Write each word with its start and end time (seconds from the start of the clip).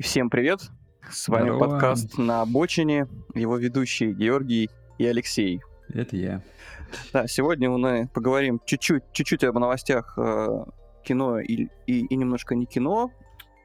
Всем 0.00 0.30
привет! 0.30 0.60
С 1.10 1.28
вами 1.28 1.48
Здорово. 1.50 1.70
подкаст 1.70 2.18
«На 2.18 2.42
обочине», 2.42 3.06
его 3.34 3.56
ведущие 3.56 4.12
Георгий 4.12 4.70
и 4.98 5.06
Алексей. 5.06 5.60
Это 5.88 6.16
я. 6.16 6.42
Да, 7.12 7.26
сегодня 7.26 7.70
мы 7.70 8.08
поговорим 8.12 8.60
чуть-чуть, 8.64 9.02
чуть-чуть 9.12 9.44
об 9.44 9.58
новостях 9.58 10.14
э, 10.18 10.64
кино 11.04 11.40
и, 11.40 11.68
и, 11.86 12.00
и 12.06 12.16
немножко 12.16 12.54
не 12.54 12.66
кино, 12.66 13.10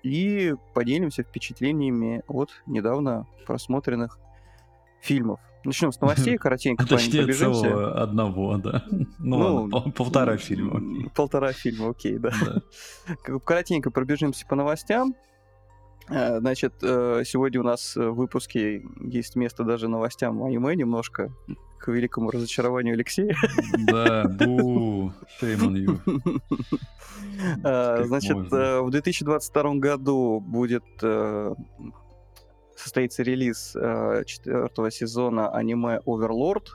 и 0.03 0.53
поделимся 0.73 1.23
впечатлениями 1.23 2.23
от 2.27 2.49
недавно 2.65 3.27
просмотренных 3.45 4.17
фильмов. 5.01 5.39
Начнем 5.65 5.91
с 5.91 5.99
новостей, 5.99 6.37
коротенько 6.39 6.83
А 6.83 6.87
точнее 6.87 7.19
пробежимся. 7.23 7.61
целого 7.61 8.01
одного, 8.01 8.57
да. 8.57 8.83
Ну, 8.91 9.05
Ну, 9.19 9.37
ладно, 9.37 9.69
пол- 9.69 9.91
полтора 9.91 10.37
фильма. 10.37 10.77
окей. 10.77 11.09
Полтора 11.13 11.51
фильма, 11.51 11.89
окей, 11.89 12.17
да. 12.17 12.31
Да. 12.41 13.37
Коротенько 13.39 13.91
пробежимся 13.91 14.45
по 14.47 14.55
новостям. 14.55 15.15
Э, 16.09 16.39
Значит, 16.39 16.73
э, 16.81 17.23
сегодня 17.25 17.61
у 17.61 17.63
нас 17.63 17.95
в 17.95 18.11
выпуске 18.11 18.83
есть 19.01 19.35
место 19.35 19.63
даже 19.63 19.87
новостям 19.87 20.43
аниме 20.43 20.75
немножко, 20.75 21.31
к 21.79 21.89
великому 21.89 22.31
разочарованию 22.31 22.93
Алексея. 22.93 23.35
Да, 23.87 24.23
бу, 24.29 25.11
shame 25.41 25.59
on 25.59 25.75
you. 25.75 26.41
Э, 27.63 28.03
Значит, 28.05 28.51
э, 28.53 28.81
в 28.81 28.89
2022 28.89 29.75
году 29.75 30.39
будет 30.39 30.83
э, 31.01 31.53
состоится 32.75 33.23
релиз 33.23 33.75
э, 33.75 34.23
четвертого 34.25 34.91
сезона 34.91 35.49
аниме 35.49 35.99
Overlord. 36.05 36.67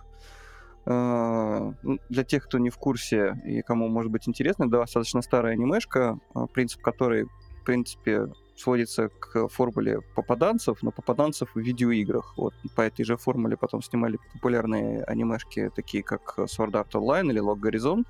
Э, 0.87 1.73
ну, 1.82 1.98
Для 2.09 2.24
тех, 2.24 2.45
кто 2.45 2.59
не 2.59 2.70
в 2.70 2.76
курсе 2.76 3.40
и 3.46 3.62
кому 3.62 3.88
может 3.88 4.10
быть 4.10 4.29
интересно, 4.29 4.70
достаточно 4.70 5.23
старая 5.23 5.54
анимешка, 5.54 6.18
э, 6.34 6.46
принцип 6.52 6.82
которой, 6.82 7.24
в 7.24 7.65
принципе, 7.65 8.26
сводится 8.58 9.08
к 9.08 9.48
формуле 9.48 10.00
попаданцев, 10.14 10.82
но 10.82 10.90
попаданцев 10.90 11.48
в 11.54 11.59
видеоиграх. 11.59 12.34
Вот 12.37 12.54
по 12.74 12.82
этой 12.82 13.04
же 13.04 13.16
формуле 13.16 13.56
потом 13.56 13.82
снимали 13.82 14.18
популярные 14.32 15.04
анимешки, 15.04 15.70
такие 15.74 16.02
как 16.02 16.38
Sword 16.38 16.73
Art 16.73 16.90
Online 16.92 17.30
или 17.30 17.40
Log 17.40 17.60
Horizon. 17.60 18.04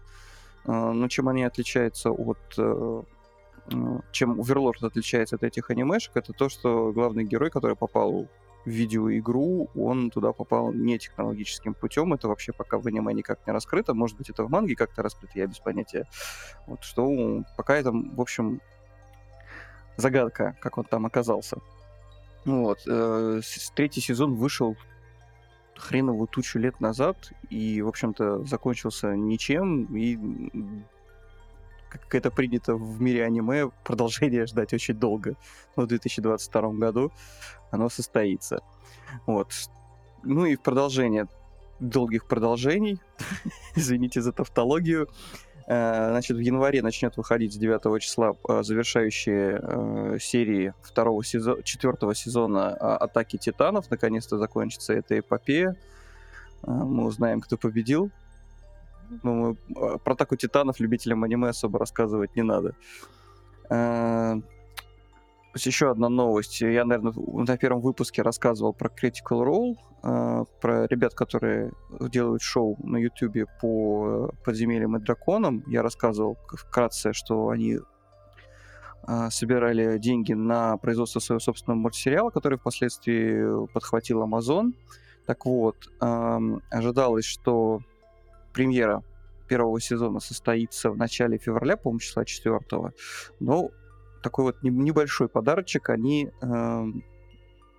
Э, 0.65 0.93
Но 0.93 1.09
чем 1.09 1.29
они 1.29 1.45
отличаются 1.45 2.11
от... 2.11 2.39
э, 2.59 3.03
э, 3.73 4.01
Чем 4.13 4.41
Overlord 4.41 4.87
отличается 4.87 5.37
от 5.37 5.43
этих 5.43 5.71
анимешек, 5.71 6.17
это 6.17 6.33
то, 6.33 6.49
что 6.49 6.93
главный 6.93 7.25
герой, 7.25 7.51
который 7.51 7.77
попал 7.77 8.27
в 8.65 8.71
видеоигру, 8.71 9.69
он 9.75 10.11
туда 10.11 10.33
попал 10.33 10.73
не 10.73 10.99
технологическим 10.99 11.75
путем. 11.75 12.13
Это 12.15 12.29
вообще 12.29 12.53
пока 12.53 12.79
в 12.79 12.87
аниме 12.87 13.13
никак 13.15 13.47
не 13.47 13.53
раскрыто. 13.53 13.95
Может 13.95 14.17
быть, 14.17 14.31
это 14.31 14.45
в 14.45 14.51
манге 14.51 14.75
как-то 14.75 15.03
раскрыто, 15.03 15.39
я 15.39 15.47
без 15.47 15.59
понятия. 15.59 16.07
Вот 16.67 16.83
что 16.83 17.45
пока 17.57 17.77
это, 17.77 17.93
в 17.93 18.21
общем, 18.21 18.61
загадка, 19.99 20.57
как 20.61 20.79
он 20.79 20.85
там 20.85 21.05
оказался. 21.05 21.59
Ну 22.45 22.63
Вот. 22.65 22.79
э, 22.87 23.41
Третий 23.75 24.01
сезон 24.01 24.37
вышел 24.37 24.77
хреновую 25.77 26.29
тучу 26.29 26.59
лет 26.59 26.81
назад 26.81 27.33
и, 27.51 27.83
в 27.83 27.89
общем-то, 27.89 28.45
закончился 28.45 29.15
ничем. 29.15 29.85
И, 29.97 30.19
как 31.91 32.15
это 32.15 32.31
принято 32.31 32.75
в 32.77 33.01
мире 33.01 33.25
аниме, 33.25 33.71
продолжение 33.85 34.47
ждать 34.47 34.73
очень 34.73 34.95
долго. 34.95 35.35
Но 35.77 35.83
в 35.83 35.87
2022 35.89 36.71
году 36.71 37.13
оно 37.71 37.89
состоится. 37.89 38.61
Вот. 39.27 39.53
Ну 40.23 40.47
и 40.47 40.57
в 40.57 40.61
продолжение 40.61 41.27
долгих 41.81 42.27
продолжений, 42.27 43.01
извините 43.77 44.21
за 44.21 44.33
тавтологию, 44.33 45.09
Значит, 45.69 46.39
в 46.39 46.41
январе 46.41 46.81
начнет 46.81 47.19
выходить 47.19 47.53
с 47.53 47.57
9 47.59 48.03
числа 48.03 48.35
э, 48.49 48.63
завершающие 48.63 49.61
э, 49.63 50.19
серии 50.19 50.73
второго 50.81 51.23
сезона, 51.23 51.63
четвертого 51.63 52.15
сезона 52.15 52.73
Атаки 52.73 53.37
Титанов. 53.37 53.91
Наконец-то 53.91 54.39
закончится 54.39 54.95
эта 54.95 55.19
эпопея. 55.19 55.77
Э, 56.63 56.71
Мы 56.71 57.05
узнаем, 57.05 57.43
кто 57.43 57.59
победил. 57.59 58.11
Мы, 59.23 59.59
э, 59.77 59.99
про 60.03 60.15
Атаку 60.15 60.37
Титанов 60.37 60.81
любителям 60.81 61.23
аниме 61.23 61.51
особо 61.51 61.79
рассказывать 61.79 62.35
не 62.35 62.43
надо. 62.43 62.75
Э, 65.59 65.69
Еще 65.69 65.91
одна 65.91 66.09
новость. 66.09 66.61
Я, 66.61 66.85
наверное, 66.85 67.13
на 67.17 67.57
первом 67.57 67.81
выпуске 67.81 68.23
рассказывал 68.23 68.73
про 68.73 68.89
Critical 68.89 69.45
Role, 69.45 69.75
э, 70.03 70.45
про 70.61 70.87
ребят, 70.87 71.15
которые 71.15 71.73
делают 72.01 72.43
шоу 72.43 72.77
на 72.83 72.97
Ютубе 72.97 73.47
по 73.61 74.31
э, 74.33 74.45
подземельям 74.45 74.97
и 74.97 75.01
драконам. 75.01 75.65
Я 75.67 75.83
рассказывал 75.83 76.39
вкратце, 76.49 77.13
что 77.13 77.49
они 77.49 77.79
э, 79.07 79.29
собирали 79.31 79.99
деньги 79.99 80.33
на 80.33 80.77
производство 80.77 81.21
своего 81.21 81.41
собственного 81.41 81.81
мультсериала, 81.81 82.31
который 82.31 82.59
впоследствии 82.59 83.67
подхватил 83.73 84.23
Amazon. 84.23 84.73
Так 85.27 85.45
вот, 85.45 85.77
ожидалось, 86.71 87.27
что 87.27 87.81
премьера 88.55 89.03
первого 89.47 89.79
сезона 89.79 90.21
состоится 90.21 90.91
в 90.91 90.97
начале 90.97 91.37
февраля, 91.37 91.77
по-моему, 91.77 92.01
числа 92.01 92.25
4 92.25 92.59
но 93.39 93.71
такой 94.23 94.45
вот 94.45 94.63
не- 94.63 94.71
небольшой 94.71 95.29
подарочек, 95.29 95.91
они 95.91 96.31
эм, 96.41 97.05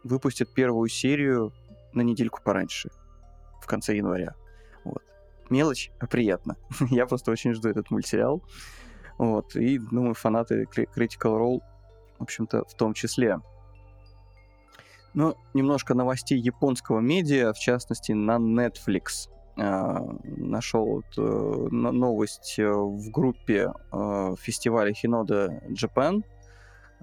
выпустят 0.04 0.54
первую 0.54 0.90
серию 0.90 1.54
на 1.94 2.02
недельку 2.02 2.42
пораньше, 2.44 2.90
в 3.62 3.68
конце 3.68 3.96
января. 3.96 4.36
Вот. 4.84 5.04
Мелочь, 5.50 5.92
а 6.00 6.08
приятно. 6.08 6.58
Я 6.90 7.06
просто 7.06 7.32
очень 7.32 7.54
жду 7.54 7.70
этот 7.70 7.92
мультсериал. 7.92 8.42
Вот. 9.18 9.56
И, 9.56 9.78
думаю, 9.80 10.14
фанаты 10.14 10.64
Cri- 10.64 10.88
Critical 10.96 11.38
Role, 11.38 11.60
в 12.18 12.24
общем-то, 12.24 12.64
в 12.66 12.74
том 12.76 12.94
числе. 12.94 13.40
Ну, 15.14 15.36
немножко 15.54 15.94
новостей 15.94 16.40
японского 16.40 17.00
медиа, 17.00 17.52
в 17.54 17.60
частности, 17.60 18.12
на 18.12 18.38
Netflix. 18.38 19.30
А, 19.62 20.02
Нашел 20.24 20.86
вот, 20.86 21.06
э, 21.18 21.68
но- 21.72 21.92
новость 21.92 22.56
э, 22.60 22.70
в 22.72 23.10
группе 23.12 23.72
э, 23.92 24.36
фестиваля 24.40 24.94
Хинода 24.94 25.62
Japan. 25.70 26.24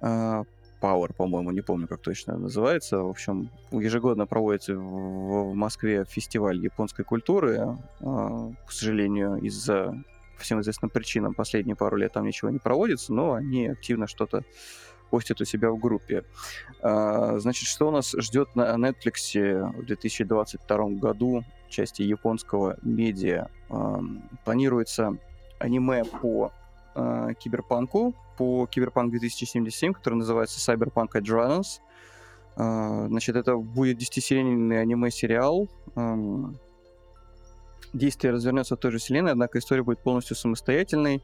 А, 0.00 0.44
Power, 0.80 1.14
по-моему, 1.14 1.50
не 1.52 1.62
помню, 1.62 1.88
как 1.88 2.00
точно 2.00 2.36
называется. 2.36 2.98
В 2.98 3.08
общем, 3.08 3.50
ежегодно 3.70 4.26
проводится 4.26 4.74
в, 4.74 5.54
Москве 5.54 6.04
фестиваль 6.04 6.58
японской 6.58 7.02
культуры. 7.02 7.78
А, 8.00 8.52
К 8.66 8.72
сожалению, 8.72 9.36
из-за 9.38 9.94
всем 10.38 10.60
известным 10.60 10.90
причинам 10.90 11.34
последние 11.34 11.76
пару 11.76 11.96
лет 11.96 12.12
там 12.12 12.26
ничего 12.26 12.50
не 12.50 12.58
проводится, 12.58 13.12
но 13.12 13.32
они 13.32 13.68
активно 13.68 14.06
что-то 14.06 14.44
постят 15.10 15.40
у 15.40 15.44
себя 15.44 15.70
в 15.70 15.78
группе. 15.78 16.24
Значит, 16.82 17.68
что 17.68 17.88
у 17.88 17.90
нас 17.90 18.14
ждет 18.18 18.54
на 18.54 18.74
Netflix 18.74 19.72
в 19.78 19.86
2022 19.86 20.88
году 20.98 21.44
части 21.69 22.03
японского 22.03 22.77
медиа? 22.82 23.49
Ам, 23.69 24.22
Планируется 24.44 25.16
аниме 25.59 26.04
по 26.04 26.53
э, 26.94 27.34
киберпанку, 27.38 28.15
по 28.37 28.66
Киберпанк 28.66 29.10
2077, 29.10 29.93
который 29.93 30.15
называется 30.15 30.59
Cyberpunk 30.60 31.12
Adrenaline. 31.15 31.81
А, 32.56 33.06
Значит, 33.09 33.37
это 33.37 33.56
будет 33.56 33.99
10-серийный 33.99 34.81
аниме-сериал. 34.81 35.69
Ам, 35.94 36.56
Действие 37.93 38.33
развернется 38.33 38.77
в 38.77 38.78
той 38.78 38.93
же 38.93 38.98
вселенной, 38.98 39.33
однако 39.33 39.59
история 39.59 39.83
будет 39.83 40.00
полностью 40.00 40.37
самостоятельной. 40.37 41.22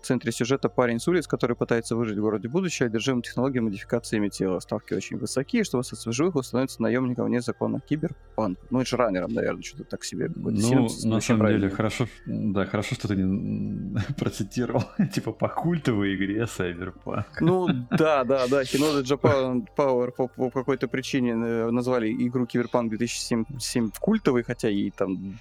В 0.00 0.06
центре 0.06 0.32
сюжета 0.32 0.68
парень 0.68 0.98
с 0.98 1.06
улиц, 1.08 1.26
который 1.26 1.54
пытается 1.56 1.94
выжить 1.94 2.16
в 2.16 2.20
городе 2.20 2.48
будущего, 2.48 2.86
одержимым 2.86 3.22
технологией 3.22 3.62
модификациями 3.62 4.28
тела. 4.28 4.60
Ставки 4.60 4.94
очень 4.94 5.18
высокие, 5.18 5.62
чтобы 5.62 5.80
остаться 5.80 6.10
в 6.10 6.12
живых, 6.12 6.36
он 6.36 6.42
становится 6.42 6.80
наемником 6.82 7.26
вне 7.26 7.40
закона 7.42 7.80
киберпанк. 7.80 8.58
Ну, 8.70 8.80
это 8.80 8.96
раннером, 8.96 9.32
наверное, 9.34 9.62
что-то 9.62 9.84
так 9.84 10.04
себе. 10.04 10.30
Ну, 10.34 10.88
на 11.04 11.20
самом 11.20 11.46
деле, 11.48 11.68
хорошо, 11.68 12.06
да, 12.26 12.64
хорошо, 12.64 12.94
что 12.94 13.08
ты 13.08 13.16
не 13.16 13.98
процитировал, 14.18 14.84
типа, 15.12 15.32
по 15.32 15.48
культовой 15.48 16.14
игре 16.16 16.44
Cyberpunk. 16.44 17.24
Ну, 17.40 17.68
да, 17.90 18.24
да, 18.24 18.46
да, 18.48 18.62
Hinoda 18.62 19.02
Japan 19.02 19.66
Power 19.76 20.12
по, 20.12 20.28
по 20.28 20.50
какой-то 20.50 20.88
причине 20.88 21.32
э, 21.32 21.70
назвали 21.70 22.10
игру 22.10 22.46
Киберпанк 22.46 22.90
2077 22.90 23.90
культовой, 24.00 24.44
хотя 24.44 24.68
ей 24.68 24.90
там 24.90 25.36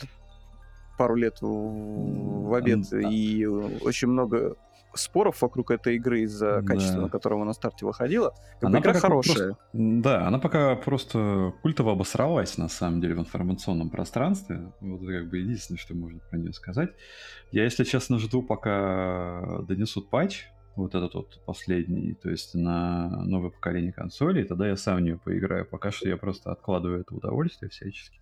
пару 0.99 1.15
лет 1.15 1.37
в, 1.41 2.53
обед, 2.53 2.81
да. 2.91 2.99
и 3.09 3.45
очень 3.45 4.09
много 4.09 4.55
споров 4.93 5.41
вокруг 5.41 5.71
этой 5.71 5.95
игры 5.95 6.21
из-за 6.21 6.61
Да. 6.61 6.61
качества, 6.61 7.01
на 7.01 7.09
котором 7.09 7.37
она 7.37 7.45
на 7.45 7.53
старте 7.53 7.85
выходила. 7.85 8.33
Как 8.59 8.69
Она 8.69 8.79
игра 8.79 8.93
хорошая. 8.93 9.35
просто- 9.35 9.57
Да, 9.73 10.27
она 10.27 10.39
пока 10.39 10.75
просто 10.75 11.53
культово 11.61 11.91
обосралась, 11.93 12.57
на 12.57 12.67
самом 12.69 12.99
деле, 12.99 13.15
в 13.15 13.19
информационном 13.19 13.89
пространстве. 13.89 14.71
Вот 14.81 15.01
это 15.03 15.19
как 15.21 15.29
бы 15.29 15.37
единственное, 15.37 15.77
что 15.79 15.93
можно 15.95 16.19
про 16.29 16.37
нее 16.37 16.53
сказать. 16.53 16.89
Я, 17.51 17.63
если 17.63 17.83
честно, 17.85 18.17
жду, 18.19 18.41
пока 18.41 19.59
донесут 19.67 20.09
патч, 20.09 20.47
вот 20.75 20.95
этот 20.95 21.13
вот 21.13 21.39
последний, 21.45 22.13
то 22.15 22.29
есть 22.29 22.55
на 22.55 23.23
новое 23.25 23.51
поколение 23.51 23.93
консолей, 23.93 24.43
тогда 24.43 24.67
я 24.67 24.75
сам 24.75 24.97
в 24.97 25.01
нее 25.01 25.17
поиграю. 25.23 25.65
Пока 25.65 25.91
что 25.91 26.09
я 26.09 26.17
просто 26.17 26.51
откладываю 26.51 27.01
это 27.01 27.13
удовольствие 27.15 27.69
всячески. 27.69 28.19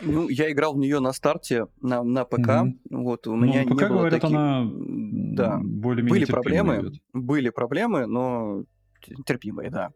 Ну, 0.00 0.28
я 0.28 0.50
играл 0.50 0.74
в 0.74 0.78
нее 0.78 1.00
на 1.00 1.12
старте, 1.12 1.66
на, 1.80 2.02
на 2.02 2.24
ПК. 2.24 2.38
Мгм. 2.48 2.80
Вот, 2.90 3.26
у 3.26 3.36
Ну, 3.36 3.44
меня 3.46 3.64
не 3.64 3.70
ПК, 3.70 3.88
было 3.88 3.98
говорят, 3.98 4.20
таких... 4.20 4.36
она 4.36 4.68
Да. 4.72 5.58
более-менее 5.62 6.20
Были 6.20 6.24
проблемы, 6.24 6.76
идет. 6.80 6.94
были 7.12 7.50
проблемы, 7.50 8.06
но 8.06 8.64
терпимые, 9.26 9.70
да. 9.70 9.90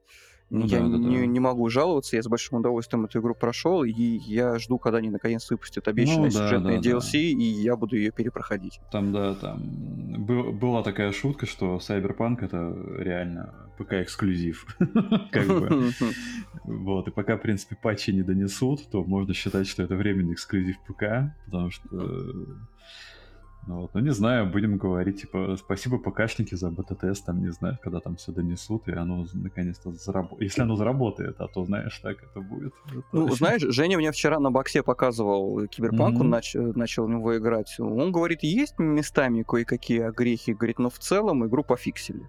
Ну 0.49 0.65
я 0.67 0.79
да, 0.81 0.89
да, 0.89 0.97
не, 0.99 1.19
да. 1.19 1.27
не 1.27 1.41
могу 1.41 1.69
жаловаться, 1.69 2.15
я 2.15 2.23
с 2.23 2.29
большим 2.29 2.59
удовольствием 2.59 3.05
эту 3.05 3.19
игру 3.21 3.35
прошел, 3.35 3.83
и 3.83 3.91
я 3.93 4.59
жду, 4.59 4.79
когда 4.79 4.99
они 4.99 5.11
наконец 5.11 5.51
выпустят 5.51 5.89
обещанное 5.89 6.31
Ну 6.31 6.31
да, 6.31 6.31
сюжетное 6.31 6.77
да, 6.77 6.83
да. 6.83 6.91
DLC, 6.99 7.19
и 7.19 7.43
я 7.43 7.77
буду 7.77 7.97
ее 7.97 8.13
перепроходить. 8.13 8.81
Там, 8.93 9.13
да, 9.13 9.35
там 9.35 9.61
был- 10.25 10.53
была 10.53 10.83
такая 10.85 11.11
шутка, 11.13 11.47
что 11.47 11.77
Cyberpunk 11.77 12.45
это 12.45 12.77
реально 12.99 13.55
ПК-эксклюзив. 13.77 14.67
Как 15.33 15.47
бы. 15.49 15.91
Вот, 16.65 17.09
и 17.09 17.11
пока, 17.11 17.37
в 17.37 17.43
принципе, 17.43 17.77
патчи 17.81 18.11
не 18.11 18.23
донесут, 18.23 18.89
то 18.91 19.03
можно 19.05 19.35
считать, 19.35 19.67
что 19.67 19.83
это 19.83 19.97
временный 19.97 20.35
эксклюзив 20.35 20.77
ПК, 20.87 21.35
потому 21.47 21.71
что... 21.71 21.87
э, 23.67 23.71
Ну, 23.71 23.81
вот, 23.81 23.91
ну, 23.95 24.01
не 24.01 24.11
знаю, 24.11 24.47
будем 24.47 24.77
говорить, 24.79 25.21
типа, 25.23 25.57
спасибо 25.59 25.99
ПКшники 25.99 26.55
за 26.55 26.71
бета-тест, 26.71 27.27
там, 27.27 27.43
не 27.43 27.51
знаю, 27.53 27.79
когда 27.83 28.01
там 28.01 28.15
все 28.17 28.33
донесут, 28.33 28.89
и 28.89 28.93
оно 28.93 29.27
наконец-то 29.35 29.93
заработает. 29.93 30.43
Если 30.43 30.63
оно 30.63 30.77
заработает, 30.77 31.41
а 31.41 31.49
то, 31.49 31.65
знаешь, 31.65 31.99
так 32.03 32.17
это 32.23 32.41
будет. 32.41 32.73
Это 32.87 33.03
Ну, 33.13 33.21
вообще- 33.23 33.37
знаешь, 33.37 33.63
Женя 33.63 33.97
мне 33.99 34.11
вчера 34.13 34.39
на 34.39 34.51
боксе 34.51 34.83
показывал 34.83 35.67
Киберпанк, 35.67 36.21
он 36.21 36.27
Мгм. 36.29 36.35
нач- 36.35 36.73
начал 36.77 37.07
в 37.07 37.11
него 37.11 37.37
играть. 37.37 37.75
Он 37.81 38.13
говорит, 38.13 38.43
есть 38.43 38.79
местами 38.79 39.43
кое-какие 39.43 40.01
огрехи, 40.03 40.53
говорит, 40.53 40.79
но 40.79 40.89
в 40.89 40.99
целом 40.99 41.45
игру 41.47 41.63
пофиксили. 41.65 42.23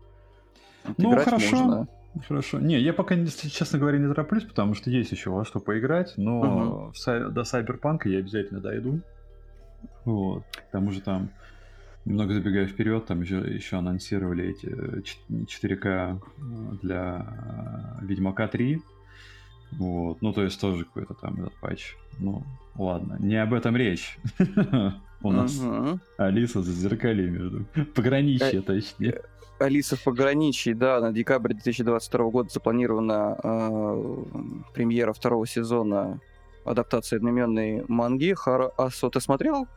Вот 0.86 0.98
Ну, 0.98 1.12
хорошо. 1.18 1.56
можно. 1.56 1.88
Хорошо. 2.28 2.60
Не, 2.60 2.80
я 2.80 2.94
пока, 2.94 3.16
честно 3.25 3.78
говоря, 3.78 4.00
не 4.00 4.07
тороплюсь, 4.07 4.44
потому 4.44 4.74
что 4.74 4.89
есть 4.89 5.12
еще 5.12 5.30
во 5.30 5.45
что 5.45 5.60
поиграть, 5.60 6.13
но 6.18 6.92
сай- 6.95 7.30
до 7.30 7.44
Сайберпанка 7.44 8.10
я 8.10 8.18
обязательно 8.19 8.60
дойду. 8.60 9.01
Вот. 10.06 10.44
К 10.51 10.72
тому 10.72 10.92
же 10.92 11.01
там, 11.01 11.30
немного 12.06 12.34
забегая 12.34 12.68
вперед, 12.68 13.06
там 13.06 13.22
еще, 13.22 13.38
еще 13.38 13.78
анонсировали 13.78 14.50
эти 14.50 14.68
э, 14.68 15.01
чет- 15.01 15.63
4К 15.63 16.22
для 16.81 17.25
э, 18.01 18.06
Ведьмака 18.06 18.48
3. 18.48 18.81
Вот. 19.74 20.22
Ну, 20.22 20.34
то 20.34 20.44
есть 20.44 20.60
тоже 20.62 20.86
какой-то 20.86 21.13
там 21.13 21.42
этот 21.42 21.54
патч. 21.60 21.95
Ну, 22.19 22.44
ладно, 22.75 23.18
не 23.19 23.36
об 23.36 23.54
этом 23.54 23.75
речь. 23.75 24.18
У 25.22 25.31
нас. 25.31 25.62
Алиса 26.18 26.62
за 26.62 26.72
зеркалье 26.72 27.30
между. 27.30 27.66
Пограничье, 27.95 28.62
точнее. 28.62 29.22
Алиса 29.60 29.95
в 29.95 30.04
пограничье, 30.04 30.75
да, 30.75 31.01
на 31.01 31.12
декабрь 31.12 31.54
2022 31.54 32.30
года 32.30 32.50
запланирована 32.54 33.38
э, 33.44 34.24
премьера 34.74 35.13
второго 35.13 35.48
сезона 35.48 36.19
адаптации 36.69 37.16
одноименной 37.18 37.84
манги. 37.88 38.34
Хара 38.34 38.72
Асо, 38.78 39.10
ты 39.10 39.19
смотрел 39.22 39.68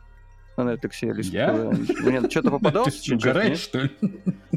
на 0.57 0.63
Netflix 0.73 1.09
Алису? 1.09 1.31
Я? 1.31 1.51
Нет, 2.03 2.31
что-то 2.31 2.51
попадалось? 2.51 3.01
Ты 3.01 3.15
угораешь, 3.15 3.59
что 3.59 3.79
ли? 3.81 3.89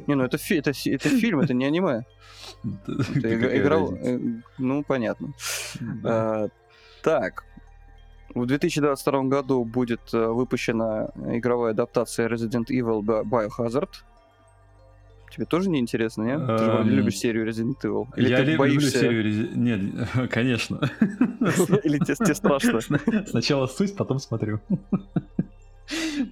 Не, 0.07 0.15
ну 0.15 0.25
это, 0.25 0.37
фи- 0.39 0.57
это, 0.59 0.73
это 0.85 1.09
фильм, 1.09 1.41
это 1.41 1.55
не 1.55 1.65
аниме. 1.67 2.05
Иг- 2.65 3.57
играл... 3.57 3.95
э, 3.95 4.19
Ну, 4.59 4.83
понятно. 4.83 5.33
А, 6.05 6.49
Так. 7.03 7.45
В 8.35 8.47
2022 8.47 9.23
году 9.25 9.65
будет 9.65 10.13
э, 10.13 10.27
выпущена 10.27 11.11
игровая 11.29 11.71
адаптация 11.71 12.29
Resident 12.29 12.67
Evil 12.69 13.01
Bi- 13.03 13.23
Biohazard. 13.23 13.91
Тебе 15.35 15.47
тоже 15.47 15.69
не 15.69 15.81
интересно, 15.81 16.23
нет? 16.23 16.47
Ты 16.47 16.59
же 16.65 16.71
вроде 16.71 16.91
Эм, 16.91 16.97
любишь 16.97 17.19
серию 17.19 17.45
Resident 17.49 17.75
Evil. 17.83 18.07
Или 18.17 18.29
я 18.29 18.37
ты 18.37 18.43
люблю 18.45 18.59
боишься... 18.59 18.99
серию 19.01 19.25
Resi- 19.25 19.55
Нет, 19.57 20.31
конечно. 20.31 20.77
Или 21.83 21.99
тебе 21.99 22.35
страшно? 22.35 22.81
Сначала 23.27 23.67
суть, 23.67 23.97
потом 23.97 24.21
смотрю. 24.21 24.61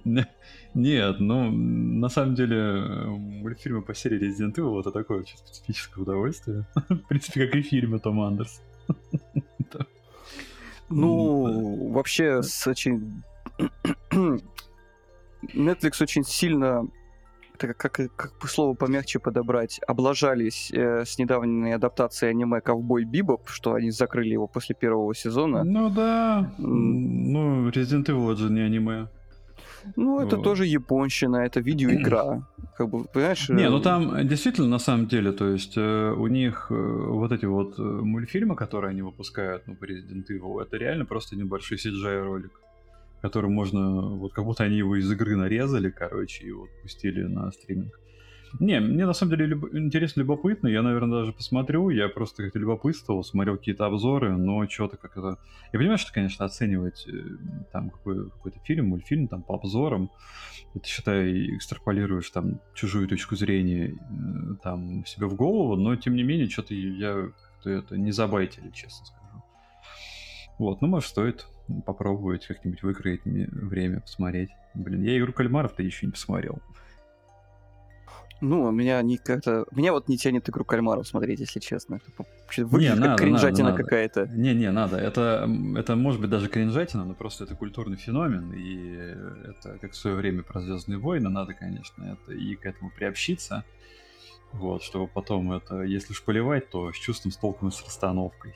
Не- 0.05 0.25
Нет, 0.73 1.19
ну, 1.19 1.51
на 1.51 2.07
самом 2.07 2.35
деле, 2.35 2.81
мультфильмы 3.07 3.81
по 3.81 3.93
серии 3.93 4.19
Resident 4.21 4.55
Evil 4.55 4.79
это 4.79 4.91
такое 4.91 5.19
очень 5.19 5.37
специфическое 5.37 6.01
удовольствие. 6.01 6.65
В 6.87 6.95
принципе, 7.09 7.45
как 7.45 7.55
и 7.55 7.61
фильмы 7.61 7.99
Тома 7.99 8.27
Андерс. 8.27 8.61
Ну, 10.89 11.91
вообще, 11.91 12.41
с 12.41 12.65
очень... 12.67 13.21
Netflix 15.53 16.01
очень 16.01 16.23
сильно 16.23 16.87
это 17.63 17.73
как, 17.73 17.91
как, 17.93 18.15
как 18.15 18.31
бы 18.39 18.47
слово 18.47 18.73
помягче 18.73 19.19
подобрать, 19.19 19.79
облажались 19.87 20.71
э, 20.71 21.05
с 21.05 21.17
недавней 21.17 21.73
адаптацией 21.73 22.31
аниме 22.31 22.61
«Ковбой 22.61 23.05
Бибоп», 23.05 23.49
что 23.49 23.73
они 23.73 23.91
закрыли 23.91 24.33
его 24.33 24.47
после 24.47 24.75
первого 24.75 25.13
сезона. 25.15 25.63
Ну 25.63 25.89
да, 25.89 26.53
ну, 26.57 27.69
Resident 27.69 28.05
Evil 28.05 28.31
это 28.31 28.41
же 28.41 28.51
не 28.51 28.61
аниме. 28.61 29.07
Ну, 29.95 30.19
это 30.19 30.37
Вот. 30.37 30.43
тоже 30.43 30.65
японщина, 30.65 31.37
это 31.37 31.59
видеоигра. 31.59 32.47
Как 32.77 32.89
бы, 32.89 33.03
понимаешь? 33.05 33.49
Не, 33.49 33.69
ну 33.69 33.79
э, 33.79 33.81
там 33.81 34.27
действительно 34.27 34.67
на 34.67 34.79
самом 34.79 35.07
деле, 35.07 35.31
то 35.31 35.47
есть 35.49 35.77
э, 35.77 36.11
у 36.11 36.27
них 36.27 36.67
э, 36.69 36.73
вот 36.73 37.31
эти 37.31 37.45
вот 37.45 37.77
э, 37.77 37.81
мультфильмы, 37.81 38.55
которые 38.55 38.91
они 38.91 39.01
выпускают, 39.01 39.67
ну, 39.67 39.75
по 39.75 39.85
Resident 39.85 40.25
Evil, 40.29 40.61
это 40.61 40.77
реально 40.77 41.05
просто 41.05 41.35
небольшой 41.35 41.77
CGI 41.77 42.49
ролик, 43.23 43.33
который 43.33 43.49
можно, 43.49 44.01
вот 44.17 44.33
как 44.33 44.45
будто 44.45 44.63
они 44.63 44.77
его 44.77 44.95
из 44.95 45.11
игры 45.11 45.35
нарезали, 45.35 45.89
короче, 45.89 46.45
и 46.45 46.51
вот 46.51 46.69
пустили 46.81 47.23
на 47.23 47.51
стриминг. 47.51 47.99
Не, 48.59 48.79
мне 48.79 49.07
на 49.07 49.13
самом 49.13 49.31
деле 49.31 49.47
любо- 49.47 49.69
интересно, 49.75 50.21
любопытно, 50.21 50.67
я, 50.67 50.83
наверное, 50.83 51.21
даже 51.21 51.33
посмотрю, 51.33 51.89
я 51.89 52.07
просто 52.07 52.43
как-то 52.43 52.59
любопытствовал, 52.59 53.23
смотрел 53.23 53.57
какие-то 53.57 53.87
обзоры, 53.87 54.37
но 54.37 54.67
что-то 54.67 54.97
как 54.97 55.17
это... 55.17 55.39
Я 55.73 55.79
понимаю, 55.79 55.97
что, 55.97 56.13
конечно, 56.13 56.45
оценивать 56.45 57.07
э, 57.07 57.13
там 57.71 57.89
какой- 57.89 58.29
какой-то 58.29 58.59
фильм, 58.59 58.89
мультфильм 58.89 59.27
там 59.27 59.41
по 59.41 59.55
обзорам, 59.55 60.11
это, 60.75 60.87
считай, 60.87 61.55
экстраполируешь 61.55 62.29
там 62.29 62.59
чужую 62.75 63.07
точку 63.07 63.35
зрения 63.35 63.95
э, 63.95 64.55
там 64.61 65.03
себе 65.07 65.25
в 65.25 65.35
голову, 65.35 65.75
но, 65.75 65.95
тем 65.95 66.15
не 66.15 66.21
менее, 66.21 66.47
что-то 66.47 66.75
я 66.75 67.31
как-то 67.55 67.71
это 67.71 67.97
не 67.97 68.11
забайтили, 68.11 68.69
честно 68.69 69.03
скажу. 69.07 69.43
Вот, 70.59 70.81
ну, 70.81 70.87
может, 70.87 71.09
стоит 71.09 71.47
попробовать 71.85 72.45
как-нибудь 72.47 72.83
выкроить 72.83 73.21
время, 73.25 74.01
посмотреть. 74.01 74.49
Блин, 74.73 75.03
я 75.03 75.17
игру 75.17 75.33
кальмаров-то 75.33 75.83
еще 75.83 76.05
не 76.05 76.11
посмотрел. 76.11 76.59
Ну, 78.41 78.69
меня 78.71 79.01
не 79.01 79.17
как-то... 79.17 79.65
Меня 79.71 79.93
вот 79.93 80.09
не 80.09 80.17
тянет 80.17 80.49
игру 80.49 80.65
кальмаров 80.65 81.07
смотреть, 81.07 81.39
если 81.39 81.61
честно. 81.61 82.01
Не, 82.57 82.63
Выглядит 82.65 82.95
надо, 82.95 83.09
как 83.11 83.19
кринжатина 83.19 83.69
надо, 83.69 83.77
надо. 83.77 83.83
какая-то. 83.83 84.27
Не-не, 84.27 84.69
надо. 84.69 84.97
Это, 84.97 85.49
это 85.77 85.95
может 85.95 86.19
быть 86.19 86.29
даже 86.29 86.49
кринжатина, 86.49 87.05
но 87.05 87.13
просто 87.13 87.45
это 87.45 87.55
культурный 87.55 87.95
феномен, 87.95 88.51
и 88.51 88.95
это 89.49 89.77
как 89.79 89.93
в 89.93 89.95
свое 89.95 90.17
время 90.17 90.43
про 90.43 90.59
Звездные 90.59 90.97
войны, 90.99 91.29
надо, 91.29 91.53
конечно, 91.53 92.03
это 92.03 92.33
и 92.33 92.55
к 92.55 92.65
этому 92.65 92.91
приобщиться. 92.91 93.63
Вот, 94.51 94.83
чтобы 94.83 95.07
потом 95.07 95.53
это, 95.53 95.81
если 95.83 96.11
уж 96.11 96.21
поливать, 96.21 96.69
то 96.69 96.91
с 96.91 96.95
чувством, 96.97 97.31
с 97.31 97.37
толком 97.37 97.69
и 97.69 97.71
с 97.71 97.81
расстановкой. 97.81 98.53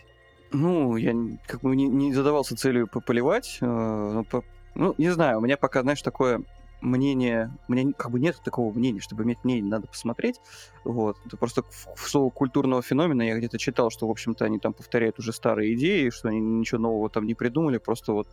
Ну, 0.52 0.96
я 0.96 1.14
как 1.46 1.62
бы 1.62 1.76
не, 1.76 1.88
не 1.88 2.14
задавался 2.14 2.56
целью 2.56 2.88
по- 2.88 3.02
поливать. 3.02 3.58
э, 3.62 4.24
по- 4.30 4.44
ну, 4.76 4.96
не 4.98 5.10
знаю, 5.10 5.40
у 5.40 5.42
меня 5.42 5.58
пока, 5.58 5.82
знаешь, 5.82 6.02
такое 6.02 6.42
мнение... 6.82 7.52
У 7.68 7.74
меня 7.74 7.92
как 7.94 8.12
бы 8.12 8.20
нет 8.20 8.40
такого 8.44 8.72
мнения, 8.72 9.00
чтобы 9.00 9.24
иметь 9.24 9.44
мнение, 9.44 9.66
надо 9.66 9.88
посмотреть. 9.88 10.40
Вот. 10.84 11.18
Это 11.26 11.36
просто 11.36 11.64
в, 11.64 12.08
слово 12.08 12.30
культурного 12.30 12.82
феномена 12.82 13.24
я 13.24 13.38
где-то 13.38 13.58
читал, 13.58 13.90
что, 13.90 14.08
в 14.08 14.12
общем-то, 14.12 14.46
они 14.46 14.60
там 14.60 14.74
повторяют 14.74 15.20
уже 15.20 15.34
старые 15.34 15.74
идеи, 15.74 16.10
что 16.12 16.30
они 16.30 16.40
ничего 16.40 16.80
нового 16.80 17.10
там 17.10 17.26
не 17.26 17.34
придумали, 17.34 17.78
просто 17.80 18.14
вот 18.14 18.28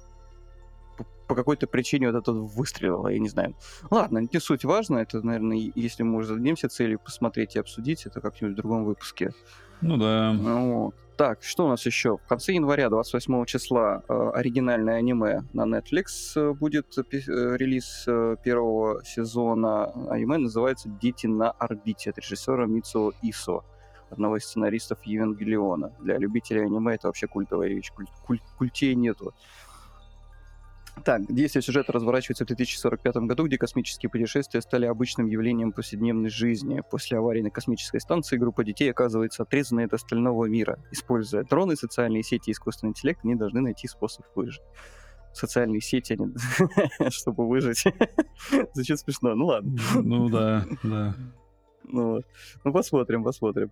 по- 1.26 1.35
какой-то 1.35 1.66
причине 1.66 2.11
вот 2.11 2.18
это 2.21 2.33
выстрелило, 2.33 3.09
я 3.09 3.18
не 3.18 3.28
знаю. 3.28 3.54
Ладно, 3.90 4.18
не 4.18 4.40
суть 4.40 4.64
важно, 4.64 4.99
это, 4.99 5.25
наверное, 5.25 5.73
если 5.75 6.02
мы 6.02 6.18
уже 6.18 6.28
зададимся 6.28 6.68
целью 6.68 6.99
посмотреть 6.99 7.56
и 7.56 7.59
обсудить 7.59 8.04
это 8.06 8.21
как-нибудь 8.21 8.52
в 8.52 8.56
другом 8.56 8.85
выпуске. 8.85 9.33
Ну 9.81 9.97
да. 9.97 10.33
Вот. 10.38 10.95
Так, 11.16 11.45
что 11.45 11.66
у 11.66 11.69
нас 11.69 11.87
еще? 11.87 12.16
В 12.16 12.26
конце 12.26 12.54
января, 12.54 12.90
28 12.90 13.45
числа, 13.45 14.02
э, 14.09 14.31
оригинальное 14.35 14.97
аниме 14.97 15.45
на 15.52 15.62
Netflix 15.62 16.07
э, 16.35 16.52
будет 16.54 16.99
э, 16.99 17.02
э, 17.12 17.57
релиз 17.57 18.04
э, 18.09 18.35
первого 18.43 19.04
сезона. 19.04 19.93
Аниме 20.11 20.38
называется 20.38 20.88
«Дети 20.88 21.28
на 21.28 21.52
орбите» 21.52 22.11
от 22.11 22.19
режиссера 22.19 22.66
Мицуо 22.66 23.12
Исо, 23.23 23.62
одного 24.11 24.38
из 24.38 24.45
сценаристов 24.45 24.99
Евангелиона. 25.04 25.93
Для 26.00 26.19
любителей 26.19 26.62
аниме 26.64 26.97
это 26.97 27.07
вообще 27.07 27.28
культовая 27.28 27.69
вещь. 27.69 27.93
Куль- 27.97 28.09
куль- 28.26 28.43
культей 28.59 28.97
нету. 28.97 29.35
Так, 31.03 31.27
действие 31.29 31.63
сюжета 31.63 31.93
разворачивается 31.93 32.45
в 32.45 32.47
2045 32.47 33.17
году, 33.17 33.47
где 33.47 33.59
космические 33.59 34.11
путешествия 34.11 34.61
стали 34.61 34.87
обычным 34.87 35.27
явлением 35.27 35.73
повседневной 35.73 36.31
жизни. 36.31 36.83
После 36.89 37.19
аварии 37.19 37.43
на 37.43 37.51
космической 37.51 38.01
станции 38.01 38.37
группа 38.37 38.65
детей 38.65 38.91
оказывается 38.91 39.43
отрезанной 39.43 39.87
от 39.87 39.93
остального 39.93 40.47
мира. 40.47 40.79
Используя 40.93 41.45
дроны, 41.45 41.77
социальные 41.77 42.23
сети 42.23 42.51
и 42.51 42.53
искусственный 42.53 42.91
интеллект, 42.91 43.21
они 43.25 43.35
должны 43.35 43.61
найти 43.61 43.89
способ 43.89 44.25
выжить. 44.35 44.63
Социальные 45.33 45.81
сети, 45.81 46.13
они... 46.13 46.33
чтобы 47.11 47.49
выжить. 47.49 47.85
Звучит 48.73 49.01
смешно, 49.01 49.35
ну 49.35 49.47
ладно. 49.47 49.77
Ну 49.97 50.29
да, 50.29 50.65
да. 50.85 51.17
Ну, 51.83 52.21
ну, 52.65 52.73
посмотрим, 52.73 53.25
посмотрим. 53.25 53.71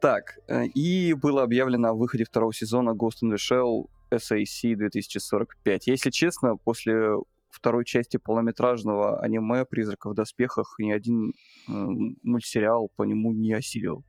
Так, 0.00 0.38
э, 0.48 0.66
и 0.66 1.12
было 1.14 1.42
объявлено 1.42 1.88
о 1.88 1.94
выходе 1.94 2.24
второго 2.24 2.54
сезона 2.54 2.90
Ghost 2.90 3.22
in 3.22 3.32
the 3.32 3.36
Shell 3.36 3.90
SAC 4.10 4.74
2045. 4.76 5.86
Если 5.86 6.10
честно, 6.10 6.56
после 6.56 7.16
второй 7.50 7.84
части 7.84 8.16
полнометражного 8.16 9.20
аниме 9.20 9.64
«Призрака 9.64 10.08
в 10.10 10.14
доспехах» 10.14 10.76
ни 10.78 10.92
один 10.92 11.32
м, 11.68 12.16
мультсериал 12.22 12.90
по 12.96 13.02
нему 13.02 13.32
не 13.32 13.52
осилил. 13.52 14.04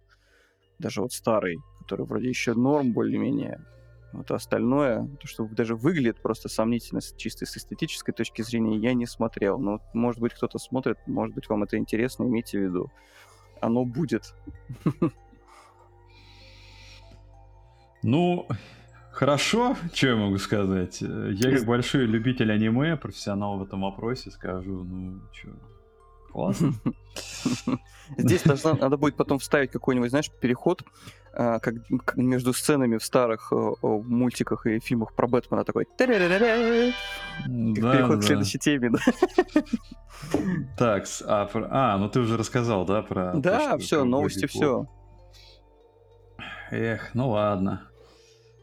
Даже 0.80 1.02
вот 1.02 1.14
старый, 1.14 1.58
который 1.82 2.06
вроде 2.06 2.30
еще 2.30 2.54
норм 2.54 2.94
более-менее. 2.94 3.66
Вот 4.14 4.30
остальное, 4.32 5.08
то, 5.20 5.28
что 5.28 5.46
даже 5.46 5.76
выглядит 5.76 6.22
просто 6.22 6.50
сомнительно 6.50 7.02
чисто 7.18 7.46
с 7.46 7.56
эстетической 7.56 8.12
точки 8.12 8.42
зрения, 8.42 8.78
я 8.78 8.94
не 8.94 9.06
смотрел. 9.06 9.58
Но, 9.58 9.80
может 9.94 10.20
быть, 10.20 10.34
кто-то 10.34 10.60
смотрит, 10.60 10.98
может 11.08 11.34
быть, 11.34 11.48
вам 11.48 11.64
это 11.64 11.78
интересно, 11.78 12.24
имейте 12.24 12.60
в 12.60 12.64
виду. 12.64 12.92
Оно 13.62 13.86
будет. 13.86 14.36
Ну, 18.04 18.48
хорошо, 19.12 19.76
что 19.94 20.08
я 20.08 20.16
могу 20.16 20.38
сказать. 20.38 21.02
Я 21.02 21.52
как 21.52 21.66
большой 21.66 22.06
любитель 22.06 22.52
аниме, 22.52 22.98
профессионал 22.98 23.58
в 23.58 23.64
этом 23.64 23.82
вопросе, 23.82 24.32
скажу, 24.32 24.84
ну, 24.84 25.22
что, 25.32 25.50
классно. 26.32 26.74
Здесь 28.18 28.44
должна, 28.44 28.74
надо 28.74 28.98
будет 28.98 29.16
потом 29.16 29.40
вставить 29.40 29.72
какой-нибудь, 29.72 30.10
знаешь, 30.10 30.30
переход 30.40 30.84
а, 31.34 31.60
как, 31.60 31.76
между 32.18 32.52
сценами 32.52 32.98
в 32.98 33.06
старых 33.06 33.54
э, 33.54 33.72
мультиках 33.82 34.66
и 34.66 34.80
фильмах 34.80 35.14
про 35.14 35.28
Бэтмена 35.28 35.64
такой. 35.64 35.88
Да, 37.48 37.94
переход 37.94 38.18
да. 38.18 38.22
к 38.22 38.24
следующей 38.24 38.60
теме. 38.60 38.92
Да. 38.92 39.00
Так, 40.78 41.06
а, 41.26 41.50
а, 41.54 41.98
ну 41.98 42.08
ты 42.08 42.20
уже 42.20 42.38
рассказал, 42.38 42.86
да, 42.86 43.02
про. 43.02 43.34
Да, 43.34 43.78
все, 43.80 44.04
новости, 44.04 44.46
все. 44.46 44.86
Эх, 46.70 47.16
ну 47.16 47.30
ладно. 47.30 47.91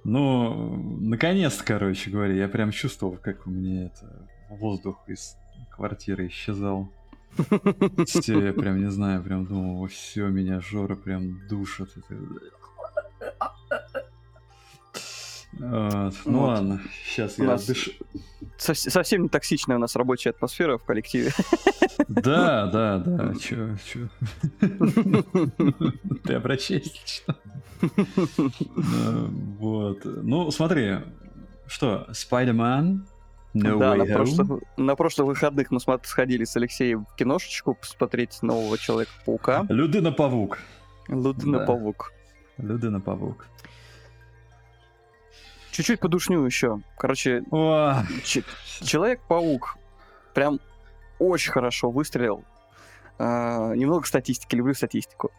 Ну, 0.04 0.76
наконец-то, 1.00 1.64
короче 1.64 2.10
говоря, 2.10 2.34
я 2.34 2.48
прям 2.48 2.70
чувствовал, 2.70 3.16
как 3.16 3.46
у 3.46 3.50
меня 3.50 3.86
это 3.86 4.28
воздух 4.48 5.02
из 5.08 5.36
квартиры 5.70 6.28
исчезал. 6.28 6.90
Я 8.26 8.52
прям 8.52 8.80
не 8.80 8.90
знаю, 8.90 9.22
прям 9.22 9.44
думал, 9.46 9.86
все, 9.86 10.28
меня 10.28 10.60
Жора 10.60 10.96
прям 10.96 11.46
душит. 11.48 11.94
Ну 15.58 16.10
вот. 16.24 16.48
ладно, 16.48 16.80
сейчас 17.04 17.38
я 17.38 17.56
дышу. 17.56 17.90
Совсем 18.56 19.22
не 19.22 19.28
токсичная 19.28 19.76
у 19.76 19.80
нас 19.80 19.94
рабочая 19.96 20.30
атмосфера 20.30 20.78
в 20.78 20.84
коллективе. 20.84 21.32
Да, 22.08 22.66
да, 22.66 22.98
да. 22.98 23.34
Чё, 23.34 23.76
чё? 23.84 24.08
Ты 26.24 26.34
обращайся. 26.34 27.22
Вот. 28.98 30.04
Ну, 30.04 30.50
смотри, 30.50 30.98
что, 31.66 32.06
Spider-Man 32.10 33.00
No 33.54 33.78
да, 33.78 33.94
на 33.94 34.04
прошлых, 34.04 34.62
на 34.76 34.94
прошлых 34.94 35.28
выходных 35.28 35.70
мы 35.70 35.80
сходили 36.04 36.44
с 36.44 36.56
Алексеем 36.56 37.06
в 37.06 37.14
киношечку 37.16 37.74
посмотреть 37.74 38.42
нового 38.42 38.76
Человека-паука. 38.76 39.66
Людина-павук. 39.68 40.58
Людина-павук. 41.08 42.12
Людина-павук. 42.58 43.46
Чуть-чуть 45.78 46.00
подушню 46.00 46.44
еще. 46.44 46.80
Короче, 46.96 47.44
Человек-паук 48.80 49.76
прям 50.34 50.58
очень 51.20 51.52
хорошо 51.52 51.92
выстрелил. 51.92 52.42
Uh, 53.16 53.76
немного 53.76 54.04
статистики, 54.04 54.56
люблю 54.56 54.74
статистику. 54.74 55.30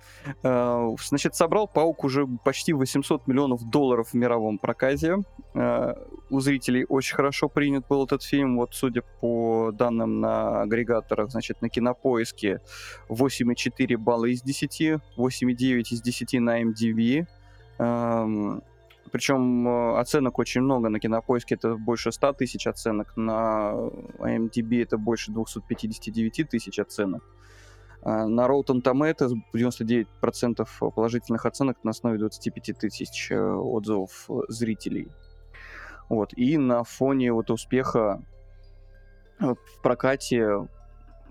Uh, 0.44 0.96
значит, 1.04 1.36
собрал 1.36 1.68
Паук 1.68 2.06
уже 2.06 2.26
почти 2.26 2.72
800 2.72 3.28
миллионов 3.28 3.70
долларов 3.70 4.12
в 4.12 4.14
мировом 4.14 4.60
проказе. 4.60 5.26
Uh, 5.54 6.22
у 6.30 6.40
зрителей 6.40 6.86
очень 6.88 7.18
хорошо 7.18 7.50
принят 7.50 7.86
был 7.90 8.06
этот 8.06 8.24
фильм. 8.24 8.56
Вот, 8.56 8.74
судя 8.74 9.02
по 9.20 9.72
данным 9.74 10.22
на 10.22 10.62
агрегаторах, 10.62 11.32
значит, 11.32 11.62
на 11.62 11.68
Кинопоиске 11.68 12.62
8,4 13.10 13.98
балла 13.98 14.28
из 14.28 14.42
10, 14.42 15.02
8,9 15.18 15.82
из 15.82 16.02
10 16.02 16.34
на 16.40 16.64
MDB. 16.64 17.28
Причем 19.12 19.68
э, 19.68 20.00
оценок 20.00 20.40
очень 20.40 20.62
много. 20.62 20.90
На 20.90 21.00
Кинопоиске 21.00 21.56
это 21.56 21.76
больше 21.76 22.12
100 22.12 22.34
тысяч 22.34 22.68
оценок, 22.68 23.16
на 23.18 23.74
IMDb 24.20 24.82
это 24.82 24.98
больше 24.98 25.32
259 25.32 26.50
тысяч 26.50 26.80
оценок. 26.80 27.24
А 28.02 28.26
на 28.28 28.48
Rotten 28.48 28.82
Tomatoes 28.82 29.34
99% 29.54 30.68
положительных 30.96 31.46
оценок 31.46 31.84
на 31.84 31.92
основе 31.92 32.18
25 32.18 32.78
тысяч 32.78 33.32
э, 33.32 33.40
отзывов 33.40 34.26
э, 34.30 34.34
зрителей. 34.48 35.08
Вот. 36.08 36.34
И 36.38 36.58
на 36.58 36.84
фоне 36.84 37.34
вот 37.34 37.52
успеха 37.52 38.24
в 39.40 39.82
прокате 39.82 40.68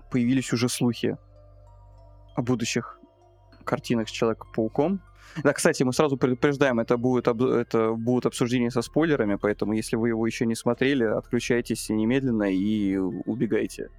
появились 0.09 0.51
уже 0.53 0.69
слухи 0.69 1.17
о 2.35 2.41
будущих 2.41 2.99
картинах 3.69 4.09
с 4.09 4.11
Человеком-пауком. 4.11 5.01
Да, 5.43 5.53
кстати, 5.53 5.83
мы 5.83 5.93
сразу 5.93 6.17
предупреждаем, 6.17 6.79
это 6.79 6.97
будет, 6.97 7.27
это 7.27 7.91
будут 7.93 8.25
обсуждения 8.25 8.71
со 8.71 8.81
спойлерами, 8.81 9.35
поэтому 9.35 9.73
если 9.73 9.95
вы 9.95 10.09
его 10.09 10.25
еще 10.25 10.45
не 10.45 10.55
смотрели, 10.55 11.03
отключайтесь 11.03 11.89
немедленно 11.89 12.51
и 12.53 12.97
убегайте. 12.97 13.89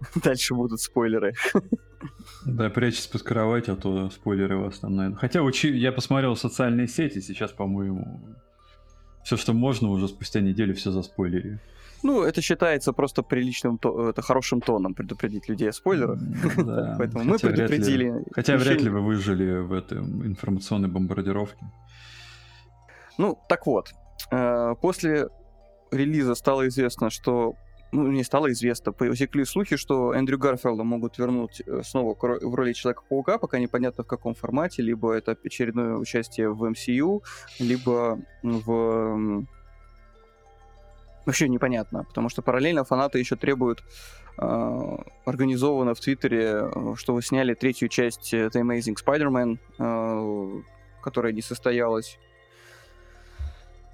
Дальше 0.22 0.54
будут 0.54 0.80
спойлеры. 0.80 1.34
Да, 2.44 2.70
прячьтесь 2.70 3.06
под 3.06 3.22
кровать, 3.22 3.68
а 3.68 3.76
то 3.76 4.10
спойлеры 4.10 4.58
вас 4.58 4.78
там 4.78 4.96
найдут. 4.96 5.18
Хотя 5.18 5.42
учи... 5.42 5.76
я 5.76 5.92
посмотрел 5.92 6.36
социальные 6.36 6.88
сети, 6.88 7.20
сейчас, 7.20 7.52
по-моему, 7.52 8.20
все, 9.24 9.36
что 9.36 9.52
можно, 9.52 9.90
уже 9.90 10.08
спустя 10.08 10.40
неделю 10.40 10.74
все 10.74 10.90
за 10.90 11.02
спойлеры. 11.02 11.60
Ну, 12.02 12.22
это 12.22 12.40
считается 12.40 12.92
просто 12.92 13.22
приличным, 13.22 13.78
это 13.82 14.22
хорошим 14.22 14.60
тоном 14.60 14.94
предупредить 14.94 15.48
людей 15.48 15.70
о 15.70 15.72
спойлерах. 15.72 16.18
Да. 16.56 16.96
Поэтому 16.98 17.24
мы 17.24 17.38
предупредили. 17.38 18.10
Вряд 18.10 18.18
ли, 18.18 18.32
хотя 18.32 18.56
вряд 18.56 18.80
ли 18.80 18.90
вы 18.90 19.00
выжили 19.00 19.58
в 19.58 19.72
этой 19.72 19.98
информационной 19.98 20.88
бомбардировке. 20.88 21.64
Ну, 23.18 23.38
так 23.48 23.66
вот, 23.66 23.92
э, 24.30 24.74
после 24.80 25.28
релиза 25.90 26.34
стало 26.34 26.66
известно, 26.68 27.10
что 27.10 27.54
ну, 27.92 28.10
не 28.10 28.24
стало 28.24 28.50
известно, 28.52 28.92
потекли 28.92 29.44
слухи, 29.44 29.76
что 29.76 30.12
Эндрю 30.12 30.38
Гарфилда 30.38 30.82
могут 30.82 31.18
вернуть 31.18 31.62
э, 31.66 31.82
снова 31.84 32.14
в 32.14 32.54
роли 32.54 32.72
Человека-паука, 32.72 33.38
пока 33.38 33.58
непонятно 33.58 34.04
в 34.04 34.06
каком 34.06 34.34
формате, 34.34 34.82
либо 34.82 35.12
это 35.12 35.36
очередное 35.44 35.96
участие 35.96 36.52
в 36.52 36.64
MCU, 36.64 37.22
либо 37.58 38.18
в 38.42 39.46
вообще 41.26 41.48
непонятно, 41.48 42.04
потому 42.04 42.28
что 42.28 42.40
параллельно 42.40 42.84
фанаты 42.84 43.18
еще 43.18 43.36
требуют 43.36 43.82
э, 44.38 44.96
организованно 45.24 45.94
в 45.94 46.00
Твиттере, 46.00 46.70
э, 46.72 46.94
что 46.96 47.14
вы 47.14 47.22
сняли 47.22 47.54
третью 47.54 47.88
часть 47.88 48.32
The 48.32 48.52
Amazing 48.52 48.96
Spider-Man, 49.04 49.58
э, 49.78 50.62
которая 51.02 51.32
не 51.32 51.42
состоялась. 51.42 52.18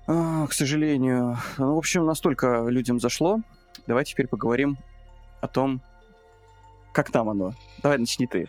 Э, 0.06 0.46
к 0.48 0.52
сожалению. 0.52 1.38
Ну, 1.58 1.74
в 1.74 1.78
общем, 1.78 2.04
настолько 2.04 2.66
людям 2.68 3.00
зашло. 3.00 3.40
Давай 3.86 4.04
теперь 4.04 4.28
поговорим 4.28 4.76
о 5.40 5.48
том, 5.48 5.80
как 6.92 7.10
там 7.10 7.28
оно. 7.28 7.54
Давай 7.82 7.98
начни 7.98 8.26
ты. 8.26 8.48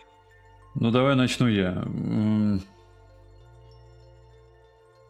Ну, 0.75 0.92
давай 0.92 1.16
начну 1.16 1.48
я. 1.48 1.84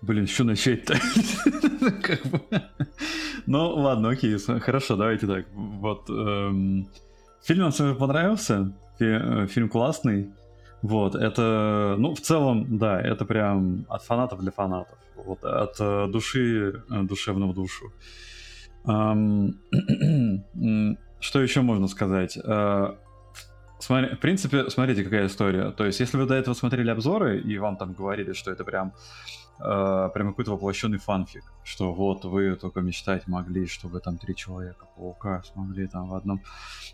Блин, 0.03 0.27
что 0.27 0.43
начать-то? 0.43 0.95
Ну, 3.45 3.75
ладно, 3.75 4.09
окей, 4.09 4.37
хорошо, 4.37 4.95
давайте 4.95 5.27
так. 5.27 5.45
Вот, 5.53 6.09
эм, 6.09 6.87
фильм 7.43 7.69
нам 7.77 7.95
понравился, 7.97 8.71
э, 8.99 9.47
фильм 9.47 9.67
классный. 9.67 10.29
Вот, 10.81 11.15
это, 11.15 11.95
ну, 11.97 12.15
в 12.15 12.21
целом, 12.21 12.77
да, 12.77 13.01
это 13.01 13.25
прям 13.25 13.85
от 13.89 14.03
фанатов 14.03 14.39
для 14.39 14.51
фанатов. 14.51 14.97
Вот, 15.25 15.43
от 15.43 15.75
э, 15.79 16.07
души 16.07 16.83
э, 16.89 17.03
душевного 17.03 17.53
душу. 17.53 17.91
Что 21.19 21.41
еще 21.41 21.61
можно 21.61 21.87
сказать? 21.87 22.37
В 22.37 24.17
принципе, 24.21 24.69
смотрите, 24.69 25.03
какая 25.03 25.27
история. 25.27 25.71
То 25.71 25.85
есть, 25.85 25.99
если 25.99 26.17
вы 26.17 26.25
до 26.25 26.35
этого 26.35 26.53
смотрели 26.53 26.89
обзоры, 26.89 27.39
и 27.39 27.57
вам 27.57 27.75
там 27.75 27.93
говорили, 27.93 28.33
что 28.33 28.51
это 28.51 28.63
прям 28.63 28.93
э, 29.59 30.09
прям 30.13 30.29
какой-то 30.29 30.51
воплощенный 30.51 30.97
фанфик, 30.97 31.43
что 31.63 31.93
вот 31.93 32.25
вы 32.25 32.55
только 32.55 32.81
мечтать 32.81 33.27
могли, 33.27 33.65
чтобы 33.65 33.99
там 33.99 34.17
три 34.17 34.35
человека 34.35 34.85
паука 34.95 35.43
смогли 35.43 35.87
там 35.87 36.09
в 36.09 36.15
одном 36.15 36.43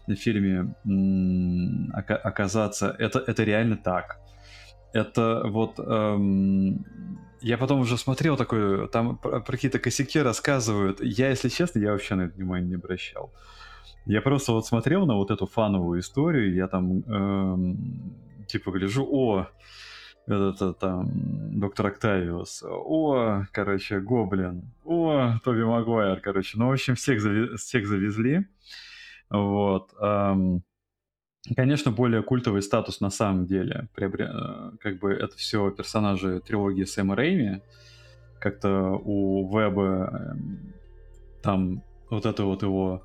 фильме 0.07 0.73
м- 0.85 1.91
оказаться. 1.93 2.95
Это, 2.99 3.19
это 3.19 3.43
реально 3.43 3.77
так. 3.77 4.19
Это 4.93 5.43
вот 5.45 5.79
эм, 5.79 6.85
я 7.41 7.57
потом 7.57 7.81
уже 7.81 7.97
смотрел 7.97 8.37
такой, 8.37 8.87
там 8.89 9.17
про 9.17 9.41
какие-то 9.41 9.79
косяки 9.79 10.19
рассказывают. 10.19 10.99
Я, 11.01 11.29
если 11.29 11.49
честно, 11.49 11.79
я 11.79 11.91
вообще 11.91 12.15
на 12.15 12.23
это 12.23 12.35
внимание 12.35 12.69
не 12.69 12.75
обращал. 12.75 13.31
Я 14.05 14.21
просто 14.21 14.51
вот 14.53 14.65
смотрел 14.65 15.05
на 15.05 15.15
вот 15.15 15.31
эту 15.31 15.45
фановую 15.45 15.99
историю, 15.99 16.53
я 16.53 16.67
там 16.67 17.03
эм, 17.03 18.15
типа 18.47 18.71
гляжу, 18.71 19.07
о, 19.09 19.47
это 20.29 20.73
там 20.73 21.09
доктор 21.59 21.87
Октавиус, 21.87 22.63
о, 22.63 23.43
короче, 23.51 23.99
Гоблин, 23.99 24.71
о, 24.85 25.39
Тоби 25.43 25.63
Магуайр, 25.63 26.19
короче, 26.21 26.57
ну, 26.57 26.67
в 26.67 26.71
общем, 26.71 26.95
всех, 26.95 27.19
зави- 27.19 27.55
всех 27.57 27.87
завезли, 27.87 28.47
вот, 29.29 29.93
Конечно, 31.55 31.91
более 31.91 32.21
культовый 32.21 32.61
статус 32.61 32.99
на 32.99 33.09
самом 33.09 33.45
деле. 33.45 33.87
Приобре... 33.95 34.29
Как 34.81 34.99
бы 34.99 35.13
это 35.13 35.35
все 35.37 35.71
персонажи 35.71 36.41
трилогии 36.41 36.83
Сэма 36.83 37.15
Рэйми. 37.15 37.61
Как-то 38.39 39.01
у 39.03 39.47
Веба 39.49 40.33
эм, 40.33 40.73
там 41.41 41.83
вот 42.09 42.25
это 42.25 42.43
вот 42.43 42.63
его, 42.63 43.03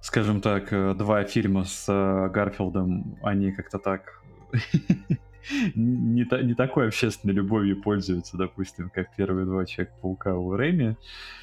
скажем 0.00 0.40
так, 0.40 0.72
э, 0.72 0.94
два 0.94 1.24
фильма 1.24 1.64
с 1.64 1.86
э, 1.88 2.28
Гарфилдом, 2.30 3.18
они 3.22 3.52
как-то 3.52 3.78
так 3.78 4.22
не, 5.74 6.24
та, 6.24 6.42
не 6.42 6.54
такой 6.54 6.88
общественной 6.88 7.34
любовью 7.34 7.80
пользуются, 7.80 8.36
допустим, 8.36 8.90
как 8.90 9.14
первые 9.16 9.46
два 9.46 9.64
Человека-паука 9.64 10.34
у 10.34 10.54
Рэми. 10.54 10.96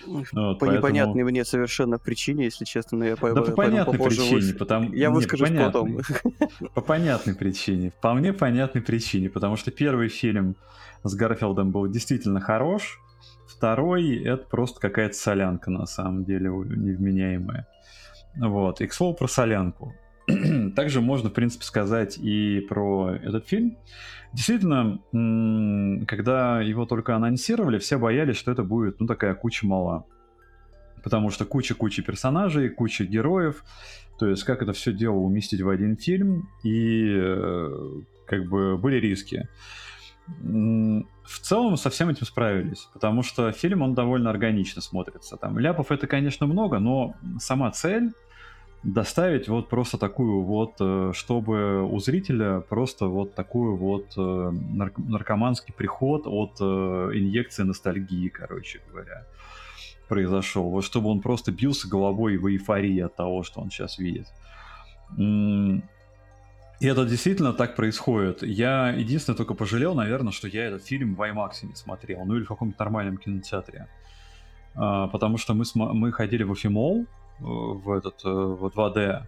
Вот, 0.05 0.25
по 0.31 0.65
поэтому... 0.65 0.77
непонятной 0.77 1.23
мне 1.23 1.45
совершенно 1.45 1.97
причине, 1.97 2.45
если 2.45 2.65
честно, 2.65 2.97
но 2.97 3.05
я 3.05 3.15
по, 3.15 3.31
да 3.33 3.41
по 3.41 3.51
понятной 3.51 3.99
причине, 3.99 4.53
потому... 4.53 4.93
Я 4.93 5.09
выскажусь 5.09 5.51
потом. 5.51 5.99
По 6.73 6.81
понятной 6.81 7.35
причине, 7.35 7.91
вполне 7.91 8.33
понятной 8.33 8.81
причине, 8.81 9.29
потому 9.29 9.55
что 9.55 9.71
первый 9.71 10.09
фильм 10.09 10.55
с 11.03 11.15
Гарфилдом 11.15 11.71
был 11.71 11.87
действительно 11.87 12.39
хорош, 12.39 12.99
второй— 13.47 14.23
это 14.23 14.45
просто 14.47 14.79
какая-то 14.79 15.15
солянка, 15.15 15.69
на 15.69 15.85
самом 15.85 16.23
деле, 16.25 16.49
невменяемая. 16.49 17.67
Вот, 18.35 18.81
и 18.81 18.87
к 18.87 18.93
слову 18.93 19.13
про 19.15 19.27
солянку. 19.27 19.93
Также 20.75 21.01
можно, 21.01 21.29
в 21.29 21.33
принципе, 21.33 21.65
сказать 21.65 22.17
и 22.17 22.61
про 22.69 23.15
этот 23.15 23.47
фильм. 23.47 23.77
Действительно, 24.33 24.99
когда 26.07 26.61
его 26.61 26.85
только 26.85 27.15
анонсировали, 27.15 27.79
все 27.79 27.97
боялись, 27.97 28.37
что 28.37 28.51
это 28.51 28.63
будет, 28.63 28.99
ну, 28.99 29.07
такая 29.07 29.35
куча 29.35 29.65
мала. 29.65 30.05
Потому 31.03 31.31
что 31.31 31.45
куча-куча 31.45 32.01
персонажей, 32.01 32.69
куча 32.69 33.03
героев. 33.03 33.63
То 34.19 34.27
есть, 34.27 34.43
как 34.43 34.61
это 34.61 34.71
все 34.73 34.93
дело 34.93 35.15
уместить 35.15 35.61
в 35.61 35.69
один 35.69 35.97
фильм, 35.97 36.47
и 36.63 37.07
э, 37.11 37.89
как 38.27 38.45
бы 38.45 38.77
были 38.77 38.97
риски. 38.97 39.49
В 40.27 41.39
целом 41.41 41.75
со 41.75 41.89
всем 41.89 42.09
этим 42.09 42.25
справились, 42.25 42.87
потому 42.93 43.23
что 43.23 43.51
фильм, 43.51 43.81
он 43.81 43.95
довольно 43.95 44.29
органично 44.29 44.81
смотрится. 44.81 45.35
Там 45.35 45.57
ляпов 45.57 45.91
это, 45.91 46.07
конечно, 46.07 46.45
много, 46.45 46.79
но 46.79 47.15
сама 47.39 47.71
цель 47.71 48.11
доставить 48.83 49.47
вот 49.47 49.69
просто 49.69 49.97
такую 49.97 50.41
вот, 50.41 50.75
э, 50.79 51.11
чтобы 51.13 51.83
у 51.83 51.99
зрителя 51.99 52.61
просто 52.61 53.05
вот 53.05 53.35
такую 53.35 53.75
вот 53.75 54.13
э, 54.17 54.51
наркоманский 54.97 55.73
приход 55.73 56.23
от 56.25 56.57
э, 56.59 56.63
инъекции 56.63 57.63
ностальгии, 57.63 58.29
короче 58.29 58.81
говоря, 58.89 59.25
произошел. 60.07 60.69
Вот 60.69 60.83
чтобы 60.83 61.09
он 61.09 61.21
просто 61.21 61.51
бился 61.51 61.87
головой 61.87 62.37
в 62.37 62.47
эйфории 62.47 62.99
от 63.01 63.15
того, 63.15 63.43
что 63.43 63.61
он 63.61 63.69
сейчас 63.69 63.99
видит. 63.99 64.27
И 66.81 66.87
это 66.87 67.05
действительно 67.05 67.53
так 67.53 67.75
происходит. 67.75 68.41
Я 68.41 68.89
единственное 68.89 69.37
только 69.37 69.53
пожалел, 69.53 69.93
наверное, 69.93 70.31
что 70.31 70.47
я 70.47 70.65
этот 70.65 70.83
фильм 70.83 71.13
в 71.13 71.21
IMAX 71.21 71.63
не 71.63 71.75
смотрел, 71.75 72.25
ну 72.25 72.37
или 72.37 72.43
в 72.43 72.47
каком-то 72.47 72.79
нормальном 72.79 73.17
кинотеатре. 73.17 73.87
А, 74.73 75.07
потому 75.07 75.37
что 75.37 75.53
мы, 75.53 75.65
мы 75.75 76.11
ходили 76.11 76.41
в 76.41 76.53
Эфимол, 76.53 77.05
в 77.39 77.91
этот, 77.91 78.23
э, 78.23 78.29
в 78.29 78.65
2D. 78.67 79.23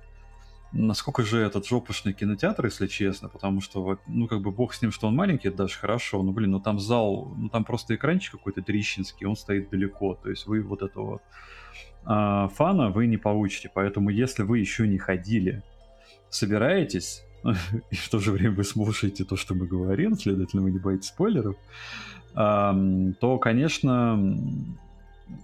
Насколько 0.72 1.22
же 1.24 1.40
этот 1.40 1.68
жопушный 1.68 2.14
кинотеатр, 2.14 2.66
если 2.66 2.88
честно, 2.88 3.30
потому 3.30 3.62
что, 3.62 4.00
ну, 4.08 4.28
как 4.28 4.42
бы 4.42 4.52
бог 4.52 4.74
с 4.74 4.82
ним, 4.82 4.92
что 4.92 5.08
он 5.08 5.16
маленький, 5.16 5.50
это 5.50 5.58
даже 5.58 5.78
хорошо, 5.78 6.24
но, 6.24 6.32
блин, 6.32 6.52
ну 6.52 6.60
там 6.60 6.80
зал, 6.80 7.32
ну 7.38 7.50
там 7.50 7.64
просто 7.64 7.94
экранчик 7.94 8.32
какой-то 8.32 8.64
трещинский, 8.64 9.28
он 9.28 9.36
стоит 9.36 9.70
далеко, 9.70 10.16
то 10.16 10.32
есть 10.32 10.48
вы 10.48 10.64
вот 10.64 10.82
этого 10.82 11.22
а, 12.06 12.48
фана 12.48 12.90
вы 12.90 13.06
не 13.06 13.18
получите, 13.18 13.70
поэтому 13.74 14.10
если 14.10 14.42
вы 14.42 14.60
еще 14.60 14.88
не 14.88 14.98
ходили, 14.98 15.62
собираетесь, 16.30 17.24
и 17.92 17.96
в 17.96 18.10
то 18.10 18.18
же 18.18 18.32
время 18.32 18.56
вы 18.56 18.64
слушаете 18.64 19.26
то, 19.26 19.36
что 19.36 19.54
мы 19.54 19.68
говорим, 19.68 20.16
следовательно, 20.16 20.64
вы 20.64 20.72
не 20.72 20.80
боитесь 20.80 21.10
спойлеров, 21.10 21.56
то, 22.34 23.38
конечно, 23.40 24.38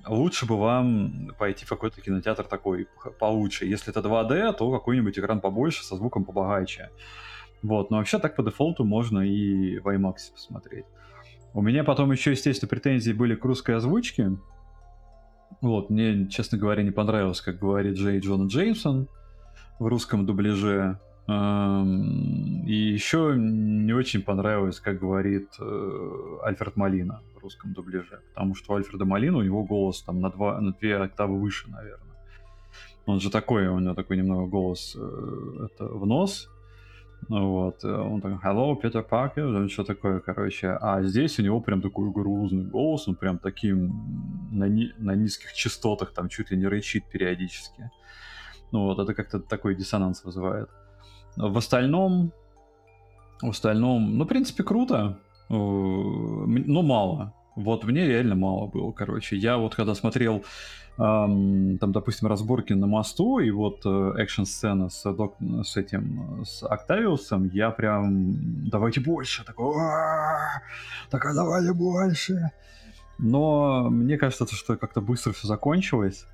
лучше 0.08 0.46
бы 0.46 0.58
вам 0.58 1.32
пойти 1.38 1.66
в 1.66 1.70
какой-то 1.70 2.02
кинотеатр 2.02 2.44
такой 2.44 2.88
получше. 3.20 3.66
Если 3.66 3.92
это 3.92 4.08
2D, 4.08 4.54
то 4.54 4.72
какой-нибудь 4.72 5.18
экран 5.18 5.42
побольше, 5.42 5.84
со 5.84 5.96
звуком 5.96 6.26
побогаче. 6.26 6.90
Вот, 7.62 7.92
но 7.92 7.98
вообще 7.98 8.20
так 8.20 8.36
по 8.36 8.44
дефолту 8.44 8.86
можно 8.86 9.20
и 9.20 9.80
в 9.80 9.88
IMAX 9.88 10.32
посмотреть. 10.34 10.86
У 11.54 11.62
меня 11.62 11.84
потом 11.84 12.12
еще, 12.12 12.32
естественно, 12.32 12.70
претензии 12.70 13.12
были 13.12 13.36
к 13.36 13.44
русской 13.44 13.76
озвучке. 13.76 14.38
Вот, 15.62 15.90
мне, 15.90 16.28
честно 16.28 16.58
говоря, 16.58 16.84
не 16.84 16.92
понравилось, 16.92 17.42
как 17.42 17.60
говорит 17.60 17.96
Джей 17.96 18.20
Джона 18.20 18.48
Джеймсон 18.48 19.10
в 19.80 19.88
русском 19.88 20.26
дубляже. 20.26 21.00
И 21.28 21.32
еще 22.74 23.36
не 23.38 23.94
очень 23.94 24.24
понравилось, 24.24 24.80
как 24.80 25.00
говорит 25.00 25.50
э, 25.60 26.38
Альфред 26.44 26.76
Малина 26.76 27.22
русском 27.40 27.74
дубляже, 27.74 28.22
потому 28.34 28.56
что 28.56 28.74
у 28.74 28.76
Альфреда 28.76 29.06
Малина 29.06 29.38
у 29.38 29.44
него 29.44 29.64
голос 29.64 30.02
там 30.02 30.22
на, 30.22 30.30
два, 30.30 30.60
на 30.62 30.74
две 30.74 30.98
октавы 30.98 31.40
выше, 31.40 31.70
наверное. 31.70 32.18
Он 33.06 33.20
же 33.20 33.30
такой, 33.30 33.68
у 33.68 33.80
него 33.80 33.96
такой 33.96 34.18
немного 34.18 34.46
голос 34.46 34.96
э, 34.96 35.66
это 35.66 35.86
в 35.86 36.06
нос, 36.06 36.50
вот, 37.28 37.84
э, 37.84 37.92
он 37.92 38.22
такой, 38.22 38.38
hello, 38.38 38.76
Питер 38.76 39.04
Паркер, 39.04 39.70
что 39.70 39.84
такое, 39.84 40.20
короче. 40.20 40.70
А 40.70 41.04
здесь 41.04 41.38
у 41.40 41.44
него 41.44 41.60
прям 41.60 41.82
такой 41.82 42.10
грузный 42.12 42.64
голос, 42.64 43.08
он 43.08 43.16
прям 43.16 43.38
таким 43.38 44.50
на, 44.52 44.66
ни, 44.66 44.94
на 44.98 45.16
низких 45.16 45.54
частотах, 45.54 46.14
там 46.14 46.30
чуть 46.30 46.52
ли 46.52 46.58
не 46.58 46.68
рычит 46.68 47.06
периодически. 47.06 47.92
Ну 48.72 48.86
вот, 48.86 49.00
это 49.00 49.14
как-то 49.14 49.40
такой 49.40 49.76
диссонанс 49.76 50.24
вызывает. 50.24 50.70
В 51.36 51.58
остальном, 51.58 52.32
в 53.42 53.50
остальном, 53.50 54.18
ну, 54.18 54.26
в 54.26 54.28
принципе, 54.28 54.64
круто, 54.64 55.20
но 55.50 56.82
мало. 56.82 57.34
Вот 57.56 57.84
мне 57.84 58.08
реально 58.08 58.36
мало 58.36 58.68
было, 58.68 58.92
короче. 58.92 59.36
Я 59.36 59.58
вот 59.58 59.76
когда 59.76 59.96
смотрел 59.96 60.44
эм, 60.98 61.78
там, 61.80 61.92
допустим, 61.92 62.28
разборки 62.28 62.74
на 62.74 62.88
мосту 62.88 63.40
и 63.40 63.50
вот 63.52 63.82
э, 63.86 64.14
экшн-сцена 64.18 64.90
с, 64.90 65.12
док... 65.14 65.36
с 65.64 65.76
этим, 65.76 66.44
с 66.46 66.64
Октавиусом, 66.64 67.50
я 67.54 67.72
прям, 67.72 68.70
давайте 68.70 69.02
больше, 69.02 69.44
такой, 69.44 69.76
так 71.10 71.26
а 71.26 71.34
давайте 71.34 71.74
больше. 71.74 72.52
Но 73.18 73.90
мне 73.90 74.18
кажется, 74.18 74.46
что 74.56 74.78
как-то 74.78 75.02
быстро 75.02 75.34
все 75.34 75.48
закончилось. 75.48 76.26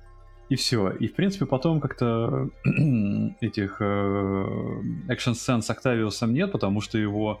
И 0.48 0.54
все. 0.54 0.90
И, 0.90 1.08
в 1.08 1.14
принципе, 1.14 1.44
потом 1.44 1.80
как-то 1.80 2.48
этих 3.40 3.78
э, 3.80 4.82
экшн-сцен 5.08 5.62
с 5.62 5.70
Октавиусом 5.70 6.32
нет, 6.32 6.52
потому 6.52 6.80
что 6.80 6.98
его 6.98 7.40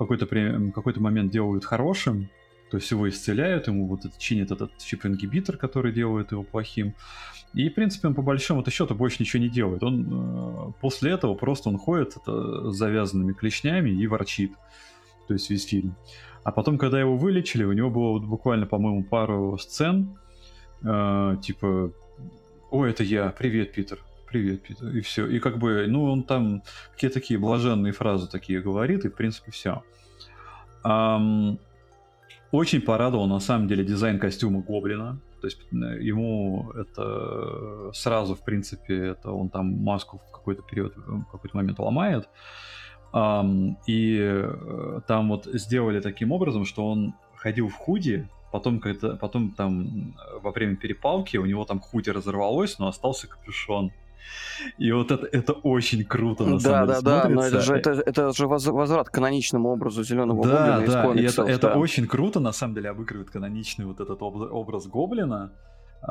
какой-то, 0.00 0.26
какой-то 0.74 1.00
момент 1.00 1.30
делают 1.30 1.64
хорошим, 1.64 2.30
то 2.70 2.78
есть 2.78 2.90
его 2.90 3.08
исцеляют, 3.08 3.66
ему 3.66 3.86
вот 3.86 4.04
это, 4.04 4.18
чинит 4.18 4.50
этот 4.50 4.78
чип-ингибитор, 4.78 5.56
который 5.56 5.92
делает 5.92 6.32
его 6.32 6.42
плохим. 6.42 6.94
И, 7.52 7.68
в 7.68 7.74
принципе, 7.74 8.08
он 8.08 8.14
по 8.14 8.22
большому 8.22 8.64
счету 8.70 8.94
больше 8.94 9.16
ничего 9.20 9.42
не 9.42 9.48
делает. 9.48 9.82
Он 9.82 10.06
э, 10.08 10.72
после 10.80 11.10
этого 11.10 11.34
просто 11.34 11.68
он 11.68 11.78
ходит 11.78 12.16
это, 12.16 12.70
с 12.70 12.76
завязанными 12.76 13.32
клешнями 13.32 13.90
и 13.90 14.06
ворчит. 14.06 14.52
То 15.26 15.34
есть 15.34 15.50
весь 15.50 15.66
фильм. 15.66 15.96
А 16.44 16.52
потом, 16.52 16.78
когда 16.78 17.00
его 17.00 17.16
вылечили, 17.16 17.64
у 17.64 17.72
него 17.72 17.90
было 17.90 18.10
вот 18.12 18.24
буквально, 18.24 18.66
по-моему, 18.66 19.02
пару 19.02 19.58
сцен, 19.58 20.16
э, 20.82 21.36
типа 21.42 21.92
ой, 22.70 22.90
это 22.90 23.02
я, 23.02 23.30
привет, 23.30 23.72
Питер, 23.72 23.98
привет, 24.30 24.62
Питер, 24.62 24.88
и 24.88 25.00
все. 25.00 25.26
И 25.26 25.40
как 25.40 25.58
бы, 25.58 25.86
ну, 25.88 26.04
он 26.04 26.22
там 26.22 26.62
какие-то 26.92 27.14
такие 27.14 27.38
блаженные 27.38 27.92
фразы 27.92 28.28
такие 28.28 28.60
говорит, 28.60 29.04
и 29.04 29.08
в 29.08 29.14
принципе 29.14 29.50
все. 29.50 29.82
Um, 30.84 31.58
очень 32.52 32.80
порадовал 32.80 33.26
на 33.26 33.40
самом 33.40 33.66
деле 33.68 33.84
дизайн 33.84 34.18
костюма 34.18 34.60
Гоблина. 34.60 35.20
То 35.40 35.46
есть 35.46 35.60
э, 35.72 36.02
ему 36.02 36.70
это 36.72 37.90
сразу, 37.92 38.34
в 38.34 38.44
принципе, 38.44 39.08
это 39.08 39.32
он 39.32 39.48
там 39.48 39.66
маску 39.82 40.18
в 40.18 40.32
какой-то 40.32 40.62
период, 40.62 40.96
в 40.96 41.24
какой-то 41.30 41.56
момент 41.56 41.78
ломает. 41.78 42.28
Um, 43.12 43.74
и 43.86 44.18
э, 44.20 45.00
там 45.08 45.28
вот 45.28 45.46
сделали 45.46 46.00
таким 46.00 46.30
образом, 46.30 46.64
что 46.64 46.86
он 46.86 47.14
ходил 47.34 47.68
в 47.68 47.74
худи, 47.74 48.28
Потом, 48.52 48.80
когда, 48.80 49.14
потом 49.14 49.52
там 49.52 50.14
во 50.42 50.50
время 50.50 50.74
перепалки 50.74 51.36
у 51.36 51.46
него 51.46 51.64
там 51.64 51.78
худи 51.78 52.10
разорвалось, 52.10 52.80
но 52.80 52.88
остался 52.88 53.28
капюшон. 53.28 53.92
И 54.78 54.92
вот 54.92 55.10
это, 55.10 55.26
это 55.26 55.52
очень 55.52 56.04
круто, 56.04 56.44
на 56.44 56.58
да, 56.58 56.60
самом 56.60 56.86
деле, 56.88 57.00
Да, 57.02 57.22
да, 57.22 57.28
но 57.28 57.42
это 57.42 57.60
же, 57.60 57.74
это, 57.74 57.90
это 57.90 58.32
же 58.32 58.46
возврат 58.46 59.08
к 59.08 59.12
каноничному 59.12 59.68
образу 59.68 60.02
зеленого 60.04 60.46
да, 60.46 60.50
гоблина 60.50 60.78
да, 60.78 60.84
из 60.84 61.06
комиксов. 61.06 61.48
И 61.48 61.52
это, 61.52 61.62
да. 61.62 61.68
это 61.68 61.78
очень 61.78 62.06
круто, 62.06 62.40
на 62.40 62.52
самом 62.52 62.74
деле, 62.74 62.90
обыгрывает 62.90 63.30
каноничный 63.30 63.86
вот 63.86 64.00
этот 64.00 64.22
образ 64.22 64.86
гоблина. 64.86 65.52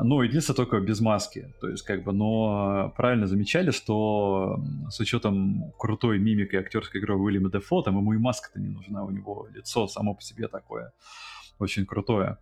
Ну, 0.02 0.22
единственное, 0.22 0.56
только 0.56 0.78
без 0.78 1.00
маски. 1.00 1.52
То 1.60 1.68
есть, 1.68 1.82
как 1.82 2.04
бы, 2.04 2.12
но 2.12 2.92
правильно 2.96 3.26
замечали, 3.26 3.72
что 3.72 4.60
с 4.88 5.00
учетом 5.00 5.72
крутой 5.78 6.20
мимики 6.20 6.54
актерской 6.54 7.00
игры 7.00 7.16
Уильяма 7.16 7.50
Дефо, 7.50 7.82
там 7.82 7.98
ему 7.98 8.12
и 8.12 8.18
маска-то 8.18 8.60
не 8.60 8.68
нужна, 8.68 9.04
у 9.04 9.10
него 9.10 9.48
лицо 9.52 9.88
само 9.88 10.14
по 10.14 10.22
себе 10.22 10.46
такое 10.46 10.92
очень 11.60 11.86
крутое. 11.86 12.38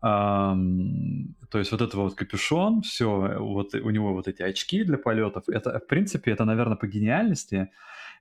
То 0.00 1.58
есть 1.58 1.72
вот 1.72 1.80
это 1.82 1.96
вот 1.96 2.14
капюшон, 2.14 2.82
все, 2.82 3.36
вот 3.38 3.74
у 3.74 3.90
него 3.90 4.14
вот 4.14 4.28
эти 4.28 4.42
очки 4.42 4.82
для 4.84 4.96
полетов, 4.96 5.44
это, 5.48 5.78
в 5.78 5.86
принципе, 5.86 6.30
это, 6.32 6.44
наверное, 6.44 6.76
по 6.76 6.86
гениальности, 6.86 7.70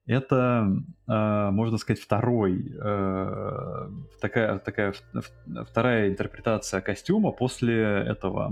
это, 0.06 0.68
э, 1.08 1.50
можно 1.52 1.78
сказать, 1.78 2.02
второй, 2.02 2.74
э, 2.82 3.89
такая, 4.20 4.60
такая 4.60 4.94
вторая 5.68 6.10
интерпретация 6.10 6.82
костюма 6.82 7.32
после 7.32 7.80
этого, 7.80 8.52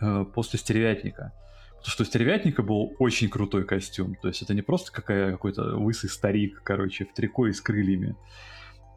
э, 0.00 0.24
после 0.34 0.58
стервятника. 0.58 1.32
Потому 1.76 1.92
что 1.92 2.02
у 2.02 2.06
стервятника 2.06 2.62
был 2.62 2.94
очень 2.98 3.30
крутой 3.30 3.64
костюм. 3.64 4.16
То 4.16 4.28
есть 4.28 4.42
это 4.42 4.52
не 4.52 4.62
просто 4.62 4.92
какая, 4.92 5.32
какой-то 5.32 5.78
лысый 5.78 6.10
старик, 6.10 6.60
короче, 6.64 7.04
в 7.04 7.14
трико 7.14 7.46
и 7.46 7.52
с 7.52 7.60
крыльями 7.60 8.16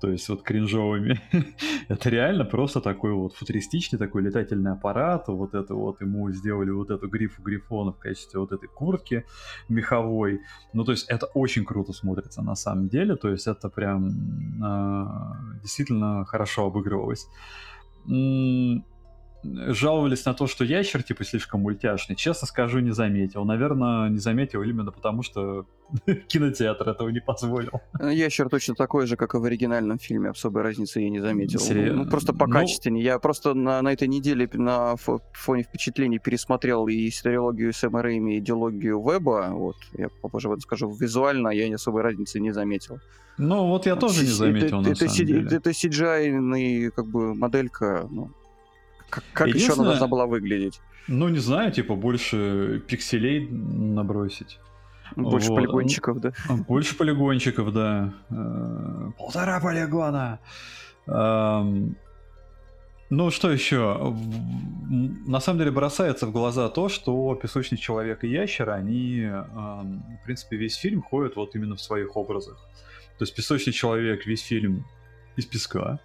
то 0.03 0.11
есть 0.11 0.27
вот 0.27 0.43
кринжовыми. 0.43 1.21
это 1.87 2.09
реально 2.09 2.43
просто 2.43 2.81
такой 2.81 3.13
вот 3.13 3.35
футуристичный 3.35 3.97
такой 3.97 4.21
летательный 4.21 4.73
аппарат, 4.73 5.29
вот 5.29 5.53
это 5.53 5.75
вот 5.75 6.01
ему 6.01 6.29
сделали 6.31 6.71
вот 6.71 6.89
эту 6.89 7.07
грифу 7.07 7.41
грифона 7.41 7.93
в 7.93 7.99
качестве 7.99 8.41
вот 8.41 8.51
этой 8.51 8.67
куртки 8.67 9.23
меховой. 9.69 10.41
Ну, 10.73 10.83
то 10.83 10.91
есть 10.91 11.09
это 11.09 11.27
очень 11.27 11.63
круто 11.63 11.93
смотрится 11.93 12.41
на 12.41 12.55
самом 12.55 12.89
деле, 12.89 13.15
то 13.15 13.29
есть 13.29 13.47
это 13.47 13.69
прям 13.69 14.09
э, 14.61 15.61
действительно 15.61 16.25
хорошо 16.25 16.65
обыгрывалось 16.65 17.29
жаловались 19.43 20.25
на 20.25 20.34
то, 20.34 20.47
что 20.47 20.63
ящер, 20.63 21.03
типа, 21.03 21.23
слишком 21.23 21.62
мультяшный. 21.62 22.15
Честно 22.15 22.47
скажу, 22.47 22.79
не 22.79 22.91
заметил. 22.91 23.45
Наверное, 23.45 24.10
не 24.10 24.19
заметил 24.19 24.62
именно 24.63 24.91
потому, 24.91 25.23
что 25.23 25.65
кинотеатр 26.27 26.89
этого 26.89 27.10
не 27.10 27.19
позволил. 27.19 27.82
Э, 27.99 28.13
ящер 28.13 28.49
точно 28.49 28.75
такой 28.75 29.08
же, 29.08 29.15
как 29.15 29.36
и 29.36 29.38
в 29.38 29.43
оригинальном 29.43 29.99
фильме. 29.99 30.29
Особой 30.29 30.63
разницы 30.63 31.01
я 31.01 31.10
не 31.10 31.19
заметил. 31.19 31.60
Серьезно? 31.60 32.03
Ну, 32.03 32.10
просто 32.10 32.34
по 32.34 32.47
ну... 32.47 32.63
Я 32.95 33.19
просто 33.19 33.53
на, 33.53 33.82
на 33.82 33.91
этой 33.91 34.08
неделе 34.08 34.49
на 34.53 34.95
фоне 34.95 35.63
впечатлений 35.63 36.19
пересмотрел 36.19 36.88
и 36.88 37.10
трилогию 37.10 37.73
Сэма 37.73 38.01
Рэйми, 38.01 38.36
и 38.36 38.39
идеологию 38.39 39.01
Веба. 39.01 39.49
Вот, 39.51 39.75
я 39.97 40.10
попозже 40.21 40.49
вот 40.49 40.62
скажу, 40.62 40.89
визуально 40.91 41.49
я 41.49 41.67
не 41.67 41.75
особой 41.75 42.01
разницы 42.01 42.39
не 42.39 42.51
заметил. 42.51 42.99
Ну, 43.38 43.67
вот 43.67 43.86
я 43.86 43.95
тоже 43.95 44.21
не 44.21 44.27
заметил, 44.27 44.82
это, 44.82 44.89
на 44.89 44.91
это, 44.91 45.10
самом 45.10 45.27
деле. 45.27 45.58
Это 45.58 45.69
CGI, 45.71 46.91
как 46.91 47.08
бы, 47.08 47.34
моделька, 47.34 48.08
ну, 48.12 48.29
как, 49.13 49.23
как 49.34 49.47
еще 49.49 49.73
она 49.73 49.84
должна 49.84 50.08
была 50.08 50.26
выглядеть? 50.26 50.82
Ну, 51.08 51.30
не 51.30 51.39
знаю, 51.39 51.71
типа 51.71 51.95
больше 51.95 52.82
пикселей 52.88 53.47
набросить. 53.49 54.60
Больше 55.15 55.49
вот. 55.49 55.58
полигончиков, 55.58 56.19
да? 56.19 56.32
А, 56.49 56.56
больше 56.56 56.97
полигончиков, 56.97 57.71
да. 57.71 58.13
Э, 58.32 59.12
полтора 59.17 59.60
полигона. 59.60 60.39
Ну, 63.10 63.30
что 63.30 63.52
еще? 63.52 64.15
На 65.28 65.39
самом 65.39 65.60
деле 65.60 65.69
бросается 65.69 66.26
в 66.26 66.32
глаза 66.32 66.69
то, 66.69 66.89
что 66.89 67.36
песочный 67.36 67.78
человек 67.78 68.23
и 68.23 68.28
ящер, 68.28 68.71
они, 68.71 69.28
в 69.28 70.26
принципе, 70.26 70.58
весь 70.58 70.76
фильм 70.76 71.04
ходят 71.04 71.36
вот 71.36 71.56
именно 71.56 71.76
в 71.76 71.82
своих 71.82 72.17
образах. 72.17 72.58
То 73.19 73.26
есть 73.26 73.36
песочный 73.36 73.73
человек 73.73 74.26
весь 74.26 74.41
фильм 74.41 74.86
из 75.36 75.45
песка, 75.45 75.99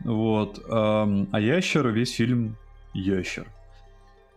вот. 0.00 0.64
А 0.68 1.40
ящер 1.40 1.88
весь 1.88 2.14
фильм 2.14 2.56
ящер. 2.92 3.46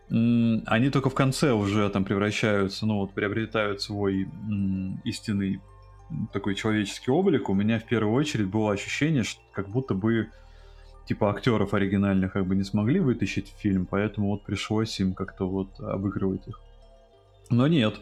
Они 0.10 0.90
только 0.90 1.10
в 1.10 1.16
конце 1.16 1.52
уже 1.52 1.88
там 1.90 2.04
превращаются, 2.04 2.86
ну 2.86 2.98
вот 2.98 3.14
приобретают 3.14 3.82
свой 3.82 4.28
истинный 5.04 5.62
такой 6.34 6.56
человеческий 6.56 7.12
облик. 7.12 7.50
У 7.50 7.54
меня 7.54 7.80
в 7.80 7.86
первую 7.86 8.16
очередь 8.16 8.48
было 8.48 8.72
ощущение, 8.72 9.24
что 9.24 9.42
как 9.54 9.70
будто 9.70 9.94
бы 9.94 10.30
типа 11.06 11.30
актеров 11.30 11.74
оригинальных 11.74 12.34
как 12.34 12.46
бы 12.48 12.56
не 12.56 12.64
смогли 12.64 13.00
вытащить 13.00 13.52
в 13.52 13.60
фильм, 13.60 13.86
поэтому 13.86 14.30
вот 14.30 14.44
пришлось 14.44 15.00
им 15.00 15.14
как-то 15.14 15.48
вот 15.48 15.80
обыгрывать 15.80 16.48
их. 16.48 16.60
Но 17.50 17.68
нет. 17.68 18.00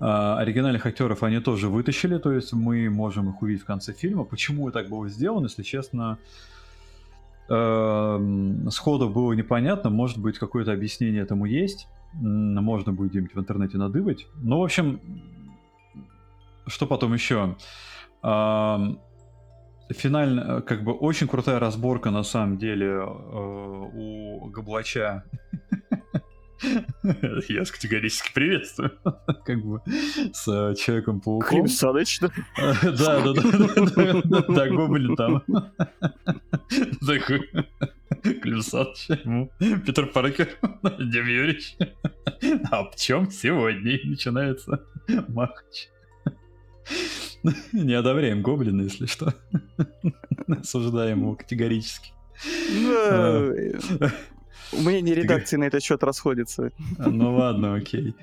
А, 0.00 0.38
оригинальных 0.38 0.84
актеров 0.86 1.22
они 1.22 1.38
тоже 1.38 1.68
вытащили, 1.68 2.18
то 2.18 2.32
есть 2.32 2.52
мы 2.52 2.90
можем 2.90 3.30
их 3.30 3.42
увидеть 3.42 3.62
в 3.62 3.66
конце 3.66 3.92
фильма. 3.92 4.24
Почему 4.24 4.70
так 4.72 4.88
было 4.88 5.08
сделано, 5.08 5.44
если 5.46 5.62
честно, 5.62 6.18
сходу 7.48 9.08
было 9.08 9.32
непонятно, 9.32 9.90
может 9.90 10.18
быть, 10.18 10.38
какое-то 10.38 10.72
объяснение 10.72 11.22
этому 11.22 11.44
есть. 11.44 11.88
Можно 12.14 12.92
будет 12.92 13.10
где-нибудь 13.10 13.34
в 13.34 13.40
интернете 13.40 13.78
надыбать. 13.78 14.26
Ну, 14.36 14.60
в 14.60 14.64
общем, 14.64 15.00
что 16.66 16.86
потом 16.86 17.14
еще? 17.14 17.56
Эм, 18.22 19.00
финально, 19.90 20.62
как 20.62 20.84
бы, 20.84 20.92
очень 20.92 21.26
крутая 21.26 21.58
разборка, 21.58 22.10
на 22.10 22.22
самом 22.22 22.58
деле, 22.58 22.86
э, 22.86 23.02
у 23.04 24.48
Габлача 24.50 25.24
Я 27.48 27.64
категорически 27.64 28.32
приветствую. 28.32 28.92
Как 29.44 29.64
бы 29.64 29.80
с 30.32 30.46
э, 30.48 30.74
Человеком-пауком. 30.76 31.48
Клим 31.48 31.68
Саныч, 31.68 32.20
да? 32.20 32.30
Да, 32.82 33.32
да, 33.32 34.22
да. 34.48 34.68
Гоблин 34.68 35.16
там. 35.16 35.42
Такой. 37.00 37.50
Клим 38.40 38.62
Саныч. 38.62 39.08
Петр 39.84 40.06
Паркер. 40.06 40.48
Дим 40.82 41.26
Юрьевич. 41.26 41.76
А 42.70 42.84
в 42.84 42.96
чем 42.96 43.30
сегодня 43.30 43.98
начинается 44.04 44.84
махач? 45.28 45.88
Не 47.72 47.94
одобряем 47.94 48.42
Гоблина, 48.42 48.82
если 48.82 49.06
что. 49.06 49.34
Осуждаем 50.46 51.20
его 51.20 51.34
категорически. 51.34 52.12
Мнение 54.72 55.14
редакции 55.14 55.56
на 55.56 55.64
этот 55.64 55.82
счет 55.82 56.02
расходится. 56.02 56.70
А, 56.98 57.08
ну 57.08 57.34
ладно, 57.36 57.74
окей. 57.74 58.14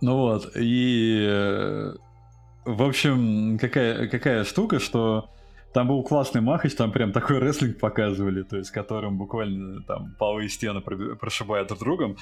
Ну 0.00 0.16
вот, 0.16 0.52
и 0.56 1.26
э, 1.28 1.94
в 2.64 2.82
общем, 2.82 3.58
какая, 3.58 4.06
какая 4.06 4.44
штука, 4.44 4.78
что 4.78 5.30
там 5.72 5.88
был 5.88 6.02
классный 6.02 6.40
махач, 6.40 6.74
там 6.74 6.92
прям 6.92 7.12
такой 7.12 7.38
рестлинг 7.40 7.78
показывали, 7.78 8.42
то 8.42 8.56
есть 8.56 8.70
которым 8.70 9.18
буквально 9.18 9.82
там 9.82 10.14
полы 10.18 10.48
стены 10.48 10.80
прошибают 10.80 11.68
друг 11.68 11.80
другом. 11.80 12.16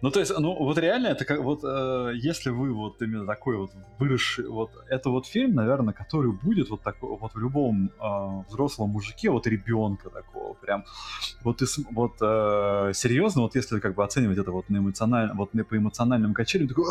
Ну, 0.00 0.10
то 0.10 0.20
есть, 0.20 0.32
ну, 0.38 0.56
вот 0.56 0.78
реально, 0.78 1.08
это 1.08 1.24
как 1.24 1.40
вот, 1.40 1.60
э, 1.62 2.12
если 2.14 2.50
вы 2.50 2.72
вот 2.72 3.00
именно 3.02 3.26
такой 3.26 3.56
вот 3.56 3.70
выросший, 3.98 4.48
вот, 4.48 4.70
это 4.88 5.10
вот 5.10 5.26
фильм, 5.26 5.54
наверное, 5.54 5.92
который 5.92 6.32
будет 6.32 6.70
вот 6.70 6.82
такой, 6.82 7.16
вот 7.18 7.34
в 7.34 7.38
любом 7.38 7.90
э, 8.00 8.42
взрослом 8.48 8.90
мужике, 8.90 9.30
вот 9.30 9.46
ребенка 9.46 10.08
такого, 10.08 10.54
прям, 10.54 10.84
вот, 11.42 11.62
и, 11.62 11.66
вот 11.92 12.16
э, 12.20 12.92
серьезно, 12.94 13.42
вот 13.42 13.54
если 13.56 13.78
как 13.78 13.94
бы 13.94 14.04
оценивать 14.04 14.38
это 14.38 14.52
вот 14.52 14.70
на 14.70 14.78
эмоционально, 14.78 15.34
вот 15.34 15.52
не 15.54 15.64
по 15.64 15.76
эмоциональным 15.76 16.32
качелям, 16.32 16.68
такой, 16.68 16.86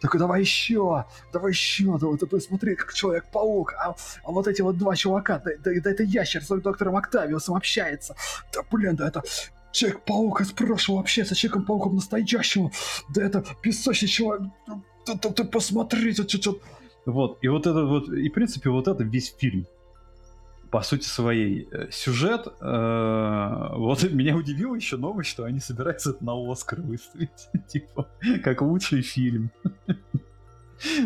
такой, 0.00 0.18
давай 0.18 0.40
еще, 0.40 1.04
давай 1.32 1.52
еще, 1.52 1.98
давай, 1.98 2.18
давай, 2.18 2.40
смотри, 2.40 2.74
как 2.74 2.94
Человек-паук, 2.94 3.74
а, 3.74 3.94
а 4.24 4.30
вот 4.30 4.46
эти 4.46 4.62
вот 4.62 4.78
два 4.78 4.93
чувака, 4.96 5.40
да, 5.44 5.52
да, 5.62 5.70
да 5.82 5.90
это 5.90 6.02
ящер 6.02 6.42
с 6.42 6.48
доктором 6.48 6.96
Октавиусом 6.96 7.56
общается. 7.56 8.14
Да 8.52 8.62
блин, 8.70 8.96
да 8.96 9.08
это 9.08 9.22
Человек-паук 9.72 10.40
из 10.40 10.52
прошлого 10.52 11.00
общается 11.00 11.34
с 11.34 11.38
Человеком-пауком 11.38 11.96
настоящего. 11.96 12.70
Да 13.12 13.24
это 13.24 13.44
песочный 13.60 14.08
человек. 14.08 14.48
Да, 14.68 15.14
да, 15.20 15.28
да 15.30 15.44
посмотрите, 15.44 16.22
что 16.22 16.38
что 16.40 16.60
Вот, 17.06 17.38
и 17.42 17.48
вот 17.48 17.66
это 17.66 17.84
вот, 17.84 18.08
и 18.08 18.28
в 18.28 18.32
принципе 18.32 18.70
вот 18.70 18.86
это 18.86 19.02
весь 19.02 19.34
фильм 19.36 19.66
по 20.74 20.82
сути 20.82 21.06
своей. 21.06 21.68
Э, 21.70 21.88
сюжет, 21.92 22.48
э, 22.60 23.68
вот 23.76 24.02
меня 24.10 24.36
удивило 24.36 24.74
еще 24.74 24.96
новость, 24.96 25.30
что 25.30 25.44
они 25.44 25.60
собираются 25.60 26.10
это 26.10 26.24
на 26.24 26.32
Оскар 26.50 26.80
выставить, 26.80 27.48
типа, 27.68 28.08
как 28.42 28.60
лучший 28.60 29.02
фильм. 29.02 29.52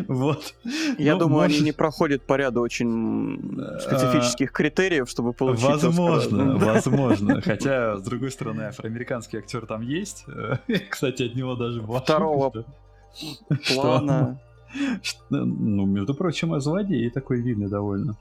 Вот. 0.08 0.54
Я 0.98 1.14
ну, 1.14 1.20
думаю, 1.20 1.42
может... 1.42 1.56
они 1.56 1.64
не 1.64 1.72
проходят 1.72 2.22
по 2.22 2.34
ряду 2.34 2.60
очень 2.60 3.38
специфических 3.80 4.52
критериев, 4.52 5.08
чтобы 5.08 5.32
получить 5.32 5.64
Возможно, 5.64 6.54
Оскар. 6.54 6.66
возможно. 6.74 7.40
Хотя, 7.40 7.96
с 7.96 8.02
другой 8.02 8.30
стороны, 8.30 8.62
афроамериканский 8.62 9.38
актер 9.38 9.66
там 9.66 9.82
есть. 9.82 10.24
Кстати, 10.90 11.24
от 11.24 11.34
него 11.34 11.54
даже 11.54 11.82
была 11.82 12.00
Второго 12.00 12.52
плана. 13.74 14.40
Ну, 15.30 15.86
между 15.86 16.14
прочим, 16.14 16.58
злодей 16.60 17.08
такой 17.10 17.40
видный 17.40 17.68
довольно. 17.68 18.16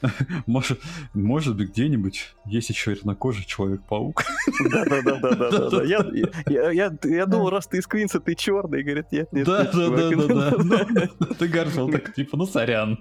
Может, 0.46 0.80
может 1.14 1.56
быть, 1.56 1.70
где-нибудь 1.70 2.34
есть 2.46 2.70
еще 2.70 2.96
чернокожий 2.96 3.44
Человек-паук. 3.44 4.24
Да-да-да-да-да. 4.70 5.82
Я 6.48 7.26
думал, 7.26 7.50
раз 7.50 7.66
ты 7.66 7.78
из 7.78 7.86
Квинса, 7.86 8.20
ты 8.20 8.34
черный. 8.34 8.82
Говорит, 8.82 9.12
нет, 9.12 9.32
нет. 9.32 9.46
Да-да-да-да. 9.46 11.08
Ты 11.38 11.48
Гарфилд 11.48 11.92
так, 11.92 12.14
типа, 12.14 12.36
ну, 12.36 12.46
сорян. 12.46 12.98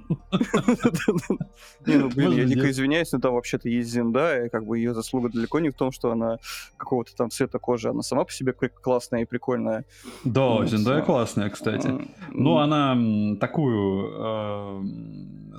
Не, 1.86 1.96
ну, 1.96 2.10
блин, 2.10 2.32
я 2.34 2.46
дико 2.46 2.70
извиняюсь, 2.70 3.12
но 3.12 3.20
там 3.20 3.34
вообще-то 3.34 3.70
есть 3.70 3.90
Зинда, 3.90 4.46
и 4.46 4.50
как 4.50 4.66
бы 4.66 4.78
ее 4.78 4.94
заслуга 4.94 5.30
далеко 5.30 5.60
не 5.60 5.70
в 5.70 5.74
том, 5.74 5.92
что 5.92 6.12
она 6.12 6.38
какого-то 6.78 7.16
там 7.16 7.30
цвета 7.30 7.60
кожи, 7.60 7.90
она 7.90 8.02
сама 8.02 8.24
по 8.26 8.32
себе 8.32 8.54
классная 8.54 9.22
и 9.22 9.26
прикольная. 9.26 9.86
Да, 10.24 10.66
Зиндая 10.66 11.02
классная, 11.02 11.50
кстати. 11.50 11.92
Ну, 12.32 12.58
она 12.58 12.96
такую 13.40 14.88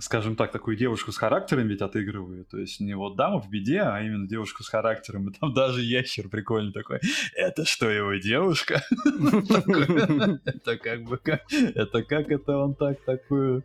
скажем 0.00 0.36
так, 0.36 0.52
такую 0.52 0.76
девушку 0.76 1.12
с 1.12 1.16
характером 1.16 1.68
ведь 1.68 1.82
отыгрывают. 1.82 2.48
То 2.48 2.58
есть 2.58 2.80
не 2.80 2.94
вот 2.94 3.16
дама 3.16 3.40
в 3.40 3.50
беде, 3.50 3.80
а 3.80 4.00
именно 4.00 4.26
девушку 4.28 4.62
с 4.62 4.68
характером. 4.68 5.28
И 5.28 5.32
там 5.32 5.52
даже 5.54 5.82
ящер 5.82 6.28
прикольный 6.28 6.72
такой. 6.72 7.00
Это 7.34 7.64
что, 7.64 7.88
его 7.90 8.14
девушка? 8.14 8.82
Это 10.44 10.78
как 10.78 11.04
бы 11.04 11.18
как... 11.18 11.42
Это 11.52 12.02
как 12.02 12.30
это 12.30 12.56
он 12.56 12.74
так 12.74 13.00
такую 13.04 13.64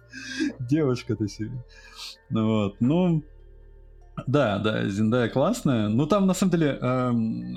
девушку-то 0.59 1.27
себе? 1.27 1.63
Ну 2.29 2.47
вот, 2.47 2.75
ну... 2.79 3.23
Да, 4.27 4.59
да, 4.59 4.87
Зиндая 4.87 5.27
классная. 5.27 5.89
Ну, 5.89 6.05
там, 6.05 6.27
на 6.27 6.35
самом 6.35 6.51
деле, 6.51 6.77
эм, 6.79 7.55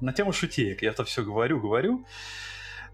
на 0.00 0.12
тему 0.12 0.32
шутеек 0.32 0.82
я 0.82 0.90
это 0.90 1.04
все 1.04 1.24
говорю, 1.24 1.58
говорю. 1.58 2.04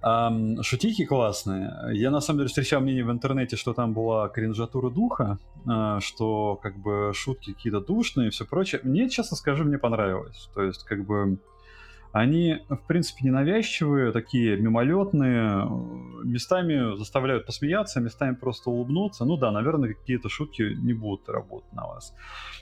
Um, 0.04 0.62
шутики 0.64 1.04
классные. 1.04 1.72
Я 1.92 2.10
на 2.10 2.20
самом 2.20 2.38
деле 2.38 2.48
встречал 2.48 2.80
мнение 2.80 3.04
в 3.04 3.10
интернете, 3.12 3.56
что 3.56 3.72
там 3.72 3.92
была 3.92 4.28
кринжатура 4.28 4.90
духа, 4.90 5.38
uh, 5.64 6.00
что 6.00 6.56
как 6.56 6.76
бы 6.76 7.12
шутки 7.14 7.52
какие-то 7.52 7.80
душные 7.80 8.28
и 8.28 8.30
все 8.30 8.44
прочее. 8.44 8.80
Мне, 8.82 9.08
честно 9.08 9.36
скажу, 9.36 9.64
мне 9.64 9.78
понравилось. 9.78 10.50
То 10.54 10.62
есть 10.62 10.82
как 10.82 11.06
бы 11.06 11.38
они, 12.12 12.58
в 12.68 12.86
принципе, 12.86 13.24
ненавязчивые, 13.24 14.12
такие 14.12 14.56
мимолетные, 14.56 15.66
местами 16.24 16.96
заставляют 16.96 17.46
посмеяться, 17.46 18.00
местами 18.00 18.34
просто 18.34 18.70
улыбнуться. 18.70 19.24
Ну 19.24 19.36
да, 19.38 19.50
наверное, 19.50 19.94
какие-то 19.94 20.28
шутки 20.28 20.76
не 20.82 20.92
будут 20.92 21.28
работать 21.28 21.72
на 21.72 21.86
вас. 21.86 22.12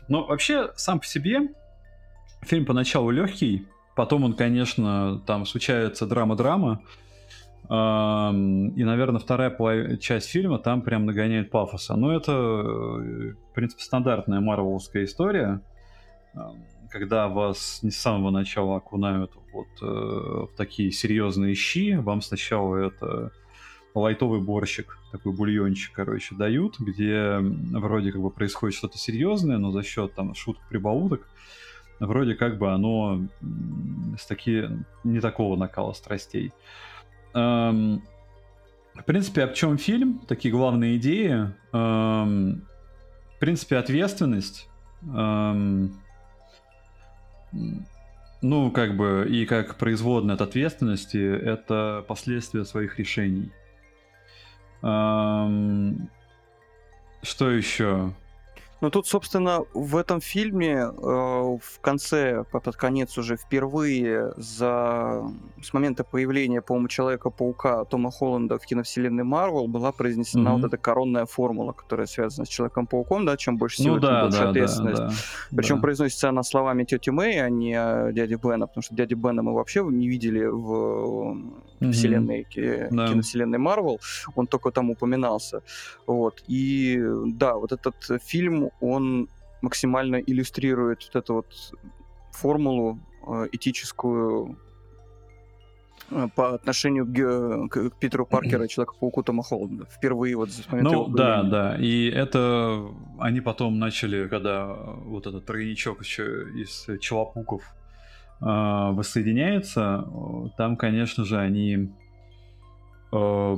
Но 0.09 0.25
вообще, 0.25 0.71
сам 0.77 1.01
по 1.01 1.07
себе, 1.07 1.49
фильм 2.43 2.65
поначалу 2.65 3.11
легкий, 3.11 3.67
потом 3.97 4.25
он, 4.25 4.35
конечно, 4.35 5.21
там 5.27 5.45
случается 5.47 6.07
драма-драма, 6.07 6.83
и, 7.69 8.85
наверное, 8.85 9.21
вторая 9.21 9.97
часть 9.99 10.29
фильма 10.29 10.59
там 10.59 10.83
прям 10.83 11.07
нагоняет 11.07 11.51
пафоса. 11.51 11.95
Но 11.95 12.13
это, 12.13 12.33
э, 12.33 13.35
в 13.51 13.55
принципе, 13.55 13.83
стандартная 13.85 14.41
марвеловская 14.41 15.05
история, 15.05 15.61
когда 16.91 17.29
вас 17.29 17.81
не 17.83 17.91
с 17.91 17.97
самого 17.97 18.31
начала 18.31 18.77
окунают 18.77 19.33
вот 19.53 19.69
э, 19.83 19.85
в 19.85 20.51
такие 20.57 20.91
серьезные 20.91 21.55
щи. 21.55 21.95
Вам 21.95 22.21
сначала 22.23 22.77
это 22.77 23.31
лайтовый 23.95 24.41
борщик, 24.41 24.99
такой 25.13 25.33
бульончик, 25.33 25.93
короче, 25.93 26.35
дают, 26.35 26.79
где 26.79 27.39
вроде 27.39 28.13
как 28.13 28.21
бы 28.21 28.31
происходит 28.31 28.77
что-то 28.77 28.99
серьезное, 28.99 29.59
но 29.59 29.71
за 29.71 29.83
счет 29.83 30.15
там 30.15 30.35
шуток, 30.35 30.63
прибауток, 30.69 31.29
вроде 31.99 32.35
как 32.35 32.59
бы 32.59 32.73
оно 32.73 33.23
с 34.19 34.27
таки, 34.27 34.69
не 35.05 35.21
такого 35.21 35.57
накала 35.57 35.93
страстей. 35.93 36.53
Эм, 37.35 38.03
в 38.95 39.05
принципе, 39.05 39.45
о 39.45 39.49
чем 39.53 39.79
фильм? 39.79 40.21
Такие 40.29 40.53
главные 40.53 40.97
идеи. 40.97 41.53
Эм, 41.73 42.67
в 43.37 43.39
принципе, 43.39 43.77
ответственность. 43.77 44.69
Эм, 45.03 45.95
ну, 48.43 48.71
как 48.71 48.97
бы, 48.97 49.27
и 49.29 49.47
как 49.47 49.77
производная 49.77 50.35
от 50.35 50.41
ответственности, 50.41 51.19
это 51.19 52.05
последствия 52.09 52.65
своих 52.65 52.99
решений. 52.99 53.53
Эм, 54.83 56.09
что 57.23 57.51
еще? 57.51 58.15
Ну 58.81 58.91
тут, 58.91 59.07
собственно, 59.07 59.65
в 59.75 59.97
этом 59.97 60.21
фильме 60.21 60.75
э, 60.75 60.91
в 60.93 61.81
конце, 61.81 62.45
под 62.51 62.77
конец 62.77 63.19
уже 63.19 63.37
впервые 63.37 64.33
за 64.37 65.23
с 65.63 65.73
момента 65.75 66.03
появления, 66.05 66.63
по-моему, 66.63 66.89
Человека-паука 66.89 67.85
Тома 67.85 68.11
Холланда 68.11 68.59
в 68.59 68.65
киновселенной 68.65 69.25
Марвел 69.25 69.67
была 69.67 69.93
произнесена 69.93 70.49
mm-hmm. 70.49 70.57
вот 70.57 70.65
эта 70.65 70.77
коронная 70.79 71.27
формула, 71.27 71.73
которая 71.73 72.07
связана 72.07 72.47
с 72.47 72.49
Человеком-пауком, 72.49 73.27
да, 73.27 73.37
чем 73.37 73.59
больше 73.59 73.83
силы, 73.83 73.97
ну, 73.97 74.01
да, 74.01 74.09
тем 74.09 74.21
больше 74.23 74.43
да, 74.43 74.51
ответственность. 74.51 75.01
Да, 75.01 75.09
да, 75.09 75.57
Причем 75.57 75.77
да. 75.77 75.83
произносится 75.83 76.29
она 76.31 76.43
словами 76.43 76.85
тети 76.85 77.11
Мэй, 77.11 77.45
а 77.45 77.51
не 77.51 78.13
дяди 78.13 78.35
Бена, 78.35 78.67
потому 78.67 78.83
что 78.83 78.95
дяди 78.95 79.15
Бена 79.15 79.43
мы 79.43 79.55
вообще 79.55 79.83
не 79.83 80.09
видели 80.09 80.45
в 80.45 81.37
mm-hmm. 81.81 81.93
вселенной, 81.93 82.47
да. 82.91 83.09
киновселенной 83.09 83.59
Марвел, 83.59 84.01
он 84.35 84.47
только 84.47 84.71
там 84.71 84.91
упоминался. 84.91 85.63
Вот. 86.07 86.43
И 86.47 86.99
да, 87.27 87.57
вот 87.57 87.73
этот 87.73 88.23
фильм 88.23 88.70
он 88.81 89.29
максимально 89.63 90.17
иллюстрирует 90.17 91.05
вот 91.07 91.17
эту 91.17 91.35
вот 91.35 91.75
формулу 92.33 92.99
э, 93.27 93.49
этическую 93.53 94.59
э, 96.11 96.29
по 96.35 96.55
отношению 96.55 97.07
к, 97.07 97.69
к, 97.69 97.91
к 97.91 97.99
Питеру 97.99 98.27
Паркеру, 98.27 98.67
Человеку-пауку 98.69 99.23
Тома 99.23 99.43
Холланда. 99.43 99.87
Впервые 99.87 100.37
вот 100.37 100.51
момента 100.71 100.93
Ну, 100.93 101.09
да, 101.09 101.43
да. 101.43 101.77
И 101.77 102.09
это 102.09 102.87
они 103.19 103.41
потом 103.41 103.79
начали, 103.79 104.29
когда 104.29 104.67
вот 104.67 105.27
этот 105.27 105.45
тройничок 105.47 106.01
еще 106.01 106.49
из 106.55 106.87
Человеков 107.01 107.63
э, 108.41 108.45
воссоединяется, 108.45 110.07
там, 110.57 110.77
конечно 110.77 111.25
же, 111.25 111.39
они 111.39 111.93
э, 113.13 113.57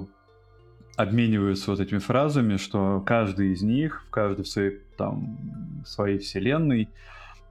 обмениваются 0.96 1.70
вот 1.70 1.80
этими 1.80 1.98
фразами, 1.98 2.56
что 2.56 3.02
каждый 3.04 3.52
из 3.52 3.62
них, 3.62 4.04
в 4.06 4.10
каждой 4.10 4.44
своей, 4.44 4.78
там, 4.96 5.82
своей 5.86 6.18
вселенной, 6.18 6.88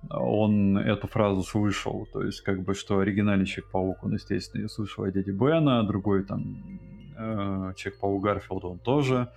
он 0.09 0.77
эту 0.77 1.07
фразу 1.07 1.43
слышал. 1.43 2.07
То 2.11 2.23
есть, 2.23 2.41
как 2.41 2.63
бы, 2.63 2.73
что 2.73 2.99
оригинальный 2.99 3.45
Человек-паук, 3.45 4.03
он, 4.03 4.13
естественно, 4.13 4.61
ее 4.61 4.69
слышал 4.69 5.03
от 5.03 5.13
дяди 5.13 5.31
Бена, 5.31 5.83
другой, 5.83 6.23
там, 6.23 6.79
э, 7.17 7.73
Человек-паук 7.75 8.23
Гарфилда, 8.23 8.67
он 8.67 8.79
тоже. 8.79 9.29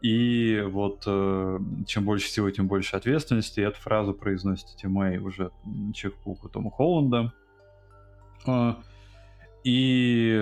И 0.00 0.62
вот 0.68 1.02
э, 1.06 1.58
чем 1.86 2.04
больше 2.04 2.26
всего, 2.28 2.50
тем 2.50 2.68
больше 2.68 2.96
ответственности. 2.96 3.60
И 3.60 3.64
эту 3.64 3.80
фразу 3.80 4.14
произносит 4.14 4.68
Тимей 4.76 5.18
уже 5.18 5.50
Человек-пауку 5.92 6.48
Тома 6.48 6.70
Холланда. 6.70 7.32
Э, 8.46 8.74
и, 9.64 10.38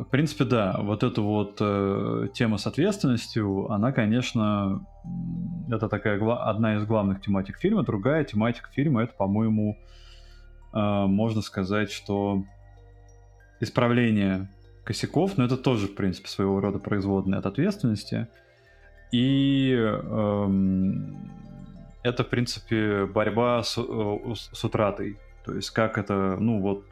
в 0.00 0.06
принципе, 0.10 0.44
да, 0.44 0.76
вот 0.78 1.02
эта 1.02 1.22
вот 1.22 1.56
э, 1.60 2.28
тема 2.34 2.58
с 2.58 2.66
ответственностью, 2.66 3.70
она, 3.72 3.92
конечно, 3.92 4.86
это 5.70 5.88
такая 5.88 6.20
одна 6.42 6.76
из 6.76 6.84
главных 6.84 7.20
тематик 7.20 7.58
фильма. 7.58 7.82
Другая 7.82 8.24
тематика 8.24 8.68
фильма 8.70 9.02
это, 9.02 9.14
по-моему, 9.14 9.78
э, 10.74 10.78
можно 11.06 11.40
сказать, 11.40 11.90
что 11.90 12.44
исправление 13.60 14.48
косяков, 14.84 15.38
но 15.38 15.44
это 15.44 15.56
тоже, 15.56 15.88
в 15.88 15.94
принципе, 15.94 16.28
своего 16.28 16.60
рода 16.60 16.78
производная 16.78 17.38
от 17.38 17.46
ответственности. 17.46 18.28
И 19.12 19.74
э, 19.76 20.92
это, 22.02 22.22
в 22.24 22.28
принципе, 22.28 23.06
борьба 23.06 23.62
с, 23.62 23.78
э, 23.78 24.34
с 24.34 24.64
утратой. 24.64 25.18
То 25.44 25.54
есть 25.54 25.70
как 25.70 25.96
это, 25.96 26.36
ну 26.38 26.60
вот 26.60 26.84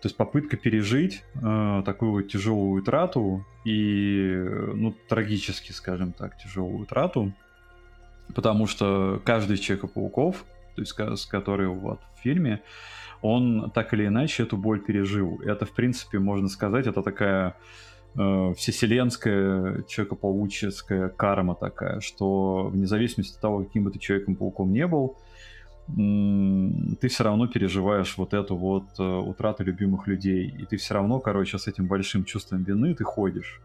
то 0.00 0.06
есть 0.06 0.16
попытка 0.16 0.56
пережить 0.56 1.22
э, 1.42 1.82
такую 1.84 2.24
тяжелую 2.24 2.82
трату 2.82 3.44
и, 3.64 4.34
ну, 4.74 4.94
трагически, 5.08 5.72
скажем 5.72 6.12
так, 6.12 6.38
тяжелую 6.38 6.86
трату, 6.86 7.32
потому 8.34 8.66
что 8.66 9.20
каждый 9.24 9.56
из 9.56 9.60
Человека-пауков, 9.60 10.44
то 10.74 10.80
есть 10.80 10.98
с 10.98 11.26
который 11.26 11.68
вот 11.68 12.00
в 12.16 12.22
фильме, 12.22 12.62
он 13.20 13.70
так 13.74 13.92
или 13.92 14.06
иначе 14.06 14.44
эту 14.44 14.56
боль 14.56 14.80
пережил. 14.80 15.40
Это, 15.44 15.66
в 15.66 15.72
принципе, 15.72 16.18
можно 16.18 16.48
сказать, 16.48 16.86
это 16.86 17.02
такая 17.02 17.56
э, 18.14 18.54
всеселенская 18.56 19.82
человекопауческая 19.82 21.10
карма 21.10 21.54
такая, 21.54 22.00
что 22.00 22.70
вне 22.72 22.86
зависимости 22.86 23.34
от 23.34 23.40
того, 23.40 23.64
каким 23.64 23.84
бы 23.84 23.90
ты 23.90 23.98
Человеком-пауком 23.98 24.72
не 24.72 24.86
был, 24.86 25.18
ты 27.00 27.08
все 27.08 27.24
равно 27.24 27.46
переживаешь 27.46 28.16
вот 28.16 28.34
эту 28.34 28.56
вот 28.56 28.84
э, 28.98 29.02
утрату 29.02 29.64
любимых 29.64 30.06
людей. 30.06 30.54
И 30.58 30.66
ты 30.66 30.76
все 30.76 30.94
равно, 30.94 31.20
короче, 31.20 31.58
с 31.58 31.66
этим 31.66 31.86
большим 31.86 32.24
чувством 32.24 32.62
вины 32.62 32.94
ты 32.94 33.04
ходишь. 33.04 33.60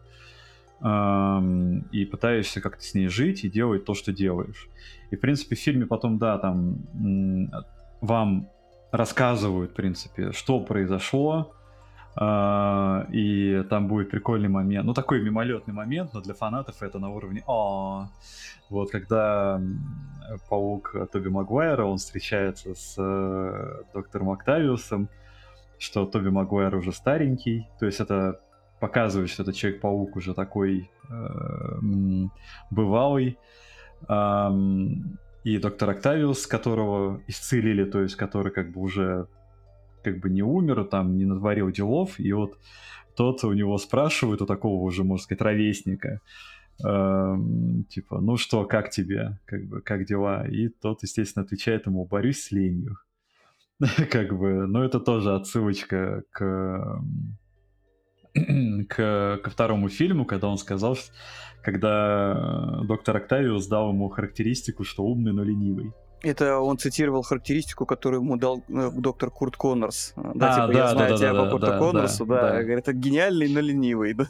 И 0.81 2.05
пытаешься 2.05 2.61
как-то 2.61 2.83
с 2.83 2.93
ней 2.93 3.07
жить 3.07 3.45
и 3.45 3.49
делать 3.49 3.85
то, 3.85 3.93
что 3.93 4.11
делаешь. 4.11 4.67
И, 5.09 5.15
в 5.15 5.19
принципе, 5.21 5.55
в 5.55 5.59
фильме 5.59 5.85
потом, 5.85 6.17
да, 6.17 6.37
там 6.37 6.77
вам 8.01 8.49
рассказывают, 8.91 9.71
в 9.71 9.73
принципе, 9.73 10.31
что 10.33 10.59
произошло, 10.59 11.55
и 12.17 13.65
там 13.69 13.87
будет 13.87 14.09
прикольный 14.09 14.47
момент, 14.47 14.85
ну 14.85 14.93
такой 14.93 15.21
мимолетный 15.21 15.73
момент, 15.73 16.13
но 16.13 16.21
для 16.21 16.33
фанатов 16.33 16.81
это 16.81 16.97
на 16.97 17.09
уровне 17.09 17.43
а 17.45 18.07
вот 18.69 18.89
когда 18.89 19.61
паук 20.49 20.95
Тоби 21.11 21.27
Магуайра, 21.27 21.83
он 21.83 21.97
встречается 21.97 22.73
с 22.73 22.95
э, 22.97 23.83
доктором 23.93 24.29
Октавиусом, 24.29 25.09
что 25.77 26.05
Тоби 26.05 26.29
Магуайр 26.29 26.75
уже 26.75 26.93
старенький, 26.93 27.67
то 27.79 27.85
есть 27.85 27.99
это 27.99 28.39
показывает, 28.79 29.29
что 29.29 29.43
этот 29.43 29.55
Человек-паук 29.55 30.15
уже 30.15 30.33
такой 30.33 30.89
э, 31.09 31.79
бывалый, 32.71 33.37
и 35.45 35.57
доктор 35.59 35.89
Октавиус, 35.91 36.47
которого 36.47 37.21
исцелили, 37.27 37.85
то 37.85 38.01
есть 38.01 38.15
который 38.15 38.51
как 38.51 38.71
бы 38.71 38.81
уже 38.81 39.27
как 40.05 40.19
бы 40.19 40.29
не 40.29 40.43
умер, 40.43 40.85
там 40.85 41.17
не 41.17 41.25
натворил 41.25 41.69
делов, 41.71 42.19
и 42.19 42.31
вот 42.31 42.57
тот 43.17 43.43
у 43.43 43.51
него 43.51 43.77
спрашивает, 43.77 44.41
у 44.41 44.45
такого 44.45 44.81
уже, 44.83 45.03
можно 45.03 45.23
сказать, 45.23 45.41
ровесника, 45.41 46.21
Эм, 46.83 47.85
типа, 47.85 48.19
ну 48.19 48.37
что, 48.37 48.65
как 48.65 48.89
тебе, 48.89 49.39
как 49.45 49.65
бы, 49.65 49.81
как 49.81 50.05
дела? 50.05 50.45
И 50.47 50.67
тот, 50.67 51.03
естественно, 51.03 51.45
отвечает 51.45 51.85
ему, 51.85 52.05
борюсь 52.05 52.43
с 52.43 52.51
ленью. 52.51 52.97
как 54.11 54.37
бы, 54.37 54.67
ну 54.67 54.83
это 54.83 54.99
тоже 54.99 55.35
отсылочка 55.35 56.23
к, 56.31 57.01
к, 58.89 59.39
ко 59.43 59.49
второму 59.49 59.87
фильму, 59.89 60.25
когда 60.25 60.49
он 60.49 60.57
сказал, 60.57 60.95
что, 60.95 61.13
когда 61.63 62.81
доктор 62.83 63.17
Октавиус 63.17 63.67
дал 63.67 63.89
ему 63.89 64.09
характеристику, 64.09 64.83
что 64.83 65.05
умный, 65.05 65.31
но 65.33 65.43
ленивый. 65.43 65.93
Это 66.21 66.59
он 66.59 66.77
цитировал 66.77 67.21
характеристику, 67.21 67.85
которую 67.85 68.21
ему 68.21 68.37
дал 68.37 68.63
э, 68.67 68.91
доктор 68.93 69.29
Курт 69.29 69.57
Коннорс. 69.57 70.13
Да, 70.15 70.53
а, 70.53 70.67
типа, 70.67 70.67
да, 70.67 70.73
я 70.73 70.87
знаю 70.89 71.09
да, 71.11 71.17
тебя 71.17 71.33
да, 71.33 71.43
по 71.43 71.51
Курту 71.51 71.67
да, 71.67 71.77
Коннорсу, 71.77 72.25
да, 72.25 72.35
да. 72.35 72.49
да. 72.49 72.63
Говорит, 72.63 72.87
это 72.87 72.93
гениальный, 72.93 73.47
но 73.47 73.59
ленивый, 73.59 74.13
да. 74.13 74.25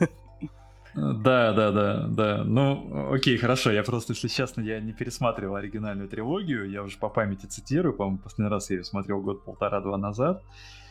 Да, 0.95 1.51
да, 1.53 1.71
да, 1.71 2.07
да. 2.07 2.43
Ну, 2.45 3.13
окей, 3.13 3.37
хорошо. 3.37 3.71
Я 3.71 3.83
просто, 3.83 4.13
если 4.13 4.29
честно, 4.29 4.61
я 4.61 4.79
не 4.79 4.93
пересматривал 4.93 5.55
оригинальную 5.55 6.07
трилогию. 6.07 6.69
Я 6.69 6.83
уже 6.83 6.97
по 6.97 7.09
памяти 7.09 7.47
цитирую. 7.47 7.93
По-моему, 7.93 8.19
последний 8.19 8.49
раз 8.49 8.69
я 8.69 8.77
ее 8.77 8.83
смотрел 8.85 9.21
год-полтора-два 9.21 9.97
назад. 9.97 10.41
Um, 10.41 10.84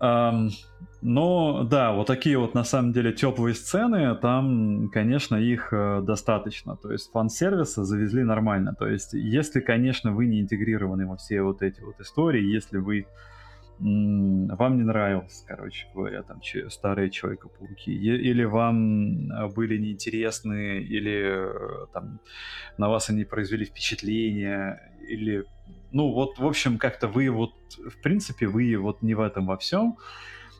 но 0.00 1.64
да, 1.64 1.92
вот 1.92 2.06
такие 2.06 2.38
вот 2.38 2.54
на 2.54 2.64
самом 2.64 2.92
деле 2.92 3.12
теплые 3.12 3.54
сцены, 3.54 4.14
там, 4.16 4.88
конечно, 4.90 5.36
их 5.36 5.72
э, 5.72 6.00
достаточно. 6.02 6.76
То 6.76 6.92
есть 6.92 7.10
фан-сервиса 7.12 7.84
завезли 7.84 8.22
нормально. 8.22 8.74
То 8.78 8.86
есть, 8.86 9.12
если, 9.12 9.60
конечно, 9.60 10.12
вы 10.12 10.26
не 10.26 10.40
интегрированы 10.40 11.06
во 11.06 11.16
все 11.16 11.42
вот 11.42 11.62
эти 11.62 11.80
вот 11.80 12.00
истории, 12.00 12.42
если 12.42 12.78
вы 12.78 13.06
вам 13.82 14.76
не 14.76 14.84
нравился, 14.84 15.44
короче 15.46 15.88
говоря, 15.92 16.22
там 16.22 16.40
старые 16.68 17.10
Человека-пауки, 17.10 17.90
или 17.90 18.44
вам 18.44 19.32
а, 19.32 19.48
были 19.48 19.76
неинтересны, 19.76 20.78
или 20.82 21.22
э, 21.24 21.86
там 21.92 22.20
на 22.78 22.88
вас 22.88 23.10
они 23.10 23.24
произвели 23.24 23.64
впечатление, 23.64 24.78
или, 25.08 25.44
ну 25.92 26.12
вот, 26.12 26.38
в 26.38 26.46
общем, 26.46 26.78
как-то 26.78 27.08
вы 27.08 27.30
вот, 27.30 27.52
в 27.76 28.02
принципе, 28.02 28.46
вы 28.46 28.76
вот 28.76 29.02
не 29.02 29.14
в 29.14 29.20
этом 29.20 29.46
во 29.46 29.56
всем, 29.56 29.96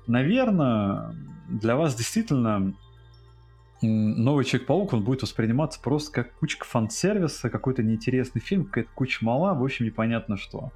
наверное, 0.07 1.15
для 1.49 1.77
вас 1.77 1.95
действительно 1.95 2.75
новый 3.83 4.45
Человек-паук, 4.45 4.93
он 4.93 5.03
будет 5.03 5.23
восприниматься 5.23 5.81
просто 5.81 6.13
как 6.13 6.35
кучка 6.35 6.65
фан-сервиса, 6.65 7.51
какой-то 7.51 7.83
неинтересный 7.83 8.41
фильм, 8.41 8.65
какая-то 8.65 8.91
куча 8.95 9.25
мала, 9.25 9.55
в 9.55 9.65
общем, 9.65 9.87
непонятно 9.87 10.37
что. 10.37 10.71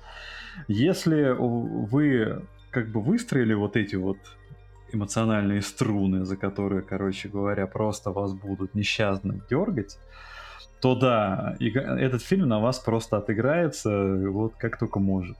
Если 0.69 1.31
вы 1.38 2.42
как 2.71 2.90
бы 2.90 3.01
выстроили 3.01 3.55
вот 3.55 3.77
эти 3.77 3.95
вот 3.97 4.19
эмоциональные 4.92 5.62
струны, 5.62 6.25
за 6.25 6.37
которые, 6.37 6.83
короче 6.83 7.29
говоря, 7.29 7.66
просто 7.66 8.11
вас 8.11 8.33
будут 8.33 8.75
несчастно 8.75 9.40
дергать, 9.49 9.99
то 10.80 10.94
да, 10.94 11.56
этот 11.58 12.22
фильм 12.22 12.48
на 12.48 12.60
вас 12.60 12.78
просто 12.78 13.16
отыграется 13.16 13.90
вот 14.28 14.54
как 14.56 14.78
только 14.78 14.98
может. 14.98 15.36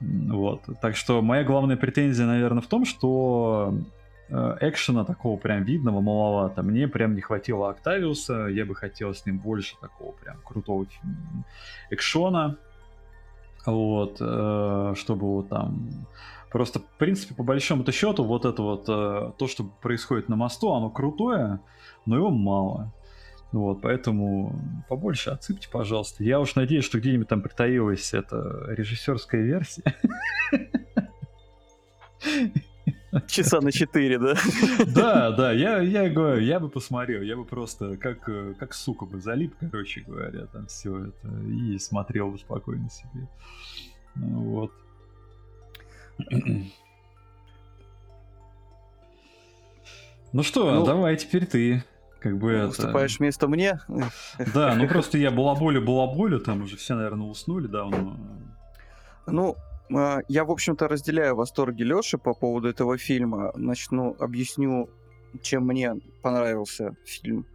Вот. 0.00 0.62
Так 0.80 0.96
что 0.96 1.22
моя 1.22 1.44
главная 1.44 1.76
претензия, 1.76 2.26
наверное, 2.26 2.62
в 2.62 2.68
том, 2.68 2.84
что 2.84 3.74
э, 4.28 4.56
экшена 4.60 5.04
такого 5.04 5.36
прям 5.36 5.64
видного 5.64 6.00
маловато. 6.00 6.62
Мне 6.62 6.86
прям 6.86 7.14
не 7.14 7.20
хватило 7.20 7.70
Октавиуса, 7.70 8.46
я 8.46 8.64
бы 8.64 8.76
хотел 8.76 9.12
с 9.12 9.26
ним 9.26 9.38
больше 9.38 9.74
такого 9.80 10.12
прям 10.12 10.36
крутого 10.44 10.86
экшона 11.90 12.56
вот, 13.66 14.16
э, 14.20 14.94
чтобы 14.96 15.26
вот 15.26 15.48
там... 15.48 15.88
Просто, 16.50 16.78
в 16.78 16.86
принципе, 16.98 17.34
по 17.34 17.42
большому-то 17.42 17.92
счету, 17.92 18.24
вот 18.24 18.46
это 18.46 18.62
вот, 18.62 18.84
э, 18.88 19.32
то, 19.36 19.46
что 19.48 19.64
происходит 19.82 20.30
на 20.30 20.36
мосту, 20.36 20.72
оно 20.72 20.88
крутое, 20.88 21.60
но 22.06 22.16
его 22.16 22.30
мало. 22.30 22.90
Вот, 23.50 23.80
поэтому 23.80 24.60
побольше 24.88 25.30
отсыпьте, 25.30 25.68
пожалуйста. 25.70 26.22
Я 26.22 26.38
уж 26.38 26.54
надеюсь, 26.54 26.84
что 26.84 26.98
где-нибудь 26.98 27.28
там 27.28 27.40
притаилась 27.40 28.12
эта 28.12 28.66
режиссерская 28.68 29.40
версия. 29.42 29.96
Часа 33.26 33.60
на 33.62 33.72
4, 33.72 34.18
да? 34.18 34.34
Да, 34.86 35.30
да, 35.30 35.52
я, 35.52 35.78
я 35.78 36.10
говорю, 36.10 36.42
я 36.42 36.60
бы 36.60 36.68
посмотрел, 36.68 37.22
я 37.22 37.36
бы 37.36 37.46
просто 37.46 37.96
как, 37.96 38.28
как 38.58 38.74
сука 38.74 39.06
бы 39.06 39.18
залип, 39.18 39.54
короче 39.58 40.02
говоря, 40.02 40.44
там 40.46 40.66
все 40.66 41.06
это, 41.06 41.28
и 41.46 41.78
смотрел 41.78 42.30
бы 42.30 42.38
спокойно 42.38 42.90
себе. 42.90 43.26
Ну 44.14 44.42
вот. 44.42 44.72
Ну 50.32 50.42
что, 50.42 50.74
ну, 50.74 50.84
давай 50.84 51.16
теперь 51.16 51.46
ты. 51.46 51.82
Как 52.20 52.36
бы 52.36 52.52
это... 52.52 52.68
Уступаешь 52.68 53.20
место 53.20 53.48
мне? 53.48 53.80
Да, 54.54 54.74
ну 54.74 54.88
просто 54.88 55.18
я 55.18 55.30
балаболю, 55.30 55.84
балаболю, 55.84 56.40
там 56.40 56.62
уже 56.62 56.76
все, 56.76 56.94
наверное, 56.94 57.26
уснули 57.26 57.66
давно. 57.66 58.16
Ну, 59.26 59.56
а, 59.94 60.20
я, 60.28 60.44
в 60.44 60.50
общем-то, 60.50 60.88
разделяю 60.88 61.36
восторги 61.36 61.82
Лёши 61.82 62.18
по 62.18 62.34
поводу 62.34 62.68
этого 62.68 62.98
фильма. 62.98 63.52
Начну, 63.54 64.16
объясню, 64.18 64.88
чем 65.42 65.66
мне 65.66 65.94
понравился 66.22 66.96
фильм. 67.04 67.46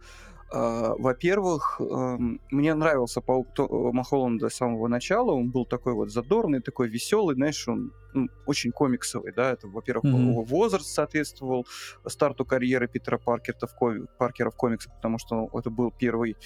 А, 0.52 0.94
во-первых, 0.98 1.80
эм, 1.80 2.40
мне 2.50 2.74
нравился 2.74 3.20
Паук 3.20 3.48
Тома 3.54 4.04
Холланда 4.04 4.48
с 4.48 4.54
самого 4.54 4.88
начала. 4.88 5.32
Он 5.32 5.50
был 5.50 5.66
такой 5.66 5.94
вот 5.94 6.10
задорный, 6.10 6.60
такой 6.60 6.88
веселый, 6.88 7.34
знаешь, 7.34 7.66
он 7.68 7.92
ну, 8.14 8.28
очень 8.46 8.72
комиксовый, 8.72 9.32
да. 9.32 9.52
Это, 9.52 9.68
во-первых, 9.68 10.04
mm-hmm. 10.04 10.30
его 10.30 10.42
возраст 10.42 10.86
соответствовал 10.86 11.66
старту 12.06 12.44
карьеры 12.44 12.88
Питера 12.88 13.18
Паркера 13.18 13.66
в, 13.66 13.74
коми- 13.76 14.06
Паркера 14.18 14.50
в 14.50 14.56
комиксах, 14.56 14.94
потому 14.94 15.18
что 15.18 15.50
это 15.52 15.70
был 15.70 15.90
первый 15.90 16.36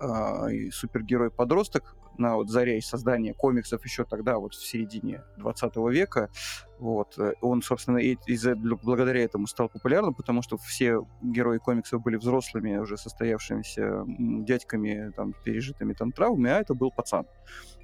э, 0.00 0.70
супергерой-подросток 0.70 1.96
на 2.18 2.36
вот 2.36 2.48
заре 2.48 2.80
создания 2.80 3.34
комиксов 3.34 3.84
еще 3.84 4.04
тогда, 4.04 4.38
вот 4.38 4.54
в 4.54 4.64
середине 4.64 5.22
20 5.38 5.76
века. 5.90 6.30
Вот. 6.78 7.18
Э, 7.18 7.32
он, 7.40 7.62
собственно, 7.62 7.98
из 7.98 8.46
благодаря 8.82 9.24
этому 9.24 9.46
стал 9.46 9.68
популярным, 9.68 10.14
потому 10.14 10.42
что 10.42 10.56
все 10.56 11.00
герои 11.22 11.58
комиксов 11.58 12.02
были 12.02 12.16
взрослыми, 12.16 12.76
уже 12.76 12.96
состоявшимися 12.96 14.04
дядьками, 14.06 15.12
там, 15.16 15.34
пережитыми 15.44 15.94
там 15.94 16.12
травмами, 16.12 16.50
а 16.50 16.60
это 16.60 16.74
был 16.74 16.90
пацан. 16.90 17.26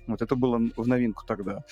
Вот 0.06 0.22
это 0.22 0.34
было 0.34 0.60
в 0.76 0.88
новинку 0.88 1.24
тогда. 1.26 1.64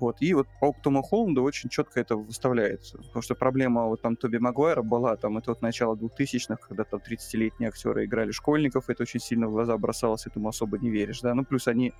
Вот. 0.00 0.16
И 0.20 0.32
вот 0.34 0.48
Паук 0.60 0.80
Тома 0.82 1.02
Холланда 1.02 1.42
очень 1.42 1.68
четко 1.68 2.00
это 2.00 2.16
выставляет. 2.16 2.92
Потому 2.92 3.22
что 3.22 3.34
проблема 3.34 3.84
вот 3.84 4.00
там 4.00 4.16
Тоби 4.16 4.38
Магуайра 4.38 4.82
была, 4.82 5.16
там 5.16 5.36
это 5.38 5.50
вот 5.50 5.62
начало 5.62 5.94
2000-х, 5.94 6.56
когда 6.56 6.84
там 6.84 7.00
30-летние 7.00 7.68
актеры 7.68 8.06
играли 8.06 8.32
школьников, 8.32 8.88
это 8.88 9.02
очень 9.02 9.20
сильно 9.20 9.46
в 9.48 9.52
глаза 9.52 9.76
бросалось, 9.76 10.26
этому 10.26 10.48
особо 10.48 10.78
не 10.78 10.90
веришь, 10.90 11.20
да. 11.20 11.34
Ну, 11.34 11.44
плюс 11.44 11.68
они... 11.68 11.92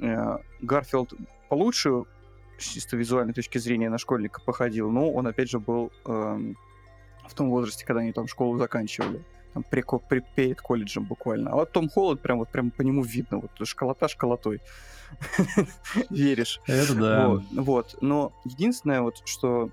Э, 0.00 0.38
Гарфилд 0.62 1.12
получше 1.48 2.04
с 2.58 2.64
чисто 2.64 2.96
визуальной 2.96 3.34
точки 3.34 3.58
зрения 3.58 3.90
на 3.90 3.98
школьника 3.98 4.40
походил, 4.40 4.90
но 4.90 5.10
он, 5.12 5.26
опять 5.26 5.50
же, 5.50 5.58
был 5.58 5.92
э, 6.06 6.54
в 7.28 7.34
том 7.34 7.50
возрасте, 7.50 7.84
когда 7.84 8.00
они 8.00 8.12
там 8.12 8.26
школу 8.26 8.58
заканчивали. 8.58 9.24
Там, 9.54 9.62
при, 9.62 9.84
при, 10.08 10.24
перед 10.34 10.60
колледжем 10.60 11.04
буквально. 11.04 11.50
А 11.50 11.54
вот 11.54 11.72
Том 11.72 11.88
Холланд 11.88 12.20
прям 12.20 12.38
вот 12.38 12.48
прям 12.48 12.70
по 12.70 12.82
нему 12.82 13.02
видно, 13.02 13.38
вот 13.38 13.50
школота 13.66 14.08
школотой. 14.08 14.60
Веришь. 16.10 16.60
Это 16.66 16.94
да. 16.94 17.28
Вот, 17.28 17.42
вот. 17.52 17.96
Но 18.00 18.32
единственное, 18.44 19.00
вот, 19.00 19.22
что 19.24 19.70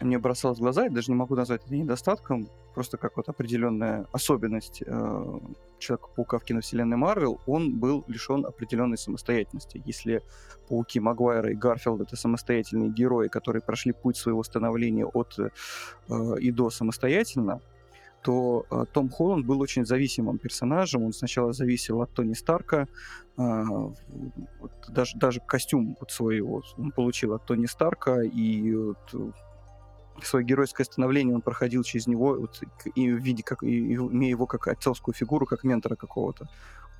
мне 0.00 0.18
бросалось 0.18 0.58
в 0.58 0.60
глаза, 0.60 0.84
я 0.84 0.90
даже 0.90 1.10
не 1.10 1.16
могу 1.16 1.34
назвать 1.34 1.62
это 1.64 1.74
недостатком, 1.74 2.48
просто 2.74 2.96
как 2.96 3.16
вот 3.16 3.28
определенная 3.28 4.06
особенность 4.12 4.82
э, 4.86 5.38
Человека-паука 5.78 6.38
в 6.38 6.44
киновселенной 6.44 6.96
Марвел, 6.96 7.40
он 7.46 7.78
был 7.78 8.04
лишен 8.06 8.46
определенной 8.46 8.98
самостоятельности. 8.98 9.82
Если 9.84 10.22
пауки 10.68 10.98
Магуайра 11.00 11.50
и 11.50 11.54
Гарфилд 11.54 12.00
это 12.00 12.16
самостоятельные 12.16 12.90
герои, 12.90 13.28
которые 13.28 13.62
прошли 13.62 13.92
путь 13.92 14.16
своего 14.16 14.42
становления 14.42 15.04
от 15.04 15.38
э, 15.38 15.50
и 16.38 16.50
до 16.50 16.70
самостоятельно, 16.70 17.60
то 18.24 18.64
э, 18.70 18.84
Том 18.90 19.10
Холланд 19.10 19.44
был 19.44 19.60
очень 19.60 19.84
зависимым 19.84 20.38
персонажем. 20.38 21.04
Он 21.04 21.12
сначала 21.12 21.52
зависел 21.52 22.00
от 22.00 22.10
Тони 22.14 22.32
Старка, 22.32 22.88
э, 23.36 23.64
вот, 24.60 24.72
даже, 24.88 25.18
даже 25.18 25.40
костюм 25.40 25.94
вот 26.00 26.10
свой 26.10 26.40
вот, 26.40 26.64
он 26.78 26.90
получил 26.90 27.34
от 27.34 27.44
Тони 27.44 27.66
Старка, 27.66 28.22
и 28.22 28.74
вот, 28.74 29.34
свое 30.22 30.46
геройское 30.46 30.86
становление 30.86 31.34
он 31.34 31.42
проходил 31.42 31.82
через 31.82 32.06
него 32.06 32.34
вот, 32.34 32.62
и 32.94 33.12
в 33.12 33.18
виде 33.18 33.42
как 33.42 33.62
и, 33.62 33.94
имея 33.94 34.30
его 34.30 34.46
как 34.46 34.68
отцовскую 34.68 35.14
фигуру, 35.14 35.44
как 35.44 35.62
ментора 35.62 35.94
какого-то. 35.94 36.48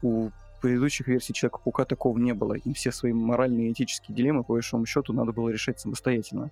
У 0.03 0.31
предыдущих 0.61 1.09
версий 1.09 1.33
Человека-паука 1.33 1.87
такого 1.87 2.19
не 2.19 2.35
было. 2.35 2.55
Им 2.55 2.75
все 2.75 2.93
свои 2.93 3.15
моральные 3.15 3.69
и 3.69 3.73
этические 3.73 4.15
дилеммы, 4.15 4.45
по 4.45 4.53
большому 4.53 4.85
счету, 4.85 5.15
надо 5.15 5.33
было 5.33 5.49
решать 5.49 5.81
самостоятельно. 5.81 6.51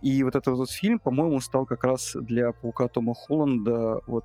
И 0.00 0.22
вот 0.22 0.34
этот 0.34 0.56
вот 0.56 0.70
фильм, 0.70 0.98
по-моему, 0.98 1.40
стал 1.40 1.66
как 1.66 1.84
раз 1.84 2.16
для 2.18 2.52
Паука 2.52 2.88
Тома 2.88 3.14
Холланда 3.14 4.00
вот 4.06 4.24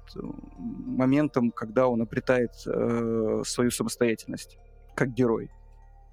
моментом, 0.57 1.51
когда 1.51 1.87
он 1.87 2.01
обретает 2.01 2.51
э, 2.65 3.41
свою 3.45 3.71
самостоятельность 3.71 4.57
как 4.95 5.13
герой. 5.13 5.51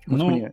Вот 0.06 0.18
ну, 0.18 0.30
мне... 0.30 0.52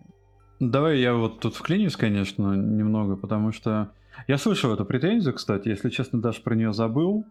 давай 0.60 1.00
я 1.00 1.16
вот 1.16 1.40
тут 1.40 1.56
вклинюсь, 1.56 1.96
конечно, 1.96 2.54
немного, 2.54 3.16
потому 3.16 3.52
что 3.52 3.92
я 4.28 4.38
слышал 4.38 4.74
эту 4.74 4.86
претензию, 4.86 5.34
кстати, 5.34 5.70
если 5.70 5.90
честно, 5.90 6.22
даже 6.22 6.42
про 6.42 6.56
нее 6.56 6.72
забыл. 6.72 7.26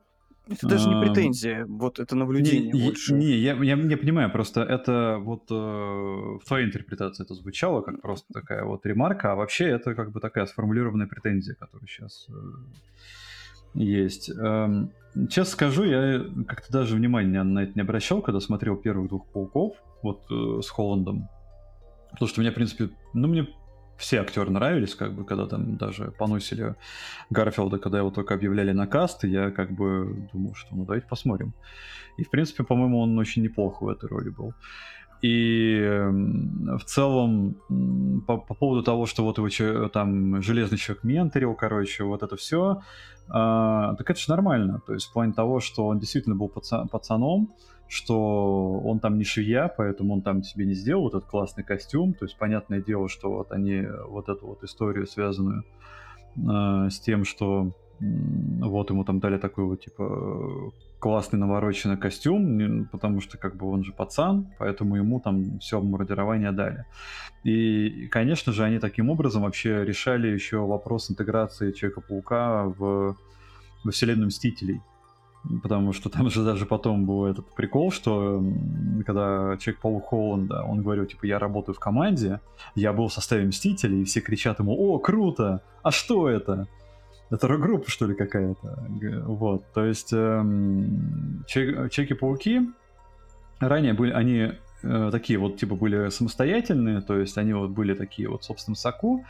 Это 0.47 0.69
даже 0.69 0.89
не 0.89 1.01
претензия, 1.01 1.65
вот 1.67 1.99
это 1.99 2.15
наблюдение 2.15 2.71
не, 2.71 2.85
больше. 2.85 3.15
Не, 3.15 3.33
я, 3.33 3.55
я, 3.55 3.77
я 3.77 3.97
понимаю, 3.97 4.31
просто 4.31 4.63
это 4.63 5.17
вот 5.19 5.51
э, 5.51 5.55
в 5.55 6.43
твоей 6.47 6.67
интерпретации 6.67 7.25
это 7.25 7.35
звучало 7.35 7.81
как 7.81 8.03
просто 8.03 8.31
такая 8.33 8.65
вот 8.65 8.85
ремарка, 8.85 9.33
а 9.33 9.37
вообще 9.37 9.65
это 9.65 9.95
как 9.95 10.13
бы 10.13 10.21
такая 10.21 10.45
сформулированная 10.45 11.07
претензия, 11.07 11.55
которая 11.55 11.87
сейчас 11.89 12.27
э, 12.29 12.33
есть. 13.73 14.31
Эм, 14.31 14.91
честно 15.31 15.53
скажу, 15.53 15.85
я 15.85 16.23
как-то 16.47 16.71
даже 16.71 16.97
внимания 16.97 17.43
на 17.43 17.61
это 17.61 17.73
не 17.75 17.81
обращал, 17.81 18.21
когда 18.21 18.39
смотрел 18.41 18.77
первых 18.77 19.09
двух 19.09 19.27
пауков, 19.29 19.77
вот 20.03 20.27
э, 20.31 20.61
с 20.63 20.69
Холландом. 20.69 21.29
Потому 22.11 22.29
что 22.29 22.43
мне, 22.43 22.51
в 22.51 22.55
принципе, 22.55 22.91
ну, 23.15 23.29
мне 23.29 23.49
все 23.97 24.21
актеры 24.21 24.51
нравились, 24.51 24.95
как 24.95 25.15
бы, 25.15 25.25
когда 25.25 25.47
там 25.47 25.77
даже 25.77 26.11
поносили 26.19 26.75
Гарфилда, 27.31 27.79
когда 27.79 27.99
его 27.99 28.11
только 28.11 28.35
объявляли 28.35 28.73
на 28.73 28.87
каст, 28.87 29.25
и 29.25 29.29
я 29.29 29.51
как 29.51 29.71
бы 29.71 30.29
думал, 30.33 30.55
что 30.55 30.75
ну 30.75 30.85
давайте 30.85 31.07
посмотрим. 31.07 31.55
И, 32.17 32.25
в 32.25 32.31
принципе, 32.31 32.65
по-моему, 32.65 33.01
он 33.01 33.19
очень 33.19 33.43
неплохо 33.43 33.85
в 33.85 33.89
этой 33.89 34.09
роли 34.09 34.31
был. 34.31 34.55
И 35.25 35.81
в 36.77 36.85
целом, 36.85 37.57
по, 38.27 38.37
по 38.37 38.55
поводу 38.55 38.83
того, 38.83 39.07
что 39.07 39.25
вот 39.25 39.39
его 39.39 39.89
там 39.89 40.43
железный 40.43 40.77
человек 40.77 41.03
менторил, 41.03 41.55
короче, 41.55 42.05
вот 42.05 42.23
это 42.23 42.37
все, 42.37 42.73
э, 42.73 43.31
а, 43.31 43.95
так 43.95 44.11
это 44.11 44.21
же 44.21 44.29
нормально. 44.29 44.83
То 44.87 44.93
есть 44.93 45.07
в 45.07 45.13
плане 45.15 45.33
того, 45.33 45.61
что 45.61 45.87
он 45.87 45.99
действительно 45.99 46.37
был 46.37 46.49
паца- 46.55 46.87
пацаном, 46.91 47.55
что 47.89 48.79
он 48.85 49.01
там 49.01 49.17
не 49.17 49.25
швея, 49.25 49.73
поэтому 49.75 50.13
он 50.13 50.21
там 50.21 50.43
себе 50.43 50.67
не 50.67 50.75
сделал 50.75 51.09
этот 51.09 51.25
классный 51.25 51.65
костюм. 51.65 52.13
То 52.13 52.27
есть 52.27 52.37
понятное 52.37 52.83
дело, 52.83 53.09
что 53.09 53.31
вот 53.31 53.51
они 53.51 53.83
вот 54.07 54.29
эту 54.29 54.47
вот 54.47 54.63
историю, 54.63 55.07
связанную 55.07 55.65
э, 56.37 56.91
с 56.91 57.01
тем, 57.01 57.25
что 57.25 57.73
вот 57.99 58.91
ему 58.91 59.05
там 59.05 59.21
дали 59.21 59.39
такой 59.39 59.65
вот 59.65 59.81
типа 59.81 60.71
классный 61.05 61.39
навороченный 61.39 61.99
костюм, 61.99 62.89
потому 62.91 63.21
что 63.21 63.37
как 63.37 63.57
бы 63.57 63.71
он 63.71 63.85
же 63.85 63.93
пацан, 63.93 64.47
поэтому 64.59 64.97
ему 64.97 65.21
там 65.21 65.59
все 65.59 65.77
обмундирование 65.77 66.51
дали. 66.51 66.87
И, 67.45 68.09
конечно 68.11 68.55
же, 68.55 68.65
они 68.65 68.79
таким 68.79 69.11
образом 69.11 69.43
вообще 69.43 69.85
решали 69.85 70.29
еще 70.29 70.67
вопрос 70.67 71.11
интеграции 71.11 71.73
Человека-паука 71.73 72.65
в, 72.79 73.17
во 73.85 73.91
вселенную 73.91 74.29
Мстителей. 74.29 74.81
Потому 75.63 75.93
что 75.93 76.09
там 76.09 76.31
же 76.31 76.43
даже 76.43 76.65
потом 76.65 77.05
был 77.05 77.27
этот 77.27 77.55
прикол, 77.55 77.93
что 77.93 78.43
когда 79.05 79.59
человек 79.59 79.83
Паук 79.83 80.07
Холланда, 80.07 80.63
он 80.63 80.81
говорил, 80.81 81.05
типа, 81.05 81.27
я 81.27 81.39
работаю 81.39 81.75
в 81.75 81.79
команде, 81.79 82.41
я 82.75 82.95
был 82.95 83.09
в 83.09 83.13
составе 83.13 83.45
Мстителей, 83.45 84.01
и 84.01 84.05
все 84.05 84.23
кричат 84.23 84.59
ему, 84.59 84.73
о, 84.73 84.99
круто, 84.99 85.61
а 85.83 85.91
что 85.91 86.31
это? 86.31 86.67
Это 87.31 87.49
рок-группа, 87.49 87.91
что 87.91 88.07
ли, 88.07 88.15
какая-то? 88.15 88.87
Вот, 89.27 89.65
то 89.73 89.85
есть 89.85 90.13
эм, 90.13 91.45
Человеки-пауки 91.47 92.71
ранее 93.61 93.95
были, 93.95 94.13
они 94.13 94.53
э, 94.83 95.09
такие 95.11 95.39
вот, 95.39 95.57
типа, 95.57 95.75
были 95.75 96.11
самостоятельные, 96.11 97.01
то 97.01 97.19
есть 97.19 97.39
они 97.39 97.55
вот 97.55 97.71
были 97.71 97.95
такие 97.95 98.29
вот, 98.29 98.45
собственно, 98.45 98.77
соку, 98.77 99.25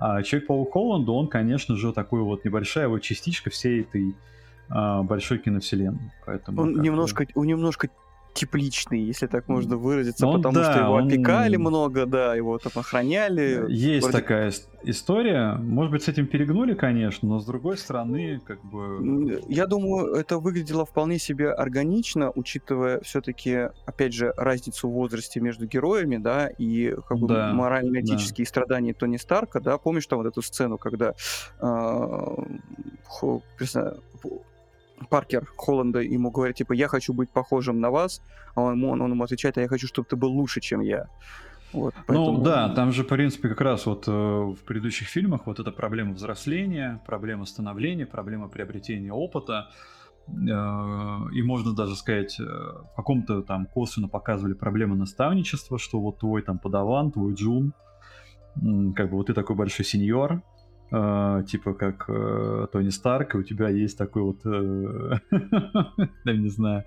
а 0.00 0.22
Человек-паук 0.22 0.72
Холланд, 0.72 1.08
он, 1.08 1.28
конечно 1.28 1.76
же, 1.76 1.92
такой 1.92 2.22
вот 2.22 2.44
небольшая 2.44 2.88
вот 2.88 3.00
частичка 3.00 3.50
всей 3.50 3.82
этой 3.82 4.14
а, 4.68 5.02
большой 5.02 5.38
киновселенной. 5.38 6.12
Поэтому 6.26 6.62
он 6.62 6.80
немножко, 6.82 7.26
он 7.34 7.46
немножко 7.46 7.88
тепличный, 8.34 9.00
если 9.00 9.26
так 9.26 9.48
можно 9.48 9.76
выразиться, 9.76 10.26
он, 10.26 10.42
потому 10.42 10.54
да, 10.54 10.72
что 10.72 10.82
его 10.82 10.92
он... 10.92 11.08
опекали 11.08 11.56
много, 11.56 12.06
да, 12.06 12.34
его 12.34 12.58
там 12.58 12.72
охраняли. 12.76 13.64
Есть 13.68 14.04
вроде... 14.06 14.18
такая 14.18 14.52
история. 14.84 15.54
Может 15.54 15.92
быть, 15.92 16.02
с 16.04 16.08
этим 16.08 16.26
перегнули, 16.26 16.74
конечно, 16.74 17.28
но 17.28 17.40
с 17.40 17.46
другой 17.46 17.78
стороны, 17.78 18.40
как 18.44 18.64
бы... 18.64 19.42
Я 19.48 19.66
думаю, 19.66 20.14
это 20.14 20.38
выглядело 20.38 20.84
вполне 20.84 21.18
себе 21.18 21.50
органично, 21.50 22.30
учитывая 22.34 23.00
все-таки, 23.00 23.68
опять 23.86 24.14
же, 24.14 24.32
разницу 24.36 24.88
в 24.88 24.92
возрасте 24.92 25.40
между 25.40 25.66
героями, 25.66 26.16
да, 26.16 26.48
и 26.48 26.94
как 27.08 27.18
бы 27.18 27.28
да, 27.28 27.52
морально-этические 27.52 28.44
да. 28.44 28.48
страдания 28.48 28.94
Тони 28.94 29.16
Старка, 29.16 29.60
да, 29.60 29.78
помнишь 29.78 30.06
там 30.06 30.18
вот 30.18 30.28
эту 30.28 30.42
сцену, 30.42 30.78
когда 30.78 31.14
э, 31.60 32.36
Паркер 35.10 35.46
Холланда 35.56 36.00
ему 36.00 36.30
говорит, 36.30 36.56
типа, 36.56 36.72
я 36.72 36.88
хочу 36.88 37.12
быть 37.12 37.30
похожим 37.30 37.80
на 37.80 37.90
вас, 37.90 38.22
а 38.54 38.62
он, 38.62 38.84
он, 38.84 39.00
он 39.00 39.12
ему 39.12 39.24
отвечает, 39.24 39.58
а 39.58 39.60
я 39.60 39.68
хочу, 39.68 39.86
чтобы 39.86 40.08
ты 40.08 40.16
был 40.16 40.30
лучше, 40.30 40.60
чем 40.60 40.80
я. 40.80 41.08
Вот, 41.72 41.94
ну 41.96 42.02
поэтому... 42.06 42.32
Ну 42.38 42.42
да, 42.42 42.68
там 42.70 42.92
же, 42.92 43.04
в 43.04 43.08
принципе, 43.08 43.48
как 43.48 43.60
раз 43.60 43.86
вот 43.86 44.08
э, 44.08 44.10
в 44.10 44.58
предыдущих 44.64 45.08
фильмах 45.08 45.46
вот 45.46 45.60
эта 45.60 45.70
проблема 45.70 46.14
взросления, 46.14 47.00
проблема 47.06 47.44
становления, 47.44 48.06
проблема 48.06 48.48
приобретения 48.48 49.12
опыта, 49.12 49.68
э, 50.28 50.32
и 50.32 51.42
можно 51.42 51.74
даже 51.74 51.94
сказать, 51.94 52.40
э, 52.40 52.44
в 52.44 52.96
каком-то 52.96 53.42
там 53.42 53.66
косвенно 53.66 54.08
показывали 54.08 54.54
проблемы 54.54 54.96
наставничества, 54.96 55.78
что 55.78 56.00
вот 56.00 56.20
твой 56.20 56.42
там 56.42 56.58
подаван, 56.58 57.12
твой 57.12 57.34
джун, 57.34 57.74
как 58.96 59.10
бы 59.10 59.16
вот 59.16 59.26
ты 59.26 59.34
такой 59.34 59.54
большой 59.54 59.84
сеньор, 59.84 60.42
Uh, 60.90 61.44
типа 61.44 61.74
как 61.74 62.08
uh, 62.08 62.66
Тони 62.68 62.88
Старк, 62.88 63.34
и 63.34 63.38
у 63.38 63.42
тебя 63.42 63.68
есть 63.68 63.98
такой 63.98 64.22
вот, 64.22 64.42
uh, 64.46 65.20
не 66.24 66.48
знаю, 66.48 66.84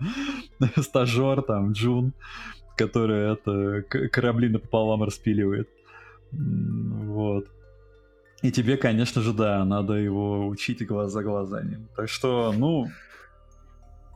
стажер 0.78 1.44
там, 1.44 1.74
Джун, 1.74 2.14
который 2.76 3.34
это 3.34 3.84
корабли 4.10 4.50
напополам 4.50 5.04
распиливает. 5.04 5.70
Вот. 6.32 7.46
И 8.42 8.52
тебе, 8.52 8.78
конечно 8.78 9.22
же, 9.22 9.34
да, 9.34 9.64
надо 9.66 9.94
его 9.94 10.48
учить 10.48 10.84
глаз 10.88 11.12
за 11.12 11.22
глазанием. 11.22 11.88
Так 11.96 12.10
что, 12.10 12.52
ну, 12.58 12.88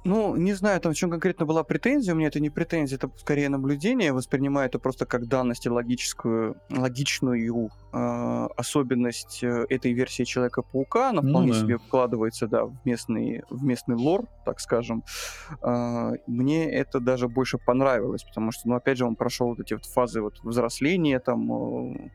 ну, 0.06 0.36
не 0.36 0.53
знаю, 0.53 0.80
там 0.80 0.93
в 0.93 0.95
чем 0.95 1.10
конкретно 1.10 1.47
была 1.47 1.64
претензия. 1.64 2.14
У 2.14 2.18
меня 2.18 2.28
это 2.28 2.39
не 2.39 2.51
претензия, 2.51 2.97
это 2.97 3.10
скорее 3.18 3.49
наблюдение. 3.49 4.08
Я 4.08 4.14
воспринимаю 4.14 4.68
это 4.68 4.78
просто 4.78 5.08
как 5.08 5.28
данность 5.28 5.66
и 5.66 5.70
логическую, 5.70 6.56
логичную 6.70 7.72
э, 7.91 8.47
особенность 8.56 9.43
э, 9.43 9.66
этой 9.68 9.93
версии 9.93 10.24
Человека-паука. 10.24 11.10
Она 11.10 11.24
ну 11.24 11.32
вполне 11.32 11.53
да. 11.53 11.60
себе 11.60 11.78
вкладывается 11.80 12.47
да, 12.47 12.66
в, 12.66 12.76
местный, 12.86 13.41
в 13.49 13.64
местный 13.64 13.95
лор, 13.95 14.28
так 14.45 14.60
скажем. 14.60 15.03
Э, 15.64 16.12
мне 16.28 16.72
это 16.72 16.99
даже 16.99 17.28
больше 17.28 17.58
понравилось, 17.58 18.24
потому 18.24 18.51
что, 18.51 18.70
ну, 18.70 18.76
опять 18.76 18.99
же, 18.99 19.06
он 19.06 19.16
прошел 19.16 19.47
вот 19.47 19.60
эти 19.60 19.74
вот 19.74 19.86
фазы 19.86 20.22
вот 20.22 20.39
взросления, 20.43 21.20
там, 21.20 21.51
э, 21.51 22.10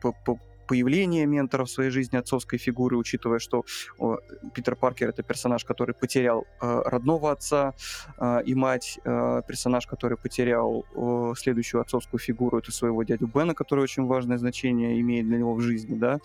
появление 0.71 1.25
ментора 1.25 1.65
в 1.65 1.69
своей 1.69 1.89
жизни 1.89 2.15
отцовской 2.15 2.57
фигуры, 2.57 2.95
учитывая, 2.95 3.39
что 3.39 3.65
о, 3.99 4.19
Питер 4.53 4.77
Паркер 4.77 5.09
это 5.09 5.21
персонаж, 5.21 5.65
который 5.65 5.93
потерял 5.93 6.45
э, 6.61 6.81
родного 6.85 7.31
отца 7.31 7.73
э, 8.17 8.43
и 8.45 8.55
мать, 8.55 8.97
э, 9.03 9.41
персонаж, 9.45 9.85
который 9.85 10.17
потерял 10.17 10.85
э, 10.95 11.33
следующую 11.37 11.81
отцовскую 11.81 12.21
фигуру, 12.21 12.57
это 12.59 12.71
своего 12.71 13.03
дядю 13.03 13.27
Бена, 13.27 13.53
который 13.53 13.83
очень 13.83 14.05
важное 14.05 14.37
значение 14.37 15.01
имеет 15.01 15.27
для 15.27 15.39
него 15.39 15.55
в 15.55 15.59
жизни, 15.59 15.97
да, 15.97 16.19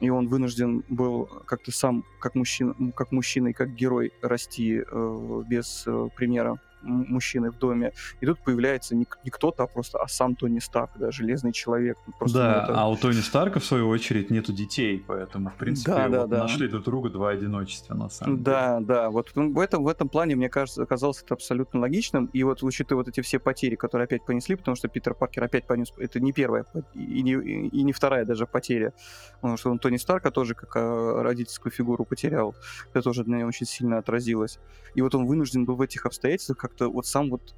и 0.00 0.10
он 0.10 0.26
вынужден 0.26 0.82
был 0.88 1.28
как-то 1.46 1.70
сам, 1.70 2.04
как 2.20 2.34
мужчина, 2.34 2.74
как 2.96 3.12
мужчина 3.12 3.48
и 3.48 3.52
как 3.52 3.76
герой 3.76 4.12
расти 4.22 4.82
э, 4.84 5.42
без 5.48 5.84
э, 5.86 6.08
примера 6.16 6.58
мужчины 6.84 7.50
в 7.50 7.58
доме. 7.58 7.92
И 8.20 8.26
тут 8.26 8.38
появляется 8.40 8.94
не, 8.94 9.06
не 9.24 9.30
кто-то, 9.30 9.64
а 9.64 9.66
просто 9.66 9.98
а 9.98 10.08
сам 10.08 10.34
Тони 10.34 10.58
Старк, 10.58 10.90
да, 10.96 11.10
железный 11.10 11.52
человек. 11.52 11.98
Просто 12.18 12.38
да, 12.38 12.64
это... 12.64 12.80
а 12.80 12.88
у 12.88 12.96
Тони 12.96 13.20
Старка, 13.20 13.60
в 13.60 13.64
свою 13.64 13.88
очередь, 13.88 14.30
нету 14.30 14.52
детей, 14.52 15.02
поэтому, 15.06 15.50
в 15.50 15.54
принципе, 15.54 15.92
да, 15.92 16.08
да, 16.08 16.20
вот 16.20 16.30
да. 16.30 16.38
нашли 16.38 16.68
друг 16.68 16.84
друга 16.84 17.10
два 17.10 17.30
одиночества, 17.30 17.94
на 17.94 18.08
самом 18.08 18.36
деле. 18.36 18.44
Да, 18.44 18.80
да, 18.80 19.10
вот 19.10 19.32
в 19.34 19.58
этом, 19.58 19.84
в 19.84 19.88
этом 19.88 20.08
плане, 20.08 20.36
мне 20.36 20.48
кажется, 20.48 20.82
оказалось 20.82 21.22
это 21.22 21.34
абсолютно 21.34 21.80
логичным. 21.80 22.26
И 22.26 22.42
вот 22.42 22.62
учитывая 22.62 23.04
вот 23.04 23.08
эти 23.08 23.20
все 23.20 23.38
потери, 23.38 23.74
которые 23.74 24.04
опять 24.04 24.24
понесли, 24.24 24.56
потому 24.56 24.76
что 24.76 24.88
Питер 24.88 25.14
Паркер 25.14 25.44
опять 25.44 25.66
понес, 25.66 25.92
это 25.98 26.20
не 26.20 26.32
первая 26.32 26.64
и 26.94 27.22
не, 27.22 27.32
и 27.32 27.82
не 27.82 27.92
вторая 27.92 28.24
даже 28.24 28.46
потеря, 28.46 28.92
потому 29.40 29.56
что 29.56 29.70
он 29.70 29.78
Тони 29.78 29.96
Старка 29.96 30.30
тоже 30.30 30.54
как 30.54 30.76
а, 30.76 31.22
родительскую 31.22 31.72
фигуру 31.72 32.04
потерял. 32.04 32.54
Это 32.92 33.02
тоже 33.02 33.24
для 33.24 33.38
него 33.38 33.48
очень 33.48 33.66
сильно 33.66 33.98
отразилось. 33.98 34.58
И 34.94 35.02
вот 35.02 35.14
он 35.14 35.26
вынужден 35.26 35.64
был 35.64 35.76
в 35.76 35.80
этих 35.80 36.06
обстоятельствах 36.06 36.58
как 36.58 36.73
как-то 36.74 36.90
вот 36.90 37.06
сам 37.06 37.30
вот 37.30 37.54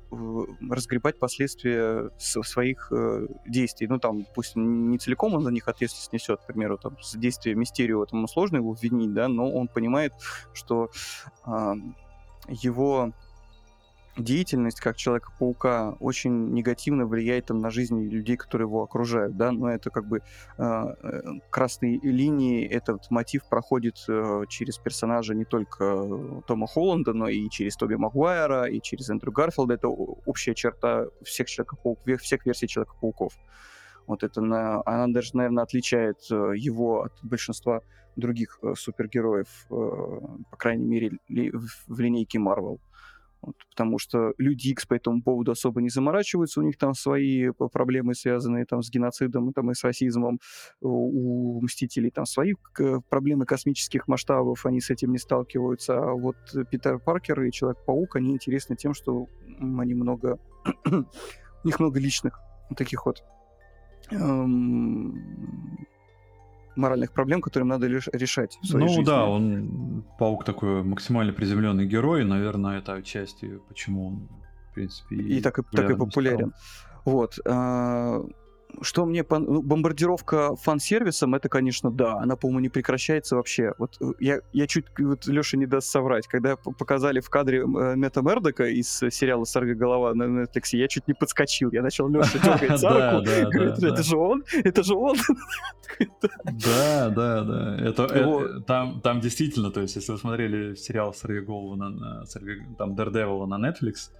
разгребать 0.70 1.18
последствия 1.18 2.10
своих 2.18 2.88
э, 2.92 3.26
действий. 3.46 3.86
Ну, 3.88 3.98
там, 3.98 4.26
пусть 4.34 4.56
не 4.56 4.98
целиком 4.98 5.34
он 5.34 5.42
за 5.42 5.50
них 5.50 5.68
ответственность 5.68 6.12
несет, 6.12 6.40
к 6.40 6.46
примеру, 6.46 6.78
там, 6.78 6.96
с 7.00 7.16
действия 7.16 7.54
Мистерио, 7.54 8.04
этому 8.04 8.28
сложно 8.28 8.58
его 8.58 8.76
винить, 8.80 9.12
да, 9.14 9.28
но 9.28 9.50
он 9.50 9.68
понимает, 9.68 10.12
что 10.52 10.90
э, 11.46 11.74
его 12.48 13.12
деятельность 14.16 14.80
как 14.80 14.96
Человека-паука 14.96 15.96
очень 16.00 16.52
негативно 16.52 17.06
влияет 17.06 17.46
там, 17.46 17.58
на 17.58 17.70
жизнь 17.70 18.08
людей, 18.08 18.36
которые 18.36 18.66
его 18.66 18.82
окружают, 18.82 19.36
да, 19.36 19.52
но 19.52 19.70
это 19.70 19.90
как 19.90 20.06
бы 20.06 20.22
а, 20.58 20.94
э, 21.02 21.22
красные 21.50 21.98
линии, 22.00 22.66
этот 22.66 23.10
мотив 23.10 23.48
проходит 23.48 23.96
э, 24.08 24.44
через 24.48 24.78
персонажа 24.78 25.34
не 25.34 25.44
только 25.44 26.42
Тома 26.46 26.66
Холланда, 26.66 27.12
но 27.12 27.28
и 27.28 27.48
через 27.50 27.76
Тоби 27.76 27.94
Магуайра, 27.94 28.64
и 28.64 28.80
через 28.80 29.10
Эндрю 29.10 29.32
Гарфилда, 29.32 29.74
это 29.74 29.88
общая 29.88 30.54
черта 30.54 31.06
всех 31.22 31.48
Человека-пауков, 31.48 32.20
всех 32.20 32.46
версий 32.46 32.68
Человека-пауков. 32.68 33.32
Вот 34.06 34.22
это 34.22 34.40
на, 34.40 34.82
она 34.86 35.08
даже, 35.08 35.36
наверное, 35.36 35.64
отличает 35.64 36.18
э, 36.30 36.52
его 36.56 37.02
от 37.02 37.12
большинства 37.22 37.80
других 38.14 38.58
э, 38.62 38.74
супергероев, 38.76 39.48
э, 39.68 39.74
по 40.50 40.56
крайней 40.56 40.84
мере, 40.84 41.18
ли, 41.28 41.50
в, 41.50 41.68
в 41.86 42.00
линейке 42.00 42.38
Marvel. 42.38 42.78
Вот, 43.46 43.54
потому 43.70 43.98
что 44.00 44.34
люди 44.38 44.70
X 44.70 44.86
по 44.86 44.94
этому 44.94 45.22
поводу 45.22 45.52
особо 45.52 45.80
не 45.80 45.88
заморачиваются, 45.88 46.58
у 46.58 46.64
них 46.64 46.76
там 46.76 46.94
свои 46.94 47.50
проблемы, 47.72 48.16
связанные 48.16 48.66
там 48.66 48.82
с 48.82 48.90
геноцидом 48.90 49.52
там, 49.52 49.70
и 49.70 49.74
с 49.74 49.84
расизмом, 49.84 50.40
у, 50.80 51.60
Мстителей 51.62 52.10
там 52.10 52.26
свои 52.26 52.54
проблемы 53.08 53.46
космических 53.46 54.08
масштабов, 54.08 54.66
они 54.66 54.80
с 54.80 54.90
этим 54.90 55.12
не 55.12 55.18
сталкиваются, 55.18 55.96
а 55.96 56.12
вот 56.12 56.36
Питер 56.70 56.98
Паркер 56.98 57.40
и 57.44 57.52
Человек-паук, 57.52 58.16
они 58.16 58.32
интересны 58.32 58.74
тем, 58.74 58.94
что 58.94 59.28
они 59.60 59.94
много... 59.94 60.40
у 60.86 61.66
них 61.66 61.78
много 61.78 62.00
личных 62.00 62.40
таких 62.76 63.06
вот 63.06 63.22
эм, 64.10 65.86
моральных 66.76 67.12
проблем, 67.12 67.40
которым 67.40 67.68
надо 67.68 67.86
лишь 67.86 68.08
решать 68.12 68.58
в 68.62 68.66
своей 68.66 68.86
ну, 68.86 68.88
жизни. 68.88 69.04
да, 69.04 69.26
он 69.26 70.04
паук 70.18 70.44
такой 70.44 70.82
максимально 70.82 71.32
приземленный 71.32 71.86
герой, 71.86 72.24
наверное, 72.24 72.78
это 72.78 72.94
отчасти 72.94 73.60
почему 73.68 74.06
он, 74.08 74.28
в 74.70 74.74
принципе, 74.74 75.16
и, 75.16 75.38
и 75.38 75.40
так 75.40 75.58
и, 75.58 75.62
так 75.72 75.90
и 75.90 75.94
популярен. 75.94 76.52
Стал. 76.52 77.12
Вот. 77.12 77.38
Что 78.82 79.06
мне... 79.06 79.24
Ну, 79.28 79.62
бомбардировка 79.62 80.56
фан-сервисом, 80.56 81.34
это, 81.34 81.48
конечно, 81.48 81.90
да. 81.90 82.18
Она, 82.18 82.36
по-моему, 82.36 82.60
не 82.60 82.68
прекращается 82.68 83.36
вообще. 83.36 83.72
Вот 83.78 83.96
э, 84.00 84.12
я, 84.20 84.40
я 84.52 84.66
чуть... 84.66 84.86
Вот 84.98 85.26
Леша 85.26 85.56
не 85.56 85.66
даст 85.66 85.88
соврать. 85.88 86.26
Когда 86.26 86.56
показали 86.56 87.20
в 87.20 87.30
кадре 87.30 87.60
э, 87.60 87.96
Мета 87.96 88.22
Мердока 88.22 88.64
из 88.64 88.88
сериала 88.88 89.44
«Сорви 89.44 89.74
голова» 89.74 90.14
на 90.14 90.24
Netflix, 90.24 90.70
я 90.72 90.88
чуть 90.88 91.08
не 91.08 91.14
подскочил. 91.14 91.70
Я 91.72 91.82
начал 91.82 92.08
Леша 92.08 92.38
дергать 92.38 92.80
за 92.80 92.88
руку. 93.12 93.24
Говорит, 93.24 93.82
это 93.82 94.02
же 94.02 94.16
он? 94.16 94.44
Это 94.52 94.82
же 94.82 94.94
он? 94.94 95.16
Да, 96.44 97.10
да, 97.10 97.44
да. 97.44 97.76
Это, 97.80 98.02
э, 98.04 98.60
там, 98.66 99.20
действительно, 99.20 99.70
то 99.70 99.80
есть, 99.80 99.96
если 99.96 100.12
вы 100.12 100.18
смотрели 100.18 100.74
сериал 100.74 101.14
«Сорви 101.14 101.40
голову» 101.40 101.76
на, 101.76 102.24
там 102.78 102.94
Daredevil 102.94 103.46
на 103.46 103.56
Netflix, 103.56 104.10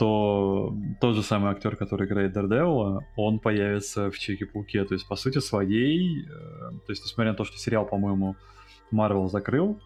то 0.00 0.74
тот 0.98 1.14
же 1.14 1.22
самый 1.22 1.50
актер, 1.50 1.76
который 1.76 2.06
играет 2.06 2.32
Дардевила, 2.32 3.04
он 3.16 3.38
появится 3.38 4.10
в 4.10 4.18
Чеке-пауке. 4.18 4.86
То 4.86 4.94
есть, 4.94 5.06
по 5.06 5.14
сути 5.14 5.40
своей, 5.40 6.22
э, 6.22 6.26
то 6.86 6.90
есть, 6.90 7.04
несмотря 7.04 7.32
на 7.32 7.36
то, 7.36 7.44
что 7.44 7.58
сериал, 7.58 7.84
по-моему, 7.84 8.34
Марвел 8.90 9.28
закрыл, 9.28 9.78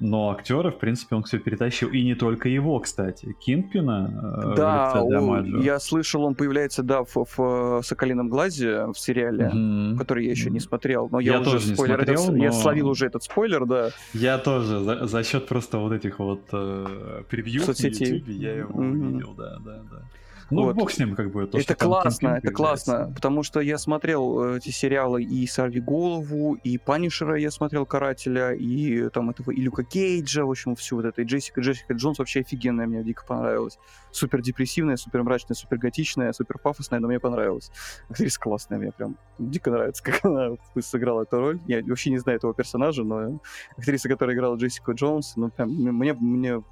но 0.00 0.30
актера, 0.30 0.70
в 0.70 0.78
принципе, 0.78 1.16
он 1.16 1.22
все 1.22 1.38
перетащил. 1.38 1.88
И 1.90 2.02
не 2.02 2.14
только 2.14 2.48
его, 2.48 2.78
кстати. 2.80 3.34
Кингпина 3.40 4.52
э, 4.52 4.56
да, 4.56 5.02
он, 5.02 5.60
я 5.60 5.78
слышал, 5.78 6.24
он 6.24 6.34
появляется, 6.34 6.82
да, 6.82 7.04
в, 7.04 7.26
в 7.36 7.82
«Соколином 7.82 8.28
глазе» 8.28 8.86
в 8.86 8.98
сериале, 8.98 9.50
mm-hmm. 9.54 9.98
который 9.98 10.24
я 10.24 10.30
еще 10.30 10.50
не 10.50 10.60
смотрел. 10.60 11.08
Но 11.10 11.20
я, 11.20 11.34
я 11.34 11.40
уже 11.40 11.60
спойлер, 11.60 11.96
смотрел, 11.96 12.22
этот, 12.22 12.36
но... 12.36 12.44
я 12.44 12.52
словил 12.52 12.88
уже 12.88 13.06
этот 13.06 13.22
спойлер, 13.22 13.66
да. 13.66 13.90
Я 14.12 14.38
тоже, 14.38 14.80
за, 14.80 15.06
за 15.06 15.22
счет 15.24 15.46
просто 15.46 15.78
вот 15.78 15.92
этих 15.92 16.18
вот 16.18 16.42
э, 16.52 17.22
превью 17.28 17.62
в 17.62 17.64
соцсети. 17.64 18.02
на 18.02 18.06
YouTube 18.06 18.28
я 18.28 18.52
его 18.56 18.82
mm-hmm. 18.82 19.06
увидел, 19.06 19.34
да, 19.34 19.58
да, 19.64 19.82
да. 19.90 20.02
Ну, 20.50 20.64
вот. 20.64 20.76
бог 20.76 20.90
с 20.90 20.98
ним, 20.98 21.14
как 21.14 21.30
бы. 21.30 21.46
То, 21.46 21.58
это 21.58 21.74
классно, 21.74 22.40
это 22.42 22.52
классно, 22.52 23.12
потому 23.14 23.42
что 23.42 23.60
я 23.60 23.78
смотрел 23.78 24.54
э, 24.54 24.58
эти 24.58 24.70
сериалы 24.70 25.22
и 25.22 25.46
«Сорви 25.46 25.80
голову», 25.80 26.54
и 26.54 26.78
«Панишера» 26.78 27.36
я 27.36 27.50
смотрел 27.50 27.86
«Карателя», 27.86 28.52
и 28.52 29.08
там 29.10 29.30
этого 29.30 29.50
и 29.50 29.60
Люка 29.60 29.84
Кейджа, 29.84 30.44
в 30.44 30.50
общем, 30.50 30.76
всю 30.76 30.96
вот 30.96 31.04
это, 31.04 31.22
и 31.22 31.24
Джессика, 31.24 31.60
Джессика 31.60 31.94
Джонс 31.94 32.18
вообще 32.18 32.40
офигенная, 32.40 32.86
мне 32.86 33.02
дико 33.02 33.24
понравилась. 33.26 33.78
Супер 34.10 34.42
депрессивная, 34.42 34.96
супер 34.96 35.22
мрачная, 35.22 35.56
супер 35.56 35.78
готичная, 35.78 36.32
супер 36.32 36.58
пафосная, 36.58 37.00
но 37.00 37.08
мне 37.08 37.20
понравилась. 37.20 37.70
Актриса 38.08 38.38
классная, 38.38 38.78
мне 38.78 38.92
прям 38.92 39.16
дико 39.38 39.70
нравится, 39.70 40.02
как 40.02 40.24
она 40.24 40.56
сыграла 40.80 41.22
эту 41.22 41.38
роль. 41.38 41.60
Я 41.66 41.82
вообще 41.84 42.10
не 42.10 42.18
знаю 42.18 42.38
этого 42.38 42.54
персонажа, 42.54 43.02
но 43.02 43.40
актриса, 43.76 44.08
которая 44.08 44.36
играла 44.36 44.56
Джессику 44.56 44.94
Джонс, 44.94 45.36
ну, 45.36 45.50
прям 45.50 45.70
мне, 45.70 46.14
мне 46.14 46.62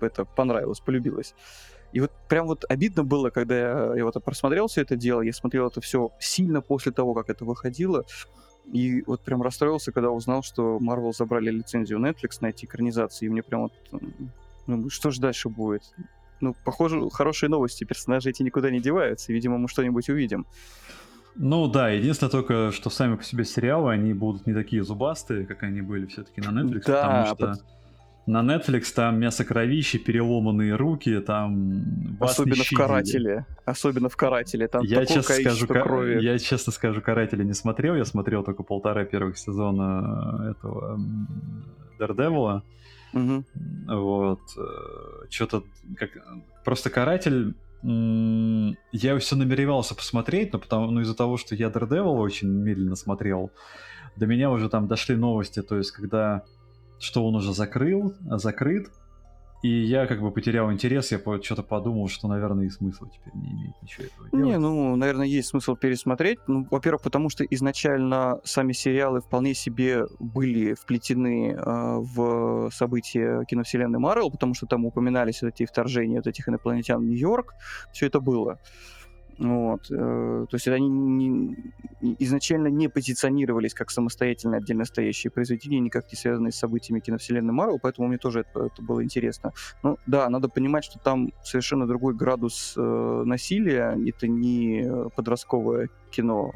это 0.00 0.24
понравилось, 0.24 0.80
полюбилось. 0.80 1.34
И 1.92 2.00
вот 2.00 2.12
прям 2.28 2.46
вот 2.46 2.64
обидно 2.68 3.04
было, 3.04 3.30
когда 3.30 3.58
я, 3.58 3.96
я 3.96 4.04
вот 4.04 4.22
просмотрел 4.22 4.66
все 4.66 4.82
это 4.82 4.96
дело, 4.96 5.22
я 5.22 5.32
смотрел 5.32 5.68
это 5.68 5.80
все 5.80 6.12
сильно 6.20 6.60
после 6.60 6.92
того, 6.92 7.14
как 7.14 7.30
это 7.30 7.44
выходило, 7.44 8.04
и 8.70 9.02
вот 9.06 9.22
прям 9.22 9.42
расстроился, 9.42 9.92
когда 9.92 10.10
узнал, 10.10 10.42
что 10.42 10.78
Marvel 10.78 11.12
забрали 11.12 11.50
лицензию 11.50 11.98
Netflix 11.98 12.38
на 12.40 12.48
эти 12.48 12.66
экранизации, 12.66 13.26
и 13.26 13.28
мне 13.30 13.42
прям 13.42 13.62
вот, 13.62 13.72
ну, 14.66 14.90
что 14.90 15.10
же 15.10 15.20
дальше 15.20 15.48
будет? 15.48 15.82
Ну, 16.40 16.54
похоже, 16.64 17.08
хорошие 17.10 17.48
новости, 17.48 17.84
персонажи 17.84 18.30
эти 18.30 18.42
никуда 18.42 18.70
не 18.70 18.80
деваются, 18.80 19.32
и, 19.32 19.34
видимо, 19.34 19.56
мы 19.56 19.68
что-нибудь 19.68 20.08
увидим. 20.10 20.46
Ну 21.34 21.68
да, 21.68 21.88
единственное 21.88 22.30
только, 22.30 22.72
что 22.72 22.90
сами 22.90 23.14
по 23.16 23.22
себе 23.22 23.44
сериалы, 23.44 23.92
они 23.92 24.12
будут 24.12 24.46
не 24.46 24.52
такие 24.52 24.82
зубастые, 24.82 25.46
как 25.46 25.62
они 25.62 25.80
были 25.80 26.06
все-таки 26.06 26.40
на 26.40 26.50
Netflix, 26.50 26.82
да, 26.86 27.02
потому 27.02 27.26
что... 27.26 27.46
Под 27.46 27.77
на 28.28 28.42
Netflix 28.42 28.92
там 28.94 29.18
мясо 29.18 29.42
кровище, 29.42 29.98
переломанные 29.98 30.76
руки, 30.76 31.18
там 31.20 32.18
Особенно 32.20 32.62
в 32.62 32.70
«Карателе». 32.70 33.46
Особенно 33.64 34.08
в 34.10 34.16
«Карателе». 34.16 34.68
Там 34.68 34.82
я 34.84 35.06
честно 35.06 35.34
скажу, 35.34 35.66
крови. 35.66 36.22
Я 36.22 36.38
честно 36.38 36.72
скажу, 36.72 37.00
«Карателя» 37.00 37.42
не 37.42 37.54
смотрел. 37.54 37.94
Я 37.94 38.04
смотрел 38.04 38.44
только 38.44 38.62
полтора 38.62 39.04
первых 39.04 39.38
сезона 39.38 40.50
этого 40.50 41.00
Daredevil. 41.98 42.60
Угу. 43.14 43.44
Вот. 43.96 44.40
Э, 44.58 45.30
Что-то 45.30 45.64
как... 45.96 46.10
Просто 46.64 46.90
«Каратель» 46.90 47.54
я 47.82 49.18
все 49.18 49.36
намеревался 49.36 49.94
посмотреть, 49.94 50.52
но 50.52 50.58
потому, 50.58 50.90
ну, 50.90 51.00
из-за 51.00 51.14
того, 51.14 51.38
что 51.38 51.54
я 51.54 51.68
Daredevil 51.68 52.18
очень 52.18 52.48
медленно 52.48 52.96
смотрел, 52.96 53.52
до 54.16 54.26
меня 54.26 54.50
уже 54.50 54.68
там 54.68 54.86
дошли 54.86 55.16
новости, 55.16 55.62
то 55.62 55.76
есть 55.76 55.92
когда 55.92 56.42
что 56.98 57.26
он 57.26 57.36
уже 57.36 57.52
закрыл, 57.52 58.14
закрыт, 58.20 58.88
и 59.60 59.68
я 59.68 60.06
как 60.06 60.20
бы 60.20 60.30
потерял 60.30 60.72
интерес, 60.72 61.10
я 61.10 61.18
что-то 61.18 61.64
подумал, 61.64 62.08
что, 62.08 62.28
наверное, 62.28 62.66
и 62.66 62.68
смысла 62.68 63.08
теперь 63.12 63.34
не 63.34 63.50
имеет 63.50 63.82
ничего 63.82 64.04
этого 64.04 64.30
делать. 64.30 64.46
Не, 64.46 64.58
ну, 64.58 64.94
наверное, 64.94 65.26
есть 65.26 65.48
смысл 65.48 65.74
пересмотреть. 65.74 66.38
Ну, 66.46 66.64
во-первых, 66.70 67.02
потому 67.02 67.28
что 67.28 67.44
изначально 67.44 68.40
сами 68.44 68.72
сериалы 68.72 69.20
вполне 69.20 69.54
себе 69.54 70.04
были 70.20 70.74
вплетены 70.74 71.54
э, 71.54 71.96
в 71.98 72.70
события 72.72 73.44
киновселенной 73.46 73.98
Марвел, 73.98 74.30
потому 74.30 74.54
что 74.54 74.66
там 74.66 74.84
упоминались 74.84 75.42
вот 75.42 75.48
эти 75.48 75.66
вторжения 75.66 76.18
вот 76.18 76.28
этих 76.28 76.48
инопланетян 76.48 77.00
в 77.00 77.04
Нью-Йорк. 77.04 77.54
Все 77.92 78.06
это 78.06 78.20
было. 78.20 78.60
Вот. 79.38 79.86
Э, 79.90 80.46
то 80.50 80.54
есть 80.54 80.66
они 80.66 80.88
не, 80.88 81.56
изначально 82.18 82.66
не 82.68 82.88
позиционировались 82.88 83.72
как 83.72 83.90
самостоятельные 83.90 84.58
отдельно 84.58 84.84
стоящие 84.84 85.30
произведения, 85.30 85.78
никак 85.78 86.10
не 86.10 86.16
связанные 86.16 86.50
с 86.50 86.56
событиями 86.56 86.98
киновселенной 86.98 87.52
Марвел, 87.52 87.78
поэтому 87.80 88.08
мне 88.08 88.18
тоже 88.18 88.40
это, 88.40 88.66
это 88.66 88.82
было 88.82 89.02
интересно. 89.02 89.52
Ну 89.84 89.96
да, 90.06 90.28
надо 90.28 90.48
понимать, 90.48 90.84
что 90.84 90.98
там 90.98 91.32
совершенно 91.44 91.86
другой 91.86 92.14
градус 92.14 92.74
э, 92.76 93.22
насилия, 93.24 93.96
это 94.08 94.26
не 94.26 94.84
подростковое 95.14 95.88
кино 96.10 96.52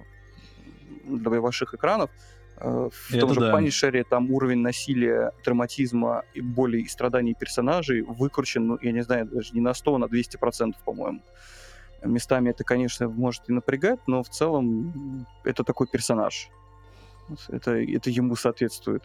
для 1.04 1.40
ваших 1.40 1.74
экранов, 1.74 2.10
э, 2.56 2.88
в 2.92 3.10
это 3.10 3.20
том 3.20 3.34
же 3.34 3.40
да. 3.40 3.52
Панишере 3.52 4.02
там 4.02 4.28
уровень 4.32 4.58
насилия, 4.58 5.30
травматизма, 5.44 6.24
и 6.34 6.40
боли 6.40 6.80
и 6.80 6.88
страданий 6.88 7.34
персонажей 7.38 8.02
выкручен, 8.02 8.66
ну, 8.66 8.78
я 8.82 8.90
не 8.90 9.02
знаю, 9.02 9.26
даже 9.26 9.54
не 9.54 9.60
на 9.60 9.72
100, 9.72 9.94
а 9.94 9.98
на 9.98 10.04
200%, 10.06 10.72
по-моему. 10.84 11.22
Местами 12.04 12.50
это, 12.50 12.64
конечно, 12.64 13.08
может 13.08 13.48
и 13.48 13.52
напрягать, 13.52 14.00
но 14.06 14.22
в 14.22 14.28
целом 14.28 15.26
это 15.44 15.64
такой 15.64 15.86
персонаж. 15.86 16.48
Это, 17.48 17.72
это 17.72 18.10
ему 18.10 18.36
соответствует. 18.36 19.04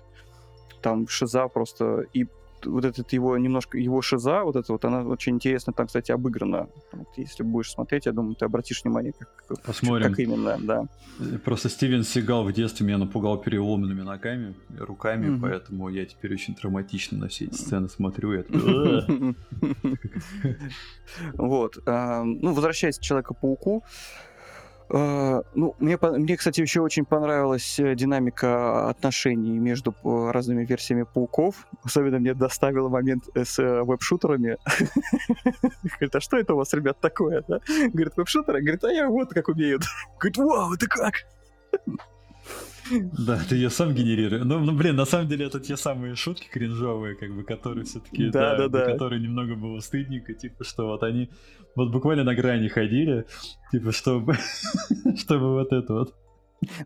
Там 0.81 1.07
Шиза 1.07 1.47
просто... 1.47 2.05
И 2.13 2.27
вот 2.65 2.85
этот 2.85 3.13
его 3.13 3.37
немножко 3.37 3.77
его 3.77 4.01
шиза, 4.01 4.43
вот 4.43 4.55
это 4.55 4.71
вот, 4.71 4.85
она 4.85 5.01
очень 5.03 5.35
интересно 5.35 5.73
там, 5.73 5.87
кстати, 5.87 6.11
обыграна. 6.11 6.67
Вот, 6.91 7.07
если 7.17 7.43
будешь 7.43 7.71
смотреть, 7.71 8.05
я 8.05 8.11
думаю, 8.11 8.35
ты 8.35 8.45
обратишь 8.45 8.83
внимание, 8.83 9.13
как, 9.13 9.61
Посмотрим. 9.63 10.09
как 10.09 10.19
именно, 10.19 10.57
да. 10.59 10.87
Просто 11.43 11.69
Стивен 11.69 12.03
Сигал 12.03 12.43
в 12.43 12.53
детстве 12.53 12.85
меня 12.85 12.97
напугал 12.97 13.37
переломанными 13.37 14.01
ногами, 14.01 14.55
руками, 14.77 15.27
mm-hmm. 15.27 15.41
поэтому 15.41 15.89
я 15.89 16.05
теперь 16.05 16.33
очень 16.33 16.55
травматично 16.55 17.17
на 17.17 17.27
все 17.27 17.45
эти 17.45 17.55
сцены 17.55 17.89
смотрю. 17.89 18.33
И 18.33 18.43
Вот. 21.33 21.77
А, 21.85 22.23
ну, 22.23 22.53
возвращаясь 22.53 22.97
к 22.97 23.01
Человеку-пауку, 23.01 23.83
ну, 24.89 25.75
мне, 25.79 25.97
мне, 26.01 26.37
кстати, 26.37 26.61
еще 26.61 26.81
очень 26.81 27.05
понравилась 27.05 27.79
э, 27.79 27.95
динамика 27.95 28.89
отношений 28.89 29.59
между 29.59 29.93
э, 30.03 30.31
разными 30.31 30.65
версиями 30.65 31.03
пауков. 31.03 31.67
Особенно 31.83 32.19
мне 32.19 32.33
доставил 32.33 32.89
момент 32.89 33.25
э, 33.35 33.43
с 33.43 33.57
веб-шутерами. 33.57 34.57
Говорит, 35.83 36.15
а 36.15 36.21
что 36.21 36.37
это 36.37 36.53
у 36.53 36.57
вас, 36.57 36.73
ребят, 36.73 36.99
такое? 37.01 37.43
Говорит, 37.47 38.13
веб-шутеры? 38.15 38.61
Говорит, 38.61 38.83
а 38.85 38.91
я 38.91 39.09
вот 39.09 39.33
как 39.33 39.49
умеют. 39.49 39.83
Говорит, 40.19 40.37
вау, 40.37 40.73
это 40.73 40.87
как? 40.87 41.15
Да, 43.17 43.39
ты 43.49 43.55
ее 43.55 43.69
сам 43.69 43.93
генерируешь. 43.93 44.43
Ну, 44.43 44.59
ну, 44.59 44.73
блин, 44.73 44.95
на 44.95 45.05
самом 45.05 45.27
деле 45.27 45.45
это 45.45 45.59
те 45.59 45.77
самые 45.77 46.15
шутки 46.15 46.47
кринжовые, 46.51 47.15
как 47.15 47.35
бы, 47.35 47.43
которые 47.43 47.85
все-таки, 47.85 48.29
да, 48.29 48.55
да, 48.57 48.67
да, 48.67 48.85
которые 48.85 49.21
немного 49.21 49.55
было 49.55 49.79
стыдненько, 49.79 50.33
типа, 50.33 50.63
что 50.63 50.87
вот 50.87 51.03
они 51.03 51.29
вот 51.75 51.91
буквально 51.91 52.23
на 52.23 52.35
грани 52.35 52.67
ходили, 52.67 53.25
типа, 53.71 53.91
чтобы, 53.91 54.35
чтобы 55.17 55.53
вот 55.53 55.71
это 55.71 55.93
вот. 55.93 56.15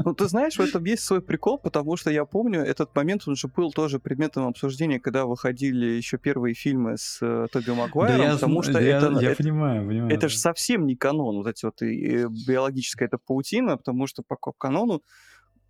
Ну, 0.04 0.14
ты 0.14 0.28
знаешь, 0.28 0.58
в 0.58 0.60
этом 0.60 0.84
есть 0.84 1.04
свой 1.04 1.22
прикол, 1.22 1.58
потому 1.58 1.96
что 1.96 2.12
я 2.12 2.26
помню, 2.26 2.62
этот 2.62 2.94
момент, 2.94 3.24
он 3.26 3.36
же 3.36 3.48
был 3.48 3.72
тоже 3.72 4.00
предметом 4.00 4.48
обсуждения, 4.48 5.00
когда 5.00 5.26
выходили 5.26 5.86
еще 5.86 6.18
первые 6.18 6.56
фильмы 6.56 6.98
с 6.98 7.20
э, 7.22 7.48
Тоби 7.52 7.72
Магуайром, 7.72 8.18
да 8.18 8.24
я, 8.26 8.34
потому 8.34 8.64
что 8.64 8.80
я, 8.82 8.98
это... 8.98 9.12
Я 9.22 9.32
это, 9.32 9.44
понимаю, 9.44 9.88
понимаю. 9.88 10.14
Это 10.14 10.28
же 10.28 10.38
совсем 10.38 10.86
не 10.86 10.96
канон, 10.98 11.38
вот 11.38 11.48
эти 11.48 11.64
вот 11.66 11.82
и, 11.82 11.94
и 11.94 12.26
биологическая 12.48 13.08
эта 13.08 13.18
паутина, 13.18 13.78
потому 13.78 14.08
что 14.08 14.24
по 14.24 14.36
канону, 14.36 15.04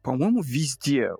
по-моему, 0.01 0.41
везде 0.41 1.11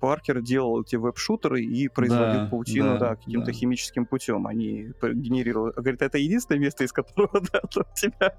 Паркер 0.00 0.42
делал 0.42 0.82
эти 0.82 0.96
веб-шутеры 0.96 1.62
и 1.62 1.88
производил 1.88 2.42
да, 2.42 2.48
паутину, 2.50 2.98
да, 2.98 2.98
да 2.98 3.16
каким-то 3.16 3.46
да. 3.46 3.52
химическим 3.52 4.06
путем. 4.06 4.46
Они 4.46 4.92
генерировали. 5.02 5.72
Говорит, 5.76 6.02
это 6.02 6.18
единственное 6.18 6.58
место, 6.58 6.84
из 6.84 6.92
которого 6.92 7.40
да, 7.52 7.60
тебя. 7.94 8.32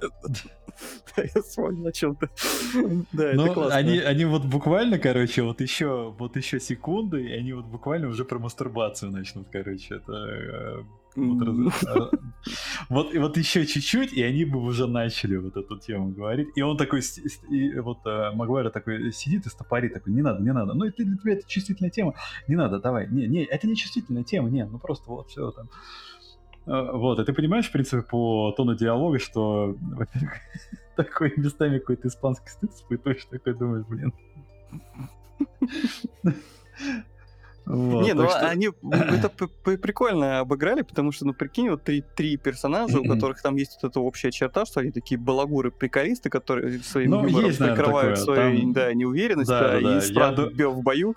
Я 1.17 1.41
вспомнил 1.41 1.87
о 1.87 1.91
чем-то. 1.91 2.29
Да, 3.13 3.31
это 3.31 3.53
классно. 3.53 3.75
Они, 3.75 3.99
они 3.99 4.25
вот 4.25 4.45
буквально, 4.45 4.99
короче, 4.99 5.43
вот 5.43 5.61
еще, 5.61 6.13
вот 6.17 6.35
еще 6.35 6.59
секунды, 6.59 7.25
и 7.25 7.31
они 7.31 7.53
вот 7.53 7.65
буквально 7.65 8.07
уже 8.07 8.25
про 8.25 8.39
мастурбацию 8.39 9.11
начнут, 9.11 9.47
короче. 9.49 9.95
Это 9.95 10.13
э, 10.13 10.83
а, 11.18 12.09
вот, 12.89 13.13
и 13.13 13.18
вот 13.18 13.38
еще 13.38 13.65
чуть-чуть, 13.65 14.13
и 14.13 14.22
они 14.22 14.45
бы 14.45 14.59
уже 14.59 14.88
начали 14.88 15.36
вот 15.38 15.57
эту 15.57 15.78
тему 15.80 16.09
говорить. 16.09 16.49
И 16.55 16.61
он 16.61 16.78
такой, 16.78 17.01
и 17.49 17.80
вот 17.80 18.05
uh, 18.05 18.32
Магуайр 18.34 18.70
такой 18.70 19.11
сидит 19.11 19.45
и 19.45 19.49
стопорит, 19.49 19.93
такой, 19.93 20.13
не 20.13 20.22
надо, 20.22 20.43
не 20.43 20.53
надо. 20.53 20.74
Ну, 20.74 20.86
это 20.86 21.03
для 21.03 21.18
тебя 21.18 21.34
это 21.34 21.47
чувствительная 21.47 21.89
тема. 21.89 22.13
Не 22.47 22.55
надо, 22.55 22.80
давай. 22.80 23.07
Не, 23.09 23.28
не, 23.28 23.43
это 23.43 23.68
не 23.68 23.76
чувствительная 23.76 24.24
тема, 24.24 24.49
не, 24.49 24.65
ну 24.65 24.78
просто 24.80 25.09
вот 25.09 25.30
все 25.30 25.51
там. 25.51 25.70
Uh, 26.65 26.97
вот, 26.97 27.20
и 27.20 27.24
ты 27.24 27.34
понимаешь, 27.34 27.68
в 27.68 27.72
принципе, 27.72 28.01
по 28.01 28.53
тону 28.55 28.76
диалога, 28.76 29.20
что, 29.20 29.76
во-первых, 29.80 30.34
такой 30.95 31.34
местами 31.38 31.80
какой-то 31.80 32.09
испанский 32.09 32.49
стыд 32.49 32.72
испытываешь, 32.72 33.26
такой 33.26 33.53
думаешь, 33.53 33.86
блин. 33.88 34.13
Вот, 37.68 38.05
не, 38.05 38.13
ну 38.13 38.30
что... 38.30 38.47
они 38.47 38.70
это 38.91 39.30
прикольно 39.30 40.39
обыграли, 40.39 40.84
потому 40.84 41.11
что, 41.11 41.26
ну, 41.26 41.34
прикинь, 41.34 41.70
вот 41.70 41.84
три, 41.84 42.01
три 42.15 42.38
персонажа, 42.38 42.99
у 42.99 43.03
которых 43.03 43.41
там 43.41 43.57
есть 43.57 43.78
вот 43.82 43.91
эта 43.91 43.99
общая 43.99 44.32
черта, 44.32 44.65
что 44.65 44.80
они 44.80 44.91
такие 44.91 45.20
балагуры-приколисты, 45.20 46.30
которые 46.30 46.80
своим 46.80 47.11
ну, 47.11 47.28
юмором 47.28 47.45
есть, 47.47 47.59
наверное, 47.59 47.84
прикрывают 47.84 48.20
такое. 48.20 48.36
свою 48.36 48.61
там... 48.61 48.74
да, 48.74 48.93
неуверенность 48.93 49.49
да, 49.49 49.59
да, 49.59 49.82
да, 49.82 49.97
и 49.97 50.01
справа 50.01 50.49
Я... 50.53 50.70
в 50.70 50.82
бою. 50.82 51.15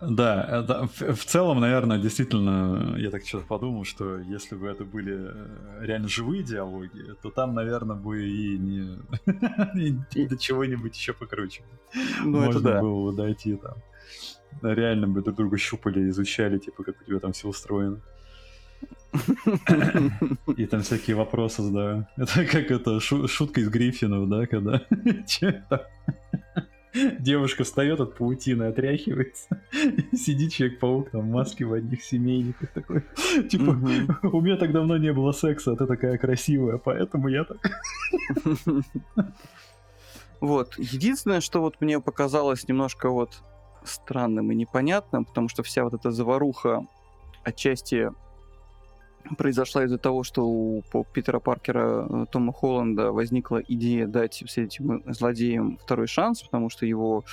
Да, 0.00 0.44
это, 0.62 0.88
в, 0.94 1.14
в 1.16 1.24
целом, 1.24 1.58
наверное, 1.58 1.98
действительно, 1.98 2.94
я 2.98 3.10
так 3.10 3.26
что-то 3.26 3.46
подумал, 3.46 3.84
что 3.84 4.18
если 4.18 4.54
бы 4.54 4.68
это 4.68 4.84
были 4.84 5.16
э, 5.16 5.84
реально 5.84 6.06
живые 6.06 6.44
диалоги, 6.44 7.14
то 7.22 7.30
там, 7.30 7.54
наверное, 7.54 7.96
бы 7.96 8.24
и 8.24 8.58
не 8.58 8.98
до 10.28 10.36
чего-нибудь 10.36 10.96
еще 10.96 11.12
покруче. 11.12 11.62
Ну, 12.22 12.44
Можно 12.44 12.50
это 12.50 12.60
да. 12.60 12.80
было 12.80 13.10
бы 13.10 13.16
дойти 13.16 13.56
там 13.56 13.74
реально 14.62 15.08
бы 15.08 15.22
друг 15.22 15.36
друга 15.36 15.58
щупали, 15.58 16.08
изучали, 16.08 16.58
типа, 16.58 16.84
как 16.84 17.00
у 17.00 17.04
тебя 17.04 17.18
там 17.18 17.32
все 17.32 17.48
устроено. 17.48 18.00
И 20.56 20.66
там 20.66 20.82
всякие 20.82 21.16
вопросы 21.16 21.62
задаю. 21.62 22.06
Это 22.16 22.44
как 22.44 22.70
это 22.70 23.00
шутка 23.00 23.60
из 23.60 23.68
Гриффинов, 23.68 24.28
да, 24.28 24.46
когда 24.46 24.82
девушка 27.18 27.64
встает 27.64 28.00
от 28.00 28.16
паутины, 28.16 28.64
отряхивается, 28.64 29.62
сидит 30.12 30.52
Человек-паук 30.52 31.10
там 31.10 31.22
в 31.22 31.32
маске 31.32 31.64
в 31.64 31.72
одних 31.72 32.02
семейниках 32.02 32.70
такой. 32.72 33.02
Типа, 33.48 33.78
у 34.22 34.40
меня 34.40 34.56
так 34.56 34.72
давно 34.72 34.96
не 34.96 35.12
было 35.12 35.32
секса, 35.32 35.72
а 35.72 35.76
ты 35.76 35.86
такая 35.86 36.18
красивая, 36.18 36.78
поэтому 36.78 37.28
я 37.28 37.44
так... 37.44 37.58
Вот. 40.38 40.74
Единственное, 40.76 41.40
что 41.40 41.62
вот 41.62 41.80
мне 41.80 41.98
показалось 41.98 42.68
немножко 42.68 43.08
вот 43.08 43.42
странным 43.86 44.50
и 44.50 44.54
непонятным, 44.54 45.24
потому 45.24 45.48
что 45.48 45.62
вся 45.62 45.84
вот 45.84 45.94
эта 45.94 46.10
заваруха 46.10 46.86
отчасти 47.44 48.10
произошла 49.34 49.84
из-за 49.84 49.98
того, 49.98 50.22
что 50.22 50.46
у 50.46 50.82
Питера 51.12 51.40
Паркера 51.40 52.06
э, 52.08 52.26
Тома 52.30 52.52
Холланда 52.52 53.12
возникла 53.12 53.60
идея 53.66 54.06
дать 54.06 54.42
всем 54.46 54.64
этим 54.64 55.02
злодеям 55.06 55.78
второй 55.78 56.06
шанс, 56.06 56.42
потому 56.42 56.70
что 56.70 56.86
его 56.86 57.24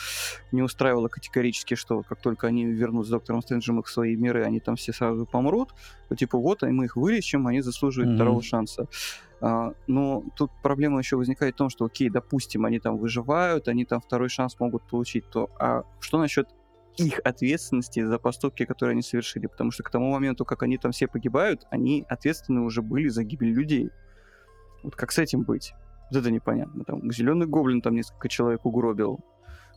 не 0.52 0.62
устраивало 0.62 1.08
категорически, 1.08 1.76
что 1.76 2.02
как 2.02 2.22
только 2.22 2.48
они 2.48 2.66
вернут 2.66 3.06
с 3.06 3.10
Доктором 3.10 3.42
Стрэнджем 3.42 3.80
их 3.80 3.86
в 3.86 3.92
свои 3.92 4.16
миры, 4.16 4.44
они 4.44 4.60
там 4.60 4.76
все 4.76 4.94
сразу 4.94 5.26
помрут. 5.26 5.70
То, 6.10 6.16
типа 6.16 6.38
вот, 6.38 6.64
мы 6.64 6.86
их 6.86 6.96
вылечим, 6.96 7.48
они 7.48 7.62
заслуживают 7.62 8.12
mm-hmm. 8.12 8.16
второго 8.16 8.42
шанса. 8.42 8.88
А, 9.46 9.74
но 9.88 10.24
тут 10.38 10.52
проблема 10.62 11.00
еще 11.00 11.18
возникает 11.18 11.56
в 11.56 11.58
том, 11.58 11.70
что, 11.70 11.84
окей, 11.84 12.10
допустим, 12.10 12.64
они 12.64 12.80
там 12.80 12.98
выживают, 12.98 13.68
они 13.68 13.84
там 13.84 14.00
второй 14.00 14.30
шанс 14.30 14.58
могут 14.58 14.84
получить, 14.84 15.30
то 15.30 15.50
а 15.60 15.84
что 16.00 16.18
насчет 16.18 16.48
их 16.96 17.20
ответственности 17.26 18.06
за 18.06 18.20
поступки, 18.20 18.64
которые 18.64 18.94
они 18.94 19.02
совершили? 19.02 19.48
Потому 19.48 19.72
что 19.72 19.84
к 19.84 19.90
тому 19.90 20.10
моменту, 20.12 20.46
как 20.46 20.64
они 20.64 20.78
там 20.78 20.94
все 20.94 21.08
погибают, 21.10 21.68
они 21.72 22.06
ответственны 22.08 22.62
уже 22.62 22.82
были 22.82 23.10
за 23.10 23.26
гибель 23.26 23.52
людей. 23.52 23.90
Вот 24.82 24.96
как 24.96 25.12
с 25.12 25.20
этим 25.20 25.42
быть? 25.42 25.74
Вот 26.10 26.22
это 26.22 26.32
непонятно. 26.32 26.86
Там 26.86 27.12
зеленый 27.12 27.46
гоблин 27.46 27.82
там 27.82 27.96
несколько 27.96 28.30
человек 28.30 28.66
угробил 28.66 29.20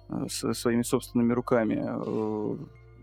э, 0.09 0.27
со 0.29 0.53
своими 0.53 0.83
собственными 0.83 1.33
руками. 1.33 1.83
Э, 1.85 2.57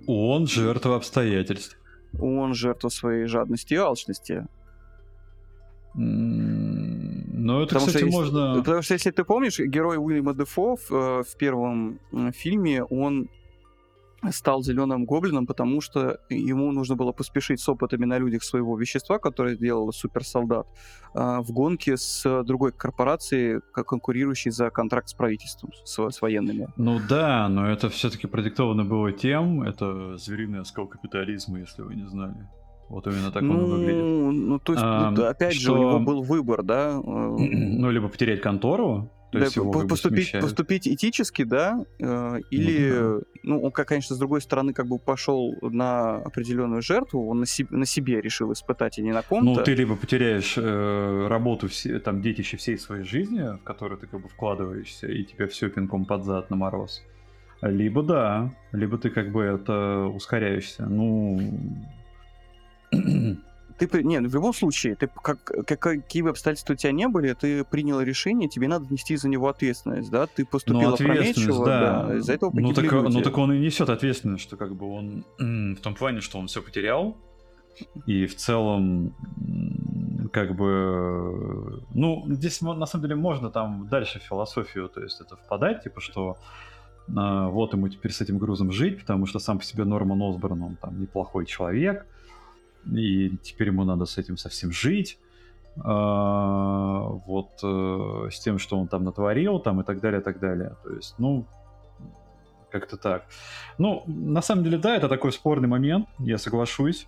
Он 0.07 0.47
жертва 0.47 0.95
обстоятельств. 0.95 1.77
Он 2.21 2.53
жертва 2.53 2.87
своей 2.87 3.25
жадности 3.25 3.73
и 3.73 3.77
алчности. 3.77 4.47
Ну, 7.43 7.61
это, 7.61 7.75
потому 7.75 7.87
кстати, 7.87 8.09
что, 8.09 8.11
можно... 8.11 8.55
Потому 8.55 8.81
что, 8.81 8.93
если 8.93 9.11
ты 9.11 9.23
помнишь, 9.25 9.59
герой 9.59 9.97
Уильяма 9.97 10.33
Дефо 10.33 10.77
в, 10.77 10.91
э, 10.91 11.23
в 11.23 11.37
первом 11.37 11.99
фильме, 12.33 12.83
он 12.85 13.29
стал 14.31 14.63
зеленым 14.63 15.03
гоблином, 15.03 15.45
потому 15.45 15.81
что 15.81 16.19
ему 16.29 16.71
нужно 16.71 16.95
было 16.95 17.11
поспешить 17.11 17.59
с 17.59 17.67
опытами 17.67 18.05
на 18.05 18.17
людях 18.17 18.43
своего 18.43 18.77
вещества, 18.77 19.19
которое 19.19 19.57
делал 19.57 19.91
суперсолдат, 19.91 20.67
а, 21.13 21.41
в 21.41 21.51
гонке 21.51 21.97
с 21.97 22.43
другой 22.43 22.71
корпорацией, 22.71 23.59
конкурирующей 23.73 24.51
за 24.51 24.69
контракт 24.69 25.09
с 25.09 25.13
правительством, 25.13 25.71
с, 25.83 26.09
с 26.09 26.21
военными. 26.21 26.69
Ну 26.77 27.01
да, 27.09 27.49
но 27.49 27.69
это 27.69 27.89
все-таки 27.89 28.27
продиктовано 28.27 28.85
было 28.85 29.11
тем, 29.11 29.63
это 29.63 30.15
звериный 30.15 30.61
оскал 30.61 30.87
капитализма, 30.87 31.59
если 31.59 31.81
вы 31.81 31.95
не 31.95 32.07
знали. 32.07 32.47
Вот 32.93 33.07
именно 33.07 33.31
так 33.31 33.41
ну, 33.41 33.55
он 33.55 33.65
выглядит. 33.65 34.03
Ну, 34.03 34.59
то 34.59 34.73
есть, 34.73 34.83
а, 34.85 35.29
опять 35.29 35.55
что... 35.55 35.61
же, 35.63 35.71
у 35.71 35.77
него 35.77 35.99
был 35.99 36.21
выбор, 36.21 36.61
да? 36.61 37.01
Ну, 37.03 37.89
либо 37.89 38.07
потерять 38.07 38.41
контору, 38.41 39.09
то 39.31 39.39
да, 39.39 39.45
есть 39.45 39.55
его 39.55 39.71
поступить, 39.87 40.31
поступить 40.31 40.87
этически, 40.87 41.43
да, 41.43 41.83
э, 41.99 42.39
или, 42.51 42.91
ну, 42.91 43.19
да. 43.19 43.25
ну, 43.41 43.61
он, 43.63 43.71
конечно, 43.71 44.15
с 44.15 44.19
другой 44.19 44.41
стороны, 44.41 44.73
как 44.73 44.85
бы 44.85 44.99
пошел 44.99 45.55
на 45.61 46.17
определенную 46.17 46.83
жертву, 46.83 47.27
он 47.27 47.39
на, 47.39 47.45
себе, 47.47 47.75
на 47.75 47.87
себе 47.87 48.21
решил 48.21 48.53
испытать, 48.53 48.99
и 48.99 49.01
не 49.01 49.11
на 49.11 49.23
ком-то. 49.23 49.43
Ну, 49.43 49.63
ты 49.63 49.73
либо 49.73 49.95
потеряешь 49.95 50.53
э, 50.55 51.27
работу, 51.27 51.67
все, 51.67 51.99
там, 51.99 52.21
детище 52.21 52.57
всей 52.57 52.77
своей 52.77 53.05
жизни, 53.05 53.57
в 53.57 53.63
которую 53.63 53.97
ты 53.97 54.05
как 54.05 54.21
бы 54.21 54.29
вкладываешься, 54.29 55.07
и 55.07 55.23
тебя 55.23 55.47
все 55.47 55.69
пинком 55.69 56.05
под 56.05 56.23
зад 56.25 56.51
на 56.51 56.55
мороз, 56.55 57.01
либо 57.61 58.03
да, 58.03 58.53
либо 58.71 58.99
ты 58.99 59.09
как 59.09 59.31
бы 59.31 59.41
это 59.41 60.11
ускоряешься. 60.13 60.85
Ну, 60.85 61.39
ты, 63.77 64.03
не, 64.03 64.19
в 64.19 64.33
любом 64.33 64.53
случае, 64.53 64.95
ты 64.95 65.07
как, 65.07 65.43
как, 65.43 65.79
какие 65.79 66.21
бы 66.21 66.29
обстоятельства 66.29 66.73
у 66.73 66.75
тебя 66.75 66.91
не 66.91 67.07
были, 67.07 67.33
ты 67.33 67.63
принял 67.63 68.01
решение, 68.01 68.49
тебе 68.49 68.67
надо 68.67 68.91
нести 68.91 69.15
за 69.15 69.29
него 69.29 69.47
ответственность, 69.47 70.09
да? 70.09 70.27
Ты 70.27 70.45
поступил 70.45 70.89
ну, 70.89 70.93
опрометчиво, 70.93 71.65
да. 71.65 72.05
да. 72.07 72.15
Из-за 72.17 72.33
этого 72.33 72.51
ну 72.53 72.73
так, 72.73 72.83
люди. 72.85 73.13
ну 73.13 73.21
так 73.21 73.37
он 73.37 73.53
и 73.53 73.59
несет 73.59 73.89
ответственность, 73.89 74.43
что 74.43 74.57
как 74.57 74.75
бы 74.75 74.87
он 74.87 75.25
в 75.37 75.81
том 75.81 75.95
плане, 75.95 76.21
что 76.21 76.39
он 76.39 76.47
все 76.47 76.61
потерял, 76.61 77.17
и 78.05 78.27
в 78.27 78.35
целом 78.35 79.15
как 80.31 80.55
бы, 80.55 81.83
ну, 81.93 82.23
здесь 82.27 82.61
на 82.61 82.85
самом 82.85 83.03
деле 83.03 83.15
можно 83.15 83.49
там 83.49 83.87
дальше 83.87 84.19
в 84.19 84.23
философию, 84.23 84.89
то 84.89 85.01
есть 85.01 85.21
это 85.21 85.35
впадать, 85.35 85.83
типа, 85.83 86.01
что 86.01 86.37
а, 87.15 87.49
вот 87.49 87.73
ему 87.73 87.89
теперь 87.89 88.11
с 88.11 88.21
этим 88.21 88.37
грузом 88.37 88.71
жить, 88.71 88.99
потому 88.99 89.25
что 89.25 89.39
сам 89.39 89.59
по 89.59 89.63
себе 89.63 89.83
Норман 89.85 90.21
Осборн, 90.21 90.63
он 90.63 90.75
там 90.75 90.99
неплохой 90.99 91.45
человек, 91.45 92.05
и 92.85 93.37
теперь 93.43 93.67
ему 93.67 93.83
надо 93.83 94.05
с 94.05 94.17
этим 94.17 94.37
совсем 94.37 94.71
жить. 94.71 95.19
А, 95.81 96.99
вот 97.25 97.59
э, 97.63 98.29
с 98.31 98.39
тем, 98.39 98.59
что 98.59 98.77
он 98.77 98.87
там 98.87 99.03
натворил, 99.03 99.59
там 99.59 99.81
и 99.81 99.83
так 99.83 100.01
далее, 100.01 100.21
и 100.21 100.23
так 100.23 100.39
далее. 100.39 100.75
То 100.83 100.93
есть, 100.93 101.15
ну, 101.17 101.47
как-то 102.71 102.97
так. 102.97 103.25
Ну, 103.77 104.03
на 104.07 104.41
самом 104.41 104.63
деле, 104.63 104.77
да, 104.77 104.95
это 104.95 105.09
такой 105.09 105.31
спорный 105.31 105.67
момент, 105.67 106.07
я 106.19 106.37
соглашусь, 106.37 107.07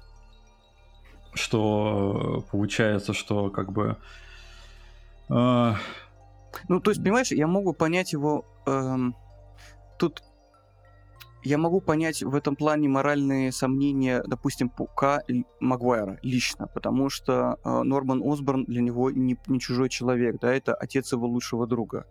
что 1.33 2.45
получается, 2.51 3.13
что 3.13 3.49
как 3.49 3.71
бы... 3.71 3.97
Э... 5.29 5.73
Ну, 6.69 6.79
то 6.79 6.91
есть, 6.91 7.03
понимаешь, 7.03 7.31
я 7.31 7.47
могу 7.47 7.73
понять 7.73 8.13
его... 8.13 8.45
Эм... 8.65 9.15
Тут 9.97 10.23
я 11.45 11.59
могу 11.59 11.79
понять 11.79 12.23
в 12.23 12.33
этом 12.33 12.55
плане 12.55 12.89
моральные 12.89 13.51
сомнения, 13.51 14.23
допустим, 14.25 14.67
Пука 14.67 15.23
Магуайра 15.59 16.17
лично, 16.23 16.65
потому 16.65 17.11
что 17.11 17.59
э, 17.63 17.83
Норман 17.83 18.23
Осборн 18.23 18.65
для 18.65 18.81
него 18.81 19.11
не, 19.11 19.37
не 19.45 19.59
чужой 19.59 19.89
человек, 19.89 20.39
да, 20.41 20.51
это 20.51 20.73
отец 20.73 21.11
его 21.11 21.27
лучшего 21.27 21.67
друга. 21.67 22.07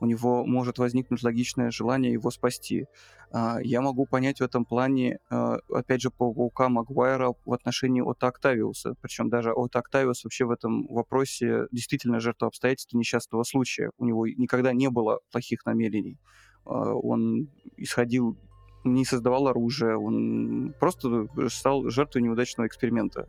У 0.00 0.06
него 0.06 0.44
может 0.44 0.78
возникнуть 0.78 1.22
логичное 1.22 1.70
желание 1.70 2.12
его 2.12 2.30
спасти. 2.30 2.84
Э, 3.32 3.56
я 3.62 3.80
могу 3.80 4.04
понять 4.04 4.40
в 4.40 4.44
этом 4.44 4.66
плане, 4.66 5.18
э, 5.30 5.56
опять 5.72 6.02
же, 6.02 6.10
Паука 6.10 6.68
Магуайра 6.68 7.32
в 7.46 7.54
отношении 7.54 8.02
Ота 8.02 8.28
Октавиуса. 8.28 8.96
Причем 9.00 9.30
даже 9.30 9.52
Ота 9.52 9.78
Октавиус 9.78 10.24
вообще 10.24 10.44
в 10.44 10.50
этом 10.50 10.86
вопросе 10.88 11.68
действительно 11.72 12.20
жертва 12.20 12.48
обстоятельств 12.48 12.92
несчастного 12.92 13.44
случая. 13.44 13.92
У 13.96 14.04
него 14.04 14.26
никогда 14.26 14.74
не 14.74 14.90
было 14.90 15.20
плохих 15.32 15.64
намерений 15.64 16.18
он 16.64 17.48
исходил 17.76 18.38
не 18.84 19.04
создавал 19.04 19.48
оружие, 19.48 19.96
он 19.96 20.74
просто 20.78 21.26
стал 21.48 21.88
жертвой 21.90 22.22
неудачного 22.22 22.66
эксперимента. 22.66 23.26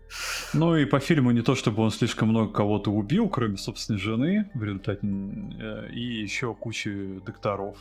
Ну 0.53 0.75
и 0.75 0.85
по 0.85 0.99
фильму 0.99 1.31
не 1.31 1.41
то, 1.41 1.55
чтобы 1.55 1.83
он 1.83 1.91
слишком 1.91 2.29
много 2.29 2.51
кого-то 2.51 2.91
убил, 2.91 3.29
кроме 3.29 3.57
собственной 3.57 3.99
жены 3.99 4.49
в 4.53 4.63
результате, 4.63 4.99
э, 5.05 5.89
и 5.91 6.21
еще 6.21 6.53
кучи 6.53 7.21
докторов, 7.25 7.77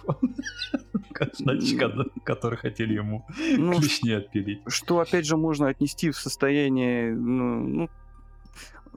которые 2.25 2.59
хотели 2.59 2.95
ему 2.95 3.27
ну, 3.57 3.79
клешни 3.79 4.13
отпилить. 4.13 4.61
Что, 4.67 5.01
опять 5.01 5.27
же, 5.27 5.37
можно 5.37 5.69
отнести 5.69 6.11
в 6.11 6.17
состояние, 6.17 7.15
ну, 7.15 7.59
ну 7.61 7.89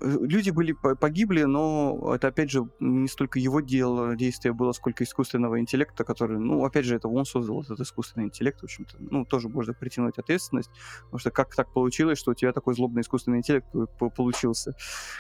люди 0.02 0.50
были 0.50 0.74
погибли, 0.74 1.44
но 1.44 2.14
это, 2.14 2.28
опять 2.28 2.52
же, 2.52 2.68
не 2.80 3.08
столько 3.08 3.40
его 3.40 3.62
дело, 3.62 4.16
действие 4.16 4.54
было, 4.54 4.72
сколько 4.72 5.04
искусственного 5.04 5.60
интеллекта, 5.60 6.04
который, 6.04 6.40
ну, 6.40 6.64
опять 6.66 6.86
же, 6.86 6.96
это 6.96 7.08
он 7.08 7.26
создал 7.26 7.62
этот 7.62 7.80
искусственный 7.80 8.28
интеллект, 8.28 8.60
в 8.62 8.64
общем-то, 8.64 8.98
ну, 9.00 9.26
тоже 9.26 9.50
можно 9.50 9.74
притянуть 9.74 10.18
ответственность, 10.18 10.70
потому 11.06 11.20
что 11.20 11.32
как 11.32 11.56
так 11.56 11.74
получилось, 11.74 12.20
что 12.20 12.32
у 12.32 12.36
тебя 12.36 12.54
такой 12.54 12.76
злобный 12.76 13.02
искусственный 13.02 13.40
интеллект 13.40 13.68
получился, 14.16 14.74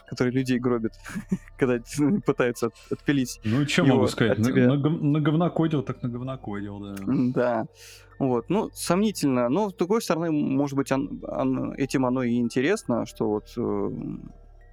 который 0.07 0.31
людей 0.31 0.59
гробит, 0.59 0.93
когда 1.57 1.79
пытаются 2.25 2.69
отпилить 2.91 3.39
Ну, 3.43 3.67
что 3.67 3.85
могу 3.85 4.07
сказать, 4.07 4.37
на 4.39 5.19
говнокодил 5.19 5.83
так 5.83 6.01
на 6.03 6.09
говнокодил, 6.09 6.79
да. 6.79 6.95
Да. 7.07 7.65
Вот, 8.19 8.49
ну, 8.49 8.69
сомнительно, 8.73 9.47
но 9.47 9.69
с 9.69 9.75
другой 9.75 10.01
стороны, 10.01 10.31
может 10.31 10.75
быть, 10.75 10.91
он, 10.91 11.21
он, 11.23 11.73
этим 11.73 12.05
оно 12.05 12.23
и 12.23 12.37
интересно, 12.37 13.05
что 13.05 13.29
вот 13.29 13.53
э, 13.57 13.89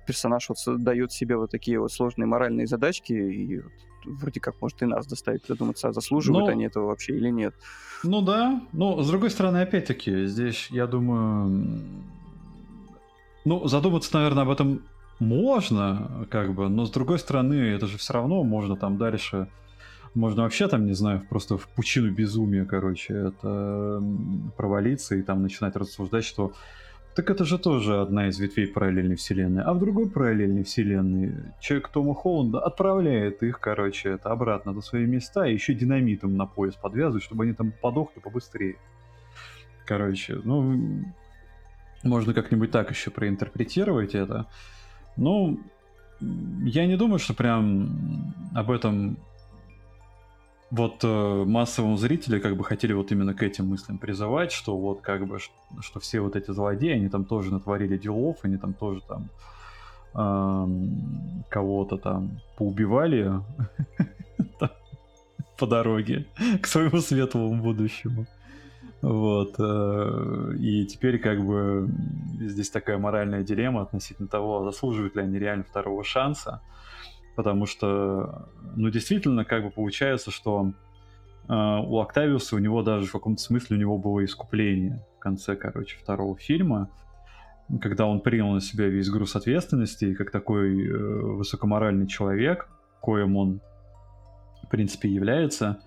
персонаж 0.04 0.48
вот 0.48 0.58
дает 0.82 1.12
себе 1.12 1.36
вот 1.36 1.50
такие 1.50 1.78
вот 1.78 1.92
сложные 1.92 2.26
моральные 2.26 2.66
задачки, 2.66 3.12
и 3.12 3.60
вот, 3.60 3.72
вроде 4.04 4.40
как 4.40 4.60
может 4.60 4.82
и 4.82 4.86
нас 4.86 5.06
доставить 5.06 5.46
задуматься, 5.46 5.88
а 5.88 5.92
заслуживают 5.92 6.46
но... 6.46 6.52
они 6.52 6.64
этого 6.66 6.86
вообще 6.86 7.16
или 7.16 7.30
нет. 7.30 7.54
Ну 8.02 8.20
да, 8.20 8.62
но 8.72 9.02
с 9.02 9.08
другой 9.08 9.30
стороны, 9.30 9.58
опять-таки, 9.58 10.26
здесь, 10.26 10.68
я 10.70 10.86
думаю, 10.86 11.80
ну, 13.44 13.66
задуматься, 13.66 14.14
наверное, 14.14 14.44
об 14.44 14.50
этом 14.50 14.82
можно, 15.18 16.26
как 16.30 16.54
бы, 16.54 16.68
но 16.68 16.86
с 16.86 16.90
другой 16.90 17.18
стороны, 17.18 17.54
это 17.54 17.86
же 17.86 17.98
все 17.98 18.12
равно 18.12 18.42
можно 18.42 18.76
там 18.76 18.98
дальше, 18.98 19.48
можно 20.14 20.42
вообще 20.42 20.68
там, 20.68 20.86
не 20.86 20.92
знаю, 20.92 21.26
просто 21.28 21.56
в 21.56 21.66
пучину 21.68 22.10
безумия, 22.12 22.64
короче, 22.64 23.14
это 23.14 24.02
провалиться 24.56 25.16
и 25.16 25.22
там 25.22 25.42
начинать 25.42 25.76
рассуждать, 25.76 26.24
что 26.24 26.52
так 27.14 27.30
это 27.30 27.44
же 27.44 27.58
тоже 27.58 28.00
одна 28.00 28.28
из 28.28 28.38
ветвей 28.40 28.66
параллельной 28.66 29.14
вселенной. 29.14 29.62
А 29.62 29.72
в 29.72 29.78
другой 29.78 30.10
параллельной 30.10 30.64
вселенной 30.64 31.32
человек 31.60 31.88
Тома 31.88 32.14
Холланда 32.14 32.60
отправляет 32.60 33.42
их, 33.42 33.60
короче, 33.60 34.10
это 34.10 34.30
обратно 34.30 34.72
на 34.72 34.80
свои 34.80 35.06
места 35.06 35.46
и 35.46 35.54
еще 35.54 35.74
динамитом 35.74 36.36
на 36.36 36.46
пояс 36.46 36.74
подвязывает, 36.74 37.22
чтобы 37.22 37.44
они 37.44 37.52
там 37.52 37.72
подохли 37.80 38.20
побыстрее. 38.20 38.76
Короче, 39.86 40.40
ну, 40.42 41.04
можно 42.02 42.34
как-нибудь 42.34 42.72
так 42.72 42.90
еще 42.90 43.10
проинтерпретировать 43.10 44.14
это. 44.14 44.46
Ну, 45.16 45.60
я 46.20 46.86
не 46.86 46.96
думаю, 46.96 47.18
что 47.18 47.34
прям 47.34 48.34
об 48.54 48.70
этом 48.70 49.18
вот 50.74 51.04
э, 51.04 51.44
массовому 51.46 51.96
зрителю 51.96 52.40
как 52.40 52.56
бы 52.56 52.64
хотели 52.64 52.92
вот 52.92 53.12
именно 53.12 53.32
к 53.32 53.42
этим 53.42 53.68
мыслям 53.68 53.98
призывать, 53.98 54.50
что 54.50 54.76
вот 54.76 55.00
как 55.02 55.26
бы, 55.26 55.38
что, 55.80 56.00
все 56.00 56.20
вот 56.20 56.34
эти 56.34 56.50
злодеи, 56.50 56.94
они 56.94 57.08
там 57.08 57.24
тоже 57.24 57.52
натворили 57.52 57.96
делов, 57.96 58.38
они 58.42 58.56
там 58.56 58.74
тоже 58.74 59.00
там 59.06 59.28
э, 60.14 61.48
кого-то 61.48 61.96
там 61.96 62.40
поубивали 62.56 63.30
по 65.58 65.66
дороге 65.66 66.26
к 66.60 66.66
своему 66.66 67.00
светлому 67.00 67.62
будущему. 67.62 68.26
Вот. 69.00 69.54
Э, 69.58 70.54
и 70.58 70.86
теперь 70.86 71.20
как 71.20 71.44
бы 71.44 71.88
здесь 72.40 72.70
такая 72.70 72.98
моральная 72.98 73.44
дилемма 73.44 73.82
относительно 73.82 74.26
того, 74.26 74.64
заслуживают 74.64 75.14
ли 75.14 75.22
они 75.22 75.38
реально 75.38 75.62
второго 75.62 76.02
шанса 76.02 76.62
потому 77.34 77.66
что, 77.66 78.48
ну, 78.76 78.90
действительно, 78.90 79.44
как 79.44 79.64
бы 79.64 79.70
получается, 79.70 80.30
что 80.30 80.72
э, 81.48 81.52
у 81.52 81.98
Октавиуса, 82.00 82.56
у 82.56 82.58
него 82.58 82.82
даже 82.82 83.06
в 83.06 83.12
каком-то 83.12 83.42
смысле 83.42 83.76
у 83.76 83.80
него 83.80 83.98
было 83.98 84.24
искупление 84.24 85.04
в 85.16 85.18
конце, 85.20 85.56
короче, 85.56 85.96
второго 85.98 86.36
фильма, 86.36 86.90
когда 87.80 88.06
он 88.06 88.20
принял 88.20 88.50
на 88.50 88.60
себя 88.60 88.88
весь 88.88 89.10
груз 89.10 89.36
ответственности, 89.36 90.06
и 90.06 90.14
как 90.14 90.30
такой 90.30 90.86
э, 90.86 90.96
высокоморальный 90.96 92.06
человек, 92.06 92.68
коим 93.00 93.36
он, 93.36 93.60
в 94.62 94.68
принципе, 94.68 95.08
является, 95.08 95.80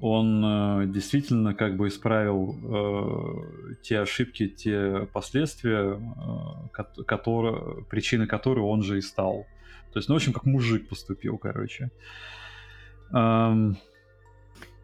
он 0.00 0.44
э, 0.44 0.86
действительно 0.88 1.54
как 1.54 1.76
бы 1.76 1.88
исправил 1.88 2.56
э, 2.62 3.74
те 3.82 4.00
ошибки, 4.00 4.48
те 4.48 5.08
последствия, 5.12 5.98
э, 5.98 6.82
которые, 7.06 7.84
причины 7.84 8.26
которых 8.26 8.64
он 8.64 8.82
же 8.82 8.98
и 8.98 9.00
стал. 9.00 9.46
То 9.94 9.98
есть, 9.98 10.08
ну, 10.08 10.16
в 10.16 10.18
общем, 10.18 10.32
как 10.32 10.44
мужик 10.44 10.88
поступил, 10.88 11.38
короче. 11.38 11.90
Um... 13.12 13.76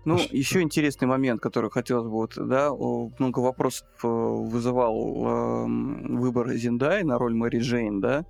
Ну, 0.04 0.16
а 0.16 0.20
еще 0.30 0.62
интересный 0.62 1.06
момент, 1.06 1.42
который 1.42 1.68
хотелось 1.68 2.04
бы, 2.04 2.12
вот, 2.12 2.34
да, 2.36 2.70
много 2.72 3.40
вопросов 3.40 3.86
э, 4.02 4.06
вызывал 4.06 4.94
э, 4.96 5.66
выбор 5.66 6.48
Зиндай 6.52 7.02
на 7.02 7.18
роль 7.18 7.34
Мэри 7.34 7.58
Джейн, 7.58 8.00
да, 8.00 8.24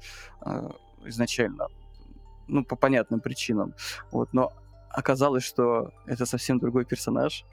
э, 0.44 0.68
изначально, 1.04 1.68
ну, 2.48 2.64
по 2.64 2.74
понятным 2.74 3.20
причинам, 3.20 3.74
вот, 4.10 4.32
но 4.32 4.52
оказалось, 4.88 5.44
что 5.44 5.92
это 6.06 6.26
совсем 6.26 6.58
другой 6.58 6.86
персонаж. 6.86 7.44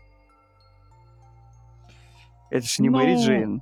Это 2.49 2.65
же 2.65 2.81
не 2.81 2.89
ну... 2.89 2.97
Мэри 2.97 3.17
Джейн. 3.17 3.61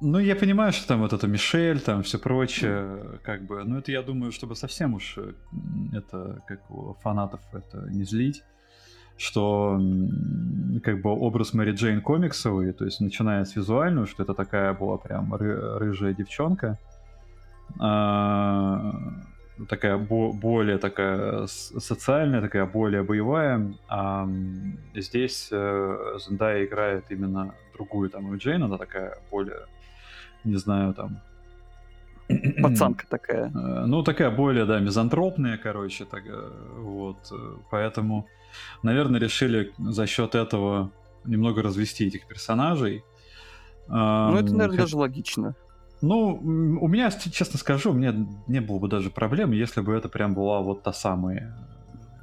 Ну, 0.00 0.18
я 0.18 0.36
понимаю, 0.36 0.72
что 0.72 0.86
там 0.88 1.00
вот 1.00 1.12
это 1.14 1.26
Мишель, 1.26 1.80
там 1.80 2.02
все 2.02 2.18
прочее, 2.18 3.18
как 3.22 3.42
бы, 3.46 3.64
ну, 3.64 3.78
это 3.78 3.92
я 3.92 4.02
думаю, 4.02 4.30
чтобы 4.30 4.54
совсем 4.54 4.94
уж 4.94 5.16
э, 5.16 5.32
это, 5.94 6.42
как 6.46 6.70
у 6.70 6.94
фанатов, 7.02 7.40
это 7.52 7.86
не 7.90 8.04
злить, 8.04 8.42
что 9.16 9.80
как 10.84 11.00
бы 11.00 11.10
образ 11.10 11.54
Мэри 11.54 11.72
Джейн 11.72 12.02
комиксовый, 12.02 12.72
то 12.72 12.84
есть 12.84 13.00
начиная 13.00 13.44
с 13.46 13.56
визуального, 13.56 14.06
что 14.06 14.22
это 14.22 14.34
такая 14.34 14.74
была 14.74 14.98
прям 14.98 15.32
ры- 15.34 15.78
рыжая 15.78 16.12
девчонка, 16.12 16.78
а, 17.80 18.92
такая 19.68 19.96
бо- 19.96 20.32
более 20.32 20.76
такая 20.76 21.46
социальная, 21.46 22.42
такая 22.42 22.66
более 22.66 23.02
боевая, 23.02 23.72
а 23.88 24.28
здесь 24.94 25.48
э, 25.50 26.18
Зендая 26.18 26.66
играет 26.66 27.06
именно 27.08 27.54
другую 27.72 28.10
там 28.10 28.36
Джейн, 28.36 28.62
она 28.62 28.76
такая 28.76 29.18
более 29.30 29.60
не 30.46 30.56
знаю, 30.56 30.94
там... 30.94 31.20
Пацанка 32.62 33.06
такая. 33.08 33.52
Э, 33.54 33.84
ну, 33.86 34.02
такая 34.02 34.30
более, 34.30 34.64
да, 34.64 34.80
мизантропная, 34.80 35.58
короче, 35.58 36.04
так, 36.04 36.24
э, 36.26 36.50
вот. 36.78 37.18
Э, 37.30 37.56
поэтому, 37.70 38.26
наверное, 38.82 39.20
решили 39.20 39.72
за 39.78 40.06
счет 40.06 40.34
этого 40.34 40.90
немного 41.24 41.62
развести 41.62 42.06
этих 42.06 42.26
персонажей. 42.26 43.04
Ну, 43.88 44.36
это, 44.36 44.52
наверное, 44.52 44.78
даже 44.78 44.96
логично. 44.96 45.54
Ну, 46.02 46.34
у 46.80 46.88
меня, 46.88 47.10
честно 47.10 47.58
скажу, 47.58 47.90
у 47.90 47.94
меня 47.94 48.14
не 48.48 48.60
было 48.60 48.78
бы 48.80 48.88
даже 48.88 49.10
проблем, 49.10 49.52
если 49.52 49.80
бы 49.80 49.94
это 49.94 50.08
прям 50.08 50.34
была 50.34 50.60
вот 50.60 50.82
та 50.82 50.92
самая 50.92 51.56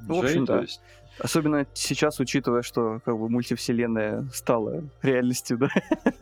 ну, 0.08 0.22
в 0.22 0.24
общем, 0.24 0.46
да. 0.46 0.62
есть 0.62 0.82
Особенно 1.20 1.66
сейчас, 1.74 2.20
учитывая, 2.20 2.64
что 2.64 3.00
как 3.06 3.18
бы 3.18 3.30
мультивселенная 3.30 4.28
стала 4.34 4.84
реальностью, 5.02 5.58
да? 5.58 5.70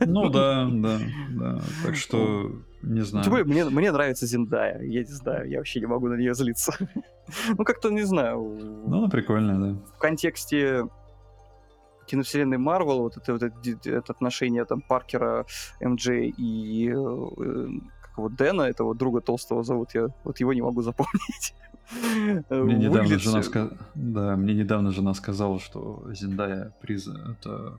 Ну 0.00 0.28
да, 0.30 0.68
да, 0.70 0.98
да. 1.30 1.60
Так 1.84 1.96
что 1.96 2.52
не 2.82 3.00
знаю. 3.00 3.24
Тем 3.24 3.30
более, 3.32 3.46
мне, 3.46 3.64
мне 3.64 3.92
нравится 3.92 4.26
Зиндая. 4.26 4.82
Я 4.82 5.00
не 5.00 5.12
знаю, 5.12 5.48
я 5.48 5.58
вообще 5.58 5.80
не 5.80 5.86
могу 5.86 6.08
на 6.08 6.14
нее 6.14 6.34
злиться. 6.34 6.74
ну, 7.48 7.64
как-то 7.64 7.90
не 7.90 8.02
знаю. 8.02 8.40
Ну, 8.86 8.98
она 8.98 9.08
прикольная, 9.08 9.56
да. 9.56 9.78
В 9.96 9.98
контексте 9.98 10.84
киновселенной 12.06 12.58
Марвел, 12.58 13.00
вот 13.00 13.16
это, 13.16 13.32
вот 13.32 13.42
это, 13.42 13.88
это 13.88 14.12
отношение 14.12 14.64
там 14.64 14.82
Паркера, 14.82 15.46
МД 15.80 16.06
и 16.08 16.90
э, 16.90 17.66
как 18.02 18.18
его 18.18 18.28
Дэна, 18.28 18.62
этого 18.62 18.94
друга 18.94 19.20
толстого 19.20 19.62
зовут, 19.62 19.94
я 19.94 20.08
вот 20.24 20.40
его 20.40 20.52
не 20.52 20.62
могу 20.62 20.82
запомнить. 20.82 21.54
Мне 22.50 22.76
недавно, 22.76 23.18
жена 23.18 23.42
ска... 23.42 23.70
да, 23.94 24.36
мне 24.36 24.54
недавно 24.54 24.90
жена 24.92 25.14
сказала, 25.14 25.58
что 25.58 26.04
Зиндая 26.12 26.72
приз... 26.80 27.08
это 27.08 27.78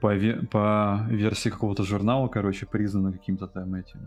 по, 0.00 0.14
по 0.50 1.06
версии 1.08 1.50
какого-то 1.50 1.84
журнала, 1.84 2.28
короче, 2.28 2.66
признана 2.66 3.12
каким-то 3.12 3.46
там 3.46 3.74
этим 3.74 4.00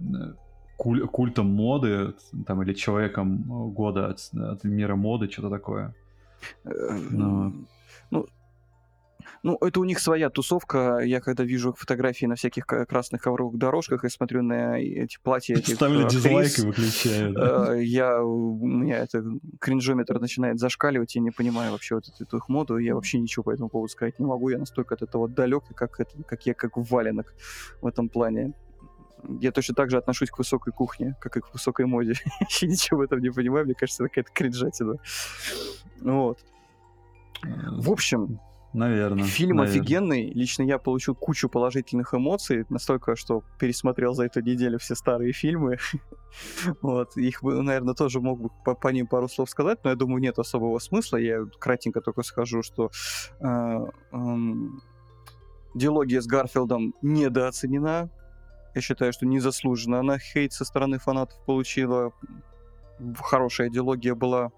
э, 0.00 0.34
куль, 0.76 1.06
культом 1.06 1.46
моды, 1.46 2.14
там, 2.46 2.62
или 2.62 2.72
человеком 2.72 3.72
года 3.72 4.08
от, 4.08 4.20
от 4.34 4.64
мира 4.64 4.96
моды, 4.96 5.30
что-то 5.30 5.50
такое. 5.50 5.94
Но... 6.64 7.52
Ну, 9.42 9.56
это 9.60 9.80
у 9.80 9.84
них 9.84 9.98
своя 10.00 10.30
тусовка. 10.30 10.98
Я 10.98 11.20
когда 11.20 11.44
вижу 11.44 11.74
фотографии 11.74 12.26
на 12.26 12.34
всяких 12.34 12.66
красных 12.66 13.22
ковровых 13.22 13.56
дорожках 13.58 14.04
и 14.04 14.08
смотрю 14.08 14.42
на 14.42 14.78
эти 14.78 15.18
платья 15.22 15.54
этих 15.54 15.76
Ставлю 15.76 16.06
актрис, 16.06 16.22
дизлайк 16.22 16.58
и 16.58 16.62
выключаю. 16.62 17.32
Да. 17.32 17.74
Э, 17.74 17.82
я, 17.82 18.22
у 18.22 18.66
меня 18.66 18.98
это 18.98 19.24
кринжометр 19.60 20.18
начинает 20.20 20.58
зашкаливать, 20.58 21.14
я 21.14 21.20
не 21.20 21.30
понимаю 21.30 21.72
вообще 21.72 21.94
вот 21.94 22.08
эту, 22.08 22.24
эту 22.24 22.36
их 22.38 22.48
моду, 22.48 22.78
я 22.78 22.94
вообще 22.94 23.18
ничего 23.18 23.44
по 23.44 23.50
этому 23.50 23.68
поводу 23.68 23.90
сказать 23.92 24.18
не 24.18 24.26
могу. 24.26 24.48
Я 24.48 24.58
настолько 24.58 24.94
от 24.94 25.02
этого 25.02 25.28
далек, 25.28 25.64
как, 25.74 26.00
это, 26.00 26.22
как 26.24 26.46
я 26.46 26.54
как 26.54 26.76
валенок 26.76 27.34
в 27.80 27.86
этом 27.86 28.08
плане. 28.08 28.54
Я 29.40 29.52
точно 29.52 29.74
так 29.74 29.90
же 29.90 29.98
отношусь 29.98 30.30
к 30.30 30.38
высокой 30.38 30.72
кухне, 30.72 31.16
как 31.20 31.36
и 31.36 31.40
к 31.40 31.52
высокой 31.52 31.86
моде. 31.86 32.14
Я 32.60 32.68
ничего 32.68 32.98
в 32.98 33.02
этом 33.02 33.20
не 33.20 33.30
понимаю, 33.30 33.64
мне 33.64 33.74
кажется, 33.74 34.04
это 34.04 34.10
какая-то 34.10 34.30
кринжатина. 34.32 34.96
Вот. 36.00 36.38
В 37.42 37.90
общем, 37.90 38.40
Наверное. 38.74 39.24
Фильм 39.24 39.56
наверное. 39.56 39.80
офигенный. 39.80 40.30
Лично 40.30 40.62
я 40.62 40.78
получил 40.78 41.14
кучу 41.14 41.48
положительных 41.48 42.12
эмоций, 42.12 42.66
настолько, 42.68 43.16
что 43.16 43.42
пересмотрел 43.58 44.12
за 44.12 44.24
эту 44.24 44.42
неделю 44.42 44.78
все 44.78 44.94
старые 44.94 45.32
фильмы. 45.32 45.78
вот. 46.82 47.16
Их, 47.16 47.42
наверное, 47.42 47.94
тоже 47.94 48.20
мог 48.20 48.40
бы 48.40 48.50
по, 48.64 48.74
по 48.74 48.88
ним 48.88 49.06
пару 49.06 49.28
слов 49.28 49.48
сказать, 49.48 49.78
но 49.84 49.90
я 49.90 49.96
думаю, 49.96 50.20
нет 50.20 50.38
особого 50.38 50.78
смысла. 50.80 51.16
Я 51.16 51.46
кратенько 51.58 52.02
только 52.02 52.22
скажу, 52.22 52.62
что 52.62 52.90
э, 53.40 53.46
э, 54.12 54.16
диалогия 55.74 56.20
с 56.20 56.26
Гарфилдом 56.26 56.94
недооценена. 57.00 58.10
Я 58.74 58.80
считаю, 58.82 59.14
что 59.14 59.24
незаслуженно 59.24 60.00
она 60.00 60.18
хейт 60.18 60.52
со 60.52 60.66
стороны 60.66 60.98
фанатов 60.98 61.42
получила. 61.46 62.12
Хорошая 63.18 63.70
диалогия 63.70 64.14
была. 64.14 64.50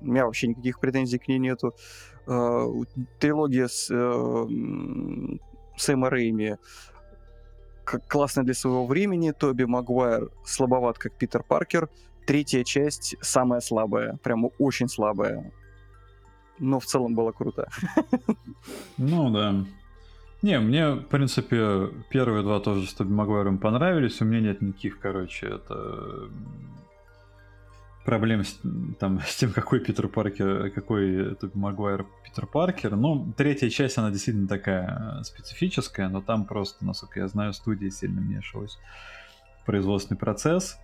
У 0.00 0.06
меня 0.06 0.26
вообще 0.26 0.48
никаких 0.48 0.80
претензий 0.80 1.18
к 1.18 1.28
ней 1.28 1.38
нету. 1.38 1.68
Э, 1.68 2.11
трилогия 2.24 3.68
с 3.68 3.88
э, 3.90 4.46
Сэма 5.76 6.08
Рейми 6.08 6.58
классная 7.84 8.44
для 8.44 8.54
своего 8.54 8.86
времени. 8.86 9.32
Тоби 9.32 9.64
Магуайр 9.64 10.30
слабоват, 10.44 10.98
как 10.98 11.16
Питер 11.16 11.42
Паркер. 11.42 11.88
Третья 12.26 12.62
часть 12.64 13.16
самая 13.20 13.60
слабая, 13.60 14.18
прямо 14.22 14.50
очень 14.58 14.88
слабая. 14.88 15.52
Но 16.58 16.78
в 16.78 16.86
целом 16.86 17.14
было 17.14 17.32
круто. 17.32 17.68
Ну 18.96 19.30
да. 19.30 19.64
Не, 20.42 20.60
мне, 20.60 20.92
в 20.92 21.06
принципе, 21.06 21.88
первые 22.10 22.42
два 22.42 22.60
тоже 22.60 22.86
с 22.86 22.94
Тоби 22.94 23.10
Магуайром 23.10 23.58
понравились. 23.58 24.20
У 24.20 24.24
меня 24.24 24.40
нет 24.40 24.62
никаких, 24.62 25.00
короче, 25.00 25.46
это 25.46 26.28
проблем 28.04 28.44
с, 28.44 28.60
там, 28.98 29.20
с 29.26 29.36
тем, 29.36 29.52
какой 29.52 29.80
Питер 29.80 30.08
Паркер, 30.08 30.70
какой 30.70 31.34
Тоби 31.36 31.56
Магуайр 31.56 32.06
Питер 32.24 32.46
Паркер. 32.46 32.96
Ну, 32.96 33.32
третья 33.36 33.68
часть, 33.70 33.98
она 33.98 34.10
действительно 34.10 34.48
такая 34.48 35.20
э, 35.20 35.24
специфическая, 35.24 36.08
но 36.08 36.20
там 36.20 36.44
просто, 36.44 36.84
насколько 36.84 37.20
я 37.20 37.28
знаю, 37.28 37.52
студия 37.52 37.90
сильно 37.90 38.20
вмешивалась 38.20 38.78
в 39.62 39.66
производственный 39.66 40.18
процесс. 40.18 40.78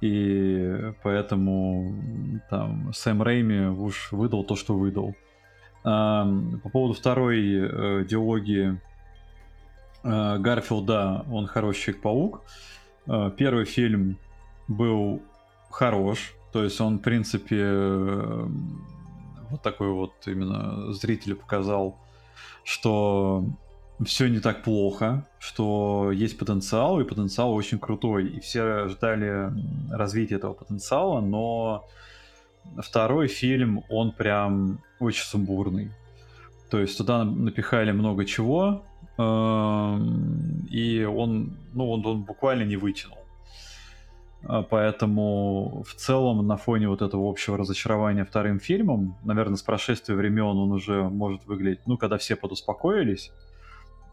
И 0.00 0.92
поэтому 1.02 1.92
там 2.50 2.92
Сэм 2.92 3.22
Рейми 3.22 3.66
уж 3.66 4.12
выдал 4.12 4.44
то, 4.44 4.54
что 4.54 4.74
выдал. 4.78 5.14
А, 5.84 6.26
по 6.62 6.68
поводу 6.68 6.94
второй 6.94 7.40
э, 7.40 8.04
диалогии 8.04 8.80
э, 10.02 10.38
Гарфилда, 10.38 11.24
он 11.30 11.46
хороший 11.46 11.94
Человек-паук. 11.94 12.42
Э, 13.06 13.30
первый 13.36 13.64
фильм 13.64 14.18
был 14.68 15.22
хорош, 15.70 16.34
то 16.52 16.64
есть 16.64 16.80
он, 16.80 16.98
в 16.98 17.02
принципе, 17.02 17.60
эм, 17.60 18.82
вот 19.50 19.62
такой 19.62 19.90
вот 19.90 20.12
именно 20.26 20.92
зрителю 20.92 21.36
показал, 21.36 21.96
что 22.64 23.44
все 24.04 24.28
не 24.28 24.40
так 24.40 24.62
плохо, 24.62 25.26
что 25.38 26.12
есть 26.12 26.38
потенциал, 26.38 27.00
и 27.00 27.04
потенциал 27.04 27.52
очень 27.52 27.78
крутой. 27.78 28.28
И 28.28 28.40
все 28.40 28.88
ждали 28.88 29.52
развития 29.90 30.36
этого 30.36 30.54
потенциала, 30.54 31.20
но 31.20 31.86
второй 32.78 33.28
фильм, 33.28 33.84
он 33.88 34.12
прям 34.12 34.80
очень 35.00 35.24
сумбурный. 35.24 35.90
То 36.70 36.78
есть 36.78 36.96
туда 36.98 37.24
напихали 37.24 37.92
много 37.92 38.24
чего, 38.24 38.84
эм, 39.16 40.66
и 40.70 41.04
он, 41.04 41.56
ну, 41.72 41.90
он, 41.90 42.06
он 42.06 42.22
буквально 42.22 42.64
не 42.64 42.76
вытянул. 42.76 43.18
А, 44.44 44.62
поэтому 44.62 45.84
в 45.86 45.94
целом 45.94 46.46
на 46.46 46.56
фоне 46.56 46.88
вот 46.88 47.02
этого 47.02 47.28
общего 47.28 47.56
разочарования 47.56 48.24
вторым 48.24 48.60
фильмом, 48.60 49.16
наверное, 49.24 49.56
с 49.56 49.62
прошествия 49.62 50.14
времен 50.14 50.56
он 50.56 50.72
уже 50.72 51.02
может 51.02 51.46
выглядеть, 51.46 51.80
ну, 51.86 51.96
когда 51.96 52.18
все 52.18 52.36
подуспокоились, 52.36 53.32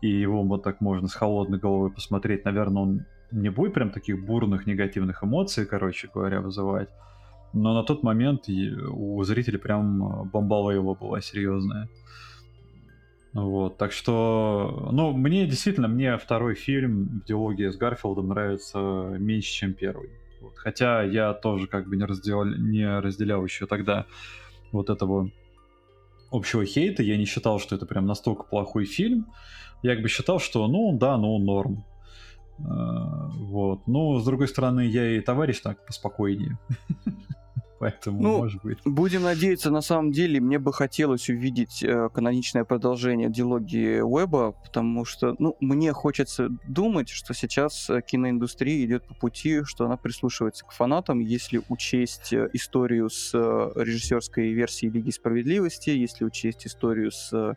и 0.01 0.07
его 0.09 0.43
вот 0.43 0.63
так 0.63 0.81
можно 0.81 1.07
с 1.07 1.13
холодной 1.13 1.59
головой 1.59 1.91
посмотреть, 1.91 2.45
наверное, 2.45 2.83
он 2.83 3.05
не 3.31 3.49
будет 3.49 3.73
прям 3.73 3.89
таких 3.89 4.23
бурных 4.25 4.65
негативных 4.65 5.23
эмоций, 5.23 5.65
короче 5.65 6.09
говоря, 6.13 6.41
вызывать. 6.41 6.89
Но 7.53 7.73
на 7.73 7.83
тот 7.83 8.03
момент 8.03 8.47
у 8.49 9.23
зрителей 9.23 9.57
прям 9.57 10.29
бомбала 10.29 10.71
его 10.71 10.93
была 10.93 11.21
серьезная. 11.21 11.87
Вот, 13.35 13.77
так 13.77 13.91
что, 13.91 14.89
ну, 14.93 15.11
мне 15.11 15.45
действительно, 15.45 15.89
мне 15.89 16.17
второй 16.17 16.55
фильм 16.55 17.21
в 17.21 17.25
диалоге 17.25 17.69
с 17.69 17.75
Гарфилдом 17.75 18.29
нравится 18.29 18.79
меньше, 19.19 19.51
чем 19.51 19.73
первый. 19.73 20.09
Вот. 20.39 20.53
Хотя 20.55 21.03
я 21.03 21.33
тоже 21.33 21.67
как 21.67 21.89
бы 21.89 21.97
не 21.97 22.05
разделял, 22.05 22.45
не 22.45 22.99
разделял 23.01 23.43
еще 23.43 23.67
тогда 23.67 24.05
вот 24.71 24.89
этого 24.89 25.31
общего 26.31 26.65
хейта. 26.65 27.03
Я 27.03 27.17
не 27.17 27.25
считал, 27.25 27.59
что 27.59 27.75
это 27.75 27.85
прям 27.85 28.05
настолько 28.05 28.43
плохой 28.43 28.85
фильм. 28.85 29.27
Я 29.83 29.95
как 29.95 30.03
бы 30.03 30.07
считал, 30.07 30.39
что, 30.39 30.65
ну, 30.69 30.97
да, 30.97 31.17
ну, 31.17 31.37
норм. 31.37 31.83
А, 32.59 33.31
вот. 33.33 33.85
Но, 33.85 34.17
с 34.17 34.23
другой 34.23 34.47
стороны, 34.47 34.87
я 34.87 35.17
и 35.17 35.19
товарищ 35.19 35.59
так 35.59 35.85
поспокойнее. 35.85 36.57
Поэтому, 37.79 38.21
ну, 38.21 38.37
может 38.37 38.63
быть. 38.63 38.79
Будем 38.85 39.23
надеяться, 39.23 39.69
на 39.69 39.81
самом 39.81 40.11
деле, 40.11 40.39
мне 40.39 40.59
бы 40.59 40.71
хотелось 40.71 41.29
увидеть 41.29 41.83
э, 41.83 42.09
каноничное 42.13 42.63
продолжение 42.63 43.29
диалогии 43.29 43.99
Уэба, 43.99 44.53
потому 44.53 45.03
что, 45.03 45.35
ну, 45.39 45.57
мне 45.59 45.91
хочется 45.91 46.49
думать, 46.67 47.09
что 47.09 47.33
сейчас 47.33 47.89
э, 47.89 48.01
киноиндустрия 48.01 48.85
идет 48.85 49.05
по 49.05 49.13
пути, 49.13 49.63
что 49.63 49.85
она 49.85 49.97
прислушивается 49.97 50.65
к 50.65 50.71
фанатам, 50.71 51.19
если 51.19 51.61
учесть 51.67 52.31
э, 52.31 52.49
историю 52.53 53.09
с 53.09 53.31
э, 53.33 53.71
режиссерской 53.75 54.53
версией 54.53 54.91
Лиги 54.91 55.09
Справедливости, 55.09 55.89
если 55.89 56.23
учесть 56.23 56.65
историю 56.65 57.11
с 57.11 57.55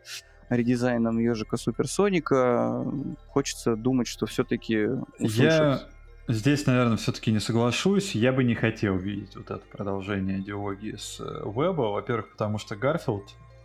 редизайном 0.49 1.19
ежика 1.19 1.57
Суперсоника, 1.57 2.83
хочется 3.27 3.75
думать, 3.75 4.07
что 4.07 4.25
все-таки. 4.25 4.87
Я 5.19 5.87
Здесь, 6.29 6.67
наверное, 6.67 6.97
все-таки 6.97 7.31
не 7.31 7.39
соглашусь. 7.39 8.13
Я 8.13 8.31
бы 8.31 8.43
не 8.43 8.53
хотел 8.53 8.95
видеть 8.97 9.35
вот 9.35 9.49
это 9.49 9.63
продолжение 9.71 10.37
идеологии 10.39 10.95
с 10.95 11.19
веба. 11.19 11.91
Во-первых, 11.91 12.29
потому 12.29 12.59
что 12.59 12.75
Гарфилд 12.75 13.23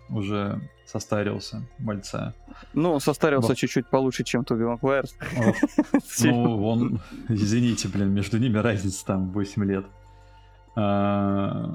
уже 0.09 0.59
состарился, 0.87 1.63
мальца. 1.79 2.33
Ну, 2.73 2.93
он 2.93 3.01
состарился 3.01 3.49
вот. 3.49 3.59
чуть-чуть 3.59 3.87
получше, 3.89 4.25
чем 4.25 4.47
Тоби 4.47 4.63
Маквайр. 4.63 5.05
Ну, 6.23 6.67
он, 6.67 7.01
извините, 7.29 7.89
блин, 7.89 8.15
между 8.15 8.39
ними 8.39 8.57
разница 8.57 9.05
там 9.05 9.31
8 9.31 9.65
лет. 9.65 9.85
А, 10.75 11.71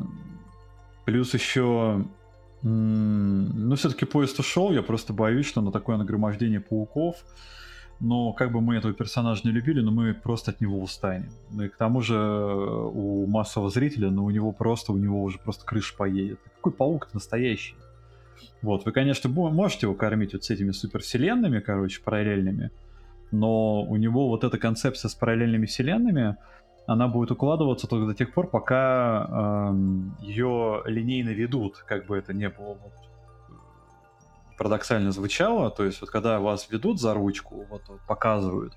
плюс 1.05 1.35
еще, 1.35 2.03
ну, 2.63 3.75
все-таки 3.75 4.05
поезд 4.05 4.39
ушел, 4.39 4.71
я 4.71 4.81
просто 4.81 5.13
боюсь, 5.13 5.45
что 5.45 5.61
на 5.61 5.71
такое 5.71 5.97
нагромождение 5.97 6.59
пауков 6.59 7.17
но 7.99 8.31
как 8.33 8.51
бы 8.51 8.61
мы 8.61 8.77
этого 8.77 8.93
персонажа 8.93 9.41
не 9.43 9.51
любили, 9.51 9.81
но 9.81 9.91
мы 9.91 10.13
просто 10.13 10.51
от 10.51 10.61
него 10.61 10.79
устанем. 10.79 11.29
Ну 11.51 11.63
и 11.63 11.69
к 11.69 11.75
тому 11.75 12.01
же 12.01 12.15
э, 12.15 12.89
у 12.93 13.25
массового 13.27 13.69
зрителя, 13.69 14.09
ну 14.09 14.25
у 14.25 14.29
него 14.29 14.51
просто, 14.51 14.93
у 14.93 14.97
него 14.97 15.21
уже 15.21 15.37
просто 15.39 15.65
крыша 15.65 15.95
поедет. 15.95 16.39
Какой 16.55 16.71
паук 16.71 17.09
настоящий? 17.13 17.75
Вот, 18.61 18.85
вы, 18.85 18.91
конечно, 18.91 19.29
можете 19.29 19.85
его 19.85 19.95
кормить 19.95 20.33
вот 20.33 20.43
с 20.43 20.49
этими 20.49 20.71
супервселенными, 20.71 21.59
короче, 21.59 22.01
параллельными, 22.01 22.71
но 23.31 23.83
у 23.83 23.95
него 23.95 24.27
вот 24.27 24.43
эта 24.43 24.57
концепция 24.57 25.09
с 25.09 25.15
параллельными 25.15 25.65
вселенными, 25.65 26.35
она 26.87 27.07
будет 27.07 27.31
укладываться 27.31 27.87
только 27.87 28.07
до 28.07 28.15
тех 28.15 28.33
пор, 28.33 28.47
пока 28.47 29.69
эм, 29.69 30.17
ее 30.21 30.81
линейно 30.85 31.29
ведут, 31.29 31.77
как 31.85 32.07
бы 32.07 32.17
это 32.17 32.33
не 32.33 32.49
было 32.49 32.77
вот, 32.81 32.93
парадоксально 34.59 35.11
звучало, 35.11 35.71
то 35.71 35.85
есть 35.85 36.01
вот 36.01 36.09
когда 36.09 36.39
вас 36.39 36.69
ведут 36.69 36.99
за 36.99 37.13
ручку, 37.13 37.65
вот, 37.69 37.81
вот 37.87 38.01
показывают 38.01 38.73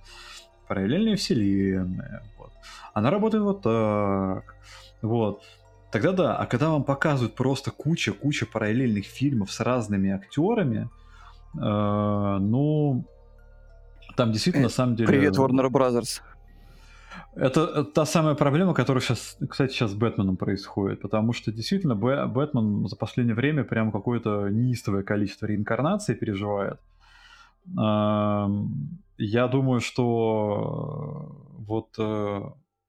параллельные 0.68 1.16
вселенные, 1.16 2.22
вот, 2.38 2.52
она 2.94 3.10
работает 3.10 3.42
вот 3.42 3.62
так, 3.62 4.54
вот. 5.02 5.42
тогда 5.90 6.12
да. 6.12 6.36
А 6.36 6.46
когда 6.46 6.70
вам 6.70 6.84
показывают 6.84 7.34
просто 7.34 7.72
куча-куча 7.72 8.46
параллельных 8.46 9.06
фильмов 9.06 9.50
с 9.50 9.58
разными 9.58 10.12
актерами, 10.12 10.88
э, 11.54 12.38
ну, 12.40 13.04
там 14.16 14.30
действительно, 14.30 14.64
на 14.64 14.70
самом 14.70 14.94
деле... 14.94 15.08
Привет, 15.08 15.36
Warner 15.36 15.68
Brothers. 15.68 16.20
Это 17.34 17.84
та 17.84 18.04
самая 18.04 18.34
проблема, 18.34 18.74
которая 18.74 19.02
сейчас, 19.02 19.38
кстати, 19.48 19.72
сейчас 19.72 19.92
с 19.92 19.94
Бэтменом 19.94 20.36
происходит, 20.36 21.00
потому 21.00 21.32
что 21.32 21.50
действительно 21.52 21.94
Бэтмен 21.94 22.86
за 22.86 22.96
последнее 22.96 23.34
время 23.34 23.64
прям 23.64 23.90
какое-то 23.90 24.48
неистовое 24.48 25.02
количество 25.02 25.46
реинкарнаций 25.46 26.14
переживает. 26.14 26.78
Я 29.18 29.48
думаю, 29.48 29.80
что 29.80 31.42
вот, 31.58 31.94
э, 31.98 32.40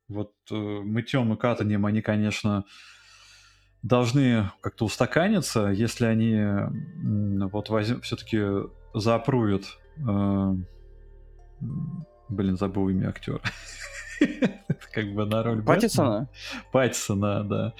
вот 0.08 0.32
э, 0.50 0.56
мытьем 0.56 1.32
и 1.34 1.38
катанием 1.38 1.86
они, 1.86 2.02
конечно, 2.02 2.66
должны 3.84 4.50
как-то 4.62 4.86
устаканиться, 4.86 5.68
если 5.68 6.06
они 6.06 6.42
вот 7.52 7.70
возьм... 7.70 8.02
все-таки 8.02 8.42
заапрувят. 8.94 9.64
Э, 9.98 10.56
блин, 12.30 12.58
забыл 12.58 12.90
имя 12.90 13.10
актера. 13.10 13.42
как 14.94 15.14
бы 15.14 15.26
на 15.26 15.44
роль 15.44 15.64
Паттисона? 15.64 16.30
Паттисона, 16.72 17.44
да. 17.44 17.74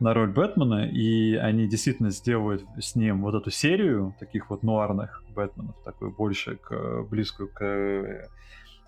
На 0.00 0.14
роль 0.14 0.32
Бэтмена, 0.32 0.88
и 0.88 1.36
они 1.36 1.68
действительно 1.68 2.10
сделают 2.10 2.64
с 2.80 2.96
ним 2.96 3.22
вот 3.22 3.36
эту 3.36 3.50
серию 3.50 4.16
таких 4.18 4.50
вот 4.50 4.64
нуарных 4.64 5.22
Бэтменов, 5.28 5.76
такую 5.84 6.10
больше 6.10 6.56
к, 6.56 7.02
близкую 7.08 7.48
к 7.52 7.62
э, 7.62 8.28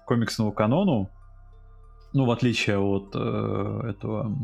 комиксному 0.06 0.50
канону, 0.52 1.08
ну, 2.12 2.24
в 2.24 2.30
отличие 2.30 2.78
от 2.78 3.10
э, 3.14 3.80
этого 3.90 4.36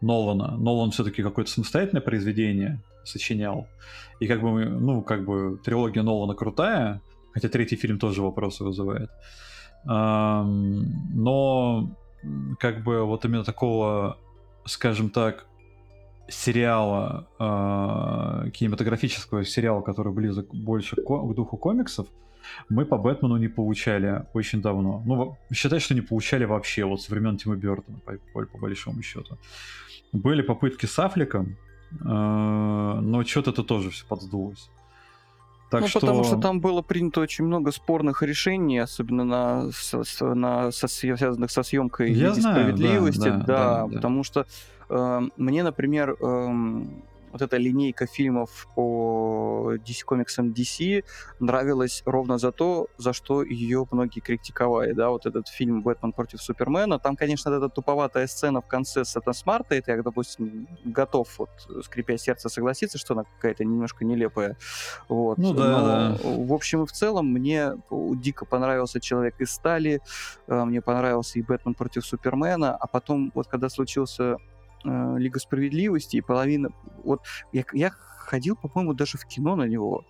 Нолана. 0.00 0.56
Нолан 0.56 0.90
все-таки 0.90 1.22
какое-то 1.22 1.50
самостоятельное 1.50 2.02
произведение 2.02 2.80
сочинял. 3.04 3.68
И 4.20 4.26
как 4.26 4.40
бы, 4.40 4.64
ну, 4.64 5.02
как 5.02 5.24
бы 5.24 5.58
трилогия 5.64 6.02
Нолана 6.02 6.34
крутая, 6.34 7.00
хотя 7.32 7.48
третий 7.48 7.76
фильм 7.76 7.98
тоже 7.98 8.22
вопросы 8.22 8.64
вызывает. 8.64 9.10
Но 9.84 11.90
как 12.60 12.84
бы 12.84 13.04
вот 13.04 13.24
именно 13.24 13.44
такого, 13.44 14.18
скажем 14.64 15.10
так, 15.10 15.46
сериала, 16.28 17.26
э, 17.38 18.50
кинематографического 18.50 19.44
сериала, 19.44 19.82
который 19.82 20.12
близок 20.12 20.54
больше 20.54 20.96
к, 20.96 21.34
духу 21.34 21.56
комиксов, 21.56 22.06
мы 22.68 22.84
по 22.84 22.96
Бэтмену 22.96 23.36
не 23.36 23.48
получали 23.48 24.24
очень 24.34 24.62
давно. 24.62 25.02
Ну, 25.04 25.36
считай, 25.52 25.80
что 25.80 25.94
не 25.94 26.00
получали 26.00 26.44
вообще, 26.44 26.84
вот 26.84 27.00
с 27.00 27.08
времен 27.08 27.36
Тима 27.36 27.56
Бертона, 27.56 27.98
по, 27.98 28.46
по, 28.46 28.58
большому 28.58 29.02
счету. 29.02 29.38
Были 30.12 30.42
попытки 30.42 30.86
с 30.86 30.98
Аффлеком, 30.98 31.56
э, 31.92 32.04
но 32.04 33.24
что-то 33.24 33.50
это 33.50 33.62
тоже 33.62 33.90
все 33.90 34.06
подсдулось. 34.06 34.70
Так 35.72 35.80
ну, 35.80 35.88
что... 35.88 36.00
потому 36.00 36.22
что 36.24 36.36
там 36.36 36.60
было 36.60 36.82
принято 36.82 37.22
очень 37.22 37.46
много 37.46 37.72
спорных 37.72 38.22
решений, 38.22 38.78
особенно 38.78 39.24
на, 39.24 39.70
на 40.20 40.70
со, 40.70 40.86
связанных 40.86 41.50
со 41.50 41.62
съемкой 41.62 42.12
Я 42.12 42.34
знаю, 42.34 42.56
справедливости. 42.56 43.20
Да, 43.20 43.30
да, 43.30 43.44
да, 43.46 43.86
да, 43.86 43.94
потому 43.94 44.22
что 44.22 44.44
э, 44.90 45.20
мне, 45.38 45.62
например, 45.62 46.10
э, 46.20 46.84
вот 47.32 47.42
эта 47.42 47.56
линейка 47.56 48.06
фильмов 48.06 48.68
по 48.74 49.74
DC 49.74 50.04
комиксам 50.04 50.52
DC 50.52 51.04
нравилась 51.40 52.02
ровно 52.04 52.38
за 52.38 52.52
то, 52.52 52.88
за 52.98 53.12
что 53.12 53.42
ее 53.42 53.86
многие 53.90 54.20
критиковали, 54.20 54.92
да, 54.92 55.10
вот 55.10 55.26
этот 55.26 55.48
фильм 55.48 55.82
«Бэтмен 55.82 56.12
против 56.12 56.42
Супермена», 56.42 56.98
там, 56.98 57.16
конечно, 57.16 57.50
эта 57.50 57.68
туповатая 57.68 58.26
сцена 58.26 58.60
в 58.60 58.66
конце 58.66 59.04
с 59.04 59.16
Эта 59.16 59.32
Смарта, 59.32 59.74
это 59.74 59.92
я, 59.92 60.02
допустим, 60.02 60.68
готов, 60.84 61.38
вот, 61.38 61.50
скрипя 61.84 62.18
сердце, 62.18 62.48
согласиться, 62.48 62.98
что 62.98 63.14
она 63.14 63.24
какая-то 63.24 63.64
немножко 63.64 64.04
нелепая, 64.04 64.56
вот. 65.08 65.38
Ну 65.38 65.54
да, 65.54 66.18
Но. 66.22 66.44
В 66.44 66.52
общем 66.52 66.82
и 66.82 66.86
в 66.86 66.92
целом 66.92 67.32
мне 67.32 67.72
дико 67.90 68.44
понравился 68.44 69.00
«Человек 69.00 69.40
из 69.40 69.50
стали», 69.50 70.00
э, 70.48 70.64
мне 70.64 70.82
понравился 70.82 71.38
и 71.38 71.42
«Бэтмен 71.42 71.74
против 71.74 72.04
Супермена», 72.04 72.76
а 72.76 72.86
потом, 72.86 73.32
вот 73.34 73.48
когда 73.48 73.68
случился 73.68 74.36
э, 74.84 75.14
Лига 75.18 75.38
справедливости, 75.38 76.16
и 76.16 76.20
половина... 76.20 76.70
Вот 77.04 77.22
я, 77.52 77.64
я 77.72 77.90
ходил, 77.90 78.56
по-моему, 78.56 78.94
даже 78.94 79.18
в 79.18 79.24
кино 79.26 79.56
на 79.56 79.64
него. 79.64 80.04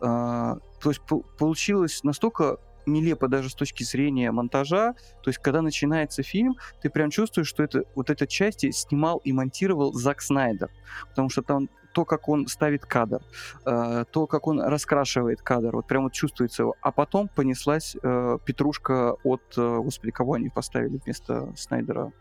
Э, 0.00 0.56
то 0.80 0.90
есть 0.90 1.00
по- 1.02 1.20
получилось 1.38 2.02
настолько 2.04 2.58
нелепо 2.86 3.28
даже 3.28 3.50
с 3.50 3.54
точки 3.54 3.82
зрения 3.82 4.30
монтажа. 4.30 4.94
То 5.22 5.30
есть, 5.30 5.38
когда 5.38 5.62
начинается 5.62 6.22
фильм, 6.22 6.56
ты 6.80 6.88
прям 6.88 7.10
чувствуешь, 7.10 7.48
что 7.48 7.62
это 7.62 7.84
вот 7.94 8.10
эта 8.10 8.26
часть 8.26 8.72
снимал 8.74 9.18
и 9.18 9.32
монтировал 9.32 9.92
Зак 9.92 10.22
Снайдер. 10.22 10.70
Потому 11.08 11.28
что 11.28 11.42
там 11.42 11.68
то, 11.92 12.04
как 12.04 12.28
он 12.28 12.46
ставит 12.46 12.84
кадр, 12.84 13.22
э, 13.64 14.04
то, 14.10 14.26
как 14.26 14.46
он 14.46 14.60
раскрашивает 14.60 15.40
кадр, 15.40 15.76
вот 15.76 15.86
прям 15.86 16.04
вот 16.04 16.12
чувствуется 16.12 16.62
его. 16.62 16.74
А 16.82 16.92
потом 16.92 17.28
понеслась 17.28 17.96
э, 18.02 18.38
петрушка 18.44 19.14
от, 19.24 19.42
э, 19.56 19.78
господи, 19.82 20.12
кого 20.12 20.34
они 20.34 20.50
поставили 20.50 21.00
вместо 21.02 21.52
Снайдера? 21.56 22.12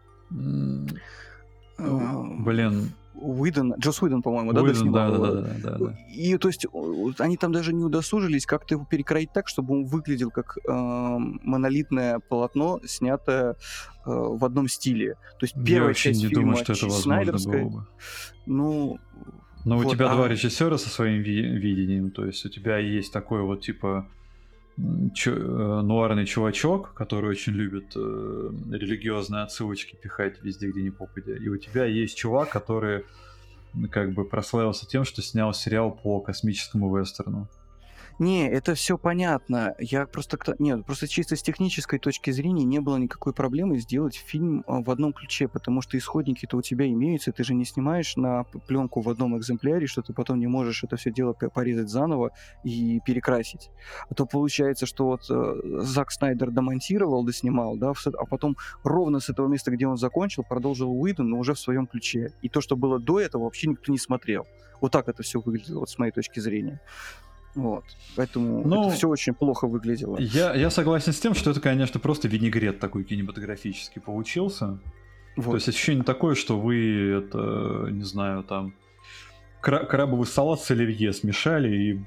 Блин. 1.77 2.91
Уидон, 3.17 3.73
Джос 3.79 4.01
Уидон, 4.01 4.21
по-моему, 4.21 4.51
да, 4.51 4.61
Уидон, 4.61 4.91
да, 4.91 5.09
да, 5.09 5.17
да, 5.17 5.41
да, 5.63 5.77
да. 5.77 5.97
И 6.09 6.37
то 6.37 6.49
есть 6.49 6.67
они 7.19 7.37
там 7.37 7.51
даже 7.53 7.73
не 7.73 7.83
удосужились 7.83 8.45
как-то 8.45 8.75
его 8.75 8.85
перекроить 8.85 9.31
так, 9.31 9.47
чтобы 9.47 9.73
он 9.73 9.85
выглядел 9.85 10.31
как 10.31 10.57
э, 10.57 10.71
монолитное 10.71 12.19
полотно, 12.19 12.81
снятое 12.85 13.51
э, 13.51 13.55
в 14.05 14.43
одном 14.43 14.67
стиле. 14.67 15.13
То 15.39 15.45
есть 15.45 15.55
первая 15.65 15.89
Я 15.89 15.93
часть 15.93 16.21
не 16.21 16.27
фильма 16.27 16.43
думаю, 16.43 16.63
что 16.63 16.73
это 16.73 16.85
возможно 16.87 17.51
было 17.51 17.69
бы. 17.69 17.87
Ну, 18.45 18.99
но 19.63 19.77
вот, 19.77 19.85
у 19.85 19.89
тебя 19.89 20.11
а... 20.11 20.15
два 20.15 20.27
режиссера 20.27 20.77
со 20.77 20.89
своим 20.89 21.21
ви- 21.21 21.57
видением, 21.57 22.11
то 22.11 22.25
есть 22.25 22.45
у 22.45 22.49
тебя 22.49 22.77
есть 22.77 23.13
такой 23.13 23.41
вот 23.41 23.61
типа 23.61 24.07
чё, 25.13 25.33
э, 25.33 25.81
нуарный 25.81 26.25
чувачок, 26.25 26.93
который 26.93 27.29
очень 27.29 27.53
любит 27.53 27.93
э, 27.95 27.99
религиозные 28.71 29.43
отсылочки 29.43 29.95
пихать 29.95 30.41
везде, 30.41 30.69
где 30.69 30.81
не 30.81 30.89
попадя. 30.89 31.35
И 31.35 31.47
у 31.47 31.57
тебя 31.57 31.85
есть 31.85 32.17
чувак, 32.17 32.49
который 32.49 33.05
как 33.91 34.13
бы 34.13 34.25
прославился 34.25 34.85
тем, 34.85 35.03
что 35.05 35.21
снял 35.21 35.53
сериал 35.53 35.91
по 35.91 36.19
космическому 36.19 36.95
вестерну. 36.95 37.47
Не, 38.17 38.49
это 38.49 38.75
все 38.75 38.97
понятно. 38.97 39.75
Я 39.77 40.05
просто... 40.05 40.37
Нет, 40.57 40.85
просто 40.85 41.07
чисто 41.07 41.35
с 41.35 41.43
технической 41.43 41.99
точки 41.99 42.31
зрения 42.31 42.63
не 42.63 42.79
было 42.79 42.95
никакой 42.95 43.33
проблемы 43.33 43.77
сделать 43.77 44.15
фильм 44.15 44.63
а, 44.67 44.81
в 44.81 44.89
одном 44.89 45.11
ключе, 45.11 45.49
потому 45.49 45.81
что 45.81 45.97
исходники-то 45.97 46.55
у 46.57 46.61
тебя 46.61 46.87
имеются, 46.87 47.33
ты 47.33 47.43
же 47.43 47.53
не 47.53 47.65
снимаешь 47.65 48.15
на 48.15 48.43
пленку 48.43 49.01
в 49.01 49.09
одном 49.09 49.37
экземпляре, 49.37 49.87
что 49.87 50.01
ты 50.01 50.13
потом 50.13 50.39
не 50.39 50.47
можешь 50.47 50.83
это 50.83 50.95
все 50.95 51.11
дело 51.11 51.33
порезать 51.33 51.89
заново 51.89 52.31
и 52.63 53.01
перекрасить. 53.05 53.69
А 54.09 54.13
то 54.13 54.25
получается, 54.25 54.85
что 54.85 55.07
вот 55.07 55.29
э, 55.29 55.81
Зак 55.81 56.11
Снайдер 56.11 56.51
домонтировал, 56.51 57.25
доснимал, 57.25 57.75
да, 57.75 57.91
а 57.91 58.25
потом 58.25 58.55
ровно 58.83 59.19
с 59.19 59.29
этого 59.29 59.47
места, 59.47 59.71
где 59.71 59.87
он 59.87 59.97
закончил, 59.97 60.43
продолжил 60.43 60.89
Уидон, 60.89 61.29
но 61.29 61.37
уже 61.37 61.53
в 61.53 61.59
своем 61.59 61.85
ключе. 61.85 62.31
И 62.41 62.47
то, 62.47 62.61
что 62.61 62.77
было 62.77 62.97
до 62.97 63.19
этого, 63.19 63.43
вообще 63.43 63.67
никто 63.67 63.91
не 63.91 63.97
смотрел. 63.97 64.47
Вот 64.79 64.91
так 64.91 65.09
это 65.09 65.23
все 65.23 65.41
выглядело, 65.41 65.81
вот 65.81 65.89
с 65.89 65.97
моей 65.97 66.11
точки 66.11 66.39
зрения. 66.39 66.79
Вот. 67.55 67.85
Поэтому 68.15 68.67
ну, 68.67 68.87
это 68.87 68.95
все 68.95 69.07
очень 69.07 69.33
плохо 69.33 69.67
выглядело. 69.67 70.17
Я, 70.19 70.53
я 70.53 70.69
согласен 70.69 71.13
с 71.13 71.19
тем, 71.19 71.33
что 71.33 71.51
это, 71.51 71.61
конечно, 71.61 71.99
просто 71.99 72.27
винегрет 72.27 72.79
такой 72.79 73.05
кинематографический 73.05 74.01
получился. 74.01 74.77
Вот. 75.37 75.51
То 75.51 75.55
есть 75.55 75.69
ощущение 75.69 76.03
такое, 76.03 76.35
что 76.35 76.59
вы 76.59 77.23
это, 77.23 77.87
не 77.91 78.03
знаю, 78.03 78.43
там 78.43 78.73
крабовый 79.61 80.27
салат 80.27 80.61
с 80.61 80.69
оливье 80.69 81.11
смешали 81.11 81.75
и 81.75 81.99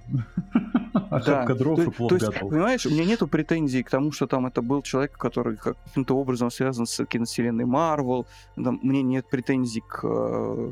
охапка 1.10 1.54
да. 1.54 1.58
дров 1.58 1.78
и 1.80 1.90
плов 1.90 2.10
то 2.10 2.18
готов. 2.18 2.50
Понимаешь, 2.50 2.86
у 2.86 2.90
меня 2.90 3.04
нету 3.04 3.26
претензий 3.26 3.82
к 3.82 3.90
тому, 3.90 4.12
что 4.12 4.26
там 4.26 4.46
это 4.46 4.62
был 4.62 4.82
человек, 4.82 5.18
который 5.18 5.56
каким-то 5.56 6.16
образом 6.16 6.50
связан 6.50 6.86
с 6.86 7.04
киновселенной 7.04 7.64
Марвел. 7.64 8.26
Мне 8.56 9.02
нет 9.02 9.28
претензий 9.28 9.82
к 9.86 10.00
э, 10.04 10.70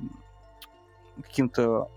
каким-то 1.22 1.90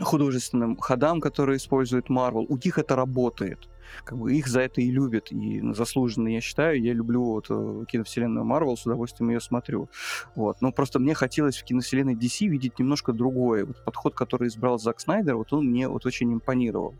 художественным 0.00 0.76
ходам, 0.76 1.20
которые 1.20 1.56
использует 1.56 2.10
Marvel, 2.10 2.46
у 2.48 2.56
них 2.56 2.78
это 2.78 2.96
работает. 2.96 3.68
Как 4.04 4.18
бы 4.18 4.34
их 4.34 4.46
за 4.46 4.60
это 4.60 4.80
и 4.80 4.90
любят, 4.90 5.32
и 5.32 5.60
заслуженно, 5.72 6.28
я 6.28 6.40
считаю. 6.40 6.80
Я 6.82 6.92
люблю 6.92 7.22
вот 7.22 7.46
э, 7.50 7.84
киновселенную 7.88 8.44
Marvel, 8.46 8.76
с 8.76 8.86
удовольствием 8.86 9.30
ее 9.30 9.40
смотрю. 9.40 9.88
Вот. 10.34 10.60
Но 10.60 10.72
просто 10.72 10.98
мне 10.98 11.14
хотелось 11.14 11.56
в 11.56 11.64
киновселенной 11.64 12.14
DC 12.14 12.46
видеть 12.46 12.78
немножко 12.78 13.12
другое. 13.12 13.66
Вот 13.66 13.84
подход, 13.84 14.14
который 14.14 14.48
избрал 14.48 14.78
Зак 14.78 15.00
Снайдер, 15.00 15.36
вот 15.36 15.52
он 15.52 15.66
мне 15.66 15.88
вот 15.88 16.06
очень 16.06 16.32
импонировал. 16.32 16.94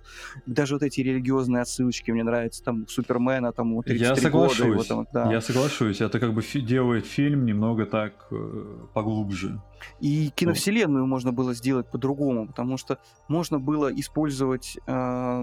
Даже 0.47 0.75
вот 0.75 0.83
эти 0.83 1.01
религиозные 1.01 1.63
отсылочки 1.63 2.11
мне 2.11 2.25
нравятся, 2.25 2.63
там, 2.63 2.87
Супермена, 2.89 3.53
там, 3.53 3.75
вот 3.75 3.89
Я 3.89 4.17
соглашусь, 4.17 4.77
года, 4.77 4.89
там, 4.89 5.07
да. 5.13 5.33
я 5.33 5.41
соглашусь. 5.41 6.01
Это 6.01 6.21
как 6.21 6.35
бы 6.35 6.43
фи- 6.43 6.61
делает 6.61 7.07
фильм 7.07 7.45
немного 7.45 7.87
так 7.87 8.13
э, 8.31 8.65
поглубже. 8.95 9.61
И 10.01 10.31
киновселенную 10.35 11.07
можно 11.07 11.33
было 11.33 11.55
сделать 11.55 11.87
по-другому, 11.91 12.47
потому 12.47 12.77
что 12.77 12.99
можно 13.29 13.59
было 13.59 13.93
использовать 13.95 14.79
э, 14.87 15.43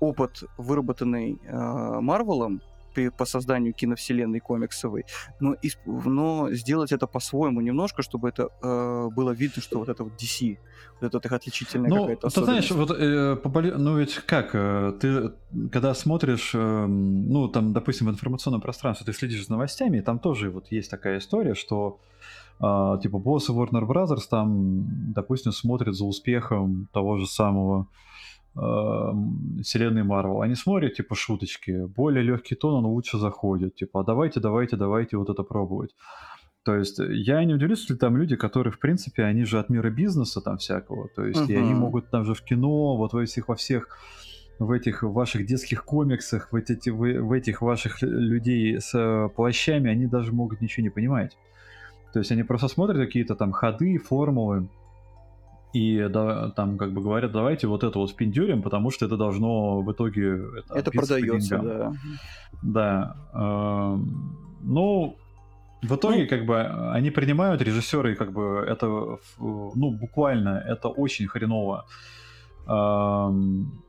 опыт, 0.00 0.44
выработанный 0.58 1.38
Марвелом, 1.50 2.60
по 3.16 3.24
созданию 3.24 3.72
киновселенной 3.72 4.40
комиксовой, 4.40 5.04
но, 5.40 5.54
из, 5.54 5.78
но 5.86 6.50
сделать 6.52 6.92
это 6.92 7.06
по-своему 7.06 7.60
немножко, 7.60 8.02
чтобы 8.02 8.28
это 8.28 8.48
э, 8.62 9.08
было 9.14 9.30
видно, 9.30 9.62
что 9.62 9.78
вот 9.78 9.88
это 9.88 10.04
вот 10.04 10.12
DC, 10.14 10.58
вот 11.00 11.14
это 11.14 11.28
их 11.28 11.32
отличительная 11.32 11.90
ну, 11.90 12.00
какая-то 12.02 12.28
ты 12.28 12.44
знаешь, 12.44 12.70
вот, 12.70 12.90
э, 12.90 13.36
по, 13.36 13.62
ну 13.62 13.98
ведь 13.98 14.14
как, 14.14 14.50
э, 14.54 14.92
ты 15.00 15.32
когда 15.70 15.94
смотришь, 15.94 16.52
э, 16.54 16.86
ну 16.86 17.48
там, 17.48 17.72
допустим, 17.72 18.06
в 18.06 18.10
информационном 18.10 18.60
пространстве, 18.60 19.06
ты 19.06 19.12
следишь 19.12 19.46
за 19.46 19.52
новостями, 19.52 19.98
и 19.98 20.02
там 20.02 20.18
тоже 20.18 20.50
вот 20.50 20.70
есть 20.70 20.90
такая 20.90 21.18
история, 21.18 21.54
что 21.54 21.98
э, 22.60 22.98
типа 23.02 23.18
боссы 23.18 23.52
Warner 23.52 23.86
Brothers 23.86 24.28
там, 24.30 25.12
допустим, 25.12 25.52
смотрят 25.52 25.94
за 25.94 26.04
успехом 26.04 26.88
того 26.92 27.18
же 27.18 27.26
самого 27.26 27.86
вселенной 28.56 30.02
Марвел, 30.02 30.40
они 30.40 30.54
смотрят, 30.54 30.94
типа, 30.94 31.14
шуточки, 31.14 31.86
более 31.86 32.22
легкий 32.22 32.54
тон, 32.54 32.74
он 32.74 32.86
лучше 32.86 33.18
заходит, 33.18 33.74
типа, 33.74 34.00
а 34.00 34.04
давайте, 34.04 34.40
давайте, 34.40 34.76
давайте 34.76 35.16
вот 35.16 35.28
это 35.28 35.42
пробовать. 35.42 35.94
То 36.66 36.74
есть 36.74 36.98
э, 36.98 37.14
я 37.14 37.44
не 37.44 37.54
удивлюсь, 37.54 37.82
если 37.82 37.94
там 37.94 38.16
люди, 38.16 38.34
которые, 38.34 38.72
в 38.72 38.80
принципе, 38.80 39.22
они 39.22 39.44
же 39.44 39.60
от 39.60 39.70
мира 39.70 39.88
бизнеса 39.88 40.40
там 40.40 40.56
всякого, 40.56 41.08
то 41.14 41.24
есть 41.24 41.40
uh-huh. 41.40 41.52
и 41.52 41.56
они 41.56 41.74
могут 41.74 42.10
там 42.10 42.24
же 42.24 42.34
в 42.34 42.42
кино, 42.42 42.96
вот 42.96 43.12
во 43.12 43.24
всех, 43.24 43.48
во 43.48 43.54
всех 43.54 43.88
в 44.58 44.72
этих 44.72 45.02
ваших 45.02 45.46
детских 45.46 45.84
комиксах, 45.84 46.50
в, 46.50 46.56
эти, 46.56 46.90
в, 46.90 46.96
в 46.96 47.32
этих 47.32 47.62
ваших 47.62 48.02
людей 48.02 48.80
с 48.80 48.94
э, 48.94 49.28
плащами, 49.36 49.90
они 49.90 50.06
даже 50.06 50.32
могут 50.32 50.60
ничего 50.60 50.82
не 50.82 50.90
понимать. 50.90 51.36
То 52.12 52.18
есть 52.18 52.32
они 52.32 52.42
просто 52.42 52.68
смотрят 52.68 52.98
какие-то 52.98 53.34
там 53.36 53.52
ходы, 53.52 53.98
формулы, 53.98 54.68
и 55.76 56.08
да, 56.08 56.50
там 56.50 56.78
как 56.78 56.92
бы 56.92 57.02
говорят, 57.02 57.32
давайте 57.32 57.66
вот 57.66 57.84
это 57.84 57.98
вот 57.98 58.10
впендюрим, 58.10 58.62
потому 58.62 58.90
что 58.90 59.06
это 59.06 59.16
должно 59.16 59.82
в 59.82 59.92
итоге... 59.92 60.42
Это, 60.58 60.74
это 60.74 60.90
продается, 60.90 61.58
да. 61.58 61.92
Да. 62.62 63.16
Э, 63.34 63.98
ну, 64.62 65.16
в 65.82 65.94
итоге, 65.94 66.22
ну, 66.22 66.28
как 66.28 66.46
бы, 66.46 66.60
они 66.94 67.10
принимают 67.10 67.60
режиссеры, 67.60 68.16
как 68.16 68.32
бы, 68.32 68.64
это, 68.66 68.86
ну, 69.38 69.90
буквально, 69.90 70.64
это 70.66 70.88
очень 70.88 71.26
хреново 71.26 71.84
э, 72.66 72.72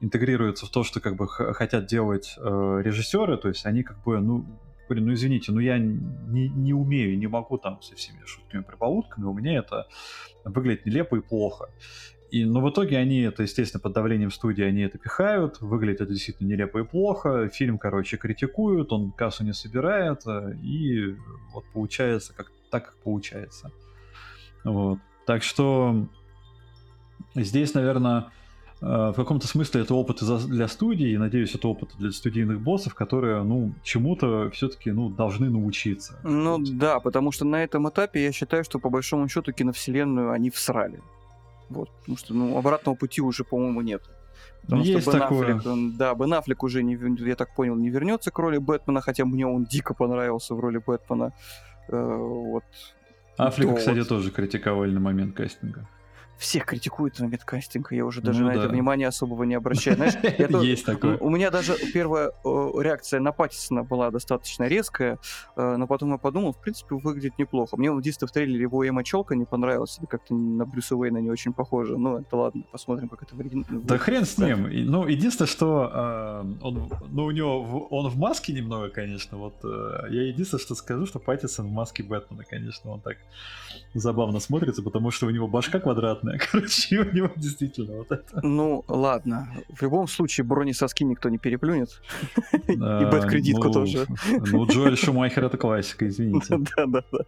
интегрируется 0.02 0.66
в 0.66 0.70
то, 0.70 0.84
что, 0.84 1.00
как 1.00 1.16
бы, 1.16 1.28
хотят 1.28 1.86
делать 1.86 2.36
э, 2.38 2.82
режиссеры, 2.84 3.38
то 3.38 3.48
есть 3.48 3.66
они, 3.66 3.84
как 3.84 4.04
бы, 4.04 4.20
ну, 4.20 4.46
блин, 4.88 5.06
ну 5.06 5.14
извините, 5.14 5.52
ну 5.52 5.60
я 5.60 5.78
не, 5.78 6.50
не 6.50 6.74
умею, 6.74 7.18
не 7.18 7.28
могу 7.28 7.58
там 7.58 7.82
со 7.82 7.96
всеми 7.96 8.20
шутками, 8.26 8.64
прибаутками, 8.64 9.26
у 9.26 9.34
меня 9.34 9.60
это 9.60 9.88
выглядит 10.44 10.86
нелепо 10.86 11.16
и 11.16 11.22
плохо. 11.22 11.70
И, 12.30 12.44
но 12.44 12.60
в 12.62 12.70
итоге 12.70 12.98
они 12.98 13.22
это, 13.22 13.44
естественно, 13.44 13.82
под 13.82 13.94
давлением 13.94 14.32
студии 14.32 14.64
они 14.64 14.82
это 14.82 14.98
пихают, 14.98 15.62
выглядит 15.62 16.02
это 16.02 16.12
действительно 16.12 16.48
нелепо 16.48 16.80
и 16.80 16.84
плохо, 16.84 17.48
фильм, 17.48 17.78
короче, 17.78 18.18
критикуют, 18.18 18.92
он 18.92 19.12
кассу 19.12 19.46
не 19.46 19.54
собирает, 19.54 20.28
э, 20.28 20.56
и 20.62 21.16
вот 21.54 21.64
получается 21.74 22.34
как, 22.36 22.52
так, 22.70 22.86
как 22.86 22.98
получается. 22.98 23.72
Вот. 24.66 25.00
Так 25.26 25.44
что 25.44 26.08
здесь, 27.36 27.74
наверное, 27.74 28.26
в 28.80 29.14
каком-то 29.16 29.48
смысле 29.48 29.82
это 29.82 29.96
опыт 29.96 30.20
для 30.48 30.68
студии, 30.68 31.10
и, 31.10 31.18
надеюсь, 31.18 31.56
это 31.56 31.68
опыт 31.68 31.90
для 31.98 32.12
студийных 32.12 32.62
боссов, 32.62 32.94
которые, 32.94 33.42
ну, 33.44 33.74
чему-то 33.84 34.52
все-таки, 34.52 34.92
ну, 34.92 35.10
должны 35.10 35.50
научиться. 35.50 36.20
Ну 36.24 36.60
да, 36.60 37.00
потому 37.00 37.32
что 37.32 37.46
на 37.46 37.64
этом 37.64 37.90
этапе 37.90 38.24
я 38.24 38.32
считаю, 38.32 38.64
что 38.64 38.80
по 38.80 38.90
большому 38.90 39.28
счету 39.30 39.52
киновселенную 39.52 40.32
они 40.32 40.50
всрали. 40.52 41.02
Вот, 41.70 41.90
потому 42.00 42.18
что, 42.18 42.34
ну, 42.34 42.58
обратного 42.58 42.96
пути 42.96 43.22
уже, 43.22 43.44
по-моему, 43.44 43.82
нет. 43.82 44.04
Потому 44.62 44.84
Есть 44.84 45.02
что 45.02 45.12
Бен 45.12 45.22
такое. 45.22 45.56
Аффлек, 45.56 45.66
он, 45.66 45.98
да, 45.98 46.14
Бен 46.14 46.34
Аффлек 46.34 46.64
уже, 46.64 46.84
не, 46.84 46.98
я 47.28 47.36
так 47.36 47.56
понял, 47.56 47.76
не 47.76 47.90
вернется 47.90 48.32
к 48.32 48.38
роли 48.38 48.58
Бэтмена, 48.58 49.02
хотя 49.02 49.26
мне 49.26 49.48
он 49.48 49.66
дико 49.66 49.94
понравился 49.94 50.54
в 50.54 50.60
роли 50.60 50.82
Бэтмена. 50.86 51.34
Э, 51.90 52.16
вот. 52.16 52.64
Аффлека, 53.38 53.76
кстати, 53.76 54.00
вот... 54.00 54.08
тоже 54.08 54.30
критиковали 54.30 54.92
на 54.92 55.00
момент 55.00 55.36
кастинга 55.36 55.88
всех 56.38 56.66
критикуют 56.66 57.20
на 57.20 57.26
медкастинг, 57.26 57.92
я 57.92 58.06
уже 58.06 58.22
даже 58.22 58.42
ну, 58.42 58.48
на 58.48 58.54
да. 58.54 58.60
это 58.62 58.70
внимание 58.70 59.08
особого 59.08 59.44
не 59.44 59.56
обращаю. 59.56 59.98
Знаешь, 59.98 60.14
это, 60.22 60.60
Есть 60.60 60.86
такое. 60.86 61.18
У 61.18 61.30
меня 61.30 61.52
даже 61.52 61.76
первая 61.94 62.32
реакция 62.44 63.20
на 63.20 63.32
Паттисона 63.32 63.84
была 63.84 64.12
достаточно 64.12 64.64
резкая, 64.66 65.20
э, 65.56 65.76
но 65.78 65.88
потом 65.88 66.12
я 66.12 66.18
подумал, 66.18 66.54
в 66.54 66.62
принципе, 66.62 66.96
выглядит 66.96 67.38
неплохо. 67.38 67.78
Мне 67.78 67.92
в 67.92 68.02
детстве 68.02 68.28
в 68.28 68.32
трейлере 68.32 68.62
его 68.62 68.88
Эма 68.88 69.04
Челка 69.04 69.36
не 69.36 69.46
понравилась, 69.46 69.98
или 70.00 70.06
как-то 70.06 70.34
на 70.36 70.66
Брюса 70.66 70.96
Уэйна 70.96 71.18
не 71.18 71.30
очень 71.30 71.54
похоже. 71.54 71.98
Ну, 71.98 72.18
это 72.18 72.36
ладно, 72.36 72.64
посмотрим, 72.72 73.10
как 73.10 73.24
это 73.24 73.36
выглядит. 73.36 73.68
Да 73.86 73.98
хрен 73.98 74.26
с 74.26 74.38
ним. 74.38 74.68
Ну, 74.90 75.08
единственное, 75.08 75.48
что 75.48 75.92
э, 75.94 76.54
он, 76.62 76.90
ну, 77.10 77.26
у 77.26 77.32
него, 77.32 77.88
он 77.90 78.10
в 78.10 78.18
маске 78.18 78.54
немного, 78.54 78.90
конечно, 78.90 79.38
вот 79.38 79.56
э, 79.64 80.08
я 80.10 80.24
единственное, 80.24 80.62
что 80.62 80.76
скажу, 80.76 81.06
что 81.06 81.20
Паттисон 81.20 81.68
в 81.68 81.72
маске 81.72 82.04
Бэтмена, 82.04 82.44
конечно, 82.44 82.92
он 82.92 83.02
так 83.02 83.18
забавно 83.94 84.40
смотрится, 84.40 84.82
потому 84.82 85.12
что 85.12 85.28
у 85.28 85.30
него 85.30 85.48
башка 85.48 85.80
квадратная, 85.80 86.27
понятное. 86.28 86.40
Короче, 86.52 87.00
у 87.00 87.14
него 87.14 87.32
действительно 87.36 87.98
вот 87.98 88.12
это. 88.12 88.40
Ну, 88.44 88.84
ладно. 88.88 89.50
В 89.70 89.82
любом 89.82 90.08
случае, 90.08 90.46
брони 90.46 90.74
соски 90.74 91.04
никто 91.04 91.30
не 91.30 91.38
переплюнет. 91.38 92.02
И 92.68 92.76
бэт-кредитку 92.76 93.68
ну, 93.68 93.74
тоже. 93.74 94.08
Ну, 94.28 94.66
Джоэль 94.66 94.98
Шумахер 94.98 95.46
это 95.46 95.58
классика, 95.58 96.08
извините. 96.08 96.58
Да-да-да. 96.76 97.20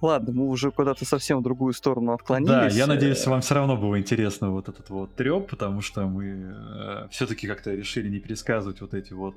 Ладно, 0.00 0.32
мы 0.32 0.48
уже 0.48 0.70
куда-то 0.70 1.04
совсем 1.04 1.40
в 1.40 1.42
другую 1.42 1.72
сторону 1.74 2.12
отклонились. 2.12 2.72
Да, 2.72 2.78
я 2.78 2.86
надеюсь, 2.86 3.24
вам 3.26 3.40
все 3.42 3.54
равно 3.54 3.76
было 3.76 3.98
интересно 3.98 4.50
вот 4.50 4.68
этот 4.68 4.88
вот 4.88 5.14
треп, 5.14 5.48
потому 5.50 5.82
что 5.82 6.06
мы 6.06 6.54
э, 6.54 7.08
все-таки 7.10 7.46
как-то 7.46 7.74
решили 7.74 8.08
не 8.08 8.18
пересказывать 8.18 8.80
вот 8.80 8.94
эти 8.94 9.12
вот 9.12 9.36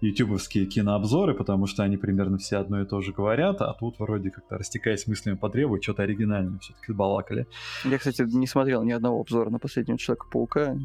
ютубовские 0.00 0.66
кинообзоры, 0.66 1.34
потому 1.34 1.66
что 1.66 1.82
они 1.82 1.96
примерно 1.96 2.38
все 2.38 2.56
одно 2.56 2.80
и 2.82 2.86
то 2.86 3.00
же 3.00 3.12
говорят, 3.12 3.60
а 3.60 3.72
тут 3.74 3.98
вроде 3.98 4.30
как-то 4.30 4.58
растекаясь 4.58 5.06
мыслями 5.06 5.36
по 5.36 5.48
древу, 5.48 5.80
что-то 5.80 6.02
оригинальное 6.02 6.58
все-таки 6.58 6.92
балакали. 6.92 7.46
Я, 7.84 7.98
кстати, 7.98 8.22
не 8.22 8.46
смотрел 8.46 8.82
ни 8.82 8.92
одного 8.92 9.20
обзора 9.20 9.50
на 9.50 9.58
последнего 9.58 9.98
Человека-паука. 9.98 10.76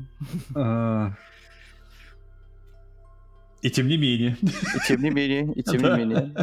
А, 0.55 1.13
и 3.61 3.69
тем 3.71 3.87
не 3.87 3.97
менее. 3.97 4.37
И 4.41 4.87
тем 4.87 5.01
не 5.01 5.09
менее, 5.09 5.51
и 5.53 5.63
тем 5.63 5.81
не 5.81 5.89
менее. 5.89 6.33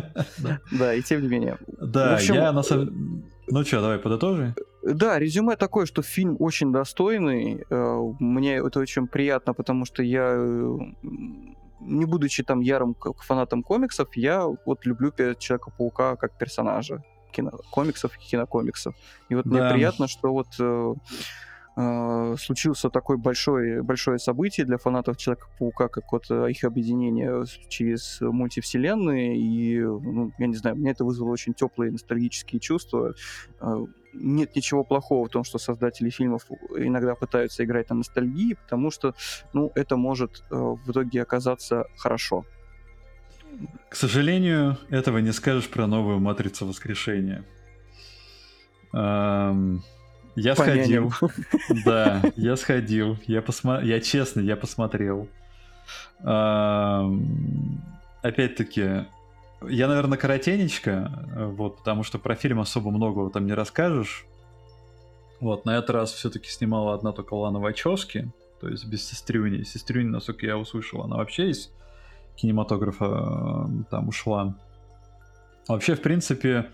Да, 0.72 0.94
и 0.94 1.02
тем 1.02 1.22
не 1.22 1.28
менее. 1.28 1.58
Да, 1.80 2.18
я 2.18 2.52
на 2.52 2.62
самом 2.62 3.24
ну 3.48 3.64
что, 3.64 3.80
давай 3.80 3.98
подытожи. 3.98 4.54
Да, 4.82 5.18
резюме 5.18 5.56
такое, 5.56 5.86
что 5.86 6.02
фильм 6.02 6.36
очень 6.38 6.72
достойный. 6.72 7.64
Э, 7.70 7.98
мне 8.18 8.56
это 8.56 8.80
очень 8.80 9.06
приятно, 9.06 9.52
потому 9.52 9.84
что 9.84 10.02
я 10.02 10.32
э, 10.34 10.78
не 11.86 12.04
будучи 12.04 12.42
там 12.42 12.60
ярым 12.60 12.96
фанатом 13.18 13.62
комиксов, 13.62 14.08
я 14.16 14.46
вот 14.46 14.86
люблю 14.86 15.12
Человека-паука 15.12 16.16
как 16.16 16.38
персонажа 16.38 17.02
кино, 17.32 17.50
комиксов 17.70 18.16
и 18.16 18.20
кинокомиксов. 18.20 18.94
И 19.28 19.34
вот 19.34 19.46
да. 19.46 19.50
мне 19.50 19.72
приятно, 19.72 20.08
что 20.08 20.32
вот 20.32 20.48
э, 20.60 20.94
э, 21.76 22.36
случился 22.38 22.90
такое 22.90 23.16
большое, 23.16 23.82
большое 23.82 24.18
событие 24.18 24.66
для 24.66 24.78
фанатов 24.78 25.16
Человека-паука, 25.16 25.88
как 25.88 26.12
вот 26.12 26.30
э, 26.30 26.50
их 26.50 26.64
объединение 26.64 27.44
через 27.68 28.20
мультивселенные, 28.20 29.36
и, 29.36 29.80
ну, 29.80 30.32
я 30.38 30.46
не 30.46 30.56
знаю, 30.56 30.76
мне 30.76 30.90
это 30.90 31.04
вызвало 31.04 31.30
очень 31.30 31.54
теплые 31.54 31.92
ностальгические 31.92 32.60
чувства. 32.60 33.14
Э, 33.60 33.86
нет 34.14 34.54
ничего 34.54 34.84
плохого 34.84 35.26
в 35.26 35.30
том, 35.30 35.44
что 35.44 35.58
создатели 35.58 36.10
фильмов 36.10 36.42
иногда 36.76 37.14
пытаются 37.14 37.64
играть 37.64 37.88
на 37.90 37.96
ностальгии, 37.96 38.54
потому 38.54 38.90
что, 38.90 39.14
ну, 39.54 39.72
это 39.74 39.96
может 39.96 40.44
в 40.50 40.90
итоге 40.90 41.22
оказаться 41.22 41.86
хорошо. 41.96 42.44
К 43.88 43.96
сожалению, 43.96 44.78
этого 44.90 45.18
не 45.18 45.32
скажешь 45.32 45.68
про 45.68 45.86
новую 45.86 46.18
матрицу 46.18 46.66
воскрешения. 46.66 47.44
Эм, 48.92 49.82
я 50.36 50.54
сходил. 50.54 51.12
Да, 51.84 52.22
я 52.36 52.56
сходил. 52.56 53.18
Я 53.26 53.42
посмотрел. 53.42 53.88
Я 53.88 54.00
честно, 54.00 54.40
я 54.40 54.56
посмотрел. 54.56 55.28
Опять-таки, 58.22 59.06
я, 59.68 59.88
наверное, 59.88 60.18
коротенечко, 60.18 61.26
э, 61.34 61.46
вот, 61.46 61.78
потому 61.78 62.02
что 62.02 62.18
про 62.18 62.34
фильм 62.34 62.60
особо 62.60 62.90
многого 62.90 63.30
там 63.30 63.46
не 63.46 63.52
расскажешь. 63.52 64.26
Вот, 65.40 65.64
на 65.64 65.76
этот 65.76 65.90
раз 65.90 66.12
все-таки 66.12 66.48
снимала 66.48 66.94
одна 66.94 67.12
только 67.12 67.34
Лана 67.34 67.58
Вачовски, 67.58 68.32
то 68.60 68.68
есть 68.68 68.86
без 68.86 69.06
сестрюни. 69.06 69.64
Сестрюни, 69.64 70.08
насколько 70.08 70.46
я 70.46 70.56
услышал, 70.56 71.02
она 71.02 71.16
вообще 71.16 71.50
из 71.50 71.72
кинематографа 72.36 73.04
э, 73.06 73.84
там 73.90 74.08
ушла. 74.08 74.54
Вообще, 75.68 75.94
в 75.94 76.02
принципе, 76.02 76.70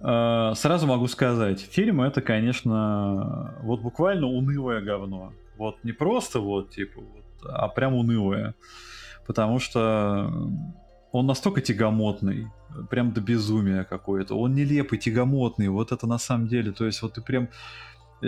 сразу 0.00 0.86
могу 0.86 1.06
сказать, 1.08 1.60
фильм 1.60 2.00
это, 2.00 2.22
конечно, 2.22 3.54
вот 3.62 3.80
буквально 3.80 4.26
унылое 4.26 4.80
говно. 4.80 5.32
Вот 5.58 5.76
не 5.84 5.92
просто 5.92 6.40
вот, 6.40 6.70
типа, 6.70 7.00
вот, 7.00 7.50
а 7.50 7.68
прям 7.68 7.94
унылое. 7.94 8.54
Потому 9.26 9.58
что 9.58 10.32
он 11.12 11.26
настолько 11.26 11.60
тягомотный, 11.60 12.48
прям 12.88 13.12
до 13.12 13.20
безумия 13.20 13.84
какое-то. 13.84 14.36
Он 14.36 14.54
нелепый, 14.54 14.98
тягомотный, 14.98 15.68
вот 15.68 15.92
это 15.92 16.06
на 16.06 16.18
самом 16.18 16.48
деле. 16.48 16.72
То 16.72 16.86
есть 16.86 17.02
вот 17.02 17.14
ты 17.14 17.20
прям 17.20 17.48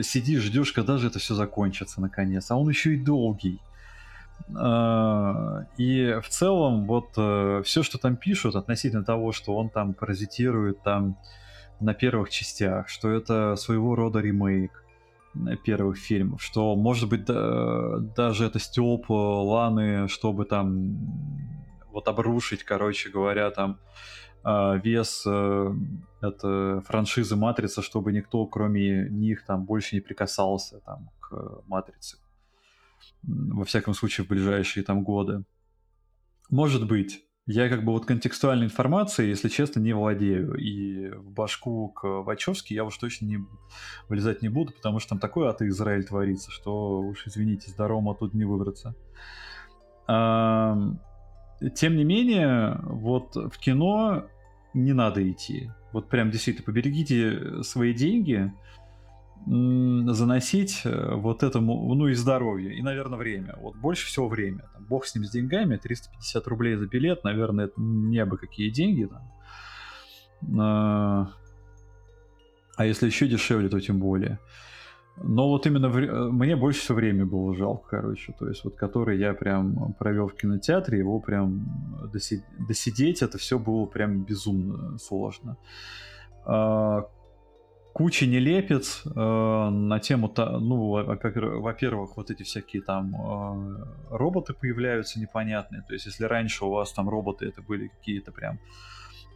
сидишь, 0.00 0.42
ждешь, 0.42 0.72
когда 0.72 0.98
же 0.98 1.08
это 1.08 1.18
все 1.18 1.34
закончится 1.34 2.00
наконец. 2.00 2.50
А 2.50 2.56
он 2.56 2.68
еще 2.68 2.94
и 2.94 3.02
долгий. 3.02 3.60
А, 4.56 5.66
и 5.76 6.18
в 6.22 6.28
целом 6.28 6.86
вот 6.86 7.10
э, 7.16 7.62
все, 7.64 7.82
что 7.82 7.98
там 7.98 8.16
пишут 8.16 8.56
относительно 8.56 9.04
того, 9.04 9.32
что 9.32 9.56
он 9.56 9.70
там 9.70 9.94
паразитирует 9.94 10.82
там 10.82 11.16
на 11.82 11.94
первых 11.94 12.30
частях, 12.30 12.88
что 12.88 13.10
это 13.10 13.56
своего 13.56 13.94
рода 13.94 14.20
ремейк 14.20 14.84
первых 15.64 15.96
фильмов, 15.96 16.42
что 16.42 16.76
может 16.76 17.08
быть 17.08 17.24
да, 17.24 17.98
даже 17.98 18.44
это 18.44 18.58
стёб 18.58 19.06
Ланы, 19.08 20.06
чтобы 20.08 20.44
там 20.44 20.98
вот 21.90 22.08
обрушить, 22.08 22.64
короче 22.64 23.08
говоря, 23.08 23.50
там 23.50 23.78
а, 24.44 24.76
вес 24.76 25.24
э, 25.26 25.74
это 26.20 26.82
франшизы 26.86 27.36
Матрица, 27.36 27.80
чтобы 27.80 28.12
никто, 28.12 28.44
кроме 28.46 29.08
них, 29.08 29.46
там 29.46 29.64
больше 29.64 29.94
не 29.94 30.00
прикасался 30.00 30.80
там 30.80 31.10
к 31.20 31.62
Матрице 31.66 32.18
во 33.22 33.64
всяком 33.64 33.94
случае, 33.94 34.24
в 34.24 34.28
ближайшие 34.28 34.84
там 34.84 35.02
годы. 35.02 35.44
Может 36.50 36.86
быть. 36.86 37.24
Я 37.46 37.68
как 37.68 37.84
бы 37.84 37.92
вот 37.92 38.06
контекстуальной 38.06 38.66
информацией, 38.66 39.30
если 39.30 39.48
честно, 39.48 39.80
не 39.80 39.92
владею. 39.92 40.54
И 40.54 41.10
в 41.10 41.32
башку 41.32 41.88
к 41.88 42.06
Вачовски 42.06 42.72
я 42.72 42.84
уж 42.84 42.96
точно 42.96 43.26
не 43.26 43.38
вылезать 44.08 44.42
не 44.42 44.48
буду, 44.48 44.72
потому 44.72 45.00
что 45.00 45.10
там 45.10 45.18
такое 45.18 45.48
ад 45.48 45.60
Израиль 45.62 46.04
творится, 46.04 46.52
что 46.52 47.00
уж 47.00 47.26
извините, 47.26 47.72
Дарома 47.76 48.14
тут 48.14 48.32
не 48.34 48.44
выбраться. 48.44 48.94
А, 50.06 50.78
тем 51.74 51.96
не 51.96 52.04
менее, 52.04 52.78
вот 52.84 53.34
в 53.34 53.58
кино 53.58 54.26
не 54.72 54.92
надо 54.92 55.28
идти. 55.28 55.70
Вот 55.92 56.08
прям 56.08 56.30
действительно 56.30 56.64
поберегите 56.64 57.62
свои 57.64 57.92
деньги, 57.92 58.52
заносить 59.46 60.82
э, 60.84 61.14
вот 61.14 61.42
этому, 61.42 61.94
ну 61.94 62.08
и 62.08 62.14
здоровье, 62.14 62.74
и, 62.74 62.82
наверное, 62.82 63.18
время. 63.18 63.56
Вот 63.60 63.76
больше 63.76 64.06
всего 64.06 64.28
время. 64.28 64.68
Там, 64.72 64.84
бог 64.84 65.04
с 65.04 65.14
ним 65.14 65.24
с 65.24 65.30
деньгами, 65.30 65.76
350 65.76 66.46
рублей 66.46 66.76
за 66.76 66.86
билет, 66.86 67.24
наверное, 67.24 67.66
это 67.66 67.80
бы 67.80 68.38
какие 68.38 68.70
деньги. 68.70 69.06
Там. 69.06 70.60
А, 70.60 71.32
а 72.76 72.86
если 72.86 73.06
еще 73.06 73.26
дешевле, 73.26 73.68
то 73.68 73.80
тем 73.80 73.98
более. 73.98 74.38
Но 75.16 75.48
вот 75.48 75.66
именно 75.66 75.88
в... 75.88 75.98
Э, 75.98 76.30
мне 76.30 76.56
больше 76.56 76.80
всего 76.80 76.96
времени 76.96 77.24
было 77.24 77.54
жалко, 77.54 77.88
короче. 77.90 78.32
То 78.38 78.48
есть 78.48 78.64
вот 78.64 78.76
который 78.76 79.18
я 79.18 79.34
прям 79.34 79.94
провел 79.98 80.28
в 80.28 80.34
кинотеатре, 80.34 80.98
его 80.98 81.20
прям 81.20 81.66
досид... 82.12 82.44
досидеть, 82.58 83.22
это 83.22 83.38
все 83.38 83.58
было 83.58 83.86
прям 83.86 84.22
безумно 84.24 84.98
сложно. 84.98 85.56
А, 86.44 87.08
куча 87.92 88.26
нелепец 88.26 89.02
э, 89.04 89.10
на 89.14 90.00
тему, 90.00 90.32
ну, 90.36 91.04
во-первых, 91.60 92.16
вот 92.16 92.30
эти 92.30 92.42
всякие 92.42 92.82
там 92.82 93.14
э, 93.14 93.84
роботы 94.10 94.54
появляются 94.54 95.20
непонятные. 95.20 95.82
То 95.86 95.92
есть, 95.92 96.06
если 96.06 96.24
раньше 96.24 96.64
у 96.64 96.70
вас 96.70 96.92
там 96.92 97.08
роботы 97.08 97.46
это 97.46 97.62
были 97.62 97.88
какие-то 97.88 98.32
прям 98.32 98.58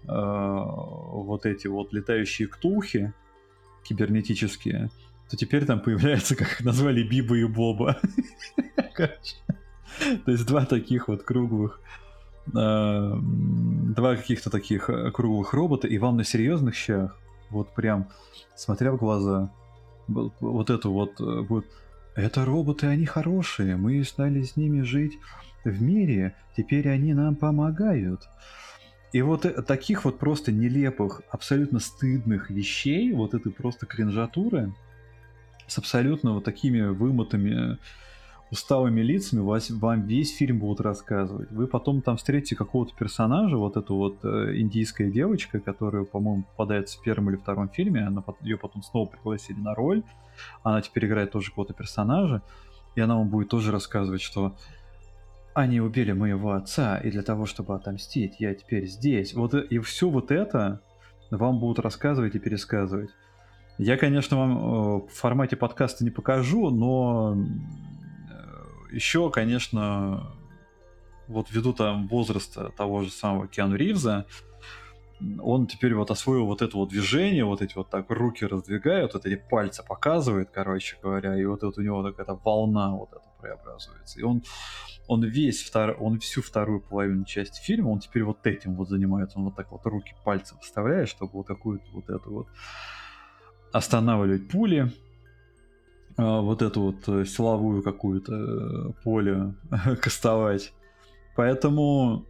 э, 0.05 0.09
вот 0.09 1.45
эти 1.47 1.67
вот 1.67 1.93
летающие 1.93 2.49
ктулхи 2.49 3.13
кибернетические, 3.85 4.91
то 5.31 5.37
теперь 5.37 5.67
там 5.67 5.81
появляется, 5.81 6.35
как 6.35 6.53
их 6.53 6.65
назвали, 6.65 7.03
Биба 7.03 7.37
и 7.37 7.45
Боба. 7.45 8.01
То 8.97 10.31
есть 10.31 10.47
два 10.47 10.65
таких 10.65 11.09
вот 11.09 11.23
круглых 11.23 11.81
э, 12.55 13.13
два 13.97 14.17
каких-то 14.17 14.51
таких 14.51 14.89
э, 14.89 15.11
круглых 15.11 15.53
робота, 15.53 15.89
и 15.89 15.99
вам 15.99 16.17
на 16.17 16.25
серьезных 16.25 16.75
щах 16.75 17.19
вот 17.51 17.75
прям, 17.75 18.09
смотря 18.55 18.93
в 18.93 18.97
глаза, 18.97 19.51
вот 20.09 20.71
это 20.71 20.89
вот 20.89 21.21
э, 21.21 21.43
будет... 21.43 21.67
Это 22.15 22.45
роботы, 22.45 22.87
они 22.87 23.05
хорошие, 23.05 23.77
мы 23.77 24.03
стали 24.05 24.43
с 24.43 24.57
ними 24.57 24.81
жить 24.83 25.19
в 25.65 25.83
мире, 25.83 26.35
теперь 26.57 26.89
они 26.89 27.13
нам 27.13 27.37
помогают. 27.37 28.29
И 29.13 29.23
вот 29.23 29.45
э, 29.45 29.63
таких 29.63 30.05
вот 30.05 30.19
просто 30.19 30.53
нелепых, 30.53 31.23
абсолютно 31.31 31.79
стыдных 31.79 32.51
вещей, 32.51 33.13
вот 33.13 33.35
этой 33.35 33.53
просто 33.53 33.87
кринжатуры, 33.87 34.75
с 35.67 35.79
абсолютно 35.79 36.35
вот 36.35 36.45
такими 36.45 36.83
вымотами 36.83 37.79
усталыми 38.51 39.01
лицами 39.01 39.41
вас, 39.41 39.71
вам 39.71 40.03
весь 40.03 40.37
фильм 40.37 40.61
будут 40.61 40.81
рассказывать. 40.81 41.51
Вы 41.51 41.67
потом 41.67 42.01
там 42.01 42.17
встретите 42.17 42.55
какого-то 42.55 42.95
персонажа, 42.95 43.57
вот 43.57 43.77
эту 43.77 43.97
вот 43.97 44.25
э, 44.25 44.57
индийская 44.57 45.11
девочка, 45.11 45.59
которая, 45.59 46.05
по-моему, 46.05 46.45
попадается 46.45 46.99
в 46.99 47.03
первом 47.03 47.31
или 47.31 47.37
втором 47.37 47.69
фильме, 47.69 48.07
она, 48.07 48.23
ее 48.43 48.57
потом 48.57 48.83
снова 48.83 49.07
пригласили 49.07 49.59
на 49.59 49.75
роль, 49.75 50.03
она 50.63 50.81
теперь 50.81 51.07
играет 51.07 51.33
тоже 51.33 51.51
какого-то 51.51 51.75
персонажа, 51.75 52.43
и 52.95 53.01
она 53.01 53.17
вам 53.17 53.29
будет 53.29 53.49
тоже 53.49 53.73
рассказывать, 53.73 54.23
что 54.23 54.57
они 55.55 55.81
убили 55.81 56.13
моего 56.13 56.53
отца, 56.53 56.99
и 56.99 57.11
для 57.11 57.23
того, 57.23 57.47
чтобы 57.47 57.75
отомстить, 57.75 58.37
я 58.39 58.55
теперь 58.55 58.87
здесь. 58.87 59.35
Вот 59.35 59.55
и 59.55 59.79
все 59.81 60.09
вот 60.09 60.31
это 60.31 60.83
вам 61.31 61.59
будут 61.59 61.79
рассказывать 61.81 62.35
и 62.35 62.39
пересказывать. 62.39 63.11
Я, 63.79 63.97
конечно, 63.97 64.37
вам 64.39 64.57
э, 64.57 65.07
в 65.07 65.13
формате 65.13 65.57
подкаста 65.57 66.05
не 66.05 66.11
покажу, 66.11 66.71
но 66.71 67.37
еще, 68.97 69.31
конечно, 69.31 70.33
вот 71.29 71.51
ввиду 71.51 71.73
там 71.73 72.09
возраста 72.09 72.73
того 72.77 73.03
же 73.03 73.11
самого 73.11 73.47
Киану 73.47 73.77
Ривза, 73.77 74.27
он 75.41 75.67
теперь 75.67 75.95
вот 75.95 76.11
освоил 76.11 76.47
вот 76.47 76.63
это 76.63 76.77
вот 76.77 76.91
движение, 76.91 77.45
вот 77.45 77.63
эти 77.63 77.75
вот 77.75 77.89
так 77.91 78.11
руки 78.11 78.45
раздвигает, 78.45 79.15
вот 79.15 79.25
эти 79.27 79.37
пальцы 79.37 79.83
показывает, 79.87 80.51
короче 80.51 80.97
говоря, 81.03 81.39
и 81.39 81.45
вот, 81.45 81.63
вот 81.63 81.79
у 81.79 81.83
него 81.83 82.03
такая 82.03 82.37
волна 82.45 82.91
вот 82.93 83.11
эта 83.13 83.23
преобразуется. 83.41 84.19
И 84.19 84.23
он, 84.23 84.43
он 85.09 85.25
весь 85.25 85.63
втор, 85.63 85.97
он 86.01 86.19
всю 86.21 86.43
вторую 86.43 86.81
половину 86.81 87.25
части 87.25 87.63
фильма, 87.63 87.89
он 87.91 88.01
теперь 88.01 88.25
вот 88.25 88.47
этим 88.47 88.75
вот 88.77 88.89
занимается, 88.89 89.39
он 89.39 89.45
вот 89.47 89.57
так 89.57 89.71
вот 89.73 89.85
руки 89.87 90.15
пальцы 90.25 90.55
вставляет, 90.61 91.09
чтобы 91.09 91.33
вот 91.33 91.47
какую-то 91.47 91.87
вот 91.93 92.11
эту 92.11 92.31
вот 92.31 92.47
останавливать 93.73 94.49
пули, 94.49 94.93
вот 96.17 96.63
эту 96.63 96.81
вот 96.81 97.09
э, 97.09 97.25
силовую 97.25 97.83
какую-то 97.83 98.35
э, 98.35 98.93
поле 99.05 99.55
кастовать. 100.01 100.73
Поэтому 101.37 102.25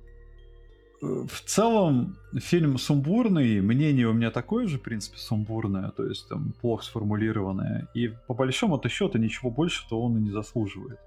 э, 1.00 1.06
в 1.06 1.40
целом 1.44 2.16
фильм 2.36 2.78
сумбурный, 2.78 3.60
мнение 3.60 4.08
у 4.08 4.12
меня 4.12 4.30
такое 4.30 4.66
же, 4.66 4.78
в 4.78 4.82
принципе, 4.82 5.18
сумбурное, 5.18 5.90
то 5.90 6.04
есть 6.04 6.28
там 6.28 6.52
плохо 6.60 6.84
сформулированное. 6.84 7.88
И 7.94 8.08
по 8.26 8.34
большому-то 8.34 8.88
счету 8.88 9.18
ничего 9.18 9.50
больше-то 9.50 10.00
он 10.00 10.18
и 10.18 10.20
не 10.20 10.30
заслуживает. 10.30 10.98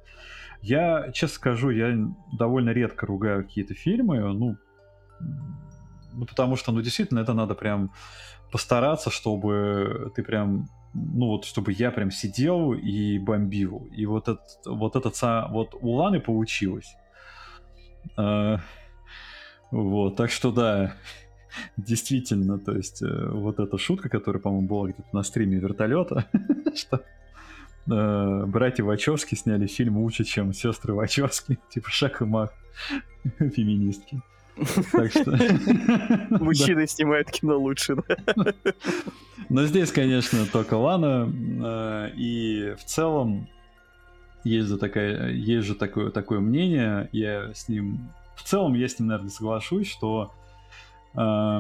Я, 0.62 1.12
честно 1.12 1.36
скажу, 1.36 1.70
я 1.70 1.98
довольно 2.38 2.70
редко 2.70 3.06
ругаю 3.06 3.44
какие-то 3.44 3.74
фильмы, 3.74 4.20
ну, 4.34 4.58
ну 6.14 6.26
потому 6.26 6.56
что, 6.56 6.72
ну, 6.72 6.82
действительно, 6.82 7.20
это 7.20 7.34
надо 7.34 7.56
прям 7.56 7.92
постараться, 8.52 9.10
чтобы 9.10 10.12
ты 10.16 10.24
прям 10.24 10.68
ну 10.94 11.28
вот, 11.28 11.46
чтобы 11.46 11.72
я 11.72 11.92
прям 11.92 12.12
сидел 12.12 12.74
и 12.74 13.20
бомбил. 13.20 13.88
И 13.96 14.06
вот, 14.06 14.28
этот, 14.28 14.42
вот 14.66 14.96
этот, 14.96 15.16
вот 15.52 15.76
у 15.82 15.92
Ланы 15.92 16.20
получилось. 16.20 16.96
А, 18.18 18.60
вот, 19.72 20.16
так 20.16 20.32
что 20.32 20.52
да, 20.52 20.96
действительно, 21.78 22.60
то 22.60 22.76
есть 22.76 23.02
э, 23.02 23.30
вот 23.32 23.60
эта 23.60 23.78
шутка, 23.78 24.10
которая, 24.10 24.42
по-моему, 24.42 24.68
была 24.68 24.88
где-то 24.88 25.08
на 25.14 25.24
стриме 25.24 25.58
вертолета, 25.58 26.26
что 26.76 27.04
э, 27.92 28.46
братья 28.46 28.84
Вачовски 28.84 29.36
сняли 29.36 29.68
фильм 29.68 29.98
лучше, 29.98 30.24
чем 30.24 30.54
сестры 30.54 30.94
Вачовски, 30.94 31.60
типа 31.70 31.90
шаг 31.90 32.22
и 32.22 32.26
мах 32.26 32.52
феминистки. 33.38 34.22
Так 34.92 35.12
что... 35.12 35.32
Мужчины 36.44 36.88
снимают 36.88 37.32
кино 37.32 37.58
лучше, 37.58 37.96
да? 37.96 38.54
Но 39.50 39.66
здесь, 39.66 39.92
конечно, 39.92 40.46
только 40.46 40.76
Лана. 40.76 41.32
Э, 41.64 42.10
и 42.16 42.76
в 42.78 42.84
целом 42.84 43.48
есть 44.44 44.68
же, 44.68 44.78
такая, 44.78 45.32
есть 45.32 45.68
же 45.68 45.76
такое, 45.76 46.12
такое 46.12 46.40
мнение, 46.40 47.10
я 47.12 47.54
с 47.54 47.68
ним... 47.68 48.10
В 48.36 48.44
целом 48.44 48.74
я 48.74 48.88
с 48.88 49.00
ним, 49.00 49.10
наверное, 49.10 49.32
соглашусь, 49.32 49.88
что 49.88 50.32
э, 51.14 51.60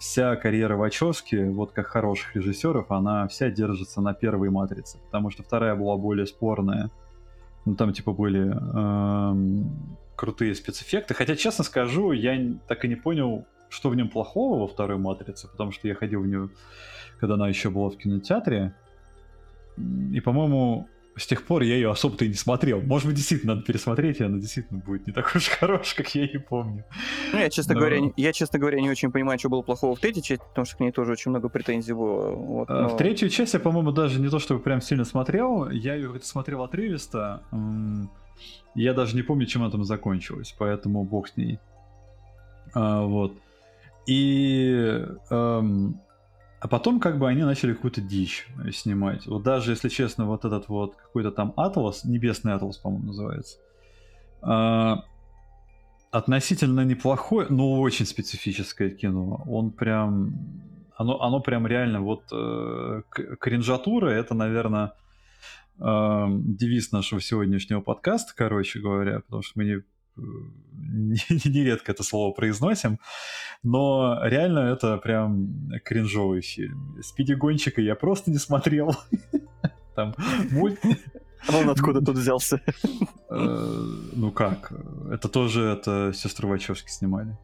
вся 0.00 0.36
карьера 0.36 0.76
Вачовски, 0.76 1.50
вот 1.50 1.72
как 1.72 1.86
хороших 1.86 2.34
режиссеров, 2.34 2.90
она 2.90 3.28
вся 3.28 3.50
держится 3.50 4.00
на 4.00 4.12
первой 4.12 4.50
матрице, 4.50 4.98
потому 5.06 5.30
что 5.30 5.42
вторая 5.42 5.76
была 5.76 5.96
более 5.96 6.26
спорная. 6.26 6.90
Ну, 7.64 7.76
там, 7.76 7.92
типа, 7.92 8.12
были 8.12 8.52
э, 8.52 9.64
крутые 10.16 10.54
спецэффекты. 10.54 11.14
Хотя, 11.14 11.36
честно 11.36 11.64
скажу, 11.64 12.12
я 12.12 12.38
так 12.68 12.84
и 12.84 12.88
не 12.88 12.96
понял, 12.96 13.46
что 13.68 13.90
в 13.90 13.96
нем 13.96 14.08
плохого 14.08 14.60
во 14.60 14.68
второй 14.68 14.98
матрице, 14.98 15.48
потому 15.48 15.72
что 15.72 15.88
я 15.88 15.94
ходил 15.94 16.22
в 16.22 16.26
нее, 16.26 16.48
когда 17.18 17.34
она 17.34 17.48
еще 17.48 17.70
была 17.70 17.90
в 17.90 17.96
кинотеатре. 17.96 18.74
И, 20.12 20.20
по-моему, 20.20 20.88
с 21.16 21.26
тех 21.26 21.44
пор 21.44 21.62
я 21.62 21.74
ее 21.74 21.90
особо-то 21.90 22.24
и 22.24 22.28
не 22.28 22.34
смотрел. 22.34 22.80
Может 22.80 23.06
быть, 23.06 23.16
действительно 23.16 23.54
надо 23.54 23.66
пересмотреть, 23.66 24.20
и 24.20 24.24
она 24.24 24.38
действительно 24.38 24.80
будет 24.80 25.06
не 25.06 25.12
такой 25.12 25.38
уж 25.38 25.48
хорошей, 25.60 25.96
как 25.96 26.14
я 26.14 26.22
ее 26.22 26.40
помню. 26.40 26.84
Ну, 27.32 27.38
я, 27.38 27.50
честно, 27.50 27.74
Но... 27.74 27.80
говоря, 27.80 28.00
не, 28.00 28.12
я, 28.16 28.32
честно 28.32 28.58
говоря, 28.58 28.80
не 28.80 28.90
очень 28.90 29.12
понимаю, 29.12 29.38
что 29.38 29.48
было 29.48 29.62
плохого 29.62 29.94
в 29.94 30.00
третьей 30.00 30.22
части, 30.22 30.44
потому 30.48 30.64
что 30.64 30.76
к 30.76 30.80
ней 30.80 30.92
тоже 30.92 31.12
очень 31.12 31.30
много 31.30 31.48
претензий 31.48 31.92
было. 31.92 32.30
Вот, 32.30 32.70
а, 32.70 32.82
но... 32.82 32.88
В 32.88 32.96
третью 32.96 33.28
часть 33.28 33.54
я, 33.54 33.60
по-моему, 33.60 33.92
даже 33.92 34.20
не 34.20 34.28
то 34.28 34.38
чтобы 34.38 34.60
прям 34.60 34.80
сильно 34.80 35.04
смотрел. 35.04 35.68
Я 35.70 35.94
ее 35.94 36.12
смотрел 36.22 36.62
отрывисто. 36.62 37.42
Я 38.74 38.92
даже 38.92 39.14
не 39.16 39.22
помню, 39.22 39.46
чем 39.46 39.64
это 39.64 39.82
закончилось, 39.84 40.54
поэтому 40.58 41.04
бог 41.04 41.28
с 41.28 41.36
ней. 41.36 41.58
А, 42.74 43.02
вот. 43.02 43.34
И... 44.06 45.06
Эм, 45.30 46.00
а 46.64 46.68
потом 46.68 46.98
как 46.98 47.18
бы 47.18 47.28
они 47.28 47.42
начали 47.42 47.74
какую-то 47.74 48.00
дичь 48.00 48.48
снимать. 48.72 49.26
Вот 49.26 49.42
даже, 49.42 49.72
если 49.72 49.90
честно, 49.90 50.24
вот 50.24 50.46
этот 50.46 50.68
вот 50.68 50.96
какой-то 50.96 51.30
там 51.30 51.52
Атлас, 51.56 52.04
Небесный 52.04 52.54
Атлас, 52.54 52.78
по-моему, 52.78 53.08
называется, 53.08 53.58
э, 54.42 54.94
относительно 56.10 56.84
неплохое, 56.84 57.48
но 57.50 57.80
очень 57.80 58.06
специфическое 58.06 58.88
кино. 58.88 59.44
Он 59.46 59.72
прям... 59.72 60.34
Оно, 60.96 61.20
оно 61.20 61.40
прям 61.40 61.66
реально 61.66 62.00
вот... 62.00 62.22
Э, 62.32 63.02
кринжатура— 63.10 64.08
это, 64.10 64.34
наверное, 64.34 64.92
э, 65.78 66.26
девиз 66.28 66.92
нашего 66.92 67.20
сегодняшнего 67.20 67.80
подкаста, 67.80 68.32
короче 68.36 68.80
говоря, 68.80 69.20
потому 69.20 69.42
что 69.42 69.58
мы 69.58 69.64
не 69.64 69.82
нередко 71.48 71.92
это 71.92 72.02
слово 72.02 72.32
произносим, 72.32 72.98
но 73.62 74.20
реально 74.22 74.60
это 74.60 74.96
прям 74.98 75.70
кринжовый 75.84 76.42
фильм. 76.42 76.96
Спиди 77.02 77.34
Гонщика 77.34 77.80
я 77.80 77.94
просто 77.94 78.30
не 78.30 78.38
смотрел. 78.38 78.94
Там 79.94 80.14
мульт... 80.50 80.78
А 81.46 81.58
он 81.58 81.68
откуда 81.68 82.00
тут 82.00 82.16
взялся? 82.16 82.60
Э, 83.28 83.36
ну 84.12 84.30
как? 84.30 84.72
Это 85.10 85.28
тоже 85.28 85.62
это 85.64 86.12
сестры 86.14 86.48
Вачовски 86.48 86.90
снимали. 86.90 87.36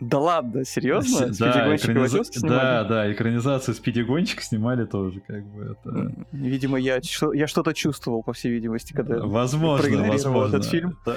Да 0.00 0.18
ладно, 0.18 0.64
серьезно? 0.64 1.26
Да, 1.38 1.76
экраниз... 1.76 2.30
да, 2.40 2.84
да, 2.84 3.12
экранизацию 3.12 3.74
Спиди 3.74 4.00
Гонщик 4.00 4.40
снимали 4.40 4.86
тоже, 4.86 5.20
как 5.20 5.44
бы 5.44 5.76
это. 5.76 6.12
Видимо, 6.32 6.78
я, 6.78 7.00
я 7.34 7.46
что-то 7.46 7.74
чувствовал, 7.74 8.22
по 8.22 8.32
всей 8.32 8.50
видимости, 8.50 8.92
когда 8.92 9.18
возможно, 9.18 10.08
возможно. 10.08 10.56
этот 10.56 10.68
фильм. 10.68 10.98
Да. 11.04 11.16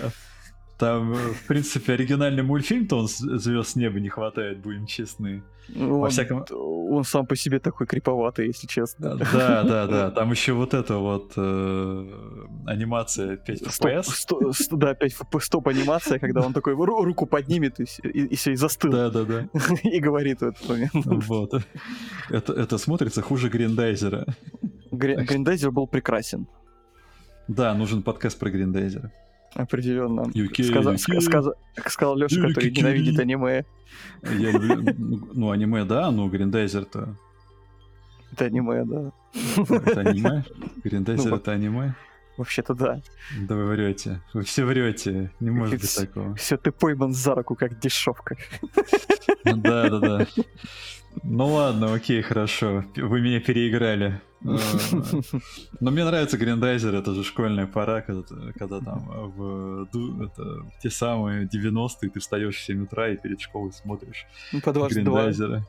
Там, 0.84 1.14
в 1.14 1.48
принципе, 1.48 1.94
оригинальный 1.94 2.44
мультфильм-то 2.44 2.98
он 2.98 3.08
звезд 3.08 3.70
с 3.70 3.76
неба 3.78 4.02
не 4.02 4.10
хватает, 4.10 4.60
будем 4.60 4.86
честны. 4.86 5.42
Ну, 5.70 6.00
Во 6.00 6.06
он, 6.06 6.10
всяком... 6.10 6.46
он 6.52 7.06
сам 7.06 7.26
по 7.26 7.38
себе 7.38 7.60
такой 7.60 7.88
криповатый, 7.88 8.48
если 8.48 8.68
честно. 8.68 9.16
Да, 9.16 9.64
да, 9.64 9.88
да. 9.88 10.12
Там 10.16 10.32
еще 10.32 10.52
вот 10.52 10.74
эта 10.74 10.98
вот 10.98 11.32
э, 11.38 12.06
анимация 12.66 13.38
5 13.38 13.62
FPS. 13.62 14.04
Стоп, 14.04 14.54
стоп, 14.54 14.80
да, 14.80 14.94
5 14.94 15.14
FPS 15.14 15.40
стоп 15.40 15.70
анимация, 15.70 16.20
когда 16.20 16.42
он 16.42 16.52
такой 16.52 16.74
руку 16.74 17.26
поднимет 17.28 17.80
и, 17.80 17.86
и, 18.04 18.26
и 18.26 18.36
все, 18.36 18.52
и 18.52 18.56
застыл. 18.56 18.92
Да, 18.92 19.10
да, 19.10 19.24
да. 19.24 19.48
и 19.84 20.02
говорит 20.02 20.42
в 20.42 20.48
этот 20.48 20.68
момент. 20.68 21.06
Вот. 21.06 21.54
Это, 22.30 22.52
это 22.52 22.78
смотрится 22.78 23.22
хуже 23.22 23.48
Гриндайзера. 23.48 24.26
Гриндайзер 24.92 25.72
был 25.72 25.88
прекрасен. 25.88 26.46
Да, 27.48 27.74
нужен 27.74 28.04
подкаст 28.04 28.38
про 28.38 28.50
Гриндайзера. 28.50 29.12
Определенно. 29.56 30.22
UK, 30.22 30.64
Сказа- 30.64 30.94
UK. 30.94 31.20
Сказ- 31.22 31.54
сказал 31.88 32.18
Леша, 32.18 32.42
UK, 32.42 32.50
который 32.50 32.72
ненавидит 32.72 33.20
аниме. 33.20 33.66
Я 34.24 34.52
люблю, 34.52 34.94
ну, 35.34 35.52
аниме, 35.52 35.86
да, 35.86 36.10
но 36.12 36.28
Гриндайзер-то... 36.28 37.16
Это 38.32 38.46
аниме, 38.46 38.84
да. 38.86 39.12
Это 39.70 40.00
аниме? 40.02 40.44
Гриндайзер 40.84 41.30
ну, 41.30 41.36
это 41.38 41.52
аниме? 41.52 41.94
Вообще-то 42.38 42.74
да. 42.74 43.00
Да 43.42 43.56
вы 43.56 43.66
врете. 43.66 44.22
Вы 44.34 44.42
все 44.42 44.66
врете. 44.66 45.32
Не 45.40 45.52
может 45.52 45.80
быть 45.80 45.96
такого. 45.96 46.34
Все, 46.36 46.58
ты 46.58 46.72
пойман 46.72 47.14
за 47.14 47.36
руку, 47.36 47.56
как 47.56 47.80
дешевка. 47.80 48.36
Да, 49.46 49.90
да, 49.90 50.00
да. 50.00 50.28
Ну 51.22 51.46
ладно, 51.46 51.94
окей, 51.94 52.24
хорошо. 52.24 52.86
Вы 52.96 53.22
меня 53.22 53.40
переиграли. 53.40 54.20
Э, 54.46 54.58
но 55.80 55.92
мне 55.92 56.04
нравится 56.06 56.38
Гриндайзер, 56.38 56.94
это 56.96 57.14
же 57.14 57.24
школьная 57.24 57.68
пора, 57.68 58.02
когда, 58.02 58.24
когда 58.58 58.80
там 58.80 59.06
в 59.36 59.88
это, 60.24 60.66
те 60.82 60.90
самые 60.90 61.48
90-е 61.48 62.10
ты 62.10 62.20
встаешь 62.20 62.56
в 62.56 62.66
7 62.66 62.84
утра 62.84 63.10
и 63.10 63.18
перед 63.18 63.40
школой 63.40 63.72
смотришь 63.72 64.26
ну, 64.52 64.62
по. 65.06 65.64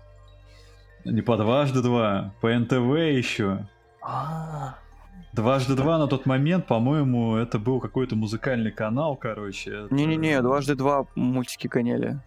Не 1.04 1.20
по 1.20 1.36
дважды 1.36 1.82
два, 1.82 2.34
по 2.40 2.48
НТВ 2.48 2.96
еще. 2.96 3.66
А. 4.00 4.76
Дважды 5.34 5.74
два 5.74 5.98
на 5.98 6.06
тот 6.06 6.26
момент, 6.26 6.66
по-моему, 6.66 7.36
это 7.36 7.58
был 7.58 7.80
какой-то 7.80 8.16
музыкальный 8.16 8.70
канал, 8.70 9.16
короче. 9.16 9.86
Не-не-не, 9.90 10.40
дважды 10.42 10.76
два 10.76 11.06
мультики 11.14 11.66
гоняли. 11.66 12.20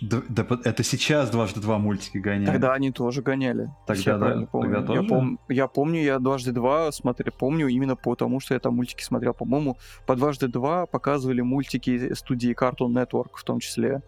Да, 0.00 0.22
да, 0.28 0.46
это 0.64 0.82
сейчас 0.82 1.30
дважды 1.30 1.60
два 1.60 1.78
мультики 1.78 2.18
гоняли. 2.18 2.46
Тогда 2.46 2.72
они 2.72 2.90
тоже 2.90 3.22
гоняли. 3.22 3.70
Тогда, 3.86 4.18
да, 4.18 4.46
помню. 4.46 4.74
тогда 4.74 4.86
тоже? 4.86 5.02
Я, 5.02 5.08
пом- 5.08 5.38
я 5.48 5.66
помню, 5.68 6.02
я 6.02 6.18
дважды 6.18 6.52
два 6.52 6.90
смотрел, 6.92 7.32
помню 7.38 7.68
именно 7.68 7.96
потому, 7.96 8.40
что 8.40 8.54
я 8.54 8.60
там 8.60 8.74
мультики 8.74 9.02
смотрел. 9.02 9.34
По-моему, 9.34 9.76
по 10.06 10.16
дважды 10.16 10.48
два 10.48 10.86
показывали 10.86 11.40
мультики 11.40 12.14
студии 12.14 12.54
Cartoon 12.54 12.92
Network 12.92 13.30
в 13.34 13.44
том 13.44 13.60
числе. 13.60 14.02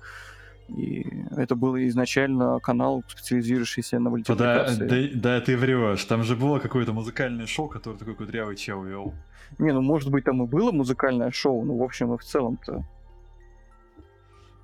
И 0.69 1.07
это 1.37 1.57
был 1.57 1.77
изначально 1.77 2.59
канал, 2.61 3.05
специализирующийся 3.07 3.99
на 3.99 4.11
мультипликации. 4.11 4.87
Да, 4.87 5.21
да, 5.21 5.39
да, 5.39 5.41
ты 5.41 5.57
врешь. 5.57 6.05
Там 6.05 6.23
же 6.23 6.37
было 6.37 6.59
какое-то 6.59 6.93
музыкальное 6.93 7.47
шоу, 7.47 7.69
которое 7.69 7.99
такой 7.99 8.15
кудрявый 8.15 8.57
чел 8.57 8.83
вел. 8.83 9.15
Не, 9.59 9.73
ну 9.73 9.83
может 9.83 10.11
быть 10.11 10.25
там 10.25 10.43
и 10.43 10.47
было 10.47 10.73
музыкальное 10.73 11.31
шоу, 11.31 11.65
но 11.65 11.77
в 11.77 11.83
общем 11.83 12.15
и 12.15 12.19
в 12.19 12.25
целом-то 12.25 12.85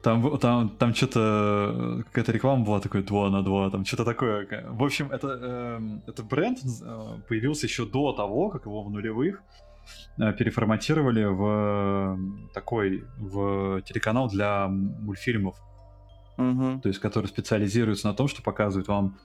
там, 0.03 0.39
там, 0.39 0.69
там 0.71 0.95
что-то, 0.95 1.21
э, 1.21 2.03
какая-то 2.05 2.33
реклама 2.33 2.65
была 2.65 2.81
такой 2.81 3.03
2 3.03 3.31
на 3.31 3.43
2, 3.43 3.71
там 3.71 3.85
что-то 3.85 4.05
такое. 4.05 4.47
В 4.71 4.83
общем, 4.83 5.11
это, 5.13 5.39
э, 5.41 5.81
это 6.07 6.23
бренд 6.23 6.59
э, 6.65 7.19
появился 7.29 7.67
еще 7.67 7.85
до 7.85 8.13
того, 8.13 8.49
как 8.51 8.67
его 8.67 8.83
в 8.83 8.91
нулевых 8.91 9.43
э, 10.19 10.33
переформатировали 10.33 11.25
в 11.25 12.19
такой, 12.55 13.05
в 13.19 13.83
телеканал 13.83 14.29
для 14.29 14.69
мультфильмов. 14.69 15.57
Угу. 16.39 16.81
То 16.83 16.89
есть, 16.89 17.01
который 17.01 17.27
специализируется 17.27 18.09
на 18.09 18.15
том, 18.15 18.27
что 18.29 18.43
показывает 18.43 18.89
вам 18.89 19.19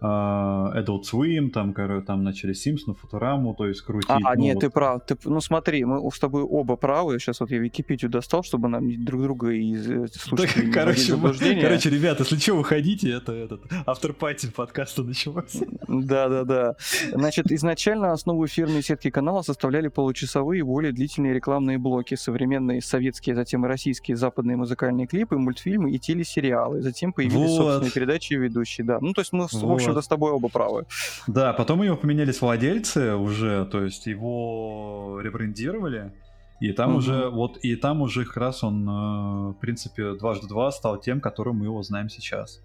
Adult 0.00 1.02
Swim, 1.10 1.50
там, 1.50 1.72
короче, 1.72 2.04
там 2.04 2.24
начали 2.24 2.52
Симпсоны, 2.52 2.94
Футураму, 2.94 3.54
то 3.54 3.66
есть 3.66 3.82
крутить. 3.82 4.10
А, 4.10 4.18
ну, 4.34 4.42
нет, 4.42 4.54
вот... 4.54 4.60
ты 4.60 4.70
прав. 4.70 5.06
Ты, 5.06 5.16
ну 5.24 5.40
смотри, 5.40 5.84
мы 5.84 6.10
с 6.10 6.18
тобой 6.18 6.42
оба 6.42 6.76
правы. 6.76 7.18
Сейчас 7.18 7.40
вот 7.40 7.50
я 7.50 7.58
Википедию 7.58 8.10
достал, 8.10 8.42
чтобы 8.42 8.68
нам 8.68 9.04
друг 9.04 9.22
друга 9.22 9.50
из 9.50 9.88
э, 9.88 10.06
слушателей 10.08 10.66
да, 10.66 10.72
короче, 10.72 11.16
мы, 11.16 11.32
короче, 11.60 11.90
ребята, 11.90 12.22
если 12.22 12.36
что, 12.36 12.54
выходите, 12.54 13.10
это 13.10 13.32
этот 13.32 13.62
автор-пати 13.86 14.46
подкаста 14.46 15.02
начался. 15.02 15.64
Да-да-да. 15.88 16.76
Значит, 17.12 17.50
изначально 17.52 18.12
основу 18.12 18.44
эфирной 18.46 18.82
сетки 18.82 19.10
канала 19.10 19.42
составляли 19.42 19.88
получасовые, 19.88 20.64
более 20.64 20.92
длительные 20.92 21.34
рекламные 21.34 21.78
блоки, 21.78 22.14
современные 22.14 22.82
советские, 22.82 23.34
затем 23.34 23.64
и 23.64 23.68
российские 23.68 24.16
западные 24.16 24.56
музыкальные 24.56 25.06
клипы, 25.06 25.36
мультфильмы 25.36 25.90
и 25.90 25.98
телесериалы. 25.98 26.82
Затем 26.82 27.12
появились 27.12 27.50
вот. 27.50 27.56
собственные 27.56 27.90
передачи 27.92 28.32
и 28.34 28.36
ведущие. 28.36 28.86
Да. 28.86 28.98
Ну, 29.00 29.12
то 29.12 29.20
есть 29.20 29.32
мы 29.32 29.46
в 29.46 29.52
общем-то, 29.72 30.00
с 30.00 30.08
тобой 30.08 30.32
оба 30.32 30.48
правы. 30.48 30.86
Да, 31.26 31.52
потом 31.52 31.80
у 31.80 31.84
него 31.84 31.96
поменялись 31.96 32.40
владельцы 32.40 33.14
уже, 33.14 33.66
то 33.66 33.82
есть 33.82 34.06
его 34.06 35.20
ребрендировали. 35.22 36.12
И 36.60 36.72
там 36.72 36.90
угу. 36.90 36.98
уже, 36.98 37.28
вот, 37.28 37.58
и 37.58 37.76
там 37.76 38.00
уже 38.00 38.24
как 38.24 38.36
раз 38.36 38.62
он, 38.64 38.88
э, 38.88 39.50
в 39.52 39.56
принципе, 39.60 40.14
дважды 40.14 40.46
два 40.46 40.70
стал 40.70 40.98
тем, 40.98 41.20
которым 41.20 41.58
мы 41.58 41.66
его 41.66 41.82
знаем 41.82 42.08
сейчас. 42.08 42.60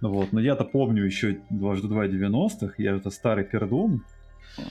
Вот, 0.00 0.32
но 0.32 0.40
я-то 0.40 0.64
помню 0.64 1.04
еще 1.04 1.38
дважды 1.48 1.88
два 1.88 2.06
90-х, 2.06 2.74
я 2.76 2.96
это 2.96 3.10
старый 3.10 3.44
пердун, 3.44 4.02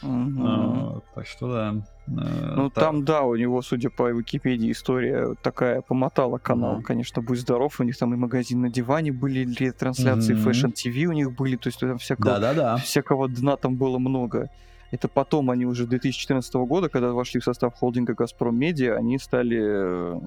Угу. 0.02 0.45
А, 0.45 0.99
так 1.15 1.26
что 1.26 1.52
да. 1.52 1.76
А, 2.07 2.55
ну 2.55 2.69
так. 2.69 2.84
там, 2.84 3.05
да, 3.05 3.21
у 3.23 3.35
него, 3.35 3.61
судя 3.61 3.89
по 3.89 4.11
Википедии, 4.11 4.71
история 4.71 5.35
такая 5.41 5.81
помотала 5.81 6.38
канал. 6.38 6.75
Угу. 6.75 6.84
Конечно, 6.84 7.21
будь 7.21 7.39
здоров, 7.39 7.80
у 7.80 7.84
них 7.84 7.97
там 7.97 8.13
и 8.13 8.17
магазин 8.17 8.61
на 8.61 8.69
диване 8.69 9.11
были, 9.11 9.71
трансляции 9.71 10.34
угу. 10.34 10.49
Fashion 10.49 10.73
TV 10.73 11.05
у 11.05 11.13
них 11.13 11.34
были, 11.34 11.55
то 11.55 11.67
есть 11.69 11.80
там 11.80 11.97
всякого, 11.97 12.77
всякого 12.77 13.30
дна 13.30 13.55
там 13.55 13.75
было 13.75 13.99
много. 13.99 14.49
Это 14.91 15.07
потом 15.07 15.49
они 15.49 15.65
уже 15.65 15.88
2014 15.88 16.53
года, 16.53 16.89
когда 16.89 17.13
вошли 17.13 17.39
в 17.39 17.43
состав 17.43 17.73
холдинга 17.73 18.13
Газпром 18.13 18.55
Медиа, 18.55 18.95
они 18.95 19.17
стали 19.17 19.59
э, 19.59 20.19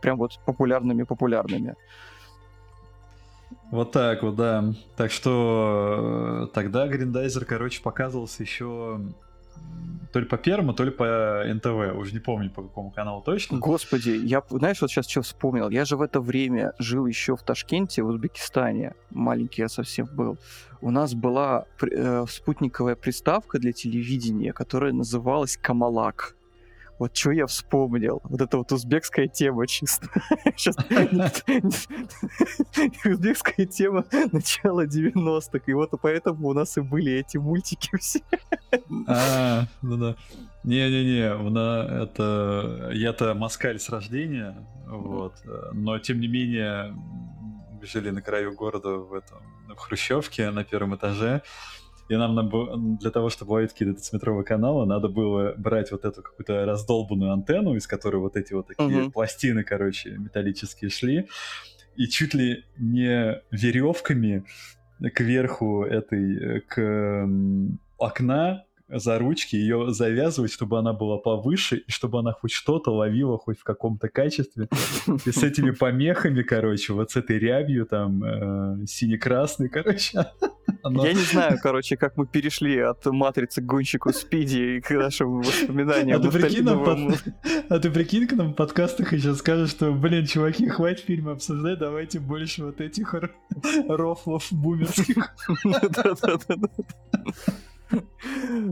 прям 0.00 0.16
вот 0.16 0.40
популярными-популярными. 0.46 1.74
Вот 3.70 3.92
так 3.92 4.22
вот, 4.22 4.36
да. 4.36 4.72
Так 4.96 5.10
что 5.10 6.44
э, 6.44 6.54
тогда 6.54 6.86
Гриндайзер, 6.86 7.44
короче, 7.44 7.82
показывался 7.82 8.42
еще 8.42 9.00
то 10.12 10.20
ли 10.20 10.26
по 10.26 10.36
Первому, 10.36 10.74
то 10.74 10.84
ли 10.84 10.90
по 10.90 11.42
НТВ. 11.54 11.96
Уже 11.96 12.12
не 12.12 12.20
помню, 12.20 12.50
по 12.50 12.62
какому 12.62 12.90
каналу 12.90 13.22
точно. 13.22 13.58
Господи, 13.58 14.10
я, 14.10 14.42
знаешь, 14.50 14.80
вот 14.82 14.90
сейчас 14.90 15.08
что 15.08 15.22
вспомнил? 15.22 15.70
Я 15.70 15.84
же 15.84 15.96
в 15.96 16.02
это 16.02 16.20
время 16.20 16.72
жил 16.78 17.06
еще 17.06 17.34
в 17.34 17.42
Ташкенте, 17.42 18.02
в 18.02 18.08
Узбекистане. 18.08 18.94
Маленький 19.10 19.62
я 19.62 19.68
совсем 19.68 20.06
был. 20.06 20.38
У 20.82 20.90
нас 20.90 21.14
была 21.14 21.64
э, 21.80 22.26
спутниковая 22.28 22.94
приставка 22.94 23.58
для 23.58 23.72
телевидения, 23.72 24.52
которая 24.52 24.92
называлась 24.92 25.56
Камалак. 25.56 26.36
Вот 27.02 27.16
что 27.16 27.32
я 27.32 27.48
вспомнил. 27.48 28.20
Вот 28.22 28.40
это 28.40 28.58
вот 28.58 28.70
узбекская 28.70 29.26
тема 29.26 29.66
чисто. 29.66 30.06
Сейчас 30.56 30.76
узбекская 33.04 33.66
тема 33.66 34.04
начала 34.30 34.86
90-х. 34.86 35.64
И 35.66 35.72
вот 35.72 35.90
поэтому 36.00 36.46
у 36.46 36.52
нас 36.52 36.78
и 36.78 36.80
были 36.80 37.14
эти 37.14 37.38
мультики 37.38 37.90
все. 38.00 38.20
А, 39.08 39.64
ну 39.82 39.96
да. 39.96 40.14
Не-не-не, 40.62 42.04
это 42.04 42.90
я-то 42.92 43.34
москаль 43.34 43.80
с 43.80 43.88
рождения, 43.88 44.54
вот. 44.86 45.34
Но 45.72 45.98
тем 45.98 46.20
не 46.20 46.28
менее 46.28 46.94
жили 47.82 48.10
на 48.10 48.22
краю 48.22 48.54
города 48.54 48.90
в 48.90 49.12
этом 49.12 49.38
в 49.74 49.76
Хрущевке 49.76 50.52
на 50.52 50.62
первом 50.62 50.94
этаже. 50.94 51.42
И 52.12 52.16
нам 52.16 52.98
для 52.98 53.10
того, 53.10 53.30
чтобы 53.30 53.52
ловить 53.52 53.72
какие-то 53.72 53.96
дециметровые 53.96 54.44
каналы, 54.44 54.84
надо 54.84 55.08
было 55.08 55.54
брать 55.56 55.92
вот 55.92 56.04
эту 56.04 56.20
какую-то 56.22 56.66
раздолбанную 56.66 57.32
антенну, 57.32 57.74
из 57.74 57.86
которой 57.86 58.16
вот 58.16 58.36
эти 58.36 58.52
вот 58.52 58.66
такие 58.66 59.06
uh-huh. 59.06 59.10
пластины, 59.10 59.64
короче, 59.64 60.10
металлические 60.18 60.90
шли. 60.90 61.28
И 61.96 62.06
чуть 62.08 62.34
ли 62.34 62.64
не 62.76 63.40
веревками 63.50 64.44
кверху 65.14 65.84
этой, 65.84 66.60
к 66.60 67.28
окна 67.96 68.64
за 68.98 69.18
ручки, 69.18 69.56
ее 69.56 69.92
завязывать, 69.92 70.52
чтобы 70.52 70.78
она 70.78 70.92
была 70.92 71.18
повыше, 71.18 71.76
и 71.76 71.90
чтобы 71.90 72.18
она 72.18 72.32
хоть 72.32 72.52
что-то 72.52 72.90
ловила, 72.90 73.38
хоть 73.38 73.58
в 73.58 73.64
каком-то 73.64 74.08
качестве. 74.08 74.68
И 75.24 75.30
с 75.30 75.42
этими 75.42 75.70
помехами, 75.82 76.42
короче, 76.42 76.92
вот 76.92 77.10
с 77.10 77.16
этой 77.16 77.38
рябью 77.38 77.86
там 77.86 78.24
э, 78.24 78.86
сине-красный, 78.86 79.68
короче. 79.68 80.26
Оно... 80.82 81.06
Я 81.06 81.12
не 81.12 81.20
знаю, 81.20 81.58
короче, 81.62 81.96
как 81.96 82.16
мы 82.16 82.26
перешли 82.26 82.78
от 82.78 83.04
матрицы 83.06 83.62
к 83.62 83.66
гонщику 83.66 84.12
Спиди 84.12 84.80
к 84.80 84.90
нашим 84.90 85.40
воспоминаниям. 85.40 86.20
А 86.20 86.22
ты, 86.22 86.30
прикинь, 86.30 86.64
нам 86.64 86.84
под... 86.84 86.98
а 87.68 87.78
ты 87.78 87.90
прикинь, 87.90 88.26
к 88.26 88.32
нам 88.32 88.52
в 88.52 88.54
подкастах 88.54 89.12
еще 89.12 89.34
скажешь, 89.34 89.70
что, 89.70 89.92
блин, 89.92 90.26
чуваки, 90.26 90.68
хватит 90.68 91.04
фильмы 91.04 91.32
обсуждать, 91.32 91.78
давайте 91.78 92.20
больше 92.20 92.64
вот 92.64 92.80
этих 92.80 93.14
рофлов 93.88 94.46
бумерских. 94.50 95.34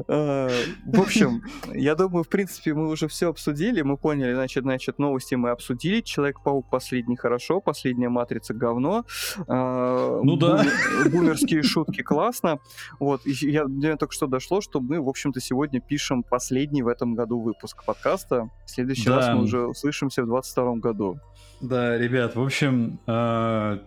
А, 0.09 0.49
в 0.87 1.01
общем, 1.01 1.43
я 1.75 1.95
думаю, 1.95 2.25
в 2.25 2.29
принципе, 2.29 2.75
мы 2.75 2.89
уже 2.89 3.09
все 3.09 3.29
обсудили. 3.29 3.83
Мы 3.83 3.97
поняли, 3.97 4.35
значит, 4.35 4.63
значит, 4.65 4.99
новости 4.99 5.35
мы 5.35 5.51
обсудили. 5.51 6.01
Человек-паук 6.01 6.69
последний 6.71 7.17
хорошо, 7.17 7.61
последняя 7.61 8.09
матрица 8.09 8.55
говно. 8.55 9.05
А, 9.49 10.21
ну 10.23 10.37
да. 10.37 10.65
Бумерские 11.11 11.63
шутки 11.63 12.03
классно. 12.03 12.59
Вот, 12.99 13.23
я, 13.25 13.65
мне 13.65 13.97
только 13.97 14.15
что 14.15 14.27
дошло, 14.27 14.61
что 14.61 14.81
мы, 14.81 15.01
в 15.01 15.09
общем-то, 15.09 15.41
сегодня 15.41 15.81
пишем 15.81 16.23
последний 16.23 16.83
в 16.83 16.89
этом 16.89 17.15
году 17.15 17.41
выпуск 17.41 17.85
подкаста. 17.85 18.51
В 18.67 18.71
следующий 18.71 19.11
раз 19.11 19.35
мы 19.35 19.43
уже 19.43 19.67
услышимся 19.67 20.23
в 20.23 20.27
22 20.27 20.77
году. 20.77 21.19
Да, 21.61 21.99
ребят, 21.99 22.37
в 22.37 22.43
общем, 22.43 23.01
а, 23.07 23.81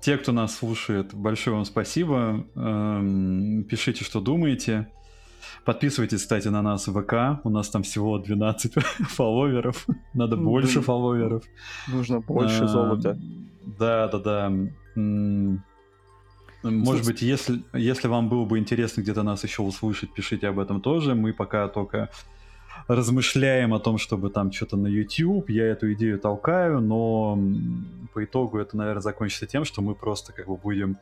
те, 0.00 0.16
кто 0.16 0.32
нас 0.32 0.56
слушает, 0.56 1.12
большое 1.14 1.56
вам 1.56 1.64
спасибо. 1.64 2.46
Эм, 2.54 3.64
пишите, 3.64 4.04
что 4.04 4.20
думаете. 4.20 4.88
Подписывайтесь, 5.64 6.20
кстати, 6.20 6.48
на 6.48 6.62
нас 6.62 6.86
в 6.86 7.02
ВК. 7.02 7.44
У 7.44 7.50
нас 7.50 7.68
там 7.68 7.82
всего 7.82 8.18
12 8.18 8.74
фолловеров. 9.00 9.86
Надо 10.14 10.36
больше 10.36 10.80
фолловеров. 10.80 11.42
Нужно 11.88 12.20
больше 12.20 12.62
эм, 12.62 12.68
золота. 12.68 13.18
Да, 13.78 14.08
да, 14.08 14.18
да. 14.18 14.52
Может 16.62 17.06
быть, 17.06 17.22
если, 17.22 17.62
если 17.72 18.08
вам 18.08 18.28
было 18.28 18.44
бы 18.44 18.58
интересно 18.58 19.02
где-то 19.02 19.22
нас 19.22 19.44
еще 19.44 19.62
услышать, 19.62 20.12
пишите 20.12 20.48
об 20.48 20.58
этом 20.58 20.80
тоже. 20.80 21.14
Мы 21.14 21.32
пока 21.32 21.68
только 21.68 22.10
размышляем 22.86 23.74
о 23.74 23.80
том, 23.80 23.98
чтобы 23.98 24.30
там 24.30 24.52
что-то 24.52 24.76
на 24.76 24.86
YouTube. 24.86 25.50
Я 25.50 25.66
эту 25.66 25.92
идею 25.92 26.18
толкаю, 26.18 26.80
но 26.80 27.38
по 28.14 28.24
итогу 28.24 28.58
это, 28.58 28.76
наверное, 28.76 29.02
закончится 29.02 29.46
тем, 29.46 29.64
что 29.64 29.82
мы 29.82 29.94
просто 29.94 30.32
как 30.32 30.46
бы 30.46 30.56
будем... 30.56 30.98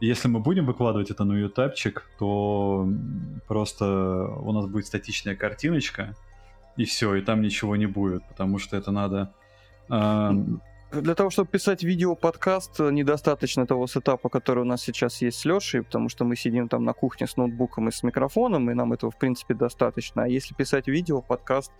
Если 0.00 0.28
мы 0.28 0.40
будем 0.40 0.66
выкладывать 0.66 1.10
это 1.10 1.24
на 1.24 1.34
ютубчик, 1.34 2.04
то 2.18 2.88
просто 3.46 3.84
у 3.86 4.52
нас 4.52 4.66
будет 4.66 4.86
статичная 4.86 5.36
картиночка, 5.36 6.14
и 6.76 6.84
все, 6.84 7.14
и 7.14 7.22
там 7.22 7.40
ничего 7.42 7.76
не 7.76 7.86
будет, 7.86 8.22
потому 8.28 8.58
что 8.58 8.76
это 8.76 8.90
надо... 8.90 9.32
Э, 9.88 10.32
для 11.02 11.14
того, 11.14 11.30
чтобы 11.30 11.48
писать 11.48 11.82
видео-подкаст, 11.82 12.80
э, 12.80 12.90
недостаточно 12.90 13.66
того 13.66 13.86
сетапа, 13.86 14.28
который 14.28 14.60
у 14.60 14.64
нас 14.64 14.82
сейчас 14.82 15.22
есть 15.22 15.38
с 15.38 15.44
Лешей, 15.44 15.82
потому 15.82 16.08
что 16.08 16.24
мы 16.24 16.36
сидим 16.36 16.68
там 16.68 16.84
на 16.84 16.92
кухне 16.92 17.26
с 17.26 17.36
ноутбуком 17.36 17.88
и 17.88 17.92
с 17.92 18.02
микрофоном, 18.02 18.70
и 18.70 18.74
нам 18.74 18.92
этого, 18.92 19.10
в 19.10 19.18
принципе, 19.18 19.54
достаточно. 19.54 20.24
А 20.24 20.28
если 20.28 20.54
писать 20.54 20.86
видео-подкаст, 20.88 21.72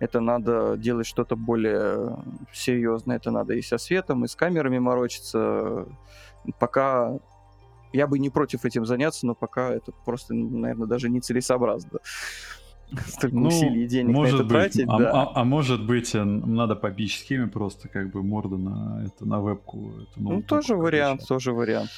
это 0.00 0.20
надо 0.20 0.76
делать 0.76 1.06
что-то 1.06 1.36
более 1.36 2.16
серьезное. 2.52 3.16
Это 3.16 3.30
надо 3.30 3.54
и 3.54 3.62
со 3.62 3.78
светом, 3.78 4.24
и 4.24 4.28
с 4.28 4.36
камерами 4.36 4.78
морочиться. 4.78 5.86
Пока 6.58 7.18
я 7.92 8.06
бы 8.06 8.18
не 8.18 8.30
против 8.30 8.64
этим 8.64 8.86
заняться, 8.86 9.26
но 9.26 9.34
пока 9.34 9.70
это 9.70 9.92
просто, 10.04 10.34
наверное, 10.34 10.86
даже 10.86 11.10
нецелесообразно 11.10 12.00
столько 13.06 13.36
ну, 13.36 13.48
усилий 13.48 13.84
и 13.84 13.86
денег 13.86 14.14
может 14.14 14.32
на 14.32 14.36
это 14.36 14.44
быть. 14.44 14.52
тратить. 14.52 14.86
А, 14.88 14.98
да. 14.98 15.10
а, 15.12 15.32
а 15.34 15.44
может 15.44 15.84
быть, 15.86 16.14
э, 16.14 16.22
надо 16.22 16.76
побить 16.76 17.12
схеме 17.12 17.46
просто 17.46 17.88
как 17.88 18.10
бы 18.10 18.22
морду 18.22 18.58
на, 18.58 19.04
это, 19.06 19.26
на 19.26 19.40
вебку. 19.40 19.92
Это 20.02 20.20
ну, 20.20 20.42
тоже 20.42 20.76
вариант, 20.76 21.26
тоже 21.26 21.52
вариант. 21.52 21.90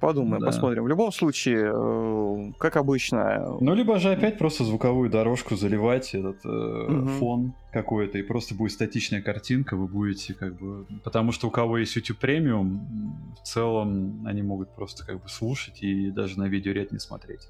Подумаем, 0.00 0.40
да. 0.40 0.46
посмотрим. 0.46 0.84
В 0.84 0.88
любом 0.88 1.12
случае, 1.12 1.72
э, 1.74 2.52
как 2.58 2.76
обычно. 2.76 3.58
Ну, 3.60 3.74
либо 3.74 3.98
же 3.98 4.10
опять 4.10 4.38
просто 4.38 4.64
звуковую 4.64 5.10
дорожку 5.10 5.56
заливать, 5.56 6.14
этот 6.14 6.38
э, 6.44 6.48
угу. 6.48 7.06
фон 7.18 7.52
какой-то, 7.70 8.16
и 8.16 8.22
просто 8.22 8.54
будет 8.54 8.72
статичная 8.72 9.20
картинка, 9.20 9.76
вы 9.76 9.86
будете 9.86 10.32
как 10.32 10.58
бы... 10.58 10.86
Потому 11.04 11.32
что 11.32 11.48
у 11.48 11.50
кого 11.50 11.76
есть 11.76 11.94
YouTube 11.96 12.18
премиум, 12.18 13.26
в 13.42 13.46
целом 13.46 14.26
они 14.26 14.40
могут 14.40 14.74
просто 14.74 15.04
как 15.04 15.22
бы 15.22 15.28
слушать 15.28 15.82
и 15.82 16.10
даже 16.10 16.38
на 16.38 16.48
видеоряд 16.48 16.92
не 16.92 16.98
смотреть. 16.98 17.48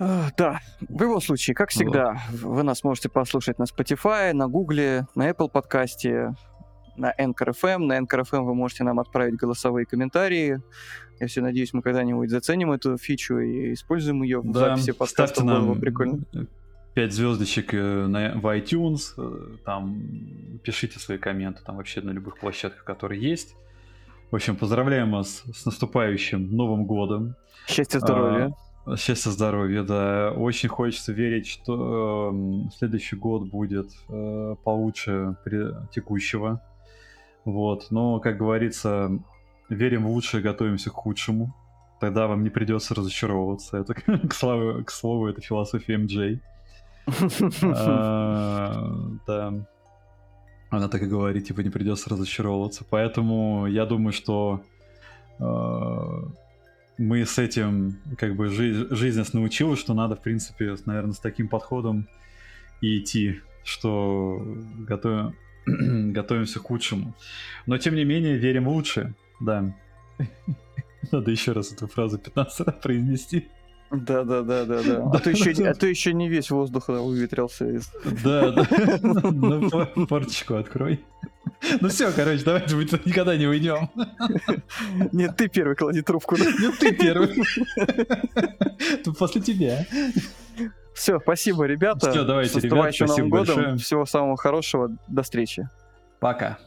Да, 0.00 0.60
в 0.80 1.02
любом 1.02 1.20
случае, 1.20 1.54
как 1.54 1.68
всегда, 1.68 2.22
вот. 2.30 2.40
вы 2.40 2.62
нас 2.62 2.82
можете 2.84 3.10
послушать 3.10 3.58
на 3.58 3.64
Spotify, 3.64 4.32
на 4.32 4.48
Google, 4.48 5.06
на 5.14 5.28
Apple 5.28 5.50
подкасте, 5.50 6.34
на 6.96 7.12
Anchor 7.12 7.54
FM. 7.54 7.78
На 7.84 7.98
Anchor 7.98 8.24
FM 8.24 8.44
вы 8.44 8.54
можете 8.54 8.84
нам 8.84 8.98
отправить 9.00 9.36
голосовые 9.36 9.86
комментарии. 9.86 10.62
Я 11.18 11.26
все 11.26 11.42
надеюсь, 11.42 11.74
мы 11.74 11.82
когда-нибудь 11.82 12.30
заценим 12.30 12.72
эту 12.72 12.96
фичу 12.96 13.38
и 13.38 13.74
используем 13.74 14.22
ее 14.22 14.40
в 14.40 14.50
да, 14.52 14.60
записи 14.60 14.92
подкаста. 14.92 15.26
Ставьте 15.26 15.44
нам 15.44 15.78
прикольно. 15.80 16.20
5 16.94 17.12
звездочек 17.12 17.72
э, 17.72 18.06
на, 18.06 18.32
в 18.34 18.46
iTunes, 18.46 19.12
э, 19.16 19.56
там 19.64 20.58
пишите 20.64 20.98
свои 20.98 21.18
комменты, 21.18 21.62
там 21.64 21.76
вообще 21.76 22.00
на 22.00 22.10
любых 22.10 22.38
площадках, 22.38 22.82
которые 22.84 23.22
есть. 23.22 23.54
В 24.30 24.34
общем, 24.34 24.56
поздравляем 24.56 25.12
вас 25.12 25.44
с 25.54 25.64
наступающим 25.64 26.54
Новым 26.54 26.86
годом. 26.86 27.36
Счастья, 27.68 28.00
здоровья. 28.00 28.46
А, 28.46 28.69
Счастья, 28.96 29.30
здоровья, 29.30 29.82
да. 29.82 30.32
Очень 30.32 30.68
хочется 30.68 31.12
верить, 31.12 31.46
что 31.46 32.32
э, 32.32 32.70
следующий 32.76 33.16
год 33.16 33.44
будет 33.48 33.90
э, 34.08 34.56
получше 34.64 35.36
текущего. 35.92 36.62
Вот. 37.44 37.88
Но, 37.90 38.20
как 38.20 38.38
говорится, 38.38 39.10
верим 39.68 40.04
в 40.04 40.10
лучшее, 40.10 40.42
готовимся 40.42 40.90
к 40.90 40.94
худшему. 40.94 41.54
Тогда 42.00 42.26
вам 42.26 42.42
не 42.42 42.50
придется 42.50 42.94
разочаровываться. 42.94 43.76
Это, 43.78 43.94
к, 44.28 44.32
слову, 44.32 44.84
к 44.84 44.90
слову, 44.90 45.28
это 45.28 45.40
философия 45.42 45.98
МД. 45.98 46.42
А, 47.62 48.92
да. 49.26 49.66
Она 50.70 50.88
так 50.88 51.02
и 51.02 51.06
говорит, 51.06 51.46
типа, 51.46 51.60
не 51.60 51.70
придется 51.70 52.08
разочаровываться. 52.10 52.84
Поэтому 52.88 53.66
я 53.66 53.84
думаю, 53.84 54.12
что 54.12 54.62
э, 55.38 55.44
мы 57.00 57.24
с 57.24 57.38
этим, 57.38 57.96
как 58.18 58.36
бы, 58.36 58.48
жизнь, 58.48 58.86
жизнь 58.90 59.18
нас 59.18 59.32
научила, 59.32 59.74
что 59.74 59.94
надо, 59.94 60.16
в 60.16 60.22
принципе, 60.22 60.76
наверное, 60.84 61.14
с 61.14 61.18
таким 61.18 61.48
подходом 61.48 62.08
и 62.82 62.98
идти, 62.98 63.40
что 63.64 64.38
готовим, 64.86 65.34
готовимся 66.12 66.60
к 66.60 66.64
худшему. 66.64 67.14
Но, 67.64 67.78
тем 67.78 67.94
не 67.94 68.04
менее, 68.04 68.36
верим 68.36 68.66
в 68.66 68.68
лучшее, 68.68 69.14
да. 69.40 69.74
Надо 71.10 71.30
еще 71.30 71.52
раз 71.52 71.72
эту 71.72 71.86
фразу 71.86 72.18
15 72.18 72.66
раз 72.66 72.76
произнести. 72.82 73.48
Да, 73.90 74.22
да, 74.22 74.42
да, 74.42 74.66
да, 74.66 74.82
да. 74.82 75.10
А 75.12 75.18
то 75.18 75.30
еще, 75.30 75.52
а 75.66 75.74
то 75.74 75.86
еще 75.86 76.12
не 76.12 76.28
весь 76.28 76.50
воздух 76.50 76.88
выветрился 76.88 77.66
из. 77.66 77.90
Да, 78.22 78.50
да. 78.50 78.68
Ну, 79.32 79.70
форточку 80.06 80.56
открой. 80.56 81.00
Ну 81.80 81.88
все, 81.88 82.10
короче, 82.12 82.42
давайте 82.44 82.74
мы 82.74 82.84
никогда 82.84 83.36
не 83.36 83.46
уйдем. 83.46 83.90
Нет, 85.12 85.36
ты 85.36 85.48
первый 85.48 85.76
клади 85.76 86.02
трубку. 86.02 86.36
Нет, 86.36 86.78
ты 86.78 86.92
первый. 86.92 87.42
После 89.18 89.40
тебя. 89.40 89.86
Все, 90.94 91.18
спасибо, 91.20 91.64
ребята. 91.64 92.10
Все, 92.10 92.24
давайте, 92.24 92.60
ребята, 92.60 92.92
спасибо 92.92 93.06
Новым 93.06 93.30
годом. 93.30 93.78
Всего 93.78 94.06
самого 94.06 94.36
хорошего. 94.36 94.90
До 95.08 95.22
встречи. 95.22 95.68
Пока. 96.18 96.58